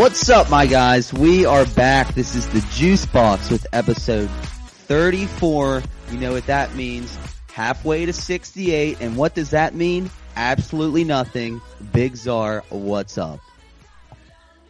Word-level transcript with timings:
What's 0.00 0.30
up, 0.30 0.48
my 0.48 0.64
guys? 0.64 1.12
We 1.12 1.44
are 1.44 1.66
back. 1.66 2.14
This 2.14 2.34
is 2.34 2.48
the 2.48 2.66
Juice 2.72 3.04
Box 3.04 3.50
with 3.50 3.66
episode 3.74 4.30
34. 4.30 5.82
You 6.10 6.18
know 6.18 6.32
what 6.32 6.46
that 6.46 6.74
means. 6.74 7.18
Halfway 7.52 8.06
to 8.06 8.14
68. 8.14 9.02
And 9.02 9.14
what 9.18 9.34
does 9.34 9.50
that 9.50 9.74
mean? 9.74 10.10
Absolutely 10.36 11.04
nothing. 11.04 11.60
Big 11.92 12.16
Czar, 12.16 12.64
what's 12.70 13.18
up? 13.18 13.40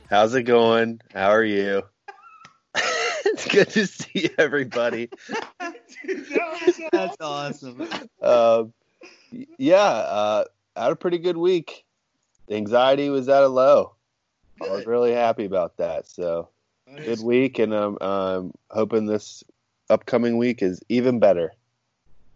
How's 0.09 0.35
it 0.35 0.43
going? 0.43 1.01
How 1.15 1.29
are 1.29 1.45
you? 1.45 1.85
it's 2.75 3.47
good 3.47 3.71
to 3.71 3.87
see 3.87 4.31
everybody. 4.37 5.11
That's 6.91 7.17
awesome. 7.21 7.89
Um, 8.21 8.73
yeah, 9.31 9.77
uh, 9.77 10.45
had 10.75 10.91
a 10.91 10.97
pretty 10.97 11.19
good 11.19 11.37
week. 11.37 11.85
The 12.49 12.57
anxiety 12.57 13.11
was 13.11 13.29
at 13.29 13.45
a 13.45 13.49
low. 13.49 13.95
I 14.61 14.71
was 14.71 14.87
really 14.87 15.13
happy 15.13 15.45
about 15.45 15.77
that. 15.79 16.09
So 16.09 16.49
good 16.97 17.21
week, 17.21 17.59
and 17.59 17.73
I'm 17.73 17.99
um, 18.01 18.55
hoping 18.71 19.07
this 19.07 19.45
upcoming 19.89 20.39
week 20.39 20.63
is 20.63 20.83
even 20.89 21.19
better. 21.19 21.53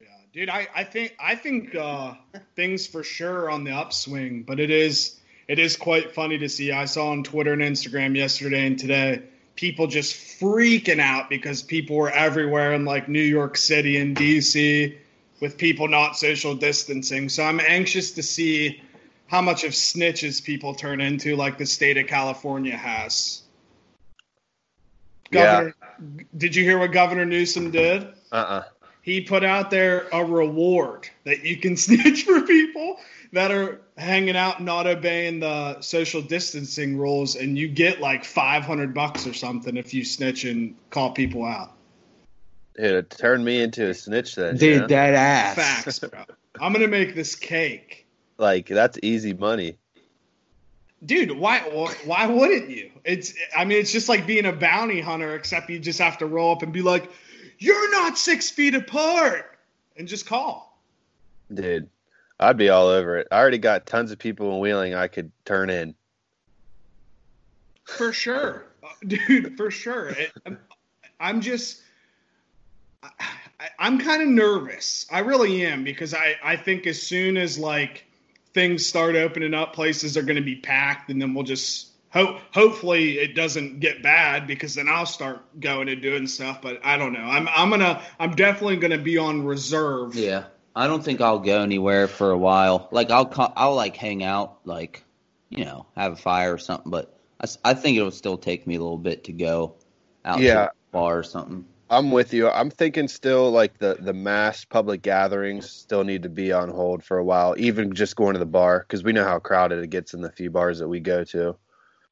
Yeah, 0.01 0.09
dude, 0.33 0.51
I, 0.51 0.69
I 0.75 0.85
think 0.85 1.15
I 1.21 1.35
think 1.35 1.75
uh, 1.75 2.15
things 2.57 2.87
for 2.87 3.03
sure 3.03 3.51
on 3.51 3.65
the 3.65 3.73
upswing, 3.73 4.43
but 4.43 4.61
it 4.61 4.71
is 4.71 5.19
it 5.49 5.59
is 5.59 5.77
quite 5.77 6.13
funny 6.13 6.39
to 6.39 6.49
see. 6.49 6.73
I 6.73 6.87
saw 6.87 7.11
on 7.11 7.23
Twitter 7.23 7.53
and 7.53 7.63
Instagram 7.63 8.17
yesterday 8.17 8.67
and 8.67 8.79
today 8.79 9.23
people 9.57 9.87
just 9.87 10.15
freaking 10.41 11.01
out 11.01 11.29
because 11.29 11.63
people 11.63 11.97
were 11.97 12.11
everywhere 12.11 12.73
in 12.73 12.85
like 12.85 13.09
New 13.09 13.23
York 13.23 13.57
City 13.57 13.99
and 13.99 14.17
DC 14.17 14.97
with 15.41 15.59
people 15.59 15.89
not 15.89 16.17
social 16.17 16.55
distancing. 16.55 17.29
So 17.29 17.45
I'm 17.45 17.61
anxious 17.61 18.13
to 18.13 18.23
see 18.23 18.83
how 19.27 19.41
much 19.41 19.65
of 19.65 19.73
snitches 19.73 20.43
people 20.43 20.75
turn 20.75 21.01
into, 21.01 21.37
like 21.37 21.59
the 21.59 21.67
state 21.67 21.97
of 21.97 22.07
California 22.07 22.77
has. 22.77 23.43
Governor, 25.31 25.75
did 26.37 26.55
you 26.55 26.65
hear 26.65 26.79
what 26.79 26.93
Governor 26.93 27.25
Newsom 27.25 27.71
did? 27.71 28.03
Uh 28.31 28.37
uh 28.37 28.65
he 29.05 29.21
put 29.21 29.45
out 29.45 29.71
there 29.71 30.07
a 30.13 30.25
reward 30.25 31.11
that 31.25 31.45
you 31.45 31.59
can 31.59 31.77
snitch 31.87 32.25
for 32.25 32.41
people 32.43 32.97
that 33.33 33.51
are 33.51 33.83
hanging 33.99 34.37
out 34.37 34.63
not 34.63 34.87
obeying 34.87 35.41
the 35.41 35.81
social 35.81 36.23
distancing 36.23 36.97
rules 36.97 37.37
and 37.37 37.59
you 37.59 37.69
get 37.69 38.01
like 38.01 38.25
500 38.25 38.95
bucks 38.95 39.27
or 39.27 39.35
something 39.35 39.77
if 39.77 39.93
you 39.93 40.05
snitch 40.05 40.45
and 40.45 40.75
call 40.91 41.13
people 41.13 41.45
out 41.45 41.75
It 42.77 43.11
turned 43.11 43.45
me 43.45 43.63
into 43.63 43.89
a 43.89 43.95
snitch 43.95 44.35
then. 44.37 44.57
Dude, 44.57 44.81
yeah? 44.83 44.87
that 44.87 45.15
ass. 45.15 45.55
facts 45.55 45.99
bro 45.99 46.25
i'm 46.61 46.73
gonna 46.73 46.89
make 46.89 47.15
this 47.15 47.35
cake 47.35 48.04
like 48.39 48.67
that's 48.67 48.99
easy 49.03 49.33
money. 49.35 49.79
dude 51.05 51.31
why 51.33 51.61
why 52.05 52.27
wouldn't 52.27 52.71
you 52.71 52.91
it's 53.05 53.35
i 53.57 53.65
mean 53.65 53.79
it's 53.79 53.93
just 53.93 54.09
like 54.09 54.27
being 54.27 54.47
a 54.47 54.53
bounty 54.53 55.01
hunter 55.01 55.35
except 55.35 55.69
you 55.71 55.79
just 55.79 55.99
have 55.99 56.17
to 56.19 56.27
roll 56.27 56.53
up 56.53 56.63
and 56.63 56.73
be 56.73 56.83
like 56.83 57.11
you're 57.59 57.91
not 57.93 58.17
six 58.19 58.51
feet 58.51 58.75
apart 58.75 59.59
and 59.97 60.09
just 60.09 60.27
call 60.27 60.79
Dude, 61.53 61.89
I'd 62.41 62.57
be 62.57 62.71
all 62.71 62.87
over 62.89 63.19
it. 63.19 63.29
I 63.31 63.39
already 63.39 63.59
got 63.59 63.87
tons 63.87 64.11
of 64.11 64.19
people 64.19 64.53
in 64.55 64.61
Wheeling 64.61 64.95
I 64.95 65.09
could 65.09 65.31
turn 65.45 65.69
in. 65.69 65.95
For 67.85 68.13
sure, 68.13 68.65
dude. 69.07 69.57
For 69.57 69.71
sure. 69.71 70.09
It, 70.09 70.33
I'm, 70.47 70.59
I'm 71.21 71.41
just, 71.43 71.83
I- 73.03 73.11
I'm 73.79 73.99
kind 73.99 74.23
of 74.23 74.29
nervous. 74.29 75.07
I 75.13 75.19
really 75.21 75.65
am 75.67 75.85
because 75.85 76.15
I, 76.15 76.35
I 76.43 76.57
think 76.57 76.87
as 76.87 77.01
soon 77.01 77.37
as 77.37 77.59
like 77.59 78.05
things 78.55 78.87
start 78.87 79.17
opening 79.17 79.53
up, 79.53 79.75
places 79.75 80.17
are 80.17 80.23
going 80.23 80.37
to 80.37 80.43
be 80.43 80.57
packed, 80.57 81.11
and 81.11 81.21
then 81.21 81.35
we'll 81.35 81.45
just 81.45 81.89
hope. 82.11 82.39
Hopefully, 82.53 83.19
it 83.19 83.35
doesn't 83.35 83.81
get 83.81 84.03
bad 84.03 84.47
because 84.47 84.75
then 84.75 84.89
I'll 84.89 85.07
start 85.07 85.61
going 85.61 85.89
and 85.89 86.01
doing 86.01 86.27
stuff. 86.27 86.63
But 86.63 86.81
I 86.85 86.97
don't 86.97 87.13
know. 87.13 87.25
I'm, 87.25 87.49
I'm 87.49 87.71
gonna, 87.71 88.03
I'm 88.19 88.35
definitely 88.35 88.77
gonna 88.77 88.99
be 88.99 89.19
on 89.19 89.45
reserve. 89.45 90.15
Yeah. 90.15 90.45
I 90.77 90.87
don't 90.89 91.05
think 91.05 91.21
I'll 91.21 91.39
go 91.39 91.61
anywhere 91.61 92.09
for 92.09 92.31
a 92.31 92.39
while. 92.39 92.89
Like 92.91 93.11
I'll 93.11 93.27
co- 93.27 93.53
I'll 93.57 93.77
like 93.77 93.97
hang 93.97 94.25
out, 94.25 94.59
like 94.65 95.05
you 95.49 95.65
know, 95.65 95.87
have 95.97 96.13
a 96.13 96.17
fire 96.17 96.55
or 96.55 96.59
something. 96.59 96.91
But 96.91 97.17
I, 97.41 97.71
I 97.71 97.75
think 97.75 97.97
it'll 97.97 98.11
still 98.11 98.39
take 98.39 98.67
me 98.67 98.75
a 98.75 98.81
little 98.81 98.99
bit 98.99 99.25
to 99.25 99.33
go 99.33 99.77
out 100.25 100.39
to 100.39 100.71
a 100.71 100.71
bar 100.91 101.19
or 101.19 101.23
something. 101.23 101.65
I'm 101.91 102.11
with 102.11 102.33
you. 102.33 102.49
I'm 102.49 102.71
thinking 102.71 103.09
still 103.09 103.51
like 103.51 103.79
the 103.79 103.97
the 104.01 104.13
mass 104.13 104.65
public 104.65 105.03
gatherings 105.03 105.71
still 105.71 106.05
need 106.05 106.23
to 106.23 106.29
be 106.29 106.53
on 106.53 106.71
hold 106.71 107.05
for 107.05 107.19
a 107.19 107.25
while, 107.25 107.55
even 107.59 107.95
just 107.95 108.17
going 108.17 108.33
to 108.35 108.39
the 108.39 108.47
bar 108.47 108.81
because 108.81 109.05
we 109.05 109.13
know 109.13 109.25
how 109.25 109.39
crowded 109.39 109.83
it 109.83 109.91
gets 109.91 110.15
in 110.15 110.21
the 110.21 110.33
few 110.33 110.51
bars 110.51 110.79
that 110.79 110.89
we 110.89 111.01
go 111.01 111.25
to. 111.25 111.57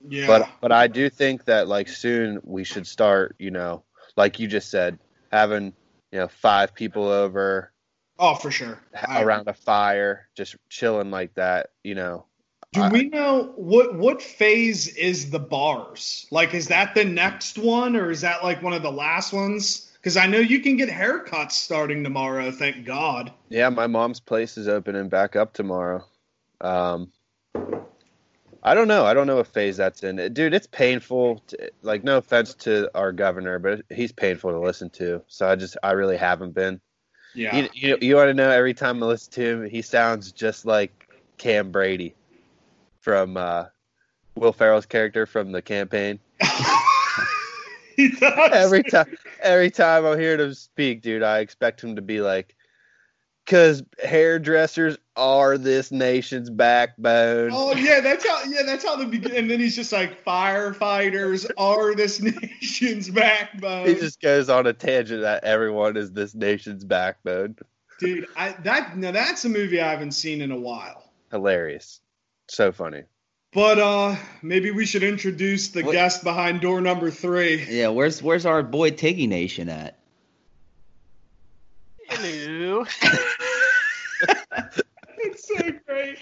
Yeah. 0.07 0.27
But 0.27 0.49
but 0.61 0.73
I 0.73 0.89
do 0.89 1.09
think 1.09 1.45
that 1.47 1.69
like 1.69 1.89
soon 1.89 2.41
we 2.45 2.65
should 2.65 2.87
start, 2.87 3.37
you 3.39 3.51
know, 3.51 3.85
like 4.17 4.39
you 4.39 4.47
just 4.47 4.71
said, 4.71 4.99
having 5.31 5.73
you 6.11 6.19
know 6.19 6.29
five 6.29 6.75
people 6.75 7.09
over 7.09 7.73
oh, 8.19 8.35
for 8.35 8.51
sure. 8.51 8.79
I- 8.95 9.23
around 9.23 9.49
a 9.49 9.55
fire, 9.55 10.29
just 10.37 10.57
chilling 10.69 11.11
like 11.11 11.35
that, 11.35 11.71
you 11.83 11.95
know. 11.95 12.27
Do 12.73 12.83
I- 12.83 12.89
we 12.89 13.09
know 13.11 13.53
what 13.57 13.95
what 13.97 14.23
phase 14.23 14.89
is 14.97 15.31
the 15.31 15.39
bars? 15.39 16.27
Like, 16.31 16.55
is 16.55 16.69
that 16.69 16.95
the 16.95 17.05
next 17.05 17.59
one, 17.59 17.97
or 17.97 18.11
is 18.11 18.23
that 18.23 18.43
like 18.43 18.63
one 18.63 18.73
of 18.73 18.83
the 18.83 18.91
last 18.93 19.33
ones? 19.33 19.91
Because 19.97 20.17
I 20.17 20.27
know 20.27 20.39
you 20.39 20.61
can 20.61 20.77
get 20.77 20.89
haircuts 20.89 21.53
starting 21.53 22.03
tomorrow. 22.03 22.51
Thank 22.51 22.85
God. 22.85 23.33
Yeah, 23.51 23.69
my 23.69 23.87
mom's 23.87 24.21
place 24.21 24.57
is 24.57 24.69
opening 24.69 25.09
back 25.09 25.37
up 25.37 25.53
tomorrow. 25.53 26.05
Um, 26.61 27.13
I 28.65 28.75
don't 28.75 28.89
know. 28.89 29.05
I 29.05 29.15
don't 29.15 29.27
know 29.27 29.37
what 29.37 29.47
phase 29.49 29.77
that's 29.77 30.03
in. 30.03 30.17
Dude, 30.33 30.55
it's 30.55 30.67
painful. 30.67 31.41
To, 31.49 31.71
like, 31.83 32.03
no 32.03 32.17
offense 32.17 32.55
to 32.55 32.91
our 32.97 33.13
governor, 33.13 33.59
but 33.61 33.83
he's 33.91 34.13
painful 34.13 34.51
to 34.51 34.59
listen 34.59 34.91
to. 34.91 35.23
So 35.29 35.49
I 35.49 35.55
just, 35.57 35.77
I 35.85 35.93
really 35.93 36.17
haven't 36.17 36.53
been. 36.53 36.81
Yeah. 37.35 37.57
You, 37.57 37.69
you, 37.73 37.99
you 38.01 38.17
want 38.17 38.29
to 38.29 38.35
know? 38.35 38.51
Every 38.51 38.75
time 38.75 39.03
I 39.03 39.07
listen 39.07 39.33
to 39.35 39.43
him, 39.43 39.71
he 39.71 39.83
sounds 39.83 40.33
just 40.33 40.67
like 40.67 41.09
Cam 41.39 41.71
Brady 41.71 42.15
from 43.03 43.37
uh, 43.37 43.67
Will 44.37 44.53
Ferrell's 44.53 44.87
character 44.87 45.27
from 45.27 45.53
the 45.53 45.61
campaign. 45.61 46.19
Every 47.99 48.83
time 48.83 49.17
every 49.43 49.71
time 49.71 50.07
I 50.07 50.17
hear 50.17 50.41
him 50.41 50.55
speak, 50.55 51.03
dude, 51.03 51.23
I 51.23 51.41
expect 51.41 51.85
him 51.85 51.97
to 51.97 52.03
be 52.03 52.23
like, 52.23 52.57
"Cause 53.47 53.83
hairdressers 54.03 54.97
are 55.15 55.59
this 55.59 55.93
nation's 55.93 56.49
backbone." 56.49 57.51
Oh 57.53 57.77
yeah, 57.77 58.01
that's 58.01 58.27
how. 58.27 58.43
Yeah, 58.45 58.63
that's 58.65 58.83
how 58.83 58.97
the 58.97 59.05
begin. 59.05 59.37
And 59.37 59.51
then 59.51 59.61
he's 59.61 59.77
just 59.77 59.93
like, 59.93 60.25
firefighters 60.25 61.51
are 61.59 61.95
this 61.95 62.21
nation's 62.43 63.11
backbone. 63.11 63.87
He 63.87 63.95
just 63.95 64.21
goes 64.23 64.49
on 64.49 64.67
a 64.67 64.73
tangent 64.73 65.21
that 65.21 65.45
everyone 65.45 65.99
is 65.99 66.13
this 66.13 66.35
nation's 66.35 66.85
backbone. 66.85 67.57
Dude, 68.01 68.27
I 68.37 68.53
that 68.65 68.97
now 68.97 69.13
that's 69.13 69.45
a 69.45 69.51
movie 69.51 69.81
I 69.83 69.91
haven't 69.91 70.13
seen 70.13 70.41
in 70.41 70.51
a 70.51 70.59
while. 70.59 71.13
Hilarious, 71.31 72.01
so 72.53 72.73
funny. 72.73 73.03
But 73.53 73.79
uh 73.79 74.17
maybe 74.43 74.71
we 74.71 74.87
should 74.87 75.03
introduce 75.03 75.69
the 75.69 75.83
What- 75.83 75.93
guest 75.93 76.25
behind 76.25 76.61
door 76.61 76.81
number 76.81 77.11
three. 77.11 77.65
Yeah, 77.69 77.89
where's 77.89 78.23
where's 78.23 78.47
our 78.47 78.63
boy 78.63 78.91
Tiggy 78.91 79.27
Nation 79.27 79.69
at? 79.69 79.99
Hello. 82.09 82.85
It's 85.25 85.47
so 85.49 85.55
great. 85.87 86.19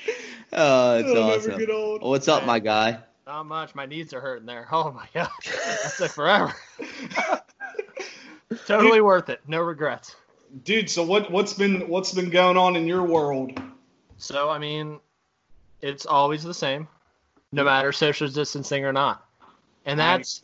Oh, 0.53 0.99
it's 0.99 1.09
It'll 1.09 1.23
awesome. 1.23 1.51
never 1.53 1.61
get 1.67 1.71
old. 1.71 2.03
What's 2.03 2.29
up, 2.29 2.45
my 2.45 2.59
guy? 2.59 2.99
Not 3.27 3.47
much. 3.47 3.75
My 3.75 3.87
knees 3.87 4.13
are 4.13 4.21
hurting 4.21 4.45
there. 4.47 4.69
Oh 4.71 4.93
my 4.93 5.07
god. 5.15 5.31
That 5.47 5.93
took 5.97 6.11
forever. 6.11 6.55
totally 8.67 9.01
worth 9.01 9.31
it. 9.31 9.41
No 9.49 9.61
regrets. 9.63 10.17
Dude, 10.65 10.91
so 10.91 11.03
what 11.03 11.31
what's 11.31 11.55
been 11.55 11.89
what's 11.89 12.13
been 12.13 12.29
going 12.31 12.57
on 12.59 12.77
in 12.77 12.87
your 12.87 13.03
world? 13.03 13.59
So 14.19 14.51
I 14.51 14.59
mean, 14.59 15.01
it's 15.83 16.07
always 16.07 16.43
the 16.43 16.55
same, 16.55 16.89
no 17.53 17.63
hmm. 17.63 17.67
matter 17.67 17.93
social 17.93 18.29
distancing 18.29 18.85
or 18.85 18.93
not. 18.93 19.27
And 19.87 19.99
that's 19.99 20.43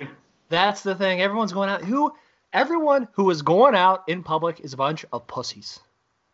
that's 0.48 0.82
the 0.82 0.94
thing. 0.94 1.20
Everyone's 1.20 1.52
going 1.52 1.68
out. 1.68 1.82
Who? 1.82 2.12
Everyone 2.52 3.08
who 3.12 3.30
is 3.30 3.42
going 3.42 3.74
out 3.74 4.04
in 4.08 4.22
public 4.22 4.60
is 4.60 4.72
a 4.72 4.76
bunch 4.76 5.04
of 5.12 5.26
pussies. 5.26 5.80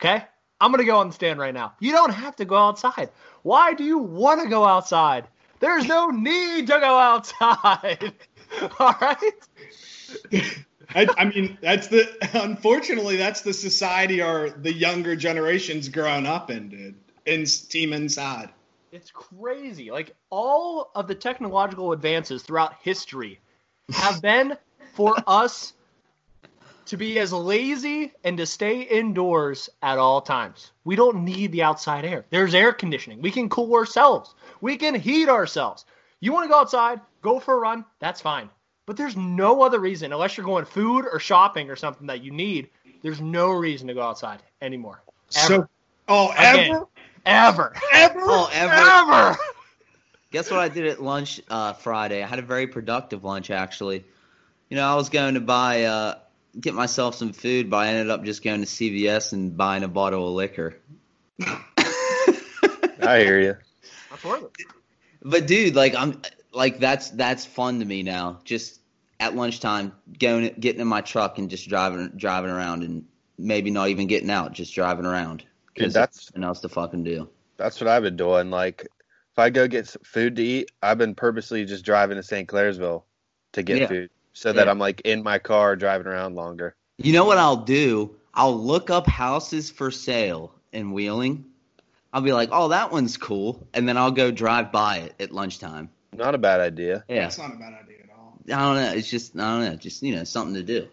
Okay? 0.01 0.25
I'm 0.61 0.71
gonna 0.71 0.85
go 0.85 0.99
on 0.99 1.09
the 1.09 1.15
stand 1.15 1.41
right 1.41 1.55
now. 1.55 1.73
You 1.81 1.93
don't 1.93 2.13
have 2.13 2.37
to 2.37 2.45
go 2.45 2.57
outside. 2.57 3.11
Why 3.43 3.75
do 3.75 3.83
you 3.83 3.99
want 3.99 4.41
to 4.43 4.49
go 4.49 4.65
outside? 4.65 5.27
There's 5.59 5.87
no 5.87 6.09
need 6.09 6.69
to 6.69 6.79
go 6.79 6.99
outside. 6.99 8.13
All 8.79 8.95
right. 9.01 9.33
I, 10.95 11.07
I 11.17 11.25
mean, 11.25 11.59
that's 11.61 11.89
the 11.89 12.09
unfortunately 12.35 13.17
that's 13.17 13.41
the 13.41 13.53
society 13.53 14.21
our 14.21 14.51
the 14.51 14.73
younger 14.73 15.17
generations 15.17 15.89
growing 15.89 16.27
up 16.27 16.51
in, 16.51 16.69
dude. 16.69 16.95
In 17.27 17.45
team 17.45 17.93
inside. 17.93 18.51
It's 18.93 19.11
crazy. 19.11 19.91
Like 19.91 20.15
all 20.29 20.91
of 20.95 21.09
the 21.09 21.15
technological 21.15 21.93
advances 21.93 22.43
throughout 22.43 22.75
history 22.83 23.41
have 23.91 24.21
been 24.23 24.57
for 24.95 25.17
us 25.27 25.73
to 26.85 26.99
be 26.99 27.19
as 27.19 27.33
lazy 27.33 28.13
and 28.23 28.37
to 28.37 28.45
stay 28.45 28.83
indoors 28.83 29.71
at 29.81 29.97
all 29.97 30.21
times. 30.21 30.73
We 30.85 30.95
don't 30.95 31.25
need 31.25 31.53
the 31.53 31.63
outside 31.63 32.05
air. 32.05 32.27
There's 32.29 32.55
air 32.55 32.73
conditioning. 32.75 33.23
We 33.23 33.31
can 33.31 33.49
cool 33.49 33.75
ourselves. 33.75 34.35
We 34.61 34.77
can 34.77 34.95
heat 34.95 35.31
ourselves. 35.31 35.87
You 36.21 36.35
want 36.35 36.45
to 36.45 36.51
go 36.51 36.61
outside, 36.61 37.01
go 37.23 37.41
for 37.41 37.55
a 37.55 37.59
run, 37.59 37.87
that's 37.99 38.21
fine. 38.21 38.51
But 38.85 38.99
there's 38.99 39.17
no 39.17 39.63
other 39.63 39.79
reason, 39.79 40.13
unless 40.13 40.37
you're 40.37 40.45
going 40.45 40.67
food 40.67 41.07
or 41.11 41.19
shopping 41.19 41.71
or 41.71 41.77
something 41.77 42.07
that 42.09 42.23
you 42.23 42.31
need, 42.31 42.69
there's 43.03 43.23
no 43.23 43.53
reason 43.53 43.89
to 43.89 43.95
go 43.95 44.03
outside 44.03 44.43
anymore. 44.61 45.03
Ever. 45.37 45.55
So, 45.55 45.69
oh, 46.09 46.31
Again. 46.33 46.71
ever, 46.73 46.87
ever. 47.27 47.75
ever, 47.93 48.21
Oh, 48.21 48.51
ever. 48.53 48.73
Ever. 48.73 49.39
Guess 50.31 50.51
what 50.51 50.61
I 50.61 50.69
did 50.69 50.87
at 50.87 51.03
lunch 51.03 51.41
uh, 51.51 51.75
Friday? 51.75 52.23
I 52.23 52.27
had 52.27 52.39
a 52.39 52.43
very 52.43 52.67
productive 52.67 53.23
lunch 53.25 53.51
actually. 53.51 54.05
You 54.71 54.77
know, 54.77 54.87
I 54.87 54.95
was 54.95 55.11
going 55.11 55.35
to 55.35 55.41
buy 55.41 55.85
uh, 55.85 56.19
get 56.59 56.75
myself 56.75 57.15
some 57.15 57.33
food, 57.33 57.69
but 57.69 57.79
I 57.79 57.89
ended 57.89 58.11
up 58.11 58.25
just 58.25 58.43
going 58.43 58.61
to 58.61 58.67
CVS 58.67 59.33
and 59.35 59.57
buying 59.57 59.83
a 59.83 59.89
bottle 59.89 60.29
of 60.29 60.35
liquor. 60.35 60.79
I 61.47 63.19
hear 63.21 63.41
you. 63.41 63.57
That's 64.11 64.25
worth 64.25 64.45
it. 64.45 64.67
But 65.23 65.47
dude, 65.47 65.75
like 65.75 65.95
I'm 65.95 66.21
like 66.53 66.79
that's 66.79 67.11
that's 67.11 67.45
fun 67.45 67.81
to 67.81 67.85
me 67.85 68.03
now. 68.03 68.41
Just 68.45 68.81
at 69.21 69.37
lunchtime, 69.37 69.93
going 70.19 70.55
getting 70.59 70.81
in 70.81 70.89
my 70.89 71.01
truck 71.01 71.39
and 71.39 71.51
just 71.51 71.69
driving 71.69 72.13
driving 72.17 72.51
around 72.51 72.83
and 72.83 73.05
maybe 73.39 73.71
not 73.71 73.89
even 73.89 74.07
getting 74.07 74.31
out, 74.31 74.53
just 74.53 74.75
driving 74.75 75.07
around. 75.07 75.45
Dude, 75.75 75.85
Because 75.85 75.95
that's 75.95 76.17
there's 76.19 76.31
nothing 76.35 76.45
else 76.45 76.61
to 76.61 76.69
fucking 76.69 77.05
do. 77.05 77.29
that's 77.57 77.81
what 77.81 77.89
I've 77.89 78.03
been 78.03 78.17
doing. 78.17 78.51
Like, 78.51 78.83
if 78.83 79.39
I 79.39 79.51
go 79.51 79.67
get 79.67 79.89
food 80.05 80.37
to 80.37 80.43
eat, 80.43 80.71
I've 80.83 80.99
been 80.99 81.15
purposely 81.15 81.65
just 81.65 81.85
driving 81.85 82.17
to 82.17 82.23
St. 82.23 82.49
Clairsville 82.49 83.05
to 83.53 83.63
get 83.63 83.79
Yeah. 83.81 83.87
food, 83.89 84.11
so 84.35 84.53
that 84.53 84.69
I'm 84.69 84.79
like 84.79 85.01
in 85.03 85.23
my 85.23 85.39
car 85.39 85.77
driving 85.77 86.07
around 86.07 86.35
longer. 86.35 86.75
You 86.99 87.13
know 87.15 87.25
what 87.25 87.39
I'll 87.39 87.57
do? 87.65 88.15
I'll 88.35 88.57
look 88.57 88.91
up 88.91 89.07
houses 89.07 89.71
for 89.71 89.91
sale 89.91 90.53
in 90.73 90.93
Wheeling. 90.93 91.45
I'll 92.13 92.21
be 92.23 92.33
like, 92.33 92.51
"Oh, 92.53 92.69
that 92.69 92.93
one's 92.93 93.17
cool," 93.17 93.67
and 93.73 93.89
then 93.89 93.97
I'll 93.97 94.11
go 94.11 94.31
drive 94.31 94.71
by 94.73 94.99
it 94.99 95.15
at 95.19 95.33
lunchtime. 95.33 95.89
Not 96.15 96.35
a 96.35 96.39
bad 96.39 96.61
idea, 96.61 97.05
Yeah, 97.09 97.23
That's 97.23 97.39
not 97.39 97.55
a 97.55 97.57
bad 97.57 97.73
idea 97.73 98.01
at 98.05 98.11
all. 98.15 98.39
I 98.47 98.63
don't 98.63 98.75
know. 98.77 98.93
It's 98.99 99.09
just 99.09 99.35
I 99.35 99.39
don't 99.61 99.65
know. 99.71 99.77
Just 99.77 100.03
you 100.03 100.15
know, 100.15 100.25
something 100.25 100.55
to 100.55 100.63
do. 100.63 100.89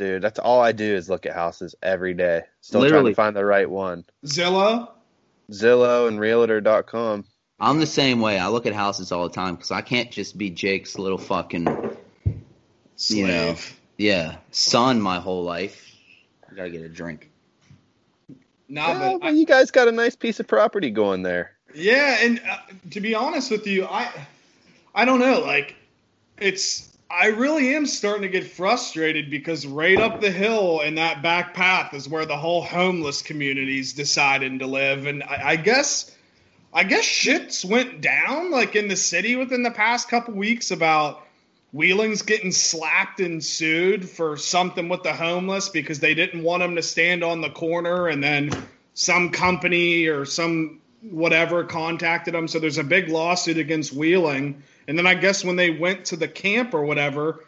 Dude. 0.00 0.22
That's 0.22 0.38
all 0.38 0.60
I 0.60 0.72
do 0.72 0.94
is 0.94 1.10
look 1.10 1.26
at 1.26 1.34
houses 1.34 1.74
every 1.82 2.14
day. 2.14 2.42
Still 2.62 2.88
trying 2.88 3.04
to 3.04 3.14
find 3.14 3.36
the 3.36 3.44
right 3.44 3.68
one. 3.68 4.04
Zillow. 4.24 4.88
Zillow 5.52 6.08
and 6.08 6.18
Realtor.com. 6.18 7.26
I'm 7.60 7.78
the 7.78 7.86
same 7.86 8.22
way. 8.22 8.38
I 8.38 8.48
look 8.48 8.64
at 8.64 8.72
houses 8.72 9.12
all 9.12 9.28
the 9.28 9.34
time 9.34 9.56
because 9.56 9.70
I 9.70 9.82
can't 9.82 10.10
just 10.10 10.38
be 10.38 10.48
Jake's 10.48 10.98
little 10.98 11.18
fucking 11.18 11.66
Slave. 12.96 13.18
You 13.18 13.26
know. 13.26 13.56
yeah 13.98 14.36
son 14.52 15.02
my 15.02 15.20
whole 15.20 15.44
life. 15.44 15.94
I 16.50 16.54
gotta 16.54 16.70
get 16.70 16.80
a 16.80 16.88
drink. 16.88 17.30
Nah, 18.70 18.88
Yeah, 18.88 18.98
but 18.98 19.20
but 19.20 19.26
I, 19.26 19.30
you 19.32 19.44
guys 19.44 19.70
got 19.70 19.86
a 19.86 19.92
nice 19.92 20.16
piece 20.16 20.40
of 20.40 20.48
property 20.48 20.90
going 20.90 21.22
there. 21.22 21.52
yeah, 21.74 22.16
and 22.20 22.40
uh, 22.48 22.56
to 22.92 23.00
be 23.00 23.14
honest 23.14 23.50
with 23.50 23.66
you, 23.66 23.84
I, 23.84 24.10
I 24.94 25.04
don't 25.04 25.20
know. 25.20 25.40
Like, 25.40 25.76
it's 26.38 26.89
I 27.10 27.26
really 27.26 27.74
am 27.74 27.86
starting 27.86 28.22
to 28.22 28.28
get 28.28 28.48
frustrated 28.48 29.30
because 29.30 29.66
right 29.66 29.98
up 29.98 30.20
the 30.20 30.30
hill 30.30 30.80
in 30.80 30.94
that 30.94 31.22
back 31.22 31.54
path 31.54 31.92
is 31.92 32.08
where 32.08 32.24
the 32.24 32.36
whole 32.36 32.62
homeless 32.62 33.20
community's 33.20 33.92
deciding 33.92 34.60
to 34.60 34.66
live, 34.66 35.06
and 35.06 35.22
I, 35.24 35.40
I 35.44 35.56
guess. 35.56 36.16
I 36.72 36.84
guess 36.84 37.02
shits 37.02 37.64
went 37.64 38.00
down 38.00 38.52
like 38.52 38.76
in 38.76 38.86
the 38.86 38.94
city 38.94 39.34
within 39.34 39.64
the 39.64 39.72
past 39.72 40.08
couple 40.08 40.34
weeks 40.34 40.70
about 40.70 41.26
Wheeling's 41.72 42.22
getting 42.22 42.52
slapped 42.52 43.18
and 43.18 43.42
sued 43.42 44.08
for 44.08 44.36
something 44.36 44.88
with 44.88 45.02
the 45.02 45.12
homeless 45.12 45.68
because 45.68 45.98
they 45.98 46.14
didn't 46.14 46.44
want 46.44 46.60
them 46.60 46.76
to 46.76 46.82
stand 46.82 47.24
on 47.24 47.40
the 47.40 47.50
corner 47.50 48.06
and 48.06 48.22
then 48.22 48.50
some 48.94 49.30
company 49.30 50.06
or 50.06 50.24
some 50.24 50.80
whatever 51.02 51.64
contacted 51.64 52.34
them. 52.34 52.46
So 52.46 52.58
there's 52.58 52.78
a 52.78 52.84
big 52.84 53.08
lawsuit 53.08 53.58
against 53.58 53.92
Wheeling. 53.92 54.62
And 54.90 54.98
then 54.98 55.06
I 55.06 55.14
guess 55.14 55.44
when 55.44 55.54
they 55.54 55.70
went 55.70 56.06
to 56.06 56.16
the 56.16 56.26
camp 56.26 56.74
or 56.74 56.84
whatever, 56.84 57.44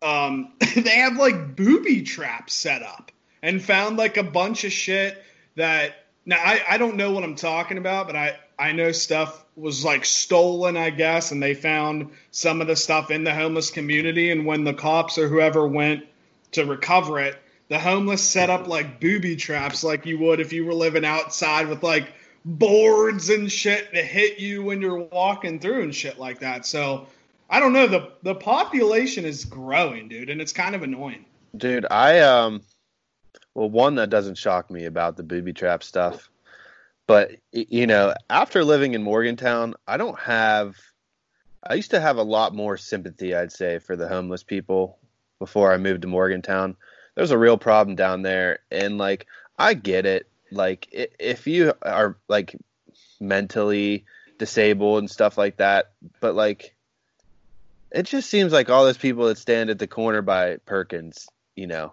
um, 0.00 0.52
they 0.76 0.98
have 0.98 1.16
like 1.16 1.56
booby 1.56 2.02
traps 2.02 2.54
set 2.54 2.84
up 2.84 3.10
and 3.42 3.60
found 3.60 3.96
like 3.96 4.16
a 4.16 4.22
bunch 4.22 4.62
of 4.62 4.70
shit 4.70 5.20
that 5.56 6.04
now 6.24 6.36
I, 6.36 6.62
I 6.70 6.78
don't 6.78 6.94
know 6.94 7.10
what 7.10 7.24
I'm 7.24 7.34
talking 7.34 7.78
about, 7.78 8.06
but 8.06 8.14
I, 8.14 8.38
I 8.56 8.70
know 8.70 8.92
stuff 8.92 9.44
was 9.56 9.84
like 9.84 10.04
stolen, 10.04 10.76
I 10.76 10.90
guess, 10.90 11.32
and 11.32 11.42
they 11.42 11.54
found 11.54 12.12
some 12.30 12.60
of 12.60 12.68
the 12.68 12.76
stuff 12.76 13.10
in 13.10 13.24
the 13.24 13.34
homeless 13.34 13.72
community. 13.72 14.30
And 14.30 14.46
when 14.46 14.62
the 14.62 14.72
cops 14.72 15.18
or 15.18 15.26
whoever 15.26 15.66
went 15.66 16.04
to 16.52 16.64
recover 16.64 17.18
it, 17.18 17.36
the 17.66 17.80
homeless 17.80 18.22
set 18.22 18.50
up 18.50 18.68
like 18.68 19.00
booby 19.00 19.34
traps 19.34 19.82
like 19.82 20.06
you 20.06 20.16
would 20.20 20.38
if 20.38 20.52
you 20.52 20.64
were 20.64 20.74
living 20.74 21.04
outside 21.04 21.66
with 21.66 21.82
like 21.82 22.12
boards 22.48 23.28
and 23.28 23.52
shit 23.52 23.92
to 23.92 24.02
hit 24.02 24.38
you 24.38 24.62
when 24.62 24.80
you're 24.80 24.98
walking 24.98 25.60
through 25.60 25.82
and 25.82 25.94
shit 25.94 26.18
like 26.18 26.40
that. 26.40 26.64
So 26.64 27.06
I 27.50 27.60
don't 27.60 27.72
know. 27.72 27.86
The 27.86 28.12
the 28.22 28.34
population 28.34 29.24
is 29.24 29.44
growing, 29.44 30.08
dude, 30.08 30.30
and 30.30 30.40
it's 30.40 30.52
kind 30.52 30.74
of 30.74 30.82
annoying. 30.82 31.24
Dude, 31.56 31.86
I 31.90 32.20
um 32.20 32.62
well 33.54 33.68
one 33.68 33.96
that 33.96 34.10
doesn't 34.10 34.36
shock 34.36 34.70
me 34.70 34.86
about 34.86 35.16
the 35.16 35.22
booby 35.22 35.52
trap 35.52 35.82
stuff. 35.82 36.30
But 37.06 37.32
you 37.52 37.86
know, 37.86 38.14
after 38.30 38.64
living 38.64 38.94
in 38.94 39.02
Morgantown, 39.02 39.74
I 39.86 39.98
don't 39.98 40.18
have 40.18 40.76
I 41.62 41.74
used 41.74 41.90
to 41.90 42.00
have 42.00 42.16
a 42.16 42.22
lot 42.22 42.54
more 42.54 42.78
sympathy, 42.78 43.34
I'd 43.34 43.52
say, 43.52 43.78
for 43.78 43.94
the 43.94 44.08
homeless 44.08 44.42
people 44.42 44.98
before 45.38 45.72
I 45.72 45.76
moved 45.76 46.02
to 46.02 46.08
Morgantown. 46.08 46.76
There's 47.14 47.30
a 47.30 47.38
real 47.38 47.58
problem 47.58 47.94
down 47.94 48.22
there 48.22 48.60
and 48.70 48.96
like 48.96 49.26
I 49.58 49.74
get 49.74 50.06
it. 50.06 50.28
Like 50.50 50.88
if 50.92 51.46
you 51.46 51.72
are 51.82 52.16
like 52.28 52.56
mentally 53.20 54.04
disabled 54.38 55.00
and 55.00 55.10
stuff 55.10 55.36
like 55.36 55.56
that, 55.58 55.92
but 56.20 56.34
like 56.34 56.74
it 57.90 58.04
just 58.04 58.28
seems 58.30 58.52
like 58.52 58.68
all 58.70 58.84
those 58.84 58.98
people 58.98 59.26
that 59.26 59.38
stand 59.38 59.70
at 59.70 59.78
the 59.78 59.86
corner 59.86 60.22
by 60.22 60.58
Perkins, 60.66 61.26
you 61.56 61.66
know, 61.66 61.92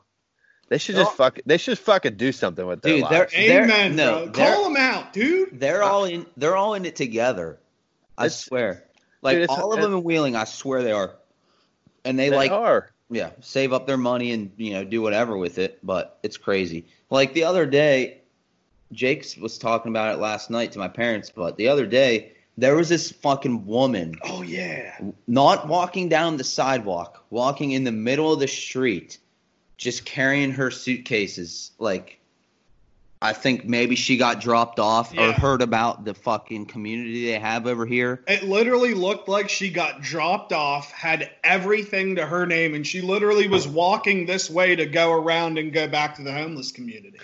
they 0.67 0.77
should 0.77 0.95
just 0.95 1.11
Oh. 1.11 1.15
fuck. 1.15 1.39
They 1.45 1.57
should 1.57 1.79
fucking 1.79 2.15
do 2.17 2.31
something 2.31 2.65
with 2.65 2.81
their 2.81 2.97
Dude, 2.97 3.09
they're- 3.09 3.19
lives. 3.19 3.33
Amen, 3.35 3.95
no, 3.95 4.25
bro. 4.25 4.31
they're- 4.31 4.53
Call 4.53 4.63
them 4.65 4.77
out, 4.77 5.13
dude. 5.13 5.59
They're 5.59 5.83
all 5.83 6.05
in. 6.05 6.25
They're 6.37 6.55
all 6.55 6.73
in 6.73 6.85
it 6.85 6.95
together. 6.95 7.59
I 8.17 8.25
It's- 8.25 8.39
swear. 8.45 8.83
Like 9.21 9.37
Dude, 9.37 9.49
all 9.49 9.73
of 9.73 9.81
them 9.81 9.93
in 9.93 10.03
Wheeling, 10.03 10.35
I 10.35 10.43
swear 10.43 10.83
they 10.83 10.91
are. 10.91 11.15
And 12.03 12.19
they, 12.19 12.29
They 12.29 12.35
like 12.35 12.51
are. 12.51 12.91
yeah, 13.09 13.31
save 13.41 13.73
up 13.73 13.87
their 13.87 13.97
money 13.97 14.31
and 14.31 14.51
you 14.57 14.73
know 14.73 14.83
do 14.83 15.01
whatever 15.01 15.35
with 15.37 15.57
it, 15.57 15.79
but 15.81 16.19
it's 16.23 16.37
crazy. 16.37 16.85
Like 17.09 17.33
the 17.33 17.45
other 17.45 17.65
day, 17.65 18.21
Jake 18.95 19.25
was 19.39 19.57
talking 19.57 19.91
about 19.91 20.15
it 20.15 20.19
last 20.19 20.49
night 20.49 20.71
to 20.71 20.79
my 20.79 20.87
parents, 20.87 21.29
but 21.29 21.57
the 21.57 21.67
other 21.67 21.85
day 21.85 22.33
there 22.57 22.75
was 22.75 22.89
this 22.89 23.11
fucking 23.11 23.65
woman 23.65 24.15
Oh 24.23 24.41
yeah. 24.41 24.97
not 25.27 25.67
walking 25.67 26.09
down 26.09 26.37
the 26.37 26.43
sidewalk, 26.43 27.25
walking 27.29 27.71
in 27.71 27.83
the 27.83 27.91
middle 27.91 28.31
of 28.31 28.39
the 28.39 28.47
street, 28.47 29.17
just 29.77 30.05
carrying 30.05 30.51
her 30.51 30.71
suitcases. 30.71 31.71
Like, 31.79 32.19
I 33.21 33.33
think 33.33 33.65
maybe 33.65 33.95
she 33.95 34.17
got 34.17 34.39
dropped 34.39 34.79
off 34.79 35.17
or 35.17 35.31
heard 35.31 35.61
about 35.61 36.05
the 36.05 36.13
fucking 36.13 36.67
community 36.67 37.25
they 37.25 37.39
have 37.39 37.65
over 37.65 37.85
here. 37.85 38.23
It 38.27 38.43
literally 38.43 38.93
looked 38.93 39.27
like 39.27 39.49
she 39.49 39.69
got 39.69 40.01
dropped 40.01 40.53
off, 40.53 40.91
had 40.91 41.31
everything 41.43 42.15
to 42.15 42.25
her 42.25 42.45
name, 42.45 42.73
and 42.75 42.85
she 42.85 43.01
literally 43.01 43.47
was 43.47 43.67
oh. 43.67 43.71
walking 43.71 44.25
this 44.25 44.49
way 44.49 44.75
to 44.75 44.85
go 44.85 45.11
around 45.11 45.57
and 45.57 45.73
go 45.73 45.87
back 45.87 46.15
to 46.15 46.23
the 46.23 46.31
homeless 46.31 46.71
community. 46.71 47.19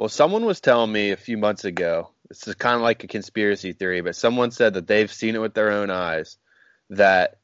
Well, 0.00 0.08
someone 0.08 0.46
was 0.46 0.62
telling 0.62 0.90
me 0.90 1.10
a 1.10 1.16
few 1.18 1.36
months 1.36 1.66
ago. 1.66 2.08
This 2.26 2.48
is 2.48 2.54
kind 2.54 2.74
of 2.74 2.80
like 2.80 3.04
a 3.04 3.06
conspiracy 3.06 3.74
theory, 3.74 4.00
but 4.00 4.16
someone 4.16 4.50
said 4.50 4.72
that 4.72 4.86
they've 4.86 5.12
seen 5.12 5.34
it 5.34 5.42
with 5.42 5.52
their 5.52 5.72
own 5.72 5.90
eyes. 5.90 6.38
That 6.88 7.36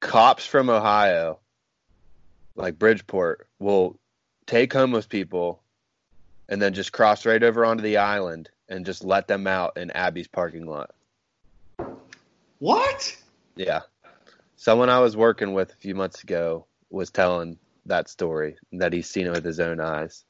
cops 0.00 0.46
from 0.46 0.70
Ohio, 0.70 1.38
like 2.54 2.78
Bridgeport, 2.78 3.46
will 3.58 3.98
take 4.46 4.72
homeless 4.72 5.04
people 5.04 5.60
and 6.48 6.62
then 6.62 6.72
just 6.72 6.92
cross 6.92 7.26
right 7.26 7.42
over 7.42 7.66
onto 7.66 7.82
the 7.82 7.98
island 7.98 8.48
and 8.70 8.86
just 8.86 9.04
let 9.04 9.28
them 9.28 9.46
out 9.46 9.76
in 9.76 9.90
Abby's 9.90 10.28
parking 10.28 10.64
lot. 10.64 10.94
What? 12.58 13.14
Yeah. 13.54 13.82
Someone 14.56 14.88
I 14.88 15.00
was 15.00 15.14
working 15.14 15.52
with 15.52 15.72
a 15.72 15.76
few 15.76 15.94
months 15.94 16.22
ago 16.22 16.64
was 16.88 17.10
telling 17.10 17.58
that 17.84 18.08
story 18.08 18.56
that 18.72 18.94
he's 18.94 19.10
seen 19.10 19.26
it 19.26 19.32
with 19.32 19.44
his 19.44 19.60
own 19.60 19.78
eyes. 19.78 20.24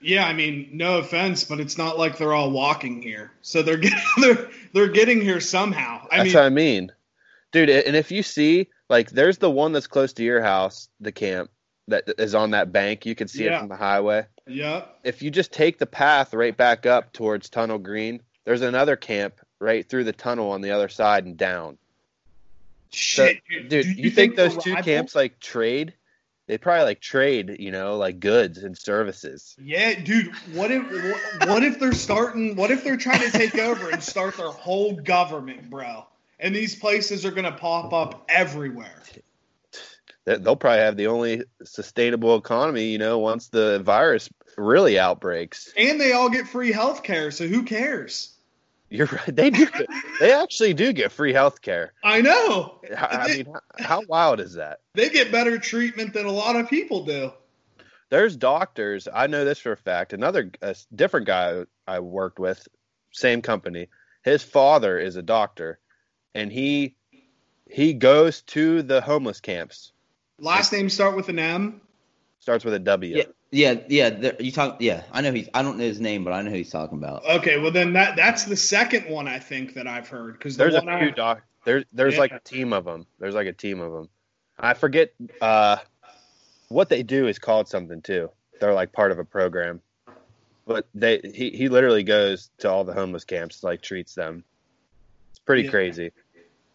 Yeah, 0.00 0.26
I 0.26 0.32
mean, 0.32 0.70
no 0.72 0.98
offense, 0.98 1.42
but 1.44 1.58
it's 1.58 1.76
not 1.76 1.98
like 1.98 2.18
they're 2.18 2.32
all 2.32 2.50
walking 2.50 3.02
here, 3.02 3.32
so 3.42 3.62
they're 3.62 3.76
getting 3.76 3.98
they're, 4.20 4.48
they're 4.72 4.88
getting 4.88 5.20
here 5.20 5.40
somehow. 5.40 6.06
I 6.10 6.18
That's 6.18 6.26
mean, 6.28 6.34
what 6.34 6.44
I 6.44 6.48
mean. 6.50 6.92
Dude, 7.50 7.70
and 7.70 7.96
if 7.96 8.10
you 8.12 8.22
see, 8.22 8.68
like, 8.88 9.10
there's 9.10 9.38
the 9.38 9.50
one 9.50 9.72
that's 9.72 9.86
close 9.86 10.12
to 10.14 10.22
your 10.22 10.42
house, 10.42 10.88
the 11.00 11.10
camp 11.12 11.50
that 11.88 12.04
is 12.18 12.34
on 12.34 12.50
that 12.50 12.72
bank. 12.72 13.06
You 13.06 13.14
can 13.14 13.26
see 13.26 13.44
it 13.46 13.58
from 13.58 13.68
the 13.68 13.76
highway. 13.76 14.26
yeah, 14.46 14.82
If 15.02 15.22
you 15.22 15.30
just 15.30 15.52
take 15.52 15.78
the 15.78 15.86
path 15.86 16.34
right 16.34 16.54
back 16.56 16.84
up 16.84 17.12
towards 17.14 17.48
Tunnel 17.48 17.78
Green, 17.78 18.20
there's 18.44 18.60
another 18.60 18.96
camp 18.96 19.34
right 19.58 19.88
through 19.88 20.04
the 20.04 20.12
tunnel 20.12 20.50
on 20.52 20.60
the 20.60 20.70
other 20.70 20.88
side 20.90 21.24
and 21.24 21.36
down. 21.38 21.78
So, 22.90 23.26
shit, 23.26 23.42
dude, 23.68 23.84
Do 23.86 23.90
you, 23.92 24.10
think, 24.10 24.36
those 24.36 24.56
two 24.56 24.74
rival? 24.74 24.84
camps 24.84 25.14
like 25.14 25.40
trade? 25.40 25.94
They 26.48 26.58
probably 26.58 26.84
like 26.84 27.00
trade, 27.00 27.56
you 27.60 27.70
know, 27.70 27.96
like 27.96 28.18
goods 28.18 28.58
and 28.58 28.76
services. 28.76 29.54
Yeah, 29.62 30.00
dude. 30.00 30.34
What 30.54 30.72
if 30.72 30.82
what 31.46 31.62
if 31.62 31.78
they're 31.78 31.92
starting? 31.92 32.56
What 32.56 32.72
if 32.72 32.82
they're 32.82 32.96
trying 32.96 33.20
to 33.20 33.30
take 33.30 33.56
over 33.56 33.90
and 33.90 34.02
start 34.02 34.36
their 34.36 34.48
whole 34.48 34.96
government, 34.96 35.70
bro? 35.70 36.06
and 36.40 36.54
these 36.54 36.74
places 36.74 37.24
are 37.24 37.30
going 37.30 37.44
to 37.44 37.52
pop 37.52 37.92
up 37.92 38.24
everywhere. 38.28 39.02
They'll 40.24 40.56
probably 40.56 40.80
have 40.80 40.96
the 40.96 41.06
only 41.06 41.44
sustainable 41.64 42.36
economy, 42.36 42.90
you 42.90 42.98
know, 42.98 43.18
once 43.18 43.48
the 43.48 43.80
virus 43.80 44.28
really 44.58 44.98
outbreaks. 44.98 45.72
And 45.76 45.98
they 46.00 46.12
all 46.12 46.28
get 46.28 46.46
free 46.46 46.70
health 46.70 47.02
care, 47.02 47.30
so 47.30 47.46
who 47.46 47.62
cares? 47.62 48.34
You're 48.90 49.06
right. 49.12 49.34
They 49.34 49.50
do. 49.50 49.66
they 50.20 50.32
actually 50.32 50.74
do 50.74 50.92
get 50.92 51.12
free 51.12 51.32
health 51.32 51.60
care. 51.62 51.92
I 52.02 52.20
know. 52.20 52.80
I 52.96 53.28
mean, 53.28 53.54
how 53.78 54.02
wild 54.08 54.40
is 54.40 54.54
that? 54.54 54.80
They 54.94 55.08
get 55.08 55.30
better 55.30 55.58
treatment 55.58 56.14
than 56.14 56.26
a 56.26 56.32
lot 56.32 56.56
of 56.56 56.68
people 56.68 57.04
do. 57.04 57.32
There's 58.10 58.36
doctors. 58.36 59.06
I 59.12 59.26
know 59.26 59.44
this 59.44 59.58
for 59.58 59.72
a 59.72 59.76
fact. 59.76 60.12
Another 60.12 60.50
a 60.62 60.74
different 60.94 61.26
guy 61.26 61.64
I 61.86 62.00
worked 62.00 62.38
with, 62.38 62.66
same 63.12 63.42
company. 63.42 63.88
His 64.22 64.42
father 64.42 64.98
is 64.98 65.16
a 65.16 65.22
doctor, 65.22 65.78
and 66.34 66.50
he 66.50 66.96
he 67.70 67.92
goes 67.92 68.40
to 68.42 68.82
the 68.82 69.02
homeless 69.02 69.40
camps. 69.40 69.92
Last 70.38 70.72
name 70.72 70.88
start 70.88 71.16
with 71.16 71.28
an 71.28 71.38
M. 71.38 71.82
Starts 72.40 72.64
with 72.64 72.72
a 72.72 72.78
W. 72.78 73.16
Yeah, 73.16 73.24
yeah, 73.50 73.80
yeah. 73.88 74.32
You 74.38 74.52
talk. 74.52 74.76
Yeah, 74.80 75.04
I 75.12 75.20
know 75.20 75.32
he's. 75.32 75.48
I 75.54 75.62
don't 75.62 75.78
know 75.78 75.84
his 75.84 76.00
name, 76.00 76.24
but 76.24 76.32
I 76.32 76.42
know 76.42 76.50
who 76.50 76.56
he's 76.56 76.70
talking 76.70 76.98
about. 76.98 77.24
Okay, 77.24 77.58
well 77.58 77.70
then 77.70 77.92
that 77.94 78.16
that's 78.16 78.44
the 78.44 78.56
second 78.56 79.08
one 79.08 79.26
I 79.28 79.38
think 79.38 79.74
that 79.74 79.86
I've 79.86 80.08
heard 80.08 80.34
because 80.34 80.56
there's 80.56 80.74
the 80.74 80.80
a 80.80 80.98
few 80.98 81.08
I, 81.08 81.10
doc. 81.10 81.42
There's 81.64 81.84
there's 81.92 82.14
Yeah. 82.14 82.20
like 82.20 82.32
a 82.32 82.40
team 82.40 82.72
of 82.72 82.84
them. 82.84 83.06
There's 83.18 83.34
like 83.34 83.46
a 83.46 83.52
team 83.52 83.80
of 83.80 83.92
them. 83.92 84.08
I 84.58 84.74
forget 84.74 85.12
uh, 85.40 85.76
what 86.68 86.88
they 86.88 87.02
do 87.02 87.26
is 87.28 87.38
called 87.38 87.68
something 87.68 88.02
too. 88.02 88.30
They're 88.60 88.74
like 88.74 88.92
part 88.92 89.12
of 89.12 89.18
a 89.18 89.24
program, 89.24 89.80
but 90.66 90.86
they 90.94 91.20
he 91.34 91.50
he 91.50 91.68
literally 91.68 92.02
goes 92.02 92.50
to 92.58 92.70
all 92.70 92.84
the 92.84 92.92
homeless 92.92 93.24
camps, 93.24 93.62
like 93.62 93.82
treats 93.82 94.14
them. 94.14 94.44
It's 95.30 95.38
pretty 95.38 95.62
Yeah. 95.64 95.70
crazy. 95.70 96.12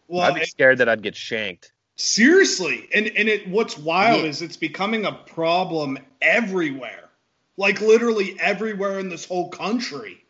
well, 0.08 0.22
I'd 0.22 0.34
be 0.40 0.44
scared 0.46 0.78
that 0.78 0.88
I'd 0.88 1.02
get 1.02 1.14
shanked. 1.14 1.72
Seriously, 1.96 2.88
and 2.94 3.06
and 3.06 3.28
it 3.28 3.48
what's 3.48 3.78
wild 3.78 4.22
Yeah. 4.22 4.28
is 4.28 4.42
it's 4.42 4.56
becoming 4.56 5.04
a 5.04 5.12
problem 5.12 5.98
everywhere, 6.20 7.10
like 7.56 7.80
literally 7.80 8.36
everywhere 8.40 8.98
in 8.98 9.08
this 9.08 9.24
whole 9.24 9.48
country. 9.50 10.20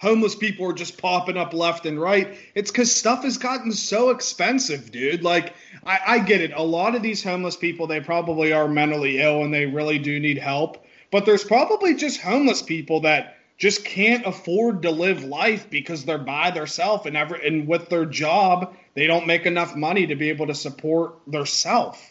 Homeless 0.00 0.34
people 0.34 0.68
are 0.68 0.72
just 0.72 0.98
popping 1.00 1.36
up 1.36 1.54
left 1.54 1.86
and 1.86 2.00
right. 2.00 2.36
It's 2.56 2.72
because 2.72 2.92
stuff 2.92 3.22
has 3.22 3.38
gotten 3.38 3.70
so 3.70 4.10
expensive, 4.10 4.90
dude. 4.90 5.22
Like, 5.22 5.54
I, 5.86 6.00
I 6.04 6.18
get 6.18 6.40
it. 6.40 6.50
A 6.56 6.62
lot 6.62 6.96
of 6.96 7.02
these 7.02 7.22
homeless 7.22 7.54
people, 7.56 7.86
they 7.86 8.00
probably 8.00 8.52
are 8.52 8.66
mentally 8.66 9.20
ill 9.20 9.44
and 9.44 9.54
they 9.54 9.64
really 9.66 10.00
do 10.00 10.18
need 10.18 10.38
help. 10.38 10.84
But 11.12 11.24
there's 11.24 11.44
probably 11.44 11.94
just 11.94 12.20
homeless 12.20 12.62
people 12.62 12.98
that 13.02 13.36
just 13.62 13.84
can't 13.84 14.26
afford 14.26 14.82
to 14.82 14.90
live 14.90 15.22
life 15.22 15.70
because 15.70 16.04
they're 16.04 16.18
by 16.18 16.50
themselves 16.50 17.06
and 17.06 17.16
ever 17.16 17.36
and 17.36 17.68
with 17.68 17.88
their 17.88 18.04
job 18.04 18.74
they 18.94 19.06
don't 19.06 19.24
make 19.24 19.46
enough 19.46 19.76
money 19.76 20.04
to 20.08 20.16
be 20.16 20.30
able 20.30 20.48
to 20.48 20.54
support 20.54 21.14
their 21.28 21.46
self. 21.46 22.10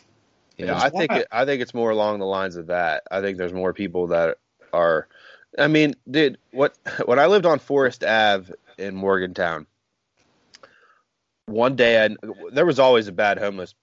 Yeah, 0.56 0.80
I 0.80 0.90
think 0.90 1.12
it, 1.12 1.28
I 1.30 1.44
think 1.44 1.62
it's 1.62 1.74
more 1.74 1.90
along 1.90 2.20
the 2.20 2.26
lines 2.26 2.56
of 2.56 2.68
that. 2.68 3.04
I 3.12 3.20
think 3.20 3.38
there's 3.38 3.52
more 3.52 3.74
people 3.74 4.08
that 4.08 4.38
are. 4.72 5.10
I 5.60 5.68
mean, 5.68 5.96
dude, 6.10 6.38
what 6.52 6.78
when 7.06 7.20
I 7.20 7.26
lived 7.26 7.46
on 7.46 7.60
Forest 7.60 8.06
Ave 8.06 8.54
in 8.78 8.96
Morgantown, 8.96 9.68
one 11.48 11.76
day 11.76 12.06
I, 12.06 12.16
there 12.54 12.66
was 12.66 12.80
always 12.80 13.10
a 13.10 13.12
bad 13.12 13.40
homeless, 13.40 13.76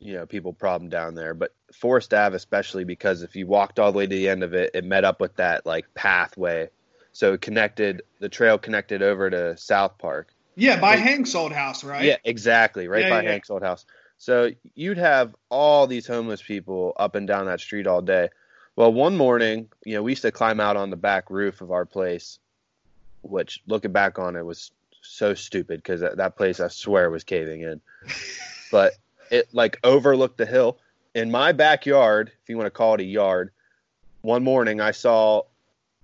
you 0.00 0.14
know, 0.14 0.26
people 0.26 0.52
problem 0.52 0.90
down 0.90 1.14
there, 1.14 1.32
but 1.32 1.54
Forest 1.72 2.12
Ave 2.12 2.34
especially 2.34 2.82
because 2.82 3.22
if 3.22 3.36
you 3.36 3.46
walked 3.46 3.78
all 3.78 3.92
the 3.92 3.98
way 3.98 4.06
to 4.08 4.16
the 4.16 4.28
end 4.28 4.42
of 4.42 4.52
it, 4.52 4.72
it 4.74 4.84
met 4.84 5.04
up 5.04 5.20
with 5.20 5.36
that 5.36 5.64
like 5.64 5.94
pathway, 5.94 6.70
so 7.14 7.32
it 7.32 7.40
connected 7.40 8.02
the 8.18 8.28
trail 8.28 8.58
connected 8.58 9.00
over 9.00 9.30
to 9.30 9.56
South 9.56 9.96
Park. 9.98 10.34
Yeah, 10.56 10.80
by. 10.80 10.96
Hank's 10.96 11.34
old 11.34 11.52
house, 11.52 11.84
right? 11.84 12.04
Yeah, 12.04 12.16
exactly. 12.24 12.88
Right 12.88 13.04
Yeah, 13.04 13.10
by 13.10 13.22
yeah. 13.22 13.30
Hank's 13.30 13.50
old 13.50 13.62
house. 13.62 13.86
So 14.18 14.50
you'd 14.74 14.98
have 14.98 15.34
all 15.48 15.86
these 15.86 16.06
homeless 16.08 16.42
people 16.42 16.92
up 16.96 17.14
and 17.14 17.26
down 17.26 17.46
that 17.46 17.60
street 17.60 17.86
all 17.86 18.02
day. 18.02 18.30
Well, 18.74 18.92
one 18.92 19.16
morning, 19.16 19.68
you 19.84 19.94
know, 19.94 20.02
we 20.02 20.12
used 20.12 20.22
to 20.22 20.32
climb 20.32 20.58
out 20.58 20.76
on 20.76 20.90
the 20.90 20.96
back 20.96 21.30
roof 21.30 21.60
of 21.60 21.70
our 21.70 21.86
place, 21.86 22.40
which 23.22 23.62
looking 23.68 23.92
back 23.92 24.18
on 24.18 24.34
it 24.34 24.44
was 24.44 24.72
so 25.00 25.34
stupid 25.34 25.78
because 25.78 26.00
that, 26.00 26.16
that 26.16 26.36
place, 26.36 26.58
I 26.58 26.66
swear, 26.66 27.10
was 27.10 27.22
caving 27.22 27.60
in. 27.60 27.80
but 28.72 28.94
it 29.30 29.48
like 29.52 29.78
overlooked 29.84 30.38
the 30.38 30.46
hill. 30.46 30.78
In 31.14 31.30
my 31.30 31.52
backyard, 31.52 32.32
if 32.42 32.48
you 32.48 32.56
want 32.56 32.66
to 32.66 32.72
call 32.72 32.94
it 32.94 33.00
a 33.00 33.04
yard, 33.04 33.52
one 34.22 34.42
morning 34.42 34.80
I 34.80 34.90
saw 34.90 35.42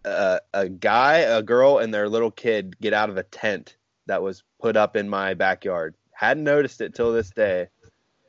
a, 0.05 0.41
a 0.53 0.69
guy, 0.69 1.19
a 1.19 1.43
girl, 1.43 1.79
and 1.79 1.93
their 1.93 2.09
little 2.09 2.31
kid 2.31 2.79
get 2.81 2.93
out 2.93 3.11
of 3.11 3.17
a 3.17 3.23
tent 3.23 3.77
that 4.07 4.23
was 4.23 4.43
put 4.61 4.77
up 4.77 4.97
in 4.97 5.09
my 5.09 5.35
backyard. 5.35 5.95
Hadn't 6.13 6.45
noticed 6.45 6.81
it 6.81 6.95
till 6.95 7.13
this 7.13 7.31
day. 7.31 7.69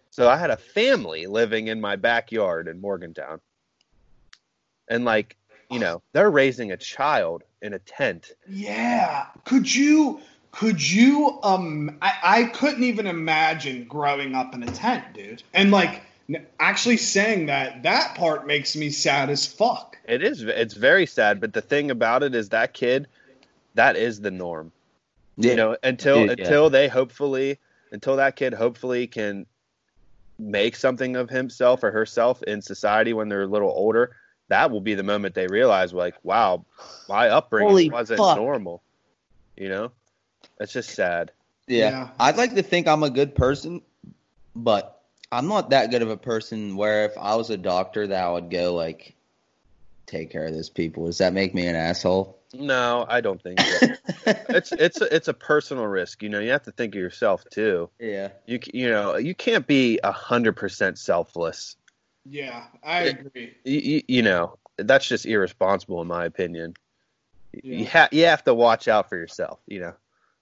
So 0.09 0.29
I 0.29 0.37
had 0.37 0.49
a 0.49 0.57
family 0.57 1.25
living 1.25 1.67
in 1.67 1.79
my 1.79 1.95
backyard 1.95 2.67
in 2.67 2.81
Morgantown. 2.81 3.39
And 4.89 5.05
like, 5.05 5.37
you 5.69 5.79
know, 5.79 6.01
they're 6.11 6.29
raising 6.29 6.71
a 6.71 6.77
child 6.77 7.43
in 7.61 7.73
a 7.73 7.79
tent. 7.79 8.31
Yeah. 8.47 9.27
Could 9.45 9.73
you 9.73 10.19
could 10.51 10.81
you 10.85 11.39
um 11.43 11.97
I, 12.01 12.13
I 12.23 12.43
couldn't 12.45 12.83
even 12.83 13.07
imagine 13.07 13.85
growing 13.85 14.35
up 14.35 14.53
in 14.53 14.63
a 14.63 14.69
tent, 14.69 15.05
dude. 15.13 15.43
And 15.53 15.71
like 15.71 16.03
actually 16.59 16.97
saying 16.97 17.47
that 17.47 17.83
that 17.83 18.15
part 18.15 18.47
makes 18.47 18.75
me 18.75 18.89
sad 18.89 19.29
as 19.29 19.45
fuck. 19.45 19.97
It 20.07 20.23
is 20.23 20.43
it's 20.43 20.73
very 20.73 21.05
sad, 21.05 21.39
but 21.39 21.53
the 21.53 21.61
thing 21.61 21.91
about 21.91 22.23
it 22.23 22.35
is 22.35 22.49
that 22.49 22.73
kid 22.73 23.07
that 23.75 23.95
is 23.95 24.21
the 24.21 24.31
norm. 24.31 24.71
Yeah. 25.37 25.51
You 25.51 25.55
know, 25.57 25.77
until 25.83 26.25
yeah. 26.25 26.31
until 26.31 26.69
they 26.69 26.87
hopefully 26.87 27.59
until 27.91 28.15
that 28.17 28.35
kid 28.35 28.53
hopefully 28.53 29.07
can 29.07 29.45
make 30.39 30.75
something 30.75 31.15
of 31.15 31.29
himself 31.29 31.83
or 31.83 31.91
herself 31.91 32.41
in 32.43 32.61
society 32.61 33.13
when 33.13 33.29
they're 33.29 33.43
a 33.43 33.47
little 33.47 33.69
older, 33.69 34.15
that 34.47 34.71
will 34.71 34.81
be 34.81 34.95
the 34.95 35.03
moment 35.03 35.35
they 35.35 35.47
realize 35.47 35.93
like, 35.93 36.15
wow, 36.23 36.65
my 37.07 37.29
upbringing 37.29 37.69
Holy 37.69 37.89
wasn't 37.89 38.19
fuck. 38.19 38.37
normal. 38.37 38.81
You 39.55 39.69
know? 39.69 39.91
It's 40.59 40.73
just 40.73 40.91
sad. 40.91 41.31
Yeah. 41.67 41.89
Yeah. 41.89 42.09
I'd 42.19 42.37
like 42.37 42.55
to 42.55 42.63
think 42.63 42.87
I'm 42.87 43.03
a 43.03 43.09
good 43.09 43.35
person, 43.35 43.81
but 44.55 45.00
I'm 45.31 45.47
not 45.47 45.69
that 45.69 45.91
good 45.91 46.01
of 46.01 46.09
a 46.09 46.17
person 46.17 46.75
where 46.75 47.05
if 47.05 47.17
I 47.17 47.35
was 47.35 47.49
a 47.49 47.57
doctor 47.57 48.07
that 48.07 48.23
I 48.23 48.31
would 48.31 48.49
go 48.49 48.73
like 48.73 49.15
take 50.05 50.29
care 50.29 50.45
of 50.45 50.53
those 50.53 50.69
people. 50.69 51.05
Does 51.05 51.19
that 51.19 51.33
make 51.33 51.53
me 51.55 51.67
an 51.67 51.75
asshole? 51.75 52.37
No, 52.53 53.05
I 53.07 53.21
don't 53.21 53.41
think 53.41 53.59
so. 53.61 53.87
it's 54.49 54.73
it's 54.73 54.99
a, 54.99 55.15
it's 55.15 55.27
a 55.29 55.33
personal 55.33 55.85
risk. 55.87 56.21
You 56.21 56.27
know, 56.29 56.39
you 56.39 56.51
have 56.51 56.63
to 56.63 56.71
think 56.71 56.93
of 56.95 56.99
yourself 56.99 57.45
too. 57.49 57.89
yeah. 57.99 58.29
You 58.45 58.59
you 58.73 58.89
know, 58.89 59.15
you 59.15 59.33
can't 59.33 59.65
be 59.65 59.99
a 60.03 60.11
hundred 60.11 60.57
percent 60.57 60.97
selfless. 60.99 61.77
Yeah, 62.25 62.65
I 62.83 63.03
agree. 63.03 63.55
You, 63.63 63.79
you, 63.79 64.01
you 64.07 64.21
know, 64.21 64.57
that's 64.77 65.07
just 65.07 65.25
irresponsible 65.25 66.01
in 66.01 66.07
my 66.07 66.25
opinion. 66.25 66.75
You 67.53 67.61
Yeah. 67.79 67.89
ha- 67.89 68.09
you 68.11 68.25
have 68.25 68.43
to 68.43 68.53
watch 68.53 68.87
out 68.89 69.07
for 69.09 69.15
yourself. 69.15 69.59
You 69.65 69.79
know, 69.79 69.93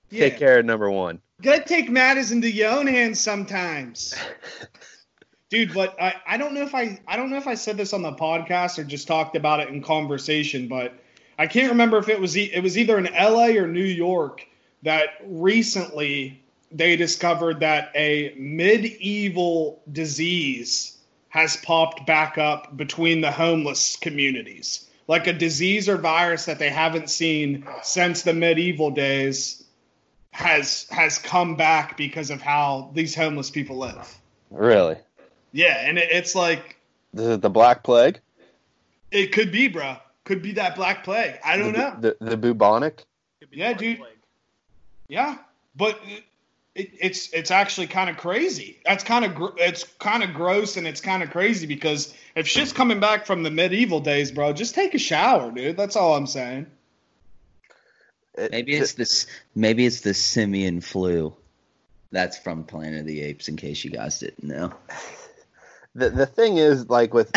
Yeah. 0.09 0.19
take 0.21 0.37
care 0.39 0.57
of 0.59 0.65
number 0.65 0.89
one. 0.89 1.21
Gotta 1.41 1.63
take 1.63 1.89
matters 1.89 2.31
into 2.31 2.51
your 2.51 2.71
own 2.71 2.87
hands 2.87 3.19
sometimes. 3.19 4.13
Dude, 5.49 5.73
but 5.73 5.99
I, 5.99 6.15
I 6.27 6.37
don't 6.37 6.53
know 6.53 6.61
if 6.61 6.75
I 6.75 6.99
I 7.07 7.17
don't 7.17 7.29
know 7.29 7.37
if 7.37 7.47
I 7.47 7.55
said 7.55 7.77
this 7.77 7.93
on 7.93 8.01
the 8.01 8.11
podcast 8.11 8.77
or 8.77 8.83
just 8.83 9.07
talked 9.07 9.35
about 9.35 9.59
it 9.61 9.69
in 9.69 9.81
conversation, 9.81 10.67
but 10.67 10.93
I 11.39 11.47
can't 11.47 11.71
remember 11.71 11.97
if 11.97 12.09
it 12.09 12.19
was 12.19 12.37
e- 12.37 12.51
it 12.53 12.61
was 12.61 12.77
either 12.77 12.97
in 12.97 13.05
LA 13.05 13.47
or 13.57 13.67
New 13.67 13.83
York 13.83 14.45
that 14.83 15.21
recently 15.25 16.43
they 16.71 16.95
discovered 16.95 17.61
that 17.61 17.91
a 17.95 18.35
medieval 18.37 19.81
disease 19.91 20.97
has 21.29 21.57
popped 21.57 22.05
back 22.05 22.37
up 22.37 22.75
between 22.75 23.21
the 23.21 23.31
homeless 23.31 23.95
communities. 23.95 24.85
Like 25.07 25.25
a 25.25 25.33
disease 25.33 25.89
or 25.89 25.97
virus 25.97 26.45
that 26.45 26.59
they 26.59 26.69
haven't 26.69 27.09
seen 27.09 27.65
since 27.81 28.21
the 28.21 28.33
medieval 28.33 28.91
days 28.91 29.58
has 30.39 30.87
has 30.89 31.17
come 31.17 31.55
back 31.55 31.97
because 31.97 32.29
of 32.29 32.41
how 32.41 32.91
these 32.93 33.13
homeless 33.13 33.49
people 33.49 33.77
live. 33.77 34.17
Really, 34.49 34.95
Yeah, 35.51 35.77
and 35.85 35.97
it, 35.97 36.09
it's 36.11 36.33
like 36.33 36.77
the 37.13 37.37
the 37.37 37.49
black 37.49 37.83
plague. 37.83 38.19
it 39.11 39.33
could 39.33 39.51
be, 39.51 39.67
bro. 39.67 39.97
Could 40.23 40.41
be 40.41 40.53
that 40.53 40.75
black 40.75 41.03
plague. 41.03 41.39
I 41.43 41.57
don't 41.57 41.73
the, 41.73 41.77
know. 41.77 41.95
The 41.99 42.17
the 42.21 42.37
bubonic. 42.37 43.05
Yeah, 43.51 43.73
dude. 43.73 44.01
Yeah, 45.09 45.37
but 45.75 45.99
it, 46.05 46.23
it, 46.73 46.91
it's 47.01 47.33
it's 47.33 47.51
actually 47.51 47.87
kind 47.87 48.09
of 48.09 48.15
crazy. 48.15 48.79
That's 48.85 49.03
kind 49.03 49.25
of 49.25 49.35
gr- 49.35 49.57
it's 49.57 49.83
kind 49.83 50.23
of 50.23 50.33
gross 50.33 50.77
and 50.77 50.87
it's 50.87 51.01
kind 51.01 51.21
of 51.21 51.31
crazy 51.31 51.67
because 51.67 52.15
if 52.35 52.47
shit's 52.47 52.71
coming 52.71 53.01
back 53.01 53.25
from 53.25 53.43
the 53.43 53.51
medieval 53.51 53.99
days, 53.99 54.31
bro, 54.31 54.53
just 54.53 54.73
take 54.73 54.93
a 54.93 54.99
shower, 54.99 55.51
dude. 55.51 55.75
That's 55.75 55.97
all 55.97 56.15
I'm 56.15 56.27
saying. 56.27 56.67
It- 58.39 58.51
Maybe 58.51 58.73
it's 58.75 58.93
this 58.93 59.27
maybe 59.55 59.85
it's 59.85 60.01
the 60.01 60.13
simian 60.13 60.81
flu. 60.81 61.33
That's 62.11 62.37
from 62.37 62.63
Planet 62.63 63.01
of 63.01 63.05
the 63.05 63.21
Apes 63.21 63.47
in 63.49 63.55
case 63.55 63.83
you 63.83 63.91
guys 63.91 64.19
didn't 64.19 64.43
know. 64.43 64.73
the 65.95 66.09
the 66.09 66.25
thing 66.25 66.57
is 66.57 66.89
like 66.89 67.13
with 67.13 67.31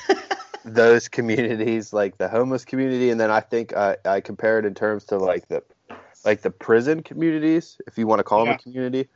those 0.64 1.08
communities, 1.08 1.92
like 1.92 2.16
the 2.18 2.28
homeless 2.28 2.64
community, 2.64 3.10
and 3.10 3.18
then 3.20 3.30
I 3.30 3.40
think 3.40 3.74
I, 3.76 3.96
I 4.04 4.20
compare 4.20 4.58
it 4.58 4.64
in 4.64 4.74
terms 4.74 5.04
to 5.06 5.18
like 5.18 5.48
the 5.48 5.62
like 6.24 6.42
the 6.42 6.50
prison 6.50 7.02
communities, 7.02 7.78
if 7.86 7.98
you 7.98 8.06
want 8.06 8.20
to 8.20 8.24
call 8.24 8.44
them 8.44 8.54
a 8.54 8.58
community. 8.58 9.08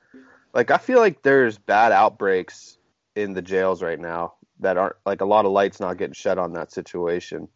like 0.52 0.70
I 0.70 0.78
feel 0.78 0.98
like 0.98 1.22
there's 1.22 1.58
bad 1.58 1.92
outbreaks 1.92 2.76
in 3.14 3.32
the 3.34 3.42
jails 3.42 3.82
right 3.82 3.98
now 4.00 4.34
that 4.60 4.76
aren't 4.76 4.96
like 5.06 5.20
a 5.20 5.24
lot 5.24 5.44
of 5.46 5.52
lights 5.52 5.78
not 5.80 5.96
getting 5.96 6.12
shed 6.14 6.38
on 6.38 6.52
that 6.54 6.72
situation. 6.72 7.48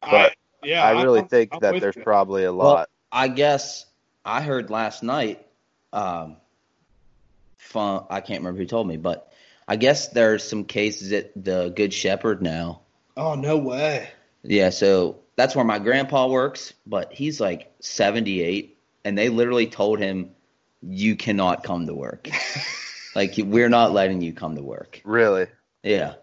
But 0.00 0.34
yeah, 0.62 0.84
I 0.84 1.02
really 1.02 1.20
I'm- 1.20 1.28
think 1.28 1.50
I'm 1.52 1.60
that 1.60 1.80
there's 1.80 1.96
you. 1.96 2.02
probably 2.02 2.44
a 2.44 2.52
Well, 2.52 2.68
lot. 2.74 2.90
I 3.12 3.28
guess 3.28 3.86
I 4.24 4.40
heard 4.42 4.70
last 4.70 5.02
night. 5.02 5.44
Um, 5.92 6.36
from 7.58 8.06
I 8.10 8.20
can't 8.20 8.40
remember 8.40 8.58
who 8.60 8.66
told 8.66 8.86
me, 8.86 8.96
but 8.96 9.32
I 9.68 9.76
guess 9.76 10.08
there's 10.08 10.42
some 10.44 10.64
cases 10.64 11.12
at 11.12 11.32
the 11.36 11.72
Good 11.74 11.92
Shepherd 11.92 12.42
now. 12.42 12.80
Oh 13.16 13.34
no 13.34 13.58
way! 13.58 14.08
Yeah, 14.42 14.70
so 14.70 15.18
that's 15.36 15.54
where 15.54 15.64
my 15.64 15.78
grandpa 15.78 16.26
works, 16.28 16.72
but 16.86 17.12
he's 17.12 17.40
like 17.40 17.72
78, 17.80 18.78
and 19.04 19.16
they 19.18 19.28
literally 19.28 19.66
told 19.66 19.98
him, 19.98 20.30
"You 20.82 21.16
cannot 21.16 21.62
come 21.64 21.86
to 21.86 21.94
work. 21.94 22.28
like 23.14 23.34
we're 23.36 23.68
not 23.68 23.92
letting 23.92 24.20
you 24.22 24.32
come 24.32 24.56
to 24.56 24.62
work." 24.62 25.00
really, 25.04 25.46
Yeah, 25.82 26.14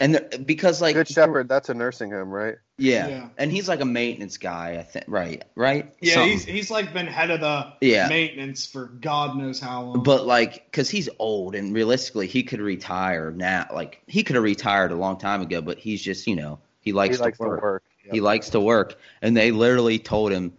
and 0.00 0.14
the, 0.14 0.42
because 0.44 0.80
like 0.80 0.94
Good 0.94 1.08
Shepherd, 1.08 1.48
that's 1.48 1.68
a 1.68 1.74
nursing 1.74 2.10
home, 2.10 2.30
right? 2.30 2.56
yeah. 2.78 3.08
Yeah. 3.08 3.28
and 3.36 3.52
he's 3.52 3.68
like 3.68 3.80
a 3.80 3.84
maintenance 3.84 4.38
guy, 4.38 4.78
I 4.78 4.82
think. 4.82 5.04
Right, 5.06 5.44
right. 5.54 5.94
Yeah, 6.00 6.14
Something. 6.14 6.30
he's 6.32 6.44
he's 6.44 6.70
like 6.70 6.92
been 6.94 7.06
head 7.06 7.30
of 7.30 7.40
the 7.40 7.72
Yeah. 7.82 8.08
maintenance 8.08 8.66
for 8.66 8.86
God 8.86 9.36
knows 9.36 9.60
how 9.60 9.82
long. 9.82 10.02
But 10.02 10.26
like, 10.26 10.64
because 10.64 10.88
he's 10.88 11.08
old 11.18 11.54
and 11.54 11.74
realistically, 11.74 12.26
he 12.26 12.42
could 12.42 12.60
retire 12.60 13.30
now. 13.30 13.66
Like, 13.72 14.02
he 14.06 14.22
could 14.24 14.36
have 14.36 14.44
retired 14.44 14.92
a 14.92 14.96
long 14.96 15.18
time 15.18 15.42
ago, 15.42 15.60
but 15.60 15.78
he's 15.78 16.00
just, 16.00 16.26
you 16.26 16.36
know, 16.36 16.58
he 16.80 16.92
likes, 16.92 17.16
he 17.18 17.22
likes 17.22 17.38
to, 17.38 17.44
work. 17.44 17.60
to 17.60 17.62
work. 17.62 17.82
He 18.10 18.20
likes 18.20 18.50
to 18.50 18.60
work. 18.60 18.98
And 19.20 19.36
they 19.36 19.50
literally 19.50 19.98
told 19.98 20.32
him, 20.32 20.54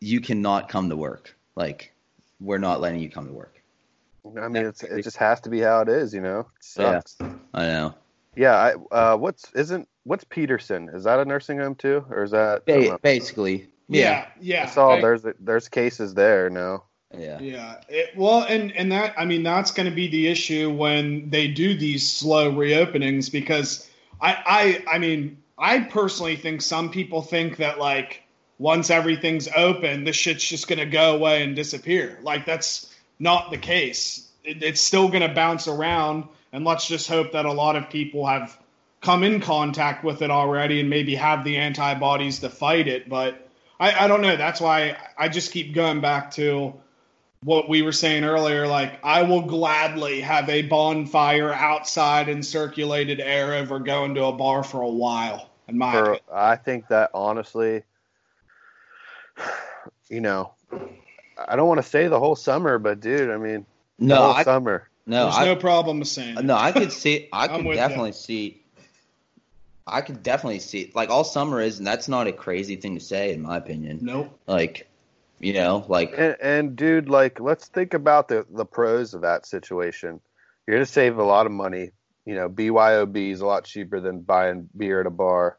you 0.00 0.20
cannot 0.20 0.68
come 0.68 0.90
to 0.90 0.96
work. 0.96 1.34
Like, 1.56 1.92
we're 2.38 2.58
not 2.58 2.80
letting 2.80 3.00
you 3.00 3.08
come 3.08 3.26
to 3.26 3.32
work. 3.32 3.62
I 4.40 4.48
mean, 4.48 4.66
it's, 4.66 4.82
it 4.82 5.02
just 5.02 5.16
has 5.16 5.40
to 5.40 5.50
be 5.50 5.60
how 5.60 5.80
it 5.80 5.88
is, 5.88 6.12
you 6.14 6.20
know. 6.20 6.46
It 6.76 6.80
Yeah. 6.80 7.00
I 7.54 7.66
know. 7.66 7.94
Yeah. 8.34 8.54
I, 8.54 8.94
uh, 8.94 9.16
what's 9.16 9.52
isn't 9.54 9.88
what's 10.04 10.24
Peterson? 10.24 10.88
Is 10.88 11.04
that 11.04 11.18
a 11.18 11.24
nursing 11.24 11.58
home 11.58 11.74
too, 11.74 12.04
or 12.10 12.22
is 12.22 12.30
that? 12.32 12.64
Ba- 12.66 12.88
else? 12.90 13.00
basically. 13.02 13.68
Yeah. 13.88 14.26
yeah, 14.40 14.64
I 14.64 14.66
saw 14.66 14.92
I- 14.92 15.00
there's 15.00 15.24
there's 15.40 15.68
cases 15.68 16.14
there 16.14 16.50
now. 16.50 16.84
Yeah. 17.16 17.38
Yeah. 17.40 17.80
It, 17.88 18.16
well, 18.16 18.44
and 18.44 18.72
and 18.72 18.90
that 18.92 19.14
I 19.18 19.24
mean 19.24 19.42
that's 19.42 19.70
going 19.70 19.88
to 19.88 19.94
be 19.94 20.08
the 20.08 20.28
issue 20.28 20.70
when 20.70 21.28
they 21.30 21.48
do 21.48 21.76
these 21.76 22.10
slow 22.10 22.50
reopenings 22.50 23.30
because 23.30 23.88
I 24.20 24.82
I 24.88 24.94
I 24.94 24.98
mean 24.98 25.42
I 25.58 25.80
personally 25.80 26.36
think 26.36 26.62
some 26.62 26.90
people 26.90 27.22
think 27.22 27.58
that 27.58 27.78
like 27.78 28.22
once 28.58 28.90
everything's 28.90 29.48
open, 29.54 30.04
the 30.04 30.12
shit's 30.12 30.44
just 30.44 30.68
going 30.68 30.78
to 30.78 30.86
go 30.86 31.14
away 31.14 31.42
and 31.42 31.54
disappear. 31.54 32.18
Like 32.22 32.46
that's 32.46 32.94
not 33.18 33.50
the 33.50 33.58
case. 33.58 34.28
It, 34.44 34.62
it's 34.62 34.80
still 34.80 35.08
going 35.08 35.22
to 35.22 35.34
bounce 35.34 35.68
around, 35.68 36.24
and 36.52 36.64
let's 36.64 36.86
just 36.86 37.08
hope 37.08 37.32
that 37.32 37.46
a 37.46 37.52
lot 37.52 37.76
of 37.76 37.90
people 37.90 38.26
have 38.26 38.58
come 39.00 39.24
in 39.24 39.40
contact 39.40 40.04
with 40.04 40.22
it 40.22 40.30
already 40.30 40.80
and 40.80 40.88
maybe 40.90 41.14
have 41.14 41.44
the 41.44 41.56
antibodies 41.56 42.40
to 42.40 42.48
fight 42.48 42.88
it. 42.88 43.08
But 43.08 43.48
I, 43.80 44.04
I 44.04 44.08
don't 44.08 44.20
know. 44.22 44.36
That's 44.36 44.60
why 44.60 44.96
I 45.18 45.28
just 45.28 45.52
keep 45.52 45.74
going 45.74 46.00
back 46.00 46.30
to 46.32 46.74
what 47.42 47.68
we 47.68 47.82
were 47.82 47.92
saying 47.92 48.24
earlier. 48.24 48.66
Like, 48.66 49.04
I 49.04 49.22
will 49.22 49.42
gladly 49.42 50.20
have 50.20 50.48
a 50.48 50.62
bonfire 50.62 51.52
outside 51.52 52.28
in 52.28 52.42
circulated 52.42 53.18
air 53.18 53.54
over 53.54 53.80
going 53.80 54.14
to 54.14 54.24
a 54.26 54.32
bar 54.32 54.62
for 54.62 54.82
a 54.82 54.88
while. 54.88 55.50
In 55.68 55.78
my 55.78 55.92
For. 55.92 56.18
I 56.32 56.56
think 56.56 56.88
that 56.88 57.10
honestly, 57.14 57.82
you 60.08 60.20
know, 60.20 60.52
I 61.48 61.56
don't 61.56 61.66
want 61.66 61.82
to 61.82 61.88
say 61.88 62.06
the 62.06 62.20
whole 62.20 62.36
summer, 62.36 62.78
but 62.78 63.00
dude, 63.00 63.30
I 63.30 63.36
mean, 63.36 63.66
the 63.98 64.06
No, 64.06 64.16
whole 64.16 64.32
I, 64.32 64.42
summer. 64.44 64.88
No, 65.06 65.24
There's 65.24 65.36
I, 65.36 65.44
no 65.46 65.56
problem 65.56 65.98
with 65.98 66.08
saying. 66.08 66.36
no, 66.46 66.54
I 66.56 66.72
could 66.72 66.92
see, 66.92 67.28
I 67.32 67.44
I'm 67.44 67.56
could 67.56 67.66
with 67.66 67.76
definitely 67.76 68.12
see, 68.12 68.62
I 69.86 70.00
could 70.00 70.22
definitely 70.22 70.60
see, 70.60 70.92
like, 70.94 71.10
all 71.10 71.24
summer 71.24 71.60
is, 71.60 71.78
and 71.78 71.86
that's 71.86 72.08
not 72.08 72.26
a 72.26 72.32
crazy 72.32 72.76
thing 72.76 72.94
to 72.94 73.00
say, 73.04 73.32
in 73.32 73.42
my 73.42 73.56
opinion. 73.56 73.98
Nope. 74.02 74.38
Like, 74.46 74.88
you 75.40 75.52
know, 75.54 75.84
like, 75.88 76.14
And, 76.16 76.36
and 76.40 76.76
dude, 76.76 77.08
like, 77.08 77.40
let's 77.40 77.66
think 77.68 77.94
about 77.94 78.28
the 78.28 78.46
the 78.50 78.64
pros 78.64 79.12
of 79.12 79.22
that 79.22 79.44
situation. 79.44 80.20
You're 80.66 80.76
gonna 80.76 80.86
save 80.86 81.18
a 81.18 81.24
lot 81.24 81.46
of 81.46 81.52
money. 81.52 81.90
You 82.24 82.36
know, 82.36 82.48
BYOB 82.48 83.32
is 83.32 83.40
a 83.40 83.46
lot 83.46 83.64
cheaper 83.64 83.98
than 84.00 84.20
buying 84.20 84.68
beer 84.76 85.00
at 85.00 85.06
a 85.06 85.10
bar 85.10 85.58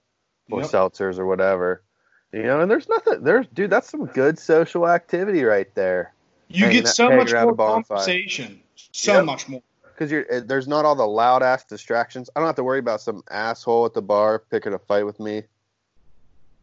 or 0.49 0.61
Yep. 0.61 0.69
seltzers 0.71 1.19
or 1.19 1.25
whatever. 1.25 1.83
You 2.31 2.43
know, 2.43 2.61
and 2.61 2.71
there's 2.71 2.87
nothing. 2.87 3.23
There's 3.23 3.45
dude, 3.47 3.69
that's 3.69 3.89
some 3.89 4.05
good 4.05 4.39
social 4.39 4.87
activity 4.87 5.43
right 5.43 5.67
there. 5.75 6.13
You 6.47 6.61
Hanging 6.65 6.83
get 6.83 6.87
so 6.87 7.09
much 7.11 7.33
around 7.33 7.43
a 7.43 7.45
more 7.47 7.55
bonfire. 7.55 7.97
conversation. 7.97 8.62
So 8.93 9.15
Yep. 9.15 9.25
much 9.25 9.49
more. 9.49 9.61
Because 9.93 10.11
you're 10.11 10.25
eh, 10.29 10.41
there's 10.45 10.67
not 10.67 10.85
all 10.85 10.95
the 10.95 11.05
loud 11.05 11.43
ass 11.43 11.65
distractions. 11.65 12.29
I 12.35 12.39
don't 12.39 12.47
have 12.47 12.55
to 12.55 12.63
worry 12.63 12.79
about 12.79 13.01
some 13.01 13.23
asshole 13.29 13.85
at 13.85 13.93
the 13.93 14.01
bar 14.01 14.39
picking 14.39 14.73
a 14.73 14.79
fight 14.79 15.05
with 15.05 15.19
me 15.19 15.43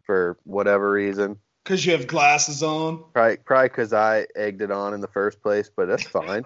for 0.03 0.37
whatever 0.43 0.91
reason. 0.91 1.37
Because 1.63 1.85
you 1.85 1.91
have 1.91 2.07
glasses 2.07 2.63
on. 2.63 3.03
Probably 3.13 3.37
probably 3.37 3.69
because 3.69 3.93
I 3.93 4.25
egged 4.35 4.61
it 4.61 4.71
on 4.71 4.93
in 4.93 5.01
the 5.01 5.07
first 5.07 5.41
place, 5.41 5.69
but 5.73 5.87
that's 5.87 6.03
fine. 6.03 6.43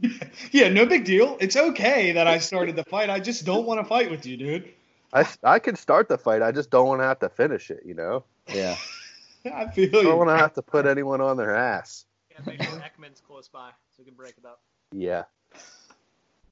yeah, 0.50 0.68
no 0.68 0.84
big 0.86 1.04
deal. 1.04 1.36
It's 1.40 1.56
okay 1.56 2.12
that 2.12 2.26
I 2.26 2.38
started 2.38 2.76
the 2.76 2.84
fight. 2.84 3.08
I 3.08 3.20
just 3.20 3.44
don't 3.44 3.66
want 3.66 3.80
to 3.80 3.84
fight 3.84 4.10
with 4.10 4.26
you, 4.26 4.36
dude. 4.36 4.68
I, 5.12 5.26
I 5.42 5.58
could 5.58 5.78
start 5.78 6.08
the 6.08 6.18
fight. 6.18 6.42
I 6.42 6.52
just 6.52 6.70
don't 6.70 6.86
want 6.86 7.00
to 7.00 7.04
have 7.04 7.18
to 7.20 7.28
finish 7.28 7.70
it. 7.70 7.82
You 7.84 7.94
know, 7.94 8.24
yeah. 8.52 8.76
I 9.44 9.70
feel 9.70 9.88
I 9.88 9.90
don't 9.90 10.04
you. 10.04 10.16
want 10.16 10.30
to 10.30 10.36
have 10.36 10.54
to 10.54 10.62
put 10.62 10.86
anyone 10.86 11.20
on 11.20 11.36
their 11.36 11.54
ass. 11.54 12.04
Yeah, 12.30 12.38
make 12.46 12.62
sure 12.62 12.72
Ekman's 12.78 13.20
close 13.20 13.48
by 13.48 13.70
so 13.90 13.96
we 14.00 14.04
can 14.04 14.14
break 14.14 14.34
it 14.36 14.44
up. 14.44 14.60
Yeah, 14.92 15.24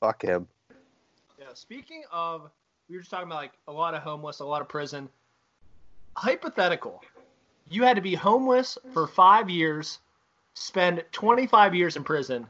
fuck 0.01 0.23
him. 0.23 0.47
Yeah. 1.39 1.47
Speaking 1.55 2.03
of, 2.13 2.51
we 2.89 2.97
were 2.97 3.01
just 3.01 3.11
talking 3.11 3.27
about 3.27 3.37
like 3.37 3.53
a 3.67 3.73
lot 3.73 3.95
of 3.95 4.03
homeless, 4.03 4.41
a 4.41 4.45
lot 4.45 4.61
of 4.63 4.69
prison. 4.69 5.09
Hypothetical. 6.17 7.03
You 7.71 7.83
had 7.83 7.97
to 7.97 8.03
be 8.03 8.15
homeless 8.15 8.79
for 8.93 9.07
five 9.07 9.51
years, 9.51 9.99
spend 10.55 11.05
25 11.13 11.75
years 11.75 11.97
in 11.97 12.05
prison, 12.05 12.47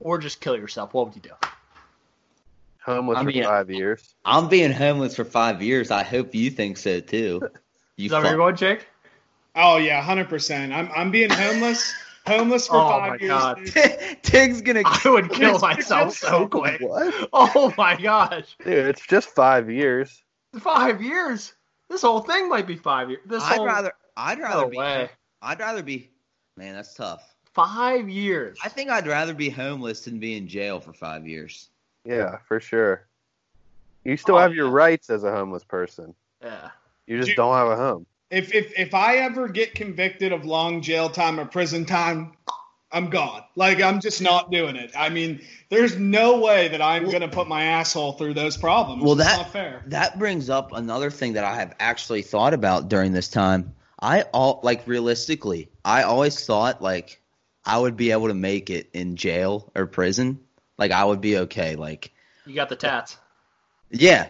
or 0.00 0.18
just 0.18 0.40
kill 0.40 0.56
yourself. 0.56 0.94
What 0.94 1.06
would 1.06 1.16
you 1.16 1.22
do? 1.22 1.48
Homeless 2.84 3.18
I 3.18 3.22
mean, 3.22 3.42
for 3.42 3.48
five 3.48 3.70
years. 3.70 4.14
I'm 4.24 4.48
being 4.48 4.72
homeless 4.72 5.14
for 5.14 5.24
five 5.24 5.62
years. 5.62 5.90
I 5.90 6.02
hope 6.02 6.34
you 6.34 6.50
think 6.50 6.78
so 6.78 7.00
too. 7.00 7.42
You 7.98 8.06
Is 8.06 8.12
that 8.12 8.22
where 8.22 8.30
you're 8.30 8.38
going, 8.38 8.54
Jake? 8.54 8.86
Oh 9.56 9.76
yeah, 9.76 10.00
hundred 10.00 10.28
percent. 10.28 10.72
I'm 10.72 10.88
I'm 10.94 11.10
being 11.10 11.30
homeless, 11.30 11.92
homeless 12.28 12.66
for 12.68 12.76
Oh, 12.76 12.88
five 12.88 13.08
my 13.10 13.16
years. 13.16 13.28
God. 13.28 13.64
dude. 13.64 14.22
Tig's 14.22 14.62
gonna. 14.62 14.82
I 14.84 15.00
would 15.10 15.30
kill 15.30 15.58
myself 15.58 16.14
so 16.14 16.46
quick. 16.50 16.80
What, 16.80 17.28
Oh 17.32 17.72
my 17.76 18.00
gosh. 18.00 18.56
dude? 18.64 18.86
It's 18.86 19.06
just 19.06 19.30
five 19.30 19.70
years. 19.70 20.22
Five 20.60 21.02
years? 21.02 21.54
This 21.88 22.02
whole 22.02 22.20
thing 22.20 22.48
might 22.48 22.66
be 22.66 22.76
five 22.76 23.10
years. 23.10 23.22
This 23.26 23.42
I'd 23.42 23.56
whole 23.56 23.66
rather. 23.66 23.92
I'd 24.16 24.38
rather 24.38 24.62
no 24.62 24.68
be. 24.68 24.76
way. 24.76 25.08
I'd 25.42 25.58
rather 25.60 25.82
be. 25.82 26.10
Man, 26.56 26.74
that's 26.74 26.94
tough. 26.94 27.34
Five 27.54 28.08
years. 28.08 28.58
I 28.62 28.68
think 28.68 28.90
I'd 28.90 29.06
rather 29.06 29.34
be 29.34 29.48
homeless 29.48 30.02
than 30.04 30.18
be 30.18 30.36
in 30.36 30.46
jail 30.48 30.80
for 30.80 30.92
five 30.92 31.26
years. 31.26 31.70
Yeah, 32.04 32.38
for 32.46 32.60
sure. 32.60 33.06
You 34.04 34.16
still 34.16 34.36
Oh, 34.36 34.38
have 34.38 34.54
your 34.54 34.68
rights 34.70 35.10
as 35.10 35.24
a 35.24 35.30
homeless 35.30 35.64
person. 35.64 36.14
Yeah. 36.42 36.70
You 37.06 37.16
just 37.18 37.28
Dude. 37.28 37.36
don't 37.36 37.54
have 37.54 37.68
a 37.68 37.76
home. 37.76 38.06
If 38.30 38.54
if 38.54 38.78
if 38.78 38.94
I 38.94 39.16
ever 39.16 39.48
get 39.48 39.74
convicted 39.74 40.32
of 40.32 40.44
long 40.44 40.82
jail 40.82 41.08
time 41.08 41.40
or 41.40 41.46
prison 41.46 41.86
time, 41.86 42.32
I'm 42.92 43.08
gone. 43.10 43.42
Like 43.56 43.80
I'm 43.82 44.00
just 44.00 44.20
not 44.20 44.50
doing 44.50 44.76
it. 44.76 44.92
I 44.96 45.08
mean, 45.08 45.40
there's 45.70 45.96
no 45.98 46.40
way 46.40 46.68
that 46.68 46.82
I'm 46.82 47.10
gonna 47.10 47.28
put 47.28 47.48
my 47.48 47.64
asshole 47.64 48.12
through 48.12 48.34
those 48.34 48.56
problems. 48.56 49.02
Well, 49.02 49.14
It's 49.14 49.24
that- 49.24 49.36
not 49.38 49.50
fair. 49.52 49.82
That 49.86 50.18
brings 50.18 50.50
up 50.50 50.72
another 50.72 51.10
thing 51.10 51.34
that 51.34 51.44
I 51.44 51.54
have 51.56 51.74
actually 51.80 52.22
thought 52.22 52.52
about 52.54 52.88
during 52.88 53.12
this 53.12 53.28
time. 53.28 53.74
I 54.00 54.22
all 54.22 54.60
like 54.62 54.86
realistically, 54.86 55.70
I 55.84 56.02
always 56.02 56.44
thought 56.44 56.82
like 56.82 57.20
I 57.64 57.78
would 57.78 57.96
be 57.96 58.12
able 58.12 58.28
to 58.28 58.34
make 58.34 58.70
it 58.70 58.90
in 58.92 59.16
jail 59.16 59.70
or 59.74 59.86
prison. 59.86 60.40
Like 60.76 60.90
I 60.92 61.04
would 61.04 61.20
be 61.20 61.38
okay. 61.38 61.76
Like 61.76 62.12
You 62.46 62.54
got 62.54 62.68
the 62.68 62.76
tats. 62.76 63.16
yeah, 63.90 64.28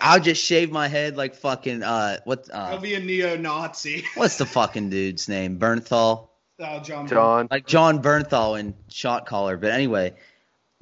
I'll 0.00 0.20
just 0.20 0.44
shave 0.44 0.70
my 0.70 0.88
head 0.88 1.16
like 1.16 1.34
fucking 1.34 1.82
uh 1.82 2.18
what 2.24 2.48
I'll 2.52 2.76
uh 2.76 2.80
be 2.80 2.94
a 2.94 3.00
neo-Nazi. 3.00 4.04
what's 4.14 4.36
the 4.38 4.46
fucking 4.46 4.90
dude's 4.90 5.28
name? 5.28 5.58
Bernthal. 5.58 6.28
Oh, 6.58 6.80
John. 6.80 7.08
John, 7.08 7.48
Like 7.50 7.66
Jon 7.66 8.02
Bernthal 8.02 8.60
in 8.60 8.74
Shot 8.88 9.24
Caller. 9.26 9.56
But 9.56 9.70
anyway, 9.70 10.14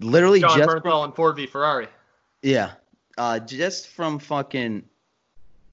literally 0.00 0.40
John 0.40 0.58
just 0.58 0.68
Bernthal 0.68 1.04
and 1.04 1.14
Ford 1.14 1.36
v 1.36 1.46
Ferrari. 1.46 1.86
Yeah. 2.42 2.72
Uh, 3.16 3.38
just 3.38 3.88
from 3.88 4.18
fucking 4.18 4.84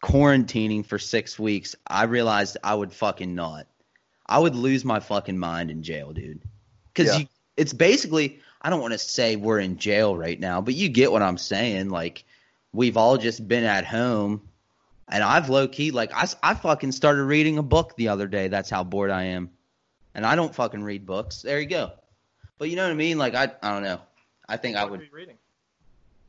quarantining 0.04 0.86
for 0.86 1.00
six 1.00 1.40
weeks, 1.40 1.76
I 1.88 2.04
realized 2.04 2.58
I 2.64 2.76
would 2.76 2.94
fucking 2.94 3.34
not. 3.34 3.68
I 4.28 4.40
would 4.40 4.56
lose 4.56 4.86
my 4.86 5.00
fucking 5.00 5.38
mind 5.38 5.72
in 5.72 5.84
jail, 5.84 6.12
dude. 6.14 6.42
Because 6.94 7.20
Yeah. 7.20 7.26
it's 7.58 7.74
basically, 7.74 8.40
I 8.62 8.70
don't 8.70 8.82
want 8.82 8.94
to 8.94 9.00
say 9.00 9.36
we're 9.36 9.60
in 9.60 9.78
jail 9.78 10.16
right 10.16 10.40
now, 10.40 10.62
but 10.62 10.74
you 10.76 10.90
get 10.90 11.12
what 11.12 11.22
I'm 11.22 11.38
saying. 11.38 11.90
Like, 11.90 12.24
we've 12.76 12.98
all 12.98 13.18
just 13.18 13.48
been 13.48 13.64
at 13.64 13.86
home. 13.86 14.42
And 15.08 15.24
I've 15.24 15.50
low 15.50 15.68
key, 15.68 15.92
like, 15.92 16.12
I, 16.14 16.28
I 16.42 16.56
fucking 16.56 16.92
started 16.92 17.24
reading 17.24 17.58
a 17.58 17.64
book 17.64 17.96
the 17.96 18.10
other 18.10 18.28
day. 18.28 18.48
That's 18.48 18.70
how 18.70 18.84
bored 18.84 19.12
I 19.12 19.24
am. 19.24 19.52
And 20.16 20.26
I 20.26 20.36
don't 20.36 20.54
fucking 20.54 20.84
read 20.84 21.06
books. 21.06 21.42
There 21.42 21.60
you 21.60 21.68
go. 21.68 21.92
But 22.58 22.70
you 22.70 22.76
know 22.76 22.84
what 22.84 22.92
I 22.92 22.96
mean? 22.96 23.18
Like 23.18 23.36
I 23.36 23.52
I 23.62 23.72
don't 23.74 23.84
know. 23.84 24.00
I 24.48 24.58
think 24.58 24.78
I 24.78 24.86
would 24.86 25.02
reading? 25.12 25.38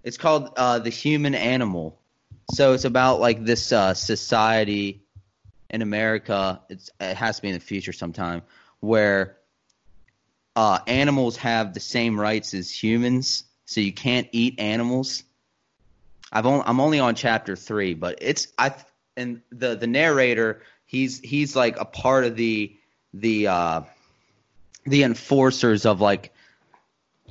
It's 0.03 0.17
called 0.17 0.53
uh, 0.57 0.79
The 0.79 0.91
Human 0.91 1.35
Animal. 1.35 1.99
So 2.53 2.73
it's 2.73 2.85
about 2.85 3.21
like 3.21 3.45
this 3.45 3.73
uh, 3.73 3.95
society 3.95 5.03
in 5.69 5.83
America. 5.83 6.61
It's, 6.69 6.91
it 7.01 7.17
has 7.17 7.37
to 7.37 7.43
be 7.43 7.49
in 7.49 7.55
the 7.55 7.61
future 7.61 7.93
sometime 7.93 8.43
where 8.81 9.37
uh, 10.55 10.79
animals 10.87 11.37
have 11.39 11.75
the 11.75 11.81
same 11.81 12.21
rights 12.21 12.55
as 12.55 12.71
humans. 12.71 13.45
So 13.65 13.81
you 13.81 13.93
can't 13.93 14.29
eat 14.33 14.61
animals. 14.61 15.25
I've 16.33 16.47
only, 16.47 16.65
I'm 16.67 16.81
only 16.81 16.99
on 16.99 17.15
chapter 17.15 17.57
three, 17.57 17.95
but 17.95 18.19
it's 18.21 18.49
I 18.59 18.75
and 19.17 19.43
the 19.51 19.77
the 19.77 19.87
narrator 19.87 20.62
he's 20.87 21.21
he's 21.21 21.55
like 21.55 21.79
a 21.79 21.85
part 21.85 22.25
of 22.25 22.37
the 22.37 22.77
the 23.12 23.49
uh, 23.49 23.81
the 24.85 25.03
enforcers 25.03 25.87
of 25.87 26.01
like 26.01 26.33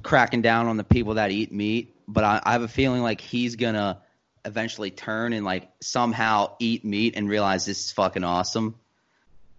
cracking 0.03 0.41
down 0.41 0.67
on 0.67 0.77
the 0.77 0.83
people 0.83 1.15
that 1.15 1.31
eat 1.31 1.51
meat, 1.51 1.95
but 2.07 2.23
I, 2.23 2.41
I 2.43 2.51
have 2.53 2.61
a 2.61 2.67
feeling 2.67 3.01
like 3.01 3.21
he's 3.21 3.55
gonna 3.55 4.01
eventually 4.43 4.91
turn 4.91 5.33
and 5.33 5.45
like 5.45 5.69
somehow 5.81 6.55
eat 6.59 6.85
meat 6.85 7.15
and 7.15 7.27
realize 7.27 7.65
this 7.65 7.85
is 7.85 7.91
fucking 7.91 8.23
awesome. 8.23 8.75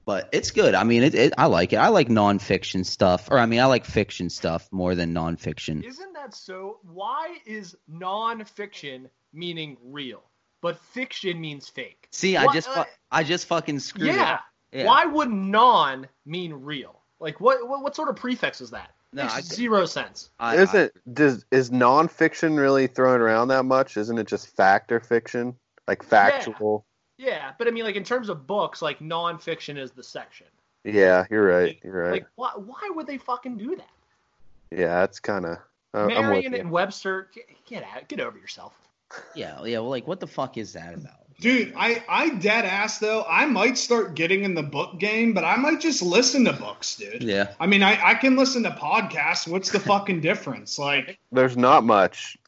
But 0.05 0.29
it's 0.31 0.53
good. 0.53 0.77
I 0.77 0.85
mean, 0.85 1.03
it, 1.03 1.17
it 1.17 1.33
I 1.37 1.47
like 1.47 1.73
it. 1.73 1.79
I 1.79 1.89
like 1.89 2.09
nonfiction 2.09 2.87
stuff, 2.87 3.29
or 3.29 3.41
I 3.41 3.47
mean, 3.47 3.59
I 3.59 3.67
like 3.67 3.85
fiction 3.85 4.31
stuff 4.31 4.69
more 4.71 4.95
than 4.95 5.13
nonfiction. 5.13 5.85
Isn't 5.85 6.13
that 6.13 6.33
so? 6.33 6.79
Why 6.85 7.39
is 7.45 7.77
non-fiction 7.89 9.11
meaning 9.37 9.77
real, 9.85 10.23
but 10.63 10.79
fiction 10.79 11.41
means 11.41 11.69
fake? 11.69 12.09
See, 12.11 12.37
I 12.37 12.53
just 12.53 12.69
fu- 12.69 12.81
uh, 12.81 12.85
I 13.13 13.23
just 13.23 13.47
fucking 13.47 13.79
screwed 13.79 14.15
Yeah. 14.15 14.35
up. 14.35 14.41
Yeah. 14.73 14.85
Why 14.87 15.05
would 15.05 15.31
non 15.31 16.09
mean 16.25 16.53
real? 16.53 17.01
Like 17.21 17.41
what, 17.41 17.69
what? 17.69 17.83
What 17.83 17.95
sort 17.95 18.09
of 18.09 18.17
prefix 18.17 18.61
is 18.61 18.71
that? 18.71 18.91
No, 19.13 19.23
Makes 19.23 19.35
I- 19.35 19.41
zero 19.43 19.87
sense. 19.87 20.31
I, 20.41 20.57
Isn't 20.57 20.93
does 21.15 21.45
is 21.51 21.71
nonfiction 21.71 22.59
really 22.59 22.87
thrown 22.87 23.21
around 23.21 23.49
that 23.49 23.65
much? 23.65 23.97
Isn't 23.97 24.19
it 24.19 24.27
just 24.27 24.49
fact 24.57 24.91
or 24.93 25.01
fiction? 25.01 25.55
Like 25.87 26.03
factual? 26.03 26.85
Yeah, 27.19 27.53
but 27.59 27.69
I 27.69 27.71
mean, 27.71 27.85
like 27.85 27.97
in 27.97 28.05
terms 28.05 28.29
of 28.29 28.47
books, 28.47 28.83
like 28.83 29.01
non-fiction 29.01 29.79
is 29.79 29.93
the 29.93 30.03
section. 30.03 30.49
Yeah, 30.85 31.25
you're 31.31 31.47
right. 31.47 31.79
You're 31.83 32.03
right. 32.03 32.13
Like, 32.13 32.27
why? 32.35 32.51
Why 32.57 32.91
would 32.95 33.07
they 33.07 33.19
fucking 33.19 33.57
do 33.57 33.77
that? 33.77 33.89
yeah, 34.71 35.01
that's 35.01 35.21
kind 35.21 35.47
of. 35.47 35.59
I'm 35.95 36.07
with 36.09 36.15
Marion 36.19 36.55
and 36.55 36.71
Webster, 36.71 37.31
get, 37.33 37.47
get 37.65 37.83
out, 37.85 38.07
get 38.09 38.21
over 38.21 38.37
yourself. 38.37 38.75
Yeah, 39.35 39.63
yeah. 39.65 39.79
Well, 39.79 39.91
like, 39.91 40.07
what 40.07 40.21
the 40.21 40.27
fuck 40.27 40.57
is 40.57 40.73
that 40.75 40.95
about? 40.95 41.27
Dude, 41.39 41.75
I, 41.77 42.03
I 42.09 42.31
dead 42.31 42.65
ass 42.65 42.99
though. 42.99 43.25
I 43.29 43.45
might 43.45 43.77
start 43.77 44.15
getting 44.15 44.45
in 44.45 44.55
the 44.55 44.63
book 44.63 44.99
game, 44.99 45.35
but 45.35 45.45
I 45.45 45.57
might 45.57 45.81
just 45.81 46.01
listen 46.03 46.45
to 46.47 46.53
books, 46.55 46.97
dude. 46.97 47.23
Yeah. 47.23 47.53
I 47.61 47.67
mean, 47.67 47.83
I, 47.83 47.99
I 48.03 48.15
can 48.15 48.37
listen 48.37 48.63
to 48.63 48.71
podcasts. 48.71 49.47
What's 49.47 49.71
the 49.71 49.81
fucking 49.81 50.23
difference? 50.23 50.79
Like, 50.79 51.19
There's 51.33 51.57
not 51.57 51.85
much. 51.85 52.39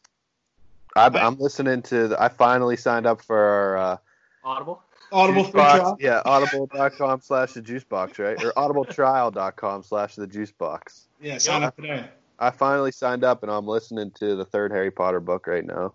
I, 0.96 1.06
I'm 1.08 1.38
listening 1.38 1.82
to. 1.82 2.08
The, 2.08 2.22
I 2.22 2.28
finally 2.28 2.76
signed 2.76 3.06
up 3.06 3.20
for 3.20 3.36
our. 3.38 3.76
Uh, 3.76 3.96
Audible. 4.42 4.82
Audible 5.12 5.42
Juice 5.42 5.52
free 5.52 5.60
box. 5.60 5.78
trial. 5.78 5.96
Yeah, 6.00 6.22
audible.com 6.24 7.20
slash 7.20 7.52
the 7.52 7.62
juice 7.62 7.84
box, 7.84 8.18
right? 8.18 8.42
Or 8.42 8.52
audibletrial.com 8.52 9.82
slash 9.82 10.14
the 10.16 10.26
juice 10.26 10.52
box. 10.52 11.08
Yeah, 11.20 11.38
sign 11.38 11.62
up 11.62 11.76
today. 11.76 12.06
I 12.38 12.50
finally 12.50 12.92
signed 12.92 13.24
up 13.24 13.42
and 13.42 13.50
I'm 13.50 13.66
listening 13.66 14.10
to 14.12 14.36
the 14.36 14.44
third 14.44 14.70
Harry 14.70 14.90
Potter 14.90 15.20
book 15.20 15.46
right 15.46 15.64
now. 15.64 15.94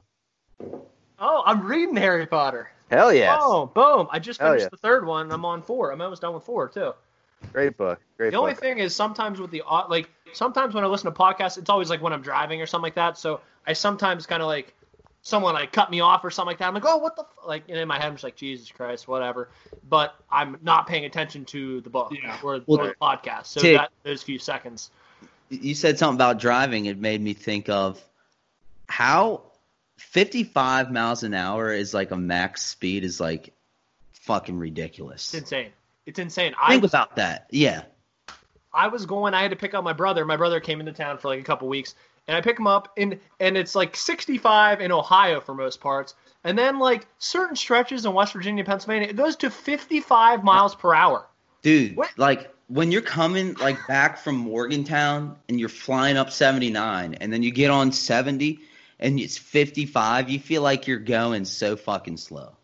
Oh, 1.19 1.43
I'm 1.45 1.65
reading 1.65 1.95
Harry 1.95 2.25
Potter. 2.25 2.69
Hell 2.89 3.13
yes. 3.13 3.37
Oh, 3.41 3.65
boom! 3.67 4.07
I 4.11 4.19
just 4.19 4.39
finished 4.39 4.63
yeah. 4.63 4.69
the 4.69 4.77
third 4.77 5.05
one. 5.05 5.31
I'm 5.31 5.45
on 5.45 5.61
four. 5.61 5.91
I'm 5.91 6.01
almost 6.01 6.21
done 6.21 6.33
with 6.33 6.43
four 6.43 6.67
too. 6.67 6.93
Great 7.51 7.77
book. 7.77 7.99
Great 8.17 8.31
The 8.31 8.37
only 8.37 8.53
thing 8.53 8.77
is 8.77 8.95
sometimes 8.95 9.39
with 9.39 9.51
the 9.51 9.63
au- 9.63 9.87
like 9.89 10.09
sometimes 10.33 10.73
when 10.73 10.83
I 10.83 10.87
listen 10.87 11.11
to 11.11 11.17
podcasts, 11.17 11.57
it's 11.57 11.69
always 11.69 11.89
like 11.89 12.01
when 12.01 12.13
I'm 12.13 12.21
driving 12.21 12.61
or 12.61 12.65
something 12.65 12.83
like 12.83 12.95
that. 12.95 13.17
So 13.17 13.41
I 13.67 13.73
sometimes 13.73 14.25
kind 14.25 14.41
of 14.41 14.47
like 14.47 14.73
someone 15.21 15.53
like 15.53 15.71
cut 15.71 15.89
me 15.89 16.01
off 16.01 16.23
or 16.23 16.31
something 16.31 16.47
like 16.49 16.59
that. 16.59 16.67
I'm 16.67 16.73
like, 16.73 16.85
oh, 16.85 16.97
what 16.97 17.15
the 17.15 17.23
f-? 17.23 17.45
like 17.45 17.63
and 17.67 17.77
in 17.77 17.87
my 17.87 17.97
head 17.97 18.07
I'm 18.07 18.13
just 18.13 18.23
like 18.23 18.35
Jesus 18.35 18.71
Christ, 18.71 19.07
whatever. 19.07 19.49
But 19.89 20.15
I'm 20.31 20.57
not 20.61 20.87
paying 20.87 21.05
attention 21.05 21.45
to 21.45 21.81
the 21.81 21.89
book 21.89 22.13
Yeah. 22.13 22.37
or, 22.43 22.61
Well, 22.65 22.81
or 22.81 22.87
the 22.89 22.95
podcast. 23.01 23.47
So 23.47 23.61
Tig- 23.61 23.77
that 23.77 23.91
those 24.03 24.21
few 24.23 24.39
seconds. 24.39 24.91
you 25.49 25.73
said 25.75 25.97
something 25.97 26.15
about 26.15 26.39
driving. 26.39 26.85
It 26.85 26.97
made 26.99 27.21
me 27.21 27.33
think 27.33 27.69
of 27.69 28.01
how 28.87 29.41
55 30.09 30.91
miles 30.91 31.23
an 31.23 31.33
hour 31.33 31.71
is 31.73 31.93
like 31.93 32.11
a 32.11 32.17
max 32.17 32.61
speed 32.63 33.03
is 33.03 33.19
like 33.19 33.53
fucking 34.13 34.57
ridiculous. 34.57 35.33
It's 35.33 35.43
insane. 35.43 35.71
It's 36.05 36.19
insane. 36.19 36.53
I 36.61 36.71
Think 36.71 36.83
was, 36.83 36.91
about 36.91 37.15
that. 37.15 37.47
Yeah. 37.49 37.83
I 38.73 38.87
was 38.87 39.05
going. 39.05 39.33
I 39.33 39.41
had 39.41 39.51
to 39.51 39.57
pick 39.57 39.73
up 39.73 39.83
my 39.83 39.93
brother. 39.93 40.25
My 40.25 40.37
brother 40.37 40.59
came 40.59 40.79
into 40.79 40.91
town 40.91 41.17
for 41.17 41.27
like 41.29 41.39
a 41.39 41.43
couple 41.43 41.67
weeks, 41.67 41.95
and 42.27 42.35
I 42.35 42.41
pick 42.41 42.57
him 42.59 42.67
up, 42.67 42.91
and 42.97 43.19
and 43.39 43.55
it's 43.57 43.75
like 43.75 43.95
65 43.95 44.81
in 44.81 44.91
Ohio 44.91 45.39
for 45.39 45.53
most 45.53 45.79
parts, 45.79 46.15
and 46.43 46.57
then 46.57 46.79
like 46.79 47.07
certain 47.19 47.55
stretches 47.55 48.05
in 48.05 48.13
West 48.13 48.33
Virginia, 48.33 48.63
Pennsylvania, 48.63 49.07
it 49.09 49.15
goes 49.15 49.35
to 49.37 49.49
55 49.49 50.43
miles 50.43 50.75
per 50.75 50.93
hour. 50.93 51.27
Dude, 51.61 51.95
What? 51.95 52.09
like 52.17 52.53
when 52.67 52.91
you're 52.91 53.01
coming 53.01 53.53
like 53.55 53.77
back 53.87 54.17
from 54.17 54.35
Morgantown 54.35 55.37
and 55.47 55.59
you're 55.59 55.69
flying 55.69 56.17
up 56.17 56.31
79 56.31 57.13
and 57.15 57.31
then 57.31 57.43
you 57.43 57.51
get 57.51 57.69
on 57.71 57.91
70 57.91 58.59
and 58.99 59.19
it's 59.19 59.37
55, 59.37 60.29
you 60.29 60.39
feel 60.39 60.61
like 60.61 60.87
you're 60.87 60.99
going 60.99 61.45
so 61.45 61.75
fucking 61.75 62.17
slow. 62.17 62.55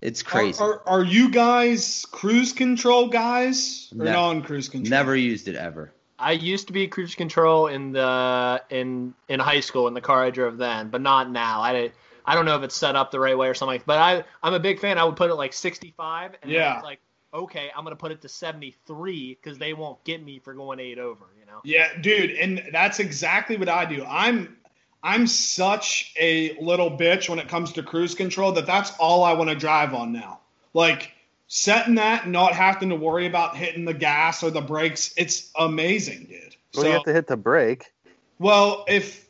It's 0.00 0.22
crazy. 0.22 0.62
Are, 0.62 0.80
are, 0.80 0.88
are 0.98 1.02
you 1.04 1.30
guys 1.30 2.04
cruise 2.10 2.52
control 2.52 3.08
guys 3.08 3.90
or 3.98 4.04
No. 4.04 4.12
non-cruise 4.12 4.68
control? 4.68 4.90
Never 4.90 5.16
used 5.16 5.48
it 5.48 5.56
ever. 5.56 5.92
I 6.18 6.32
used 6.32 6.66
to 6.66 6.72
be 6.72 6.86
cruise 6.88 7.14
control 7.14 7.66
in 7.68 7.92
the 7.92 8.62
in 8.70 9.14
in 9.28 9.40
high 9.40 9.60
school 9.60 9.88
in 9.88 9.94
the 9.94 10.00
car 10.00 10.22
I 10.22 10.30
drove 10.30 10.58
then, 10.58 10.90
but 10.90 11.00
not 11.00 11.30
now. 11.30 11.60
I 11.60 11.90
I 12.24 12.34
don't 12.34 12.44
know 12.44 12.56
if 12.56 12.62
it's 12.62 12.76
set 12.76 12.96
up 12.96 13.10
the 13.10 13.18
right 13.18 13.36
way 13.36 13.48
or 13.48 13.54
something. 13.54 13.82
But 13.84 13.98
I 13.98 14.24
I'm 14.42 14.54
a 14.54 14.60
big 14.60 14.78
fan. 14.78 14.96
I 14.98 15.04
would 15.04 15.16
put 15.16 15.30
it 15.30 15.34
like 15.34 15.52
65, 15.52 16.34
and 16.42 16.50
then 16.52 16.60
Yeah. 16.60 16.76
it's 16.76 16.84
like 16.84 17.00
okay, 17.32 17.70
I'm 17.76 17.82
gonna 17.82 17.96
put 17.96 18.12
it 18.12 18.20
to 18.22 18.28
73 18.28 19.38
because 19.42 19.58
they 19.58 19.74
won't 19.74 20.02
get 20.04 20.22
me 20.22 20.38
for 20.38 20.54
going 20.54 20.78
eight 20.80 20.98
over. 20.98 21.24
You 21.38 21.46
know. 21.46 21.60
Yeah, 21.64 21.88
dude, 22.00 22.30
and 22.30 22.62
that's 22.72 23.00
exactly 23.00 23.56
what 23.56 23.68
I 23.68 23.84
do. 23.84 24.04
I'm 24.04 24.56
I'm 25.04 25.26
such 25.26 26.14
a 26.18 26.58
little 26.58 26.90
bitch 26.90 27.28
when 27.28 27.38
it 27.38 27.46
comes 27.46 27.72
to 27.74 27.82
cruise 27.82 28.14
control 28.14 28.52
that 28.52 28.64
that's 28.64 28.90
all 28.98 29.22
I 29.22 29.34
want 29.34 29.50
to 29.50 29.56
drive 29.56 29.92
on 29.92 30.12
now. 30.12 30.40
Like 30.72 31.12
setting 31.46 31.96
that 31.96 32.26
not 32.26 32.54
having 32.54 32.88
to 32.88 32.96
worry 32.96 33.26
about 33.26 33.54
hitting 33.54 33.84
the 33.84 33.92
gas 33.92 34.42
or 34.42 34.50
the 34.50 34.62
brakes, 34.62 35.12
it's 35.18 35.50
amazing, 35.58 36.24
dude. 36.30 36.56
Well, 36.74 36.86
you 36.86 36.92
have 36.92 37.04
to 37.04 37.12
hit 37.12 37.26
the 37.26 37.36
brake. 37.36 37.92
well, 38.38 38.86
if 38.88 39.28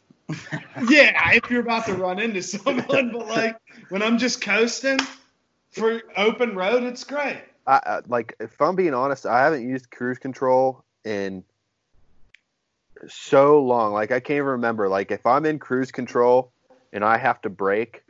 yeah, 0.89 1.33
if 1.33 1.51
you're 1.51 1.61
about 1.61 1.87
to 1.87 1.95
run 1.95 2.21
into 2.21 2.41
someone, 2.41 3.11
but 3.11 3.27
like 3.27 3.57
when 3.89 4.01
I'm 4.01 4.17
just 4.17 4.41
coasting 4.41 5.01
for 5.73 6.03
open 6.17 6.55
road, 6.55 6.85
it's 6.85 7.03
great. 7.03 7.43
I, 7.67 7.81
I 7.85 8.01
like 8.07 8.37
if 8.39 8.63
I'm 8.63 8.77
being 8.77 8.95
honest, 8.95 9.27
I 9.27 9.43
haven't 9.43 9.69
used 9.69 9.91
cruise 9.91 10.19
control 10.19 10.85
in 11.05 11.43
so 13.09 13.63
long. 13.63 13.93
Like 13.93 14.11
I 14.11 14.21
can't 14.21 14.37
even 14.39 14.47
remember. 14.49 14.89
Like 14.89 15.11
if 15.11 15.25
I'm 15.27 15.47
in 15.47 15.59
cruise 15.59 15.93
control 15.93 16.53
and 16.93 17.05
I 17.05 17.19
have 17.19 17.41
to 17.43 17.51
brake, 17.51 18.03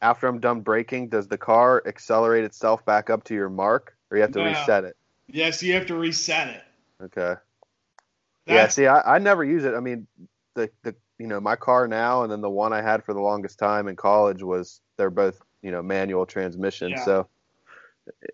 after 0.00 0.26
I'm 0.26 0.40
done 0.40 0.60
braking, 0.60 1.08
does 1.08 1.28
the 1.28 1.38
car 1.38 1.82
accelerate 1.86 2.44
itself 2.44 2.84
back 2.84 3.10
up 3.10 3.24
to 3.24 3.34
your 3.34 3.50
mark, 3.50 3.96
or 4.10 4.16
you 4.16 4.22
have 4.22 4.32
to 4.32 4.38
No. 4.38 4.44
reset 4.44 4.84
it? 4.84 4.96
Yes, 5.28 5.62
you 5.62 5.74
have 5.74 5.86
to 5.86 5.96
reset 5.96 6.48
it. 6.48 6.62
Okay. 7.04 7.34
yeah. 8.46 8.68
See, 8.68 8.86
I, 8.86 9.16
I 9.16 9.18
never 9.18 9.44
use 9.44 9.64
it. 9.64 9.74
I 9.74 9.80
mean, 9.80 10.06
the 10.54 10.70
the 10.82 10.94
you 11.18 11.26
know 11.26 11.40
my 11.40 11.56
car 11.56 11.88
now 11.88 12.22
and 12.22 12.30
then 12.32 12.40
the 12.40 12.50
one 12.50 12.72
I 12.72 12.80
had 12.80 13.04
for 13.04 13.12
the 13.12 13.20
longest 13.20 13.58
time 13.58 13.88
in 13.88 13.96
college 13.96 14.42
was 14.42 14.80
they're 14.96 15.10
both 15.10 15.40
you 15.62 15.70
know 15.70 15.82
manual 15.82 16.26
transmission. 16.26 16.92
Yeah. 16.92 17.04
So 17.04 17.28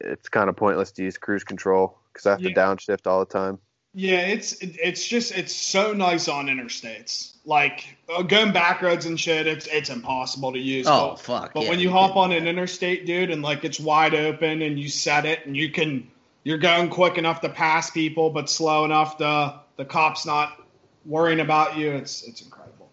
it's 0.00 0.28
kind 0.28 0.48
of 0.48 0.56
pointless 0.56 0.92
to 0.92 1.02
use 1.02 1.18
cruise 1.18 1.44
control 1.44 1.98
because 2.12 2.26
I 2.26 2.30
have 2.30 2.42
to 2.42 2.52
downshift 2.52 3.06
all 3.06 3.20
the 3.20 3.26
time. 3.26 3.58
Yeah, 3.94 4.18
it's 4.18 4.54
it's 4.60 5.06
just 5.06 5.32
it's 5.32 5.54
so 5.54 5.92
nice 5.92 6.26
on 6.26 6.46
interstates. 6.46 7.34
Like 7.44 7.96
uh, 8.08 8.22
going 8.22 8.52
back 8.52 8.82
roads 8.82 9.06
and 9.06 9.18
shit, 9.18 9.46
it's 9.46 9.68
it's 9.68 9.88
impossible 9.88 10.52
to 10.52 10.58
use. 10.58 10.86
Oh, 10.88 11.10
but, 11.10 11.20
fuck. 11.20 11.54
but 11.54 11.62
yeah, 11.62 11.70
when 11.70 11.78
you 11.78 11.90
hop 11.90 12.16
on 12.16 12.32
an 12.32 12.48
interstate, 12.48 13.06
dude, 13.06 13.30
and 13.30 13.40
like 13.40 13.64
it's 13.64 13.78
wide 13.78 14.14
open 14.14 14.62
and 14.62 14.80
you 14.80 14.88
set 14.88 15.26
it 15.26 15.46
and 15.46 15.56
you 15.56 15.70
can 15.70 16.10
you're 16.42 16.58
going 16.58 16.90
quick 16.90 17.18
enough 17.18 17.40
to 17.42 17.48
pass 17.48 17.90
people, 17.90 18.30
but 18.30 18.50
slow 18.50 18.84
enough 18.84 19.18
to 19.18 19.60
the 19.76 19.84
cops 19.84 20.26
not 20.26 20.60
worrying 21.06 21.40
about 21.40 21.76
you. 21.76 21.92
It's 21.92 22.24
it's 22.24 22.42
incredible. 22.42 22.90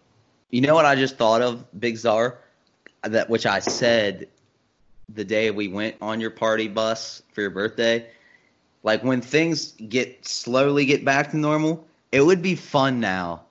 You 0.50 0.60
know 0.60 0.74
what 0.74 0.84
I 0.84 0.94
just 0.94 1.16
thought 1.16 1.42
of, 1.42 1.64
Big 1.80 1.96
Czar? 1.96 2.38
That 3.02 3.28
which 3.28 3.44
I 3.44 3.58
said 3.58 4.28
the 5.12 5.24
day 5.24 5.50
we 5.50 5.66
went 5.66 5.96
on 6.00 6.20
your 6.20 6.30
party 6.30 6.68
bus 6.68 7.22
for 7.32 7.40
your 7.40 7.50
birthday. 7.50 8.06
Like 8.82 9.04
when 9.04 9.20
things 9.20 9.72
get 9.72 10.26
slowly 10.26 10.86
get 10.86 11.04
back 11.04 11.30
to 11.30 11.36
normal, 11.36 11.86
it 12.10 12.20
would 12.20 12.42
be 12.42 12.56
fun 12.56 13.00
now 13.00 13.42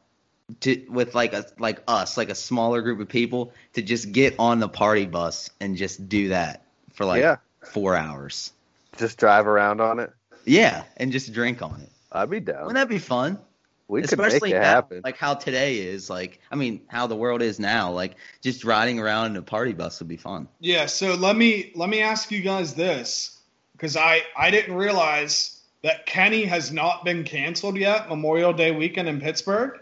to 0.62 0.86
with 0.90 1.16
like 1.16 1.34
a 1.34 1.46
like 1.58 1.82
us, 1.88 2.18
like 2.18 2.30
a 2.30 2.36
smaller 2.36 2.82
group 2.82 3.00
of 3.00 3.08
people, 3.08 3.54
to 3.74 3.82
just 3.82 4.12
get 4.12 4.36
on 4.40 4.60
the 4.60 4.70
party 4.70 5.06
bus 5.06 5.50
and 5.60 5.78
just 5.78 6.10
do 6.10 6.30
that 6.30 6.64
for 6.94 7.06
like 7.06 7.22
yeah, 7.22 7.38
four 7.62 7.96
hours. 7.96 8.52
just 8.98 9.18
drive 9.18 9.48
around 9.48 9.80
on 9.80 10.00
it. 10.00 10.12
Yeah, 10.46 10.84
and 10.98 11.12
just 11.12 11.32
drink 11.34 11.62
on 11.62 11.80
it. 11.82 11.90
I'd 12.12 12.30
be 12.30 12.40
down. 12.40 12.66
Wouldn't 12.66 12.76
that 12.76 12.90
be 12.90 13.00
fun? 13.00 13.40
We 13.88 14.02
could 14.04 14.18
make 14.18 14.28
Especially 14.28 14.52
it 14.52 14.60
now, 14.60 14.64
happen. 14.64 15.02
like 15.04 15.18
how 15.18 15.34
today 15.34 15.80
is. 15.80 16.10
Like, 16.10 16.40
I 16.50 16.56
mean, 16.56 16.82
how 16.88 17.08
the 17.08 17.16
world 17.16 17.42
is 17.42 17.60
now. 17.60 17.92
Like, 17.92 18.16
just 18.42 18.64
riding 18.64 19.00
around 19.00 19.32
in 19.32 19.36
a 19.36 19.42
party 19.42 19.74
bus 19.74 20.00
would 20.00 20.08
be 20.08 20.16
fun. 20.16 20.48
Yeah, 20.62 20.86
so 20.86 21.16
let 21.16 21.36
me 21.36 21.72
let 21.76 21.90
me 21.90 22.02
ask 22.02 22.32
you 22.32 22.42
guys 22.42 22.74
this 22.74 23.41
because 23.82 23.98
I 23.98 24.22
I 24.38 24.52
didn't 24.52 24.76
realize 24.76 25.60
that 25.82 26.06
Kenny 26.06 26.44
has 26.46 26.72
not 26.72 27.04
been 27.04 27.24
canceled 27.24 27.78
yet. 27.78 28.08
Memorial 28.08 28.54
Day 28.54 28.70
weekend 28.70 29.10
in 29.10 29.20
Pittsburgh. 29.20 29.80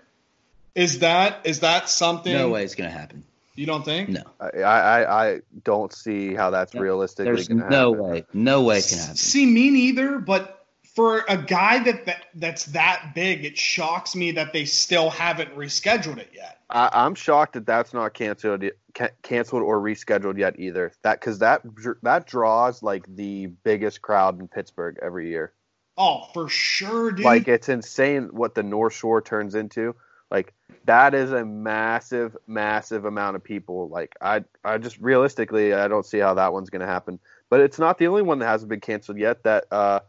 Is 0.73 0.99
that 0.99 1.41
is 1.43 1.59
that 1.59 1.89
something? 1.89 2.31
No 2.31 2.49
way 2.49 2.63
it's 2.63 2.75
gonna 2.75 2.89
happen. 2.89 3.25
You 3.55 3.65
don't 3.65 3.83
think? 3.83 4.07
No, 4.07 4.21
I, 4.39 4.61
I 4.61 5.25
I 5.25 5.39
don't 5.65 5.91
see 5.91 6.33
how 6.33 6.49
that's 6.51 6.73
No, 6.73 6.79
realistically 6.79 7.25
there's 7.25 7.49
going 7.49 7.59
to 7.59 7.69
no 7.69 7.93
happen. 7.93 8.09
way. 8.09 8.25
No 8.33 8.63
way 8.63 8.77
it 8.77 8.87
can 8.87 8.99
happen. 8.99 9.15
See, 9.17 9.45
me 9.45 9.69
neither. 9.69 10.17
But 10.19 10.58
for 10.95 11.23
a 11.27 11.37
guy 11.37 11.83
that, 11.83 12.05
that 12.05 12.25
that's 12.35 12.65
that 12.65 13.11
big, 13.15 13.45
it 13.45 13.57
shocks 13.57 14.15
me 14.15 14.31
that 14.31 14.53
they 14.53 14.65
still 14.65 15.09
haven't 15.09 15.55
rescheduled 15.55 16.17
it 16.17 16.31
yet. 16.33 16.59
I, 16.69 16.89
I'm 16.91 17.15
shocked 17.15 17.53
that 17.53 17.65
that's 17.65 17.93
not 17.93 18.13
canceled, 18.13 18.63
ca- 18.93 19.09
canceled 19.21 19.63
or 19.63 19.79
rescheduled 19.79 20.37
yet 20.37 20.59
either. 20.59 20.91
That 21.03 21.19
because 21.19 21.39
that 21.39 21.61
that 22.03 22.27
draws 22.27 22.83
like 22.83 23.05
the 23.15 23.47
biggest 23.47 24.01
crowd 24.01 24.39
in 24.39 24.47
Pittsburgh 24.47 24.97
every 25.01 25.29
year. 25.29 25.53
Oh, 25.97 26.27
for 26.33 26.47
sure, 26.47 27.11
dude. 27.11 27.25
Like 27.25 27.47
it's 27.47 27.69
insane 27.69 28.29
what 28.31 28.55
the 28.55 28.63
North 28.63 28.93
Shore 28.93 29.21
turns 29.21 29.55
into. 29.55 29.95
Like 30.31 30.53
that 30.85 31.13
is 31.13 31.31
a 31.31 31.43
massive, 31.43 32.37
massive 32.47 33.05
amount 33.05 33.35
of 33.35 33.43
people. 33.43 33.89
Like 33.89 34.15
I, 34.21 34.43
I 34.63 34.77
just 34.77 34.99
realistically, 34.99 35.73
I 35.73 35.87
don't 35.87 36.05
see 36.05 36.19
how 36.19 36.35
that 36.35 36.53
one's 36.53 36.69
going 36.69 36.81
to 36.81 36.87
happen. 36.87 37.19
But 37.49 37.61
it's 37.61 37.79
not 37.79 37.97
the 37.97 38.07
only 38.07 38.21
one 38.21 38.39
that 38.39 38.47
hasn't 38.47 38.69
been 38.69 38.79
canceled 38.79 39.17
yet. 39.17 39.43
That 39.43 39.65
uh, 39.71 40.01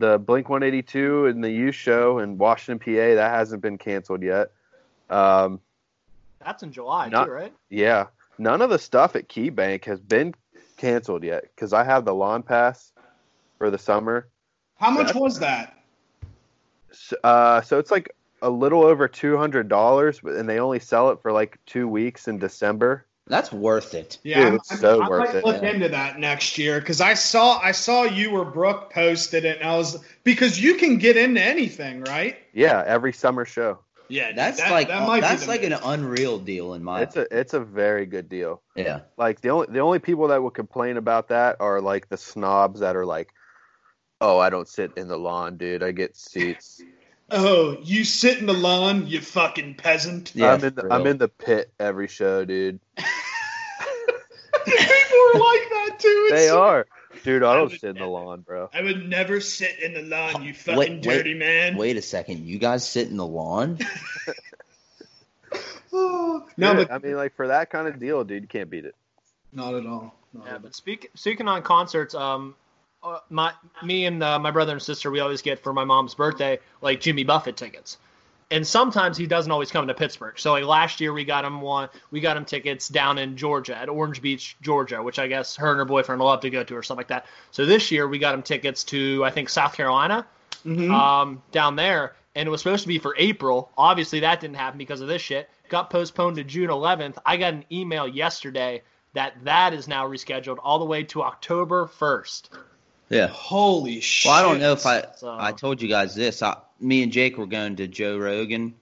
the 0.00 0.18
Blink 0.18 0.48
182 0.48 1.26
and 1.26 1.44
the 1.44 1.50
U 1.50 1.72
Show 1.72 2.18
in 2.20 2.38
Washington, 2.38 2.78
PA, 2.78 3.14
that 3.14 3.30
hasn't 3.30 3.60
been 3.62 3.76
canceled 3.78 4.22
yet. 4.22 4.50
Um, 5.10 5.60
That's 6.44 6.62
in 6.62 6.72
July 6.72 7.08
Not- 7.10 7.26
too, 7.26 7.32
right? 7.32 7.52
yeah, 7.68 8.06
none 8.38 8.62
of 8.62 8.70
the 8.70 8.78
stuff 8.78 9.14
at 9.14 9.28
KeyBank 9.28 9.84
has 9.84 10.00
been 10.00 10.34
canceled 10.78 11.22
yet 11.22 11.42
because 11.54 11.74
I 11.74 11.84
have 11.84 12.06
the 12.06 12.14
lawn 12.14 12.42
pass 12.42 12.92
for 13.58 13.70
the 13.70 13.76
summer. 13.78 14.26
How 14.76 14.90
much 14.90 15.08
that- 15.12 15.20
was 15.20 15.38
that? 15.40 15.74
S- 16.90 17.12
Uh, 17.22 17.60
so 17.60 17.78
it's 17.78 17.90
like 17.90 18.10
a 18.40 18.48
little 18.48 18.82
over 18.82 19.06
two 19.06 19.36
hundred 19.36 19.68
dollars, 19.68 20.20
and 20.24 20.48
they 20.48 20.58
only 20.60 20.78
sell 20.78 21.10
it 21.10 21.20
for 21.20 21.30
like 21.30 21.58
two 21.66 21.86
weeks 21.86 22.26
in 22.26 22.38
December. 22.38 23.04
That's 23.30 23.52
worth 23.52 23.94
it. 23.94 24.18
Yeah, 24.24 24.36
Dude, 24.36 24.44
I'm- 24.46 24.54
it's 24.56 24.70
I'm- 24.72 24.80
so 24.80 25.00
I 25.02 25.08
worth 25.08 25.26
might 25.28 25.34
it. 25.36 25.44
look 25.44 25.62
Yeah. 25.62 25.70
into 25.70 25.88
that 25.88 26.18
next 26.18 26.58
year 26.58 26.80
because 26.80 27.00
I 27.00 27.14
saw 27.14 27.58
I 27.62 27.72
saw 27.72 28.02
you 28.02 28.32
or 28.32 28.44
Brooke 28.44 28.92
posted 28.92 29.44
it, 29.44 29.60
and 29.60 29.68
I 29.68 29.76
was 29.76 29.98
because 30.24 30.60
you 30.62 30.74
can 30.74 30.98
get 30.98 31.16
into 31.16 31.40
anything, 31.40 32.02
right? 32.02 32.36
Yeah, 32.52 32.82
every 32.86 33.12
summer 33.12 33.44
show. 33.44 33.78
Yeah, 34.08 34.32
That's 34.32 34.58
that, 34.58 34.72
like 34.72 34.88
that 34.88 35.06
might 35.06 35.18
be 35.18 35.20
that's 35.20 35.42
the 35.44 35.48
like 35.48 35.62
an 35.62 35.72
unreal 35.72 36.38
deal 36.38 36.74
in 36.74 36.82
my. 36.82 37.02
It's 37.02 37.16
a 37.16 37.26
it's 37.30 37.54
a 37.54 37.60
very 37.60 38.06
good 38.06 38.28
deal. 38.28 38.60
yeah. 38.74 39.02
Like 39.16 39.40
the 39.40 39.50
only 39.50 39.68
the 39.70 39.78
only 39.78 40.00
people 40.00 40.26
that 40.28 40.42
would 40.42 40.54
complain 40.54 40.96
about 40.96 41.28
that 41.28 41.56
are 41.60 41.80
like 41.80 42.08
the 42.08 42.16
snobs 42.16 42.80
that 42.80 42.96
are 42.96 43.06
like, 43.06 43.28
oh, 44.20 44.38
I 44.40 44.50
don't 44.50 44.66
sit 44.66 44.90
in 44.96 45.06
the 45.06 45.16
lawn, 45.16 45.56
dude. 45.56 45.84
I 45.84 45.92
get 45.92 46.16
seats. 46.16 46.82
Oh, 47.30 47.76
you 47.82 48.04
sit 48.04 48.38
in 48.38 48.46
the 48.46 48.52
lawn, 48.52 49.06
you 49.06 49.20
fucking 49.20 49.74
peasant. 49.74 50.32
Yeah, 50.34 50.52
I'm 50.54 50.64
in 50.64 50.74
the 50.74 50.80
for 50.82 50.92
I'm 50.92 51.06
in 51.06 51.18
the 51.18 51.28
pit 51.28 51.72
every 51.78 52.08
show, 52.08 52.44
dude. 52.44 52.80
People 52.96 53.06
are 54.74 55.38
like 55.38 55.68
that 55.70 55.96
too. 55.98 56.26
It's 56.30 56.32
They 56.32 56.48
so- 56.48 56.60
are, 56.62 56.86
dude. 57.24 57.42
I 57.42 57.52
I 57.52 57.54
don't 57.56 57.70
would 57.70 57.80
sit 57.80 57.90
in 57.90 57.96
the 57.98 58.06
lawn, 58.06 58.40
bro. 58.42 58.68
I 58.74 58.82
would 58.82 59.08
never 59.08 59.40
sit 59.40 59.78
in 59.80 59.94
the 59.94 60.02
lawn, 60.02 60.42
you 60.42 60.52
fucking 60.54 60.78
Wait, 60.78 60.90
wait, 60.90 61.02
dirty 61.02 61.34
man. 61.34 61.76
Wait 61.76 61.96
a 61.96 62.02
second. 62.02 62.44
You 62.46 62.58
guys 62.58 62.88
sit 62.88 63.08
in 63.08 63.16
the 63.16 63.26
lawn? 63.26 63.78
Oh, 65.92 66.46
no, 66.56 66.74
Dude, 66.74 66.86
but 66.88 66.94
I 66.94 66.98
mean, 66.98 67.16
like 67.16 67.34
for 67.34 67.48
that 67.48 67.68
kind 67.70 67.88
of 67.88 67.98
deal, 67.98 68.22
dude, 68.22 68.42
you 68.44 68.48
can't 68.48 68.70
beat 68.70 68.84
it. 68.84 68.94
not 69.52 69.74
at 69.74 69.84
all. 69.86 70.14
Not 70.32 70.46
Yeah, 70.46 70.54
at 70.54 70.62
but 70.62 70.74
speak, 70.76 71.10
speaking 71.16 71.48
on 71.48 71.62
concerts, 71.62 72.14
um, 72.14 72.54
uh, 73.02 73.18
my 73.30 73.52
me 73.82 74.06
and 74.06 74.22
uh, 74.22 74.38
my 74.38 74.50
brother 74.50 74.72
and 74.72 74.82
sister, 74.82 75.10
we 75.10 75.20
always 75.20 75.42
get 75.42 75.62
for 75.62 75.72
my 75.72 75.84
mom's 75.84 76.14
birthday 76.14 76.58
like 76.82 77.00
Jimmy 77.00 77.24
Buffett 77.24 77.56
tickets, 77.56 77.98
and 78.50 78.66
sometimes 78.66 79.16
he 79.16 79.26
doesn't 79.26 79.50
always 79.50 79.70
come 79.70 79.86
to 79.86 79.94
Pittsburgh. 79.94 80.38
So 80.38 80.52
like 80.52 80.64
last 80.64 81.00
year, 81.00 81.12
we 81.12 81.24
got 81.24 81.44
him 81.44 81.60
one, 81.60 81.88
we 82.10 82.20
got 82.20 82.36
him 82.36 82.44
tickets 82.44 82.88
down 82.88 83.18
in 83.18 83.36
Georgia 83.36 83.76
at 83.76 83.88
Orange 83.88 84.20
Beach, 84.20 84.56
Georgia, 84.60 85.02
which 85.02 85.18
I 85.18 85.26
guess 85.28 85.56
her 85.56 85.70
and 85.70 85.78
her 85.78 85.84
boyfriend 85.84 86.20
love 86.20 86.40
to 86.40 86.50
go 86.50 86.62
to 86.62 86.74
or 86.76 86.82
something 86.82 87.00
like 87.00 87.08
that. 87.08 87.26
So 87.52 87.64
this 87.64 87.90
year, 87.90 88.06
we 88.08 88.18
got 88.18 88.34
him 88.34 88.42
tickets 88.42 88.84
to 88.84 89.24
I 89.24 89.30
think 89.30 89.48
South 89.48 89.74
Carolina, 89.74 90.26
Mhm. 90.66 90.90
um, 90.92 91.42
down 91.52 91.76
there, 91.76 92.16
and 92.34 92.46
it 92.46 92.50
was 92.50 92.60
supposed 92.60 92.82
to 92.82 92.88
be 92.88 92.98
for 92.98 93.14
April. 93.18 93.70
Obviously, 93.78 94.20
that 94.20 94.40
didn't 94.40 94.56
happen 94.56 94.76
because 94.78 95.00
of 95.00 95.08
this 95.08 95.22
shit. 95.22 95.48
Got 95.70 95.88
postponed 95.88 96.36
to 96.36 96.44
June 96.44 96.68
11th. 96.68 97.18
I 97.24 97.36
got 97.38 97.54
an 97.54 97.64
email 97.72 98.06
yesterday 98.06 98.82
that 99.14 99.34
that 99.44 99.72
is 99.72 99.88
now 99.88 100.06
rescheduled 100.06 100.58
all 100.62 100.78
the 100.78 100.84
way 100.84 101.02
to 101.04 101.22
October 101.22 101.86
1st. 101.86 102.50
Yeah. 103.10 103.26
Holy 103.26 104.00
shit! 104.00 104.30
Well, 104.30 104.38
I 104.38 104.42
don't 104.42 104.60
know 104.60 104.72
if 104.72 104.86
I 104.86 105.04
So- 105.16 105.36
I 105.38 105.52
told 105.52 105.82
you 105.82 105.88
guys 105.88 106.14
this. 106.14 106.42
I, 106.42 106.56
me 106.80 107.02
and 107.02 107.12
Jake 107.12 107.36
were 107.36 107.46
going 107.46 107.76
to 107.76 107.86
Joe 107.88 108.16
Rogan 108.16 108.74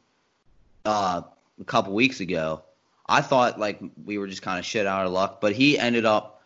uh, 0.84 1.22
a 1.60 1.64
couple 1.64 1.94
weeks 1.94 2.20
ago. 2.20 2.62
I 3.08 3.22
thought 3.22 3.58
like 3.58 3.80
we 4.04 4.18
were 4.18 4.26
just 4.26 4.42
kind 4.42 4.58
of 4.58 4.64
shit 4.66 4.86
out 4.86 5.06
of 5.06 5.12
luck, 5.12 5.40
but 5.40 5.52
he 5.52 5.78
ended 5.78 6.04
up 6.04 6.42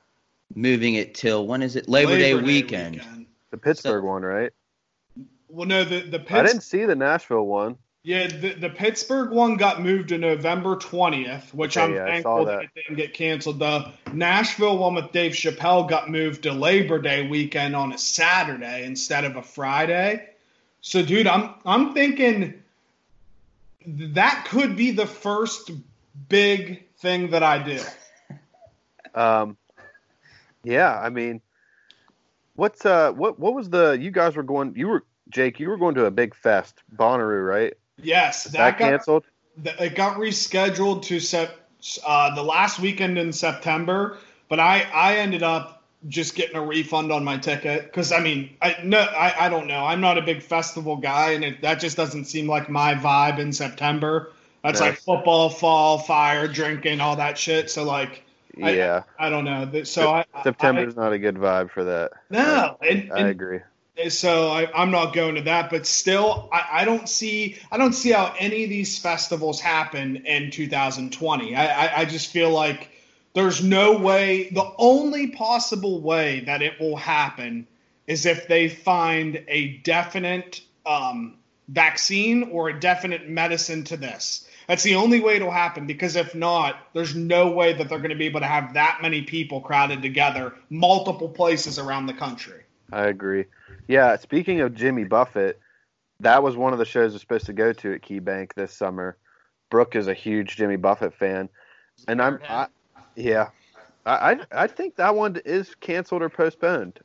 moving 0.55 0.95
it 0.95 1.15
till 1.15 1.47
when 1.47 1.61
is 1.61 1.77
it 1.77 1.89
Labor, 1.89 2.17
Day, 2.17 2.35
weekend. 2.35 3.27
The 3.51 3.59
Pittsburgh 3.59 4.05
one, 4.05 4.23
right? 4.23 4.53
Well, 5.49 5.67
no, 5.67 5.85
the 5.85 6.01
the 6.01 6.25
I 6.35 6.43
didn't 6.43 6.63
see 6.63 6.85
the 6.85 6.95
Nashville 6.97 7.45
one. 7.47 7.77
Yeah, 8.05 8.27
the, 8.27 8.55
the 8.55 8.69
Pittsburgh 8.69 9.31
one 9.31 9.57
got 9.57 9.81
moved 9.81 10.09
to 10.09 10.19
November 10.19 10.75
20th, 10.75 11.55
which 11.55 11.77
Okay, 11.77 11.85
I'm 11.85 11.95
yeah, 11.95 12.07
thankful 12.07 12.45
that. 12.47 12.57
that. 12.59 12.65
it 12.65 12.71
didn't 12.75 12.97
get 12.97 13.15
canceled. 13.15 13.61
The 13.61 13.93
Nashville 14.13 14.77
one 14.79 14.97
with 14.97 15.13
Dave 15.13 15.33
Chappelle 15.33 15.89
got 15.89 16.11
moved 16.11 16.43
to 16.43 16.53
Labor 16.53 16.99
Day 17.01 17.29
weekend 17.29 17.77
on 17.77 17.93
a 17.93 17.99
Saturday 17.99 18.85
instead 18.85 19.25
of 19.25 19.37
a 19.37 19.43
Friday. 19.43 20.29
So, 20.81 21.01
dude, 21.03 21.29
I'm 21.29 21.55
I'm 21.65 21.95
thinking 21.95 22.61
that 23.87 24.47
could 24.51 24.77
be 24.77 24.91
the 24.91 25.07
first 25.07 25.71
big 26.29 26.89
thing 26.99 27.31
that 27.31 27.43
I 27.43 27.63
do. 27.63 27.81
Um, 29.15 29.59
yeah, 30.65 30.99
I 30.99 31.11
mean, 31.11 31.43
what's 32.55 32.87
uh, 32.87 33.13
what 33.13 33.39
what 33.39 33.53
was 33.53 33.69
the? 33.69 33.93
You 34.01 34.11
guys 34.11 34.37
were 34.37 34.43
going. 34.43 34.73
You 34.75 34.89
were 34.89 35.05
Jake. 35.29 35.61
You 35.61 35.69
were 35.69 35.77
going 35.77 35.97
to 35.97 36.07
a 36.07 36.11
big 36.11 36.35
fest, 36.35 36.83
Bonnaroo, 36.97 37.47
right? 37.47 37.75
Yes, 38.03 38.45
that, 38.45 38.53
that 38.53 38.79
got 38.79 38.91
canceled? 38.91 39.25
th- 39.63 39.81
it 39.81 39.95
got 39.95 40.17
rescheduled 40.17 41.03
to 41.03 41.21
sep- 41.21 41.59
uh, 42.07 42.35
the 42.35 42.43
last 42.43 42.79
weekend 42.79 43.19
in 43.19 43.33
September, 43.33 44.19
but 44.49 44.61
I 44.61 44.87
I 44.95 45.17
ended 45.17 45.43
up 45.43 45.83
just 46.09 46.35
getting 46.35 46.57
a 46.57 46.63
refund 46.63 47.13
on 47.13 47.25
my 47.25 47.37
ticket 47.37 47.85
because 47.85 48.13
I 48.13 48.21
mean 48.21 48.57
I 48.61 48.77
no 48.83 48.99
I, 48.99 49.47
I 49.47 49.49
don't 49.49 49.67
know 49.67 49.85
I'm 49.85 50.01
not 50.01 50.19
a 50.19 50.23
big 50.23 50.43
festival 50.43 50.97
guy 50.97 51.31
and 51.31 51.45
it, 51.45 51.63
that 51.63 51.81
just 51.81 51.97
doesn't 51.97 52.25
seem 52.25 52.49
like 52.49 52.69
my 52.69 52.95
vibe 52.95 53.39
in 53.39 53.53
September. 53.53 54.33
That's 54.65 54.81
like 54.81 54.97
football, 54.97 55.51
fall, 55.51 55.99
fire, 55.99 56.47
drinking, 56.47 57.01
all 57.01 57.17
that 57.17 57.37
shit. 57.37 57.71
So 57.71 57.85
like 57.85 58.25
Yeah, 58.57 59.03
I 59.19 59.29
don't 59.29 59.45
know. 59.45 59.85
So 59.85 60.11
I 60.11 60.25
September's 60.43 60.97
not 60.97 61.13
a 61.13 61.19
good 61.19 61.37
vibe 61.37 61.71
for 61.71 61.85
that. 61.85 62.13
No, 62.31 62.77
I, 62.81 62.87
and, 62.87 63.13
I 63.13 63.29
agree. 63.29 63.61
So 64.09 64.49
I, 64.49 64.71
I'm 64.75 64.91
not 64.91 65.13
going 65.13 65.35
to 65.35 65.43
that, 65.43 65.71
but 65.71 65.87
still, 65.87 66.49
I, 66.53 66.81
I 66.81 66.85
don't 66.85 67.09
see 67.09 67.59
I 67.71 67.77
don't 67.77 67.93
see 67.93 68.11
how 68.11 68.35
any 68.39 68.65
of 68.65 68.71
these 68.71 68.99
festivals 68.99 69.61
happen 69.61 70.17
in 70.27 70.51
2020. 70.51 71.55
I, 71.55 71.67
I, 71.67 71.99
I 72.01 72.05
just 72.05 72.31
feel 72.31 72.51
like 72.51 72.91
there's 73.35 73.63
no 73.63 73.99
way. 73.99 74.51
The 74.51 74.73
only 74.79 75.29
possible 75.29 76.01
way 76.01 76.41
that 76.41 76.63
it 76.63 76.81
will 76.81 76.97
happen 76.97 77.67
is 78.07 78.27
if 78.27 78.49
they 78.49 78.69
find 78.69 79.43
a 79.49 79.79
definite 79.79 80.63
um, 80.87 81.37
vaccine 81.69 82.51
or 82.51 82.69
a 82.69 82.81
definite 82.81 83.29
medicine 83.29 83.85
to 83.85 83.97
this. 83.97 84.49
That's 84.69 84.83
the 84.83 84.95
only 84.95 85.21
way 85.21 85.37
it'll 85.37 85.51
happen 85.51 85.87
because 85.87 86.17
if 86.17 86.35
not, 86.35 86.77
there's 86.95 87.15
no 87.15 87.51
way 87.51 87.73
that 87.73 87.89
they're 87.89 87.99
going 87.99 88.11
to 88.11 88.17
be 88.17 88.27
able 88.27 88.41
to 88.41 88.47
have 88.47 88.75
that 88.75 89.01
many 89.03 89.23
people 89.23 89.61
crowded 89.61 90.03
together, 90.03 90.55
multiple 90.71 91.29
places 91.29 91.79
around 91.79 92.07
the 92.07 92.15
country. 92.15 92.62
I 92.93 93.07
agree. 93.07 93.47
Yeah, 93.89 94.17
speaking 94.17 94.61
of 94.61 94.75
Jimmy 94.75 95.05
Buffett, 95.05 95.59
that 96.21 96.43
was 96.43 96.57
one 96.57 96.73
of 96.73 96.79
the 96.79 96.85
shows 96.85 97.13
I 97.13 97.15
was 97.15 97.21
supposed 97.23 97.47
to 97.47 97.53
go 97.53 97.73
to 97.73 97.95
at 97.95 98.03
KeyBank 98.03 98.55
this 98.55 98.73
summer. 98.73 99.17
Brooke 99.71 99.97
is 99.97 100.07
a 100.07 100.15
huge 100.15 100.57
Jimmy 100.57 100.77
Buffett 100.77 101.15
fan, 101.15 101.49
and 102.07 102.21
I'm, 102.21 102.39
I, 102.49 102.67
yeah, 103.17 103.49
I, 104.05 104.41
I, 104.53 104.67
think 104.67 104.97
that 104.97 105.15
one 105.15 105.41
is 105.45 105.75
canceled 105.77 106.23
or 106.23 106.29
postponed. 106.29 107.01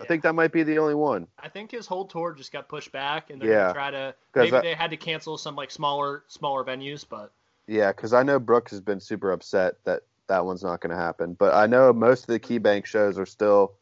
I 0.00 0.06
think 0.06 0.24
that 0.24 0.34
might 0.34 0.50
be 0.50 0.64
the 0.64 0.78
only 0.78 0.94
one. 0.94 1.28
I 1.38 1.48
think 1.48 1.70
his 1.70 1.86
whole 1.86 2.06
tour 2.06 2.32
just 2.32 2.52
got 2.52 2.68
pushed 2.68 2.90
back, 2.90 3.30
and 3.30 3.40
they're 3.40 3.48
Yeah. 3.48 3.60
gonna 3.60 3.74
try 3.74 3.90
to 3.92 4.14
maybe 4.34 4.56
I- 4.56 4.60
they 4.60 4.74
had 4.74 4.90
to 4.90 4.96
cancel 4.96 5.38
some 5.38 5.54
like 5.54 5.70
smaller 5.70 6.24
smaller 6.26 6.64
venues, 6.64 7.06
but 7.08 7.32
Yeah, 7.68 7.92
because 7.92 8.12
I 8.12 8.24
know 8.24 8.40
Brooks 8.40 8.72
has 8.72 8.80
been 8.80 8.98
super 8.98 9.30
upset 9.30 9.74
that 9.84 10.02
that 10.30 10.46
one's 10.46 10.62
not 10.62 10.80
going 10.80 10.90
to 10.90 10.96
happen. 10.96 11.34
But 11.34 11.54
I 11.54 11.66
know 11.66 11.92
most 11.92 12.22
of 12.22 12.28
the 12.28 12.40
KeyBank 12.40 12.86
shows 12.86 13.18
are 13.18 13.26
still 13.26 13.74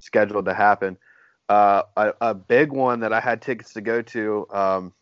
scheduled 0.00 0.46
to 0.46 0.54
happen. 0.54 0.96
Uh, 1.48 1.82
a, 1.96 2.12
a 2.20 2.34
big 2.34 2.72
one 2.72 3.00
that 3.00 3.12
I 3.12 3.20
had 3.20 3.42
tickets 3.42 3.72
to 3.74 3.80
go 3.80 4.02
to 4.02 4.46
um, 4.50 4.92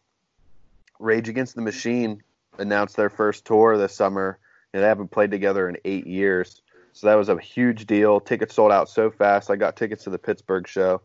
Rage 0.98 1.28
Against 1.28 1.54
the 1.54 1.62
Machine 1.62 2.22
announced 2.58 2.96
their 2.96 3.11
first 3.11 3.44
tour 3.44 3.76
this 3.76 3.94
summer, 3.94 4.38
and 4.72 4.82
they 4.82 4.87
haven't 4.87 5.11
played 5.11 5.30
together 5.30 5.68
in 5.68 5.76
eight 5.84 6.06
years. 6.06 6.62
So 6.92 7.06
that 7.06 7.14
was 7.14 7.28
a 7.28 7.38
huge 7.38 7.87
deal. 7.87 8.18
Tickets 8.18 8.54
sold 8.54 8.72
out 8.72 8.88
so 8.88 9.11
fast. 9.11 9.50
I 9.50 9.56
got 9.56 9.76
tickets 9.76 10.04
to 10.04 10.11
the 10.11 10.18
Pittsburgh 10.18 10.66
show. 10.66 11.02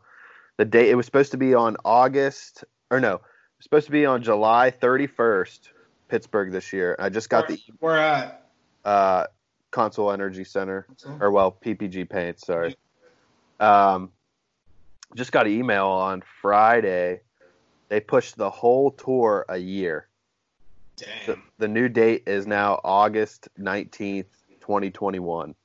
The 0.58 0.66
date 0.66 0.90
it 0.90 0.96
was 0.96 1.06
supposed 1.06 1.32
to 1.32 1.38
be 1.38 1.54
on 1.54 1.78
August 1.84 2.64
or 2.94 3.00
no, 3.00 3.16
it 3.16 3.22
was 3.58 3.64
supposed 3.64 3.86
to 3.88 3.92
be 3.92 4.06
on 4.06 4.22
July 4.22 4.72
31st, 4.72 5.60
Pittsburgh 6.10 6.52
this 6.52 6.72
year. 6.72 6.96
I 7.00 7.10
just 7.10 7.28
got 7.28 7.50
where, 7.50 7.58
the 7.58 7.64
where 7.80 7.98
at? 7.98 8.50
uh, 8.86 9.26
Consol 9.72 10.14
Energy 10.14 10.44
Center 10.44 10.86
or 11.20 11.32
well 11.32 11.52
PPG 11.52 12.08
Paint. 12.08 12.40
Sorry. 12.40 12.76
Um, 13.60 14.12
just 15.16 15.32
got 15.32 15.46
an 15.46 15.54
email 15.54 15.88
on 15.88 16.24
Friday. 16.42 17.22
They 17.90 18.00
pushed 18.00 18.38
the 18.38 18.50
whole 18.50 18.92
tour 18.92 19.46
a 19.48 19.58
year. 19.58 20.08
The, 21.26 21.38
the 21.58 21.68
new 21.68 21.90
date 21.90 22.24
is 22.28 22.48
now 22.48 22.80
August 22.84 23.50
19th, 23.60 24.26
2021. 24.62 25.56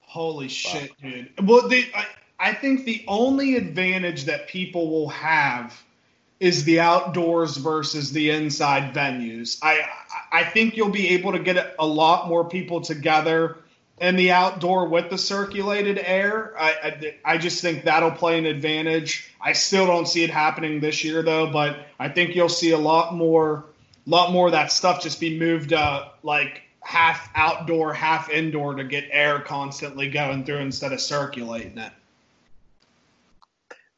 Holy 0.00 0.48
shit, 0.48 0.92
dude. 1.00 1.32
Well, 1.42 1.68
the, 1.68 1.84
I, 1.94 2.06
I 2.38 2.54
think 2.54 2.84
the 2.84 3.04
only 3.08 3.56
advantage 3.56 4.24
that 4.24 4.46
people 4.48 4.88
will 4.90 5.08
have 5.08 5.82
is 6.38 6.64
the 6.64 6.80
outdoors 6.80 7.56
versus 7.56 8.12
the 8.12 8.30
inside 8.30 8.94
venues. 8.94 9.58
I 9.62 9.80
I 10.30 10.44
think 10.44 10.76
you'll 10.76 10.90
be 10.90 11.08
able 11.08 11.32
to 11.32 11.38
get 11.38 11.74
a 11.78 11.86
lot 11.86 12.28
more 12.28 12.46
people 12.46 12.82
together 12.82 13.56
in 13.98 14.16
the 14.16 14.30
outdoor 14.30 14.88
with 14.88 15.08
the 15.10 15.18
circulated 15.18 15.98
air. 15.98 16.54
I, 16.58 16.70
I, 16.82 17.14
I 17.34 17.38
just 17.38 17.62
think 17.62 17.84
that'll 17.84 18.10
play 18.10 18.38
an 18.38 18.46
advantage. 18.46 19.32
I 19.40 19.52
still 19.52 19.86
don't 19.86 20.06
see 20.06 20.22
it 20.22 20.30
happening 20.30 20.80
this 20.80 21.02
year 21.02 21.22
though, 21.22 21.50
but 21.50 21.78
I 21.98 22.08
think 22.08 22.34
you'll 22.34 22.48
see 22.48 22.72
a 22.72 22.78
lot 22.78 23.14
more 23.14 23.64
lot 24.08 24.30
more 24.32 24.46
of 24.46 24.52
that 24.52 24.70
stuff 24.70 25.02
just 25.02 25.18
be 25.18 25.36
moved 25.36 25.72
uh 25.72 26.08
like 26.22 26.62
half 26.80 27.28
outdoor, 27.34 27.92
half 27.92 28.30
indoor 28.30 28.74
to 28.76 28.84
get 28.84 29.04
air 29.10 29.40
constantly 29.40 30.08
going 30.08 30.44
through 30.44 30.58
instead 30.58 30.92
of 30.92 31.00
circulating 31.00 31.76
it. 31.78 31.92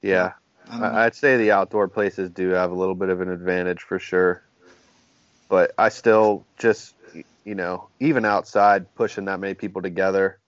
Yeah, 0.01 0.33
I 0.67 0.71
don't 0.71 0.81
know. 0.81 0.87
I- 0.87 1.05
I'd 1.07 1.15
say 1.15 1.37
the 1.37 1.51
outdoor 1.51 1.89
places 1.89 2.31
do 2.31 2.49
have 2.51 2.71
a 2.71 2.75
little 2.75 2.95
bit 2.95 3.11
of 3.11 3.21
an 3.21 3.29
advantage 3.29 3.81
for 3.81 3.99
sure. 3.99 4.43
But 5.51 5.73
I 5.79 5.89
still 5.89 6.45
just, 6.59 6.95
you 7.49 7.55
know, 7.55 7.89
even 7.99 8.27
outside 8.27 8.95
pushing 8.95 9.25
that 9.25 9.41
many 9.41 9.55
people 9.55 9.81
together, 9.81 10.39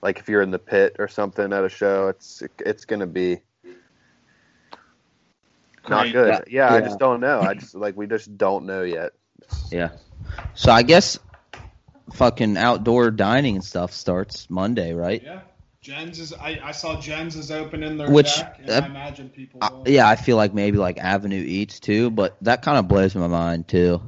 like 0.00 0.18
if 0.18 0.30
you're 0.30 0.40
in 0.40 0.50
the 0.50 0.58
pit 0.58 0.96
or 0.98 1.06
something 1.06 1.52
at 1.52 1.62
a 1.62 1.68
show, 1.68 2.08
it's 2.08 2.42
it's 2.58 2.86
gonna 2.86 3.06
be 3.06 3.40
not 5.86 6.10
good. 6.10 6.44
Yeah. 6.46 6.70
Yeah, 6.70 6.74
I 6.74 6.80
just 6.80 6.98
don't 6.98 7.20
know. 7.20 7.40
I 7.40 7.52
just 7.52 7.74
like 7.74 7.98
we 7.98 8.06
just 8.06 8.38
don't 8.38 8.64
know 8.64 8.82
yet. 8.82 9.12
Yeah. 9.70 9.90
So 10.54 10.72
I 10.72 10.82
guess 10.82 11.18
fucking 12.14 12.56
outdoor 12.56 13.10
dining 13.10 13.56
and 13.56 13.64
stuff 13.64 13.92
starts 13.92 14.48
Monday, 14.48 14.94
right? 14.94 15.22
Yeah. 15.22 15.40
Jens 15.82 16.18
is. 16.18 16.32
I, 16.32 16.60
I 16.62 16.72
saw 16.72 16.98
Jens 16.98 17.36
is 17.36 17.50
opening 17.50 17.98
their 17.98 18.08
Which, 18.08 18.36
deck, 18.36 18.56
and 18.60 18.70
uh, 18.70 18.80
I 18.84 18.86
imagine 18.86 19.28
people. 19.28 19.60
Will. 19.60 19.84
yeah, 19.86 20.08
I 20.08 20.16
feel 20.16 20.36
like 20.38 20.54
maybe 20.54 20.78
like 20.78 20.96
Avenue 20.96 21.44
Eats 21.44 21.78
too, 21.78 22.10
but 22.10 22.38
that 22.42 22.62
kind 22.62 22.78
of 22.78 22.88
blows 22.88 23.14
my 23.14 23.26
mind 23.26 23.68
too. 23.68 24.00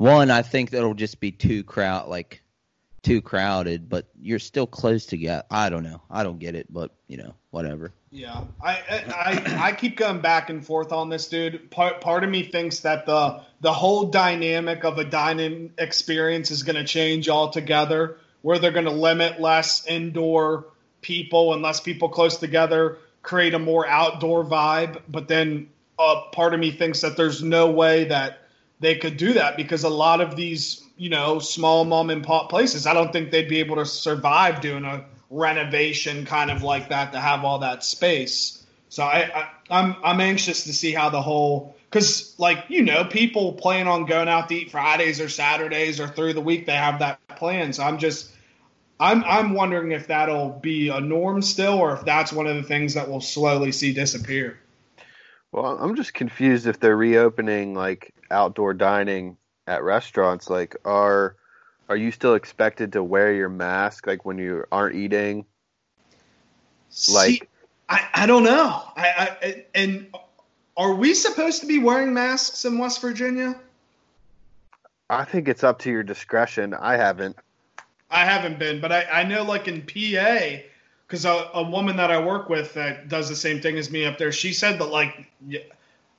One, 0.00 0.30
I 0.30 0.40
think 0.40 0.70
that'll 0.70 0.94
just 0.94 1.20
be 1.20 1.30
too 1.30 1.62
crowd 1.62 2.08
like 2.08 2.42
too 3.02 3.20
crowded, 3.20 3.90
but 3.90 4.08
you're 4.18 4.38
still 4.38 4.66
close 4.66 5.04
together. 5.04 5.42
I 5.50 5.68
don't 5.68 5.82
know. 5.82 6.00
I 6.10 6.22
don't 6.22 6.38
get 6.38 6.54
it, 6.54 6.72
but 6.72 6.94
you 7.06 7.18
know, 7.18 7.34
whatever. 7.50 7.92
Yeah, 8.10 8.44
I, 8.64 8.72
I 8.72 9.58
I 9.58 9.72
keep 9.72 9.98
going 9.98 10.22
back 10.22 10.48
and 10.48 10.64
forth 10.64 10.90
on 10.92 11.10
this, 11.10 11.28
dude. 11.28 11.70
Part 11.70 12.00
part 12.00 12.24
of 12.24 12.30
me 12.30 12.44
thinks 12.44 12.80
that 12.80 13.04
the 13.04 13.42
the 13.60 13.74
whole 13.74 14.06
dynamic 14.06 14.84
of 14.84 14.96
a 14.96 15.04
dining 15.04 15.74
experience 15.76 16.50
is 16.50 16.62
going 16.62 16.76
to 16.76 16.84
change 16.84 17.28
altogether, 17.28 18.16
where 18.40 18.58
they're 18.58 18.70
going 18.70 18.86
to 18.86 18.90
limit 18.90 19.38
less 19.38 19.84
indoor 19.86 20.64
people 21.02 21.52
and 21.52 21.60
less 21.60 21.78
people 21.80 22.08
close 22.08 22.38
together, 22.38 22.96
create 23.20 23.52
a 23.52 23.58
more 23.58 23.86
outdoor 23.86 24.46
vibe. 24.46 25.02
But 25.10 25.28
then 25.28 25.68
uh, 25.98 26.22
part 26.32 26.54
of 26.54 26.60
me 26.60 26.70
thinks 26.70 27.02
that 27.02 27.18
there's 27.18 27.42
no 27.42 27.70
way 27.70 28.04
that 28.04 28.38
they 28.80 28.96
could 28.96 29.16
do 29.16 29.34
that 29.34 29.56
because 29.56 29.84
a 29.84 29.88
lot 29.88 30.20
of 30.20 30.36
these, 30.36 30.82
you 30.96 31.10
know, 31.10 31.38
small 31.38 31.84
mom 31.84 32.10
and 32.10 32.24
pop 32.24 32.50
places, 32.50 32.86
I 32.86 32.94
don't 32.94 33.12
think 33.12 33.30
they'd 33.30 33.48
be 33.48 33.60
able 33.60 33.76
to 33.76 33.86
survive 33.86 34.60
doing 34.60 34.84
a 34.84 35.04
renovation 35.30 36.24
kind 36.24 36.50
of 36.50 36.62
like 36.62 36.88
that 36.88 37.12
to 37.12 37.20
have 37.20 37.44
all 37.44 37.60
that 37.60 37.84
space. 37.84 38.66
So 38.88 39.04
I, 39.04 39.30
I 39.34 39.48
I'm 39.70 39.96
I'm 40.02 40.20
anxious 40.20 40.64
to 40.64 40.72
see 40.72 40.92
how 40.92 41.10
the 41.10 41.22
whole 41.22 41.76
because 41.88 42.34
like 42.38 42.64
you 42.68 42.82
know 42.82 43.04
people 43.04 43.52
plan 43.52 43.86
on 43.86 44.06
going 44.06 44.28
out 44.28 44.48
to 44.48 44.56
eat 44.56 44.70
Fridays 44.72 45.20
or 45.20 45.28
Saturdays 45.28 46.00
or 46.00 46.08
through 46.08 46.32
the 46.32 46.40
week 46.40 46.66
they 46.66 46.74
have 46.74 46.98
that 46.98 47.20
plan. 47.28 47.72
So 47.72 47.84
I'm 47.84 47.98
just 47.98 48.32
I'm 48.98 49.22
I'm 49.24 49.54
wondering 49.54 49.92
if 49.92 50.08
that'll 50.08 50.50
be 50.50 50.88
a 50.88 51.00
norm 51.00 51.40
still 51.42 51.74
or 51.74 51.94
if 51.94 52.04
that's 52.04 52.32
one 52.32 52.46
of 52.46 52.56
the 52.56 52.64
things 52.64 52.94
that 52.94 53.08
we'll 53.08 53.20
slowly 53.20 53.70
see 53.70 53.92
disappear. 53.92 54.58
Well, 55.52 55.78
I'm 55.80 55.96
just 55.96 56.14
confused 56.14 56.66
if 56.66 56.78
they're 56.78 56.96
reopening 56.96 57.74
like 57.74 58.14
outdoor 58.30 58.74
dining 58.74 59.36
at 59.66 59.82
restaurants. 59.82 60.48
Like, 60.48 60.76
are 60.84 61.36
are 61.88 61.96
you 61.96 62.12
still 62.12 62.34
expected 62.34 62.92
to 62.92 63.02
wear 63.02 63.32
your 63.34 63.48
mask 63.48 64.06
like 64.06 64.24
when 64.24 64.38
you 64.38 64.64
aren't 64.70 64.94
eating? 64.96 65.44
Like- 67.12 67.30
See, 67.30 67.42
I, 67.88 68.08
I 68.14 68.26
don't 68.26 68.44
know. 68.44 68.82
I, 68.96 69.36
I 69.42 69.64
and 69.74 70.06
are 70.76 70.94
we 70.94 71.14
supposed 71.14 71.60
to 71.62 71.66
be 71.66 71.78
wearing 71.78 72.14
masks 72.14 72.64
in 72.64 72.78
West 72.78 73.00
Virginia? 73.00 73.58
I 75.08 75.24
think 75.24 75.48
it's 75.48 75.64
up 75.64 75.80
to 75.80 75.90
your 75.90 76.04
discretion. 76.04 76.72
I 76.72 76.96
haven't. 76.96 77.36
I 78.12 78.24
haven't 78.24 78.58
been, 78.60 78.80
but 78.80 78.92
I, 78.92 79.04
I 79.04 79.22
know 79.24 79.42
like 79.42 79.66
in 79.66 79.82
PA, 79.82 80.62
because 81.10 81.24
a, 81.24 81.50
a 81.54 81.62
woman 81.68 81.96
that 81.96 82.12
I 82.12 82.24
work 82.24 82.48
with 82.48 82.74
that 82.74 83.08
does 83.08 83.28
the 83.28 83.34
same 83.34 83.60
thing 83.60 83.76
as 83.76 83.90
me 83.90 84.04
up 84.04 84.16
there, 84.16 84.30
she 84.30 84.52
said 84.52 84.78
that 84.78 84.84
like, 84.84 85.28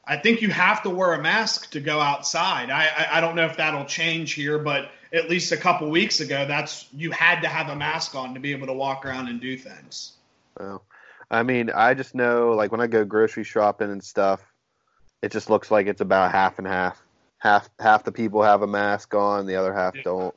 I 0.06 0.18
think 0.18 0.42
you 0.42 0.50
have 0.50 0.84
to 0.84 0.90
wear 0.90 1.14
a 1.14 1.22
mask 1.22 1.72
to 1.72 1.80
go 1.80 2.02
outside. 2.02 2.70
I, 2.70 2.88
I, 2.88 3.18
I 3.18 3.22
don't 3.22 3.38
know 3.38 3.46
if 3.46 3.56
that'll 3.56 3.86
change 3.86 4.34
here, 4.34 4.60
but 4.60 4.92
at 5.14 5.30
least 5.30 5.54
a 5.54 5.58
couple 5.58 5.90
weeks 5.90 6.20
ago, 6.20 6.46
that's 6.46 6.88
you 6.92 7.10
had 7.12 7.40
to 7.40 7.48
have 7.48 7.70
a 7.70 7.76
mask 7.76 8.16
on 8.16 8.34
to 8.34 8.42
be 8.42 8.52
able 8.52 8.68
to 8.68 8.74
walk 8.74 9.06
around 9.06 9.30
and 9.30 9.40
do 9.40 9.56
things. 9.56 10.12
Well, 10.60 10.84
I 11.30 11.44
mean, 11.44 11.70
I 11.70 11.94
just 11.94 12.14
know 12.14 12.52
like 12.52 12.74
when 12.74 12.82
I 12.82 12.88
go 12.88 13.06
grocery 13.06 13.46
shopping 13.46 13.92
and 13.92 14.04
stuff, 14.04 14.46
it 15.22 15.32
just 15.32 15.50
looks 15.50 15.72
like 15.72 15.88
it's 15.88 16.02
about 16.02 16.34
half 16.34 16.60
and 16.60 16.68
half. 16.68 17.02
Half 17.38 17.70
half 17.80 18.04
the 18.04 18.12
people 18.12 18.44
have 18.44 18.62
a 18.62 18.68
mask 18.68 19.16
on, 19.16 19.46
the 19.46 19.56
other 19.56 19.74
half 19.74 19.96
Yeah. 19.96 20.02
don't. 20.04 20.36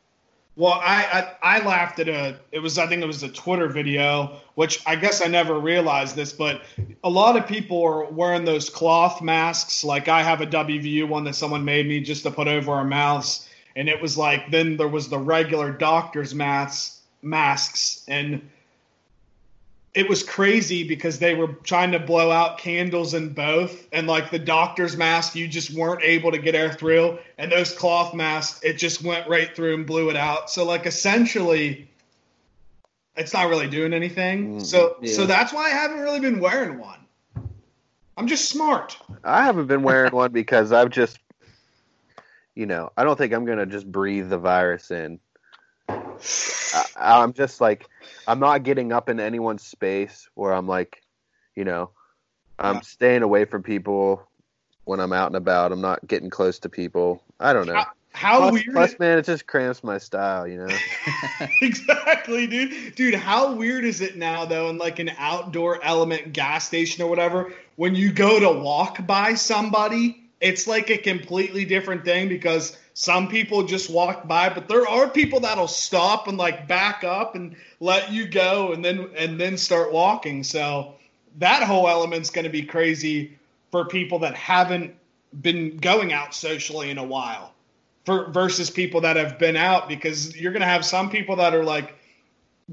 Well, 0.57 0.75
I, 0.75 1.29
I 1.43 1.57
I 1.57 1.67
laughed 1.67 1.99
at 1.99 2.09
a 2.09 2.39
it 2.53 2.61
was 2.61 2.79
I 2.79 2.87
think 2.87 3.03
it 3.03 3.07
was 3.07 3.25
a 3.25 3.29
Twitter 3.29 3.69
video, 3.69 4.37
which 4.55 4.81
I 4.87 4.95
guess 4.95 5.21
I 5.21 5.27
never 5.27 5.59
realized 5.59 6.15
this, 6.15 6.33
but 6.33 6.63
a 7.03 7.11
lot 7.11 7.37
of 7.37 7.47
people 7.49 7.83
are 7.83 8.05
wearing 8.05 8.45
those 8.45 8.71
cloth 8.71 9.21
masks. 9.21 9.83
Like 9.83 10.07
I 10.09 10.23
have 10.23 10.41
a 10.41 10.47
WVU 10.47 11.09
one 11.09 11.25
that 11.25 11.35
someone 11.35 11.65
made 11.65 11.89
me 11.89 12.01
just 12.01 12.23
to 12.23 12.31
put 12.31 12.47
over 12.47 12.71
our 12.71 12.85
mouths, 12.85 13.49
and 13.75 13.89
it 13.89 14.01
was 14.01 14.17
like 14.17 14.51
then 14.53 14.77
there 14.77 14.89
was 14.89 15.09
the 15.09 15.19
regular 15.19 15.73
doctor's 15.73 16.35
masks 16.35 17.01
masks, 17.25 18.05
and 18.07 18.49
it 19.95 20.09
was 20.09 20.25
crazy 20.25 20.87
because 20.87 21.21
they 21.21 21.35
were 21.35 21.47
trying 21.63 21.93
to 21.93 22.01
blow 22.01 22.31
out 22.31 22.59
candles 22.59 23.15
in 23.15 23.33
both 23.33 23.87
and 23.93 24.09
like 24.09 24.31
the 24.31 24.39
doctor's 24.39 24.97
mask 24.97 25.37
you 25.37 25.47
just 25.47 25.71
weren't 25.73 26.03
able 26.03 26.33
to 26.33 26.39
get 26.39 26.55
air 26.55 26.73
through 26.73 27.19
and 27.39 27.51
those 27.51 27.73
cloth 27.73 28.13
masks 28.13 28.61
it 28.65 28.75
just 28.75 29.03
went 29.05 29.29
right 29.29 29.55
through 29.55 29.75
and 29.75 29.87
blew 29.87 30.11
it 30.11 30.17
out. 30.17 30.51
So 30.51 30.65
like 30.65 30.87
essentially 30.87 31.89
it's 33.17 33.33
not 33.33 33.49
really 33.49 33.69
doing 33.69 33.95
anything. 33.95 34.57
Mm, 34.57 34.65
so 34.65 34.97
yeah. 35.01 35.13
so 35.13 35.25
that's 35.25 35.53
why 35.53 35.67
i 35.67 35.71
haven't 35.71 36.01
really 36.01 36.21
been 36.21 36.41
wearing 36.41 36.79
one. 36.79 36.99
I'm 38.17 38.27
just 38.27 38.49
smart. 38.49 38.97
I 39.23 39.45
haven't 39.45 39.67
been 39.67 39.83
wearing 39.83 40.13
one 40.13 40.33
because 40.33 40.73
I've 40.73 40.91
just, 40.91 41.19
you 42.55 42.67
know, 42.67 42.93
I 42.97 43.05
don't 43.05 43.17
think 43.17 43.33
I'm 43.33 43.45
gonna 43.45 43.67
just 43.67 43.91
breathe 43.91 44.29
the 44.29 44.39
virus 44.39 44.91
in. 44.91 45.21
I, 45.89 46.85
I'm 46.97 47.33
just 47.33 47.61
like, 47.61 47.89
I'm 48.27 48.41
not 48.41 48.63
getting 48.63 48.93
up 48.93 49.09
in 49.09 49.21
anyone's 49.21 49.63
space 49.67 50.29
where 50.35 50.53
I'm 50.53 50.67
like, 50.67 51.03
you 51.55 51.65
know, 51.65 51.91
I'm 52.59 52.77
Yeah. 52.77 52.81
staying 52.81 53.23
away 53.23 53.45
from 53.45 53.63
people 53.63 54.23
when 54.85 55.01
I'm 55.01 55.13
out 55.13 55.27
and 55.29 55.37
about. 55.37 55.73
I'm 55.73 55.81
not 55.81 56.07
getting 56.07 56.31
close 56.31 56.59
to 56.61 56.69
people. 56.69 57.23
I 57.41 57.53
don't 57.53 57.67
know. 57.67 57.75
how, 57.75 57.87
how 58.13 58.39
plus, 58.39 58.53
weird 58.53 58.73
plus, 58.73 58.99
man, 58.99 59.19
it 59.19 59.25
just 59.25 59.47
cramps 59.47 59.83
my 59.85 59.99
style, 59.99 60.47
you 60.47 60.59
know. 60.59 60.77
exactly, 61.63 62.47
dude. 62.47 62.95
Dude, 62.95 63.15
how 63.15 63.55
weird 63.55 63.85
is 63.85 64.01
it 64.01 64.17
now 64.17 64.45
though 64.45 64.71
in 64.71 64.79
like 64.79 64.99
an 64.99 65.11
outdoor 65.19 65.83
element 65.85 66.33
gas 66.33 66.67
station 66.67 67.03
or 67.03 67.09
whatever, 67.09 67.53
when 67.77 67.95
you 67.95 68.13
go 68.13 68.41
to 68.41 68.61
walk 68.61 69.07
by 69.07 69.35
somebody, 69.35 70.24
it's 70.41 70.67
like 70.67 70.91
a 70.91 70.99
completely 70.99 71.65
different 71.65 72.05
thing 72.05 72.29
because 72.29 72.77
some 72.95 73.29
people 73.29 73.65
just 73.65 73.91
walk 73.91 74.29
by, 74.29 74.49
but 74.49 74.69
there 74.69 74.87
are 74.87 75.09
people 75.09 75.41
that'll 75.41 75.69
stop 75.69 76.29
and 76.29 76.39
like 76.39 76.69
back 76.69 77.03
up 77.03 77.35
and 77.35 77.57
let 77.81 78.13
you 78.13 78.29
go 78.29 78.73
and 78.73 78.85
then 78.85 79.11
and 79.17 79.41
then 79.41 79.57
start 79.57 79.93
walking. 79.93 80.45
So 80.45 80.95
that 81.39 81.63
whole 81.63 81.89
element's 81.89 82.31
going 82.31 82.45
to 82.45 82.51
be 82.51 82.63
crazy 82.63 83.37
for 83.71 83.85
people 83.85 84.21
that 84.21 84.35
haven't 84.35 84.95
been 85.43 85.77
going 85.79 86.13
out 86.13 86.35
socially 86.35 86.91
in 86.91 86.99
a 86.99 87.05
while 87.05 87.53
for, 88.05 88.31
versus 88.31 88.71
people 88.71 89.01
that 89.01 89.17
have 89.17 89.39
been 89.39 89.57
out 89.57 89.89
because 89.89 90.37
you're 90.37 90.53
going 90.53 90.61
to 90.61 90.67
have 90.67 90.85
some 90.85 91.11
people 91.11 91.37
that 91.37 91.55
are 91.55 91.65
like 91.65 91.97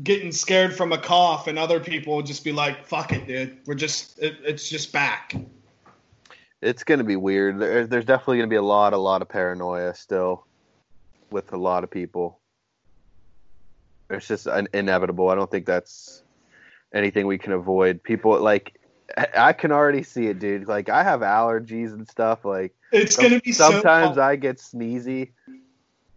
getting 0.04 0.32
scared 0.32 0.76
from 0.76 0.92
a 0.92 0.98
cough 0.98 1.48
and 1.48 1.58
other 1.58 1.80
people 1.80 2.16
will 2.16 2.22
just 2.22 2.44
be 2.44 2.52
like 2.52 2.86
fuck 2.86 3.12
it 3.12 3.28
dude 3.28 3.58
we're 3.66 3.74
just 3.74 4.20
it, 4.20 4.38
it's 4.44 4.70
just 4.70 4.94
back 4.94 5.36
It's 6.62 6.84
going 6.84 7.00
to 7.00 7.04
be 7.04 7.16
weird. 7.16 7.60
There, 7.60 7.88
there's 7.88 8.06
definitely 8.06 8.38
going 8.38 8.50
to 8.50 8.54
be 8.54 8.58
a 8.58 8.62
lot, 8.62 8.94
a 8.94 8.98
lot 8.98 9.22
of 9.22 9.30
paranoia 9.30 9.96
still 9.96 10.46
with 11.32 11.52
a 11.54 11.58
lot 11.58 11.84
of 11.84 11.90
people. 11.90 12.40
It's 14.10 14.28
just 14.28 14.46
an 14.48 14.68
inevitable. 14.74 15.30
I 15.30 15.36
don't 15.36 15.50
think 15.50 15.66
that's 15.66 16.22
anything 16.94 17.26
we 17.28 17.38
can 17.38 17.54
avoid. 17.54 18.04
People 18.04 18.40
like 18.42 18.78
I- 19.36 19.54
can 19.54 19.72
already 19.72 20.04
see 20.04 20.28
it, 20.28 20.40
dude. 20.40 20.68
Like 20.68 20.90
I 20.90 21.04
have 21.04 21.22
allergies 21.22 21.94
and 21.94 22.08
stuff. 22.08 22.44
Like 22.46 22.74
it's 22.92 23.16
going 23.16 23.32
to 23.32 23.40
be 23.42 23.54
sometimes 23.54 24.16
so 24.16 24.22
I 24.22 24.36
get 24.36 24.58
sneezy. 24.58 25.32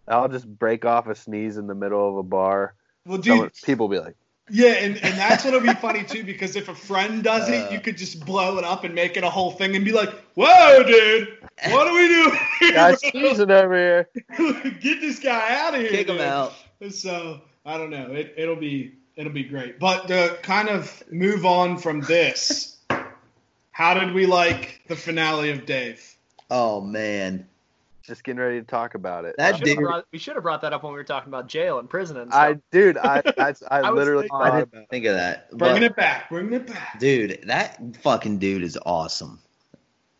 I'll 0.07 0.27
just 0.27 0.47
break 0.47 0.85
off 0.85 1.07
a 1.07 1.15
sneeze 1.15 1.57
in 1.57 1.67
the 1.67 1.73
middle 1.75 2.07
of 2.07 2.17
a 2.17 2.23
bar. 2.23 2.75
well 3.05 3.17
dude 3.17 3.25
Someone- 3.31 3.51
people 3.63 3.87
will 3.87 3.95
be 3.97 4.03
like, 4.03 4.15
Yeah, 4.49 4.73
and, 4.73 4.95
and 5.03 5.17
that's 5.17 5.43
what'll 5.43 5.59
be 5.61 5.73
funny 5.73 6.03
too, 6.07 6.23
because 6.23 6.55
if 6.55 6.69
a 6.69 6.75
friend 6.75 7.23
does 7.23 7.49
it, 7.49 7.67
Uh. 7.67 7.71
you 7.71 7.79
could 7.79 7.97
just 7.97 8.25
blow 8.25 8.57
it 8.57 8.63
up 8.63 8.83
and 8.83 8.93
make 8.93 9.17
it 9.17 9.23
a 9.23 9.29
whole 9.29 9.51
thing 9.51 9.75
and 9.75 9.83
be 9.83 9.91
like, 9.91 10.09
"Whoa, 10.35 10.83
dude, 10.83 11.37
what 11.69 11.87
do 11.87 11.93
we 11.95 12.07
do? 12.07 12.71
"Guys, 12.73 13.01
bro? 13.01 13.09
sneezing 13.09 13.51
over 13.51 13.75
here." 13.75 14.09
Get 14.81 15.01
this 15.01 15.19
guy 15.19 15.55
out 15.57 15.73
of 15.73 15.81
here!" 15.81 15.89
Kick 15.89 16.07
him 16.09 16.19
out. 16.21 16.53
So 16.91 17.41
I 17.65 17.77
don't 17.77 17.89
know. 17.89 18.11
It, 18.11 18.33
it'll 18.37 18.55
be 18.55 18.93
it'll 19.15 19.31
be 19.33 19.43
great. 19.43 19.79
But 19.79 20.07
to 20.09 20.37
kind 20.43 20.69
of 20.69 21.03
move 21.11 21.45
on 21.45 21.77
from 21.77 22.01
this, 22.01 22.77
how 23.71 23.93
did 23.95 24.13
we 24.13 24.25
like 24.27 24.81
the 24.87 24.95
finale 24.95 25.49
of 25.51 25.65
Dave? 25.65 26.03
Oh 26.51 26.81
man, 26.81 27.47
Just 28.07 28.23
getting 28.23 28.39
ready 28.39 28.59
to 28.59 28.65
talk 28.65 28.93
about 28.95 29.25
it. 29.25 29.35
That 29.37 29.53
We 29.53 29.59
should, 29.59 29.67
have 29.69 29.77
brought, 29.79 30.05
we 30.11 30.19
should 30.19 30.35
have 30.35 30.43
brought 30.43 30.61
that 30.61 30.73
up 30.73 30.83
when 30.83 30.93
we 30.93 30.97
were 30.97 31.03
talking 31.03 31.29
about 31.29 31.47
jail 31.47 31.79
and 31.79 31.89
prison 31.89 32.17
and 32.17 32.31
I, 32.31 32.51
stuff. 32.51 32.61
dude, 32.71 32.97
I, 32.97 33.21
I, 33.37 33.49
I, 33.71 33.79
I 33.79 33.89
literally 33.91 34.23
thinking- 34.29 34.41
I 34.41 34.59
didn't 34.59 34.73
about 34.73 34.89
think 34.89 35.05
of 35.05 35.15
that. 35.15 35.51
Bringing 35.57 35.83
it 35.83 35.95
back, 35.95 36.29
bringing 36.29 36.53
it 36.53 36.67
back. 36.67 36.99
dude, 36.99 37.39
that 37.47 37.79
fucking 38.03 38.37
dude 38.39 38.63
is 38.63 38.77
awesome. 38.85 39.39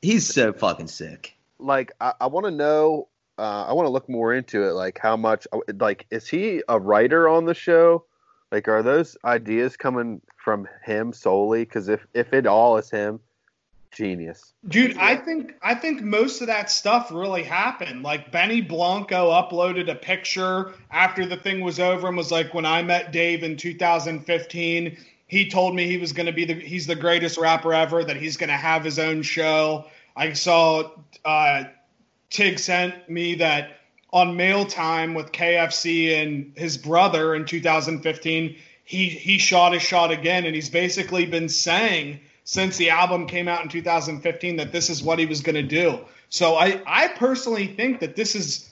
He's 0.01 0.27
so 0.27 0.53
fucking 0.53 0.87
sick. 0.87 1.35
like 1.59 1.91
I, 2.01 2.13
I 2.21 2.27
want 2.27 2.45
to 2.45 2.51
know. 2.51 3.07
Uh, 3.37 3.65
I 3.67 3.73
want 3.73 3.85
to 3.85 3.89
look 3.91 4.07
more 4.07 4.33
into 4.33 4.63
it. 4.63 4.71
Like 4.73 4.97
how 5.01 5.17
much? 5.17 5.47
Like 5.79 6.05
is 6.09 6.27
he 6.27 6.63
a 6.69 6.79
writer 6.79 7.27
on 7.27 7.45
the 7.45 7.53
show? 7.53 8.05
Like 8.51 8.67
are 8.67 8.81
those 8.83 9.17
ideas 9.25 9.75
coming 9.75 10.21
from 10.37 10.67
him 10.83 11.11
solely? 11.11 11.65
Because 11.65 11.89
if 11.89 12.05
if 12.13 12.33
it 12.33 12.45
all 12.47 12.77
is 12.77 12.89
him, 12.89 13.19
genius. 13.95 14.53
Dude, 14.67 14.97
I 14.97 15.15
think 15.15 15.55
I 15.63 15.73
think 15.73 16.01
most 16.01 16.41
of 16.41 16.47
that 16.47 16.69
stuff 16.69 17.11
really 17.11 17.43
happened. 17.43 18.03
Like 18.03 18.31
Benny 18.31 18.61
Blanco 18.61 19.31
uploaded 19.31 19.89
a 19.89 19.95
picture 19.95 20.73
after 20.91 21.25
the 21.25 21.37
thing 21.37 21.61
was 21.61 21.79
over 21.79 22.07
and 22.07 22.17
was 22.17 22.31
like, 22.31 22.53
"When 22.53 22.65
I 22.65 22.83
met 22.83 23.11
Dave 23.11 23.43
in 23.43 23.57
2015, 23.57 24.97
he 25.27 25.49
told 25.49 25.73
me 25.73 25.87
he 25.87 25.97
was 25.97 26.13
going 26.13 26.27
to 26.27 26.33
be 26.33 26.45
the 26.45 26.53
he's 26.53 26.85
the 26.85 26.95
greatest 26.95 27.37
rapper 27.37 27.73
ever. 27.73 28.03
That 28.03 28.17
he's 28.17 28.37
going 28.37 28.49
to 28.49 28.57
have 28.57 28.83
his 28.83 28.99
own 28.99 29.23
show." 29.23 29.85
I 30.15 30.33
saw 30.33 30.91
uh, 31.23 31.63
Tig 32.29 32.59
sent 32.59 33.09
me 33.09 33.35
that 33.35 33.79
on 34.13 34.37
mail 34.37 34.65
time 34.65 35.13
with 35.13 35.31
KFC 35.31 36.21
and 36.21 36.53
his 36.55 36.77
brother 36.77 37.35
in 37.35 37.45
2015. 37.45 38.55
He 38.83 39.09
he 39.09 39.37
shot 39.39 39.73
his 39.73 39.81
shot 39.81 40.11
again, 40.11 40.45
and 40.45 40.53
he's 40.53 40.69
basically 40.69 41.25
been 41.25 41.49
saying 41.49 42.19
since 42.45 42.77
the 42.77 42.91
album 42.91 43.27
came 43.27 43.47
out 43.47 43.63
in 43.63 43.69
2015 43.69 44.55
that 44.57 44.71
this 44.71 44.89
is 44.89 45.03
what 45.03 45.19
he 45.19 45.25
was 45.25 45.41
going 45.41 45.55
to 45.55 45.63
do. 45.63 45.99
So 46.29 46.55
I, 46.55 46.81
I 46.85 47.09
personally 47.09 47.67
think 47.67 47.99
that 47.99 48.15
this 48.15 48.35
is 48.35 48.69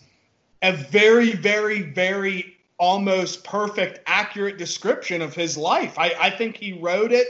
a 0.61 0.71
very, 0.71 1.33
very, 1.33 1.81
very 1.81 2.55
almost 2.77 3.43
perfect, 3.43 3.99
accurate 4.05 4.57
description 4.57 5.21
of 5.21 5.35
his 5.35 5.57
life. 5.57 5.97
I, 5.97 6.13
I 6.19 6.29
think 6.29 6.55
he 6.55 6.73
wrote 6.73 7.11
it, 7.11 7.27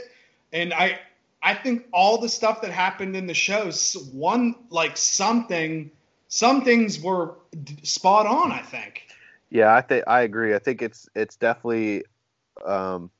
and 0.52 0.72
I 0.72 1.00
I 1.42 1.54
think 1.54 1.86
all 1.92 2.18
the 2.18 2.28
stuff 2.28 2.62
that 2.62 2.70
happened 2.70 3.16
in 3.16 3.26
the 3.26 3.34
shows, 3.34 3.96
one 4.12 4.54
like 4.70 4.96
something, 4.96 5.90
some 6.28 6.64
things 6.64 7.00
were 7.00 7.34
spot 7.82 8.26
on. 8.26 8.52
I 8.52 8.62
think. 8.62 9.08
Yeah, 9.50 9.74
I 9.74 9.80
think 9.80 10.04
I 10.06 10.22
agree. 10.22 10.54
I 10.54 10.58
think 10.58 10.82
it's 10.82 11.08
it's 11.14 11.36
definitely 11.36 12.04
um, 12.64 13.10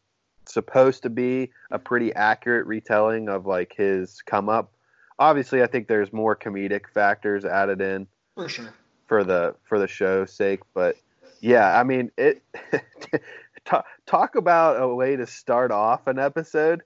supposed 0.46 1.02
to 1.02 1.10
be 1.10 1.50
a 1.70 1.78
pretty 1.78 2.12
accurate 2.14 2.66
retelling 2.66 3.28
of 3.28 3.46
like 3.46 3.74
his 3.76 4.22
come 4.22 4.48
up. 4.48 4.72
Obviously, 5.18 5.62
I 5.62 5.66
think 5.66 5.88
there's 5.88 6.12
more 6.12 6.34
comedic 6.34 6.88
factors 6.92 7.44
added 7.44 7.80
in 7.80 8.06
For 8.34 8.48
sure. 8.48 8.74
for 9.06 9.24
the 9.24 9.54
for 9.64 9.78
the 9.78 9.88
show's 9.88 10.32
sake, 10.32 10.60
but 10.74 10.96
yeah, 11.40 11.78
I 11.78 11.84
mean 11.84 12.10
it. 12.16 12.42
talk, 13.64 13.86
talk 14.06 14.34
about 14.34 14.80
a 14.80 14.94
way 14.94 15.16
to 15.16 15.26
start 15.26 15.70
off 15.70 16.06
an 16.06 16.18
episode. 16.18 16.82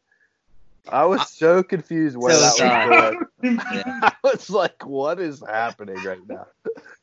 I 0.91 1.05
was 1.05 1.29
so 1.31 1.63
confused 1.63 2.17
where 2.17 2.35
So 2.35 2.65
that 2.65 2.89
was 2.89 3.27
going. 3.43 3.61
I 4.03 4.13
was 4.25 4.49
like, 4.51 4.87
what 4.87 5.21
is 5.21 5.43
happening 5.47 6.03
right 6.03 6.27
now? 6.27 6.47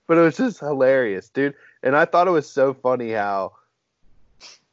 But 0.08 0.18
it 0.18 0.22
was 0.22 0.38
just 0.38 0.60
hilarious, 0.60 1.30
dude. 1.30 1.56
And 1.84 1.96
I 1.96 2.06
thought 2.06 2.28
it 2.28 2.32
was 2.32 2.50
so 2.50 2.74
funny 2.74 3.12
how 3.12 3.54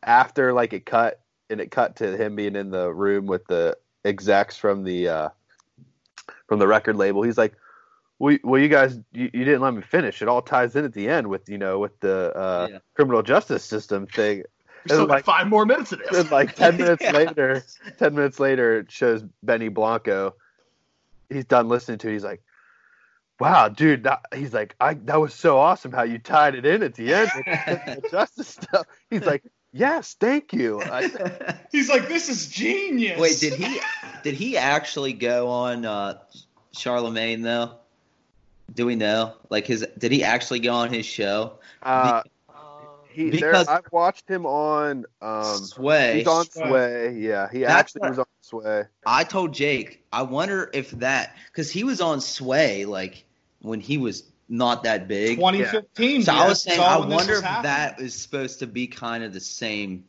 after 0.02 0.52
like 0.52 0.72
it 0.72 0.86
cut 0.86 1.20
and 1.52 1.60
it 1.60 1.70
cut 1.70 1.96
to 1.96 2.16
him 2.16 2.34
being 2.34 2.56
in 2.56 2.70
the 2.70 2.92
room 2.92 3.26
with 3.26 3.46
the 3.46 3.76
execs 4.04 4.56
from 4.56 4.82
the 4.82 5.08
uh 5.08 5.28
from 6.48 6.58
the 6.58 6.66
record 6.66 6.96
label, 6.96 7.22
he's 7.22 7.38
like, 7.38 7.54
well, 8.18 8.36
well 8.44 8.60
you 8.60 8.68
guys, 8.68 8.98
you, 9.12 9.30
you 9.32 9.44
didn't 9.44 9.60
let 9.62 9.74
me 9.74 9.82
finish. 9.82 10.22
It 10.22 10.28
all 10.28 10.42
ties 10.42 10.76
in 10.76 10.84
at 10.84 10.92
the 10.92 11.08
end 11.08 11.26
with, 11.28 11.48
you 11.48 11.58
know, 11.58 11.78
with 11.78 11.98
the 12.00 12.36
uh, 12.36 12.68
Yeah. 12.70 12.78
criminal 12.94 13.22
justice 13.22 13.64
system 13.64 14.06
thing. 14.06 14.44
We 14.84 14.88
still 14.88 15.06
like- 15.06 15.24
five 15.24 15.46
more 15.48 15.64
minutes 15.66 15.92
of 15.92 16.00
this. 16.00 16.20
And 16.20 16.30
like 16.30 16.54
10 16.56 16.76
minutes 16.76 17.02
Yeah. 17.02 17.12
later, 17.12 17.64
10 17.98 18.14
minutes 18.14 18.38
later, 18.38 18.78
it 18.78 18.90
shows 18.90 19.24
Benny 19.42 19.68
Blanco. 19.68 20.34
He's 21.30 21.44
done 21.46 21.68
listening 21.68 21.98
to 21.98 22.08
it. 22.08 22.12
He's 22.12 22.24
like, 22.24 22.42
wow, 23.40 23.68
dude, 23.68 24.04
that, 24.04 24.20
he's 24.34 24.52
like, 24.52 24.76
I, 24.80 24.94
that 24.94 25.20
was 25.20 25.34
so 25.34 25.58
awesome 25.58 25.90
how 25.92 26.02
you 26.04 26.18
tied 26.18 26.54
it 26.54 26.64
in 26.66 26.82
at 26.82 26.94
the 26.94 27.12
end 27.14 27.30
with 27.34 27.46
the 28.02 28.08
justice 28.10 28.48
stuff. 28.48 28.86
He's 29.10 29.24
like, 29.24 29.42
yes, 29.72 30.14
thank 30.18 30.52
you. 30.52 30.80
I, 30.82 31.08
He's 31.72 31.88
like, 31.88 32.08
this 32.08 32.28
is 32.28 32.48
genius. 32.48 33.18
Wait, 33.18 33.38
did 33.40 33.54
he 33.54 33.80
did 34.22 34.34
he 34.34 34.56
actually 34.56 35.12
go 35.12 35.48
on 35.48 35.84
uh, 35.84 36.18
Charlemagne 36.72 37.42
though? 37.42 37.72
Do 38.74 38.86
we 38.86 38.96
know? 38.96 39.34
Like 39.50 39.66
his 39.66 39.86
did 39.98 40.12
he 40.12 40.24
actually 40.24 40.60
go 40.60 40.72
on 40.74 40.92
his 40.92 41.04
show? 41.06 41.54
uh, 41.82 42.22
he, 43.10 43.28
there, 43.28 43.50
Because- 43.50 43.68
I've 43.68 43.92
watched 43.92 44.26
him 44.26 44.46
on, 44.46 45.04
um, 45.20 45.44
Sway. 45.58 46.18
he's 46.18 46.26
on 46.26 46.46
Sway. 46.46 46.66
Sway. 46.68 47.18
Yeah, 47.18 47.46
he 47.52 47.58
That's 47.60 47.72
actually 47.72 48.00
what- 48.00 48.08
was 48.10 48.18
on 48.20 48.24
Sway. 48.40 48.84
I 49.04 49.24
told 49.24 49.52
Jake, 49.52 50.02
I 50.12 50.22
wonder 50.22 50.70
if 50.72 50.90
that 50.92 51.36
because 51.46 51.70
he 51.70 51.84
was 51.84 52.00
on 52.00 52.22
Sway 52.22 52.86
like 52.86 53.24
when 53.60 53.80
he 53.80 53.98
was 53.98 54.22
not 54.52 54.84
that 54.84 55.08
big. 55.08 55.38
2015. 55.38 56.22
So 56.22 56.32
dude. 56.32 56.40
I 56.40 56.46
was 56.46 56.62
saying, 56.62 56.78
I 56.78 56.98
wonder 56.98 57.34
if 57.34 57.42
happening. 57.42 57.62
that 57.62 58.00
is 58.00 58.14
supposed 58.14 58.58
to 58.58 58.66
be 58.66 58.86
kind 58.86 59.24
of 59.24 59.32
the 59.32 59.40
same 59.40 60.04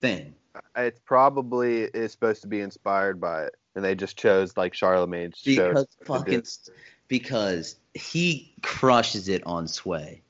thing. 0.00 0.34
Uh, 0.54 0.60
it's 0.76 1.00
probably 1.00 1.82
is 1.82 2.12
supposed 2.12 2.42
to 2.42 2.48
be 2.48 2.60
inspired 2.60 3.20
by 3.20 3.44
it, 3.44 3.56
and 3.74 3.84
they 3.84 3.96
just 3.96 4.16
chose 4.16 4.56
like 4.56 4.72
Charlemagne's 4.72 5.38
show. 5.38 5.68
Because 5.68 5.86
to 5.98 6.04
fucking 6.04 6.42
because 7.08 7.76
he 7.92 8.54
crushes 8.62 9.28
it 9.28 9.44
on 9.44 9.66
Sway. 9.66 10.22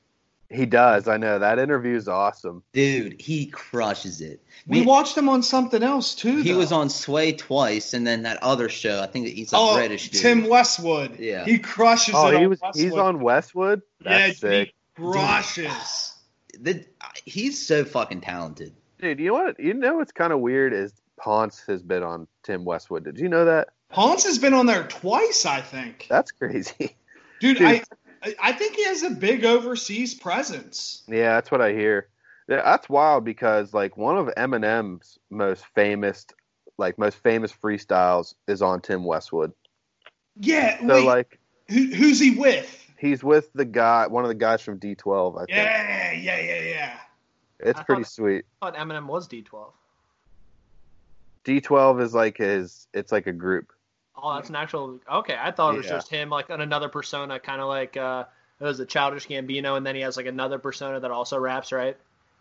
He 0.51 0.65
does. 0.65 1.07
I 1.07 1.17
know 1.17 1.37
that 1.37 1.59
interview 1.59 1.95
is 1.95 2.07
awesome. 2.07 2.63
Dude, 2.73 3.21
he 3.21 3.45
crushes 3.45 4.19
it. 4.19 4.41
We 4.65 4.79
Me- 4.79 4.85
watched 4.85 5.15
him 5.15 5.29
on 5.29 5.43
something 5.43 5.83
else 5.83 6.15
too. 6.15 6.37
He 6.37 6.53
though. 6.53 6.57
was 6.57 6.71
on 6.71 6.89
Sway 6.89 7.33
twice, 7.33 7.93
and 7.93 8.05
then 8.05 8.23
that 8.23 8.41
other 8.41 8.67
show. 8.67 8.99
I 8.99 9.05
think 9.05 9.27
that 9.27 9.35
he's 9.35 9.53
a 9.53 9.57
oh, 9.57 9.75
British 9.75 10.09
dude. 10.09 10.21
Tim 10.21 10.47
Westwood. 10.49 11.19
Yeah. 11.19 11.45
he 11.45 11.59
crushes 11.59 12.15
it. 12.15 12.17
Oh, 12.17 12.27
it. 12.27 12.39
he 12.39 12.43
on 12.43 12.49
was. 12.49 12.61
Westwood. 12.61 12.83
He's 12.83 12.93
on 12.93 13.19
Westwood. 13.19 13.81
Yeah, 14.03 14.27
That's 14.27 14.39
sick, 14.39 14.73
he 14.97 15.03
crushes. 15.03 16.15
The- 16.61 16.83
he's 17.23 17.65
so 17.65 17.85
fucking 17.85 18.21
talented. 18.21 18.73
dude. 18.99 19.19
You 19.19 19.27
know 19.27 19.33
what? 19.33 19.59
You 19.59 19.73
know 19.75 19.97
what's 19.97 20.11
kind 20.11 20.33
of 20.33 20.39
weird 20.39 20.73
is 20.73 20.91
Ponce 21.15 21.63
has 21.67 21.81
been 21.83 22.03
on 22.03 22.27
Tim 22.43 22.65
Westwood. 22.65 23.05
Did 23.05 23.19
you 23.19 23.29
know 23.29 23.45
that? 23.45 23.69
Ponce 23.89 24.25
has 24.25 24.39
been 24.39 24.53
on 24.53 24.65
there 24.65 24.83
twice, 24.83 25.45
I 25.45 25.61
think. 25.61 26.07
That's 26.09 26.31
crazy. 26.31 26.97
Dude, 27.39 27.57
Dude. 27.57 27.67
I 27.67 27.83
I 28.41 28.51
think 28.53 28.75
he 28.75 28.83
has 28.85 29.03
a 29.03 29.09
big 29.11 29.45
overseas 29.45 30.13
presence. 30.13 31.03
yeah, 31.07 31.35
that's 31.35 31.51
what 31.51 31.61
I 31.61 31.71
hear. 31.73 32.07
Yeah, 32.47 32.61
That's 32.63 32.89
wild 32.89 33.23
because 33.25 33.73
like 33.73 33.95
one 33.95 34.17
of 34.17 34.27
Eminem's 34.35 35.19
most 35.29 35.65
famous, 35.75 36.25
like 36.77 36.97
most 36.97 37.17
famous 37.23 37.51
freestyles 37.51 38.33
is 38.47 38.61
on 38.61 38.81
Tim 38.81 39.03
Westwood. 39.03 39.53
Yeah, 40.39 40.79
So 40.79 40.87
wait, 40.87 41.05
like 41.05 41.39
who, 41.69 41.85
who's 41.93 42.19
he 42.19 42.31
with? 42.31 42.75
he's 42.97 43.23
with 43.23 43.53
the 43.53 43.65
guy, 43.65 44.07
one 44.07 44.23
of 44.23 44.29
the 44.29 44.35
guys 44.35 44.61
from 44.61 44.79
D12. 44.79 45.35
I 45.35 45.39
think 45.39 45.49
Yeah, 45.51 46.11
yeah, 46.13 46.39
yeah, 46.39 46.61
yeah. 46.63 46.97
it's 47.59 47.79
I 47.79 47.83
pretty 47.83 48.03
thought- 48.03 48.11
sweet. 48.11 48.45
I 48.61 48.71
thought 48.71 48.75
Eminem 48.79 49.05
was 49.05 49.27
D12. 49.27 49.71
D12 51.45 52.01
is 52.01 52.13
like 52.13 52.37
his. 52.37 52.87
It's 52.93 53.11
like 53.11 53.27
a 53.27 53.33
group. 53.33 53.71
Oh, 54.21 54.35
that's 54.35 54.49
an 54.49 54.55
actual. 54.55 54.99
Okay, 55.11 55.35
I 55.39 55.51
thought 55.51 55.73
it 55.73 55.77
was 55.77 55.85
Yeah. 55.85 55.93
just 55.93 56.09
him, 56.09 56.29
like 56.29 56.49
on 56.49 56.61
another 56.61 56.89
persona, 56.89 57.39
kind 57.39 57.61
of 57.61 57.67
like 57.67 57.95
uh, 57.97 58.25
it 58.59 58.63
was 58.63 58.79
a 58.79 58.85
childish 58.85 59.27
Gambino, 59.27 59.77
and 59.77 59.85
then 59.85 59.95
he 59.95 60.01
has 60.01 60.17
like 60.17 60.25
another 60.25 60.59
persona 60.59 60.99
that 60.99 61.11
also 61.11 61.37
raps, 61.37 61.71
right? 61.71 61.95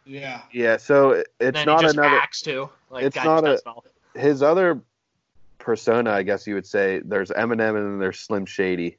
Yeah. 0.05 0.41
Yeah, 0.53 0.79
so 0.79 1.23
it's 1.39 1.65
not 1.67 1.85
another. 1.85 2.05
acts 2.05 2.41
too. 2.43 2.71
Like 2.91 3.05
it's 3.05 3.17
not 3.17 3.45
a- 3.45 3.49
does 3.49 3.61
it 3.61 3.67
all. 3.67 3.85
His 4.15 4.43
other 4.43 4.81
persona, 5.59 6.11
I 6.11 6.23
guess 6.23 6.47
you 6.47 6.55
would 6.55 6.67
say, 6.67 7.01
there's 7.05 7.31
Eminem 7.31 7.77
and 7.77 7.87
then 7.87 7.99
there's 7.99 8.19
Slim 8.19 8.47
Shady, 8.47 8.97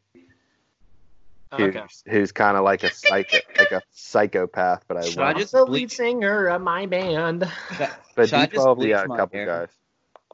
who's, 1.57 1.75
Okay. 1.75 1.83
who's 2.07 2.31
kind 2.31 2.55
of 2.55 2.63
like 2.63 2.83
a 2.83 2.93
psycho, 2.93 3.39
like 3.57 3.71
a 3.71 3.81
psychopath. 3.91 4.85
But 4.87 4.97
I 4.97 5.01
Should 5.01 5.17
I 5.19 5.29
love. 5.29 5.37
just 5.37 5.51
the 5.51 5.65
lead 5.65 5.91
singer 5.91 6.47
of 6.47 6.61
my 6.61 6.85
band. 6.85 7.49
But 8.15 8.29
Should 8.29 8.33
I 8.35 8.45
just 8.45 8.65
D12, 8.65 8.75
bleach 8.77 8.89
yeah, 8.91 9.03
a 9.03 9.07
couple 9.07 9.39
hair? 9.39 9.45
guys. 9.47 9.69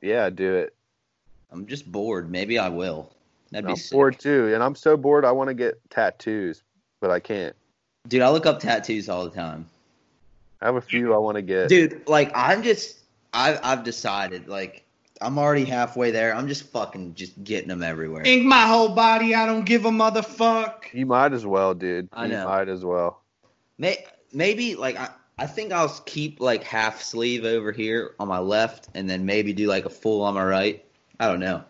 Yeah, 0.01 0.29
do 0.29 0.55
it. 0.55 0.74
I'm 1.55 1.65
just 1.67 1.89
bored. 1.89 2.29
Maybe 2.29 2.59
I 2.59 2.67
will. 2.67 3.11
That'd 3.51 3.65
be 3.65 3.71
I'm 3.71 3.77
sick. 3.77 3.91
bored 3.93 4.19
too, 4.19 4.53
and 4.53 4.61
I'm 4.61 4.75
so 4.75 4.97
bored. 4.97 5.23
I 5.23 5.31
want 5.31 5.47
to 5.47 5.53
get 5.53 5.79
tattoos, 5.89 6.63
but 6.99 7.11
I 7.11 7.19
can't. 7.21 7.55
Dude, 8.07 8.21
I 8.21 8.29
look 8.29 8.45
up 8.45 8.59
tattoos 8.59 9.07
all 9.07 9.23
the 9.23 9.29
time. 9.33 9.65
I 10.61 10.65
have 10.65 10.75
a 10.75 10.81
few 10.81 11.13
I 11.13 11.17
want 11.17 11.35
to 11.35 11.41
get. 11.41 11.69
Dude, 11.69 12.07
like 12.07 12.31
I'm 12.35 12.61
just 12.61 12.99
I 13.33 13.57
I've 13.63 13.83
decided 13.85 14.47
like 14.49 14.83
I'm 15.21 15.37
already 15.39 15.63
halfway 15.63 16.11
there. 16.11 16.35
I'm 16.35 16.47
just 16.49 16.69
fucking 16.71 17.15
just 17.15 17.41
getting 17.43 17.69
them 17.69 17.81
everywhere. 17.83 18.23
Ink 18.25 18.45
my 18.45 18.67
whole 18.67 18.89
body. 18.89 19.33
I 19.33 19.45
don't 19.45 19.65
give 19.65 19.85
a 19.85 19.89
motherfuck. 19.91 20.93
You 20.93 21.05
might 21.05 21.31
as 21.31 21.45
well, 21.45 21.73
dude. 21.73 22.09
I 22.11 22.25
You 22.25 22.33
know. 22.33 22.45
might 22.47 22.67
as 22.67 22.83
well. 22.83 23.21
May, 23.77 24.03
maybe 24.33 24.75
like 24.75 24.97
I 24.97 25.09
I 25.37 25.47
think 25.47 25.71
I'll 25.71 25.89
keep 26.05 26.39
like 26.41 26.63
half 26.63 27.01
sleeve 27.01 27.45
over 27.45 27.71
here 27.71 28.15
on 28.19 28.27
my 28.27 28.39
left 28.39 28.89
and 28.93 29.09
then 29.09 29.25
maybe 29.25 29.53
do 29.53 29.67
like 29.67 29.85
a 29.85 29.89
full 29.89 30.21
on 30.21 30.33
my 30.33 30.43
right. 30.45 30.81
I 31.19 31.27
don't 31.27 31.39
know. 31.39 31.63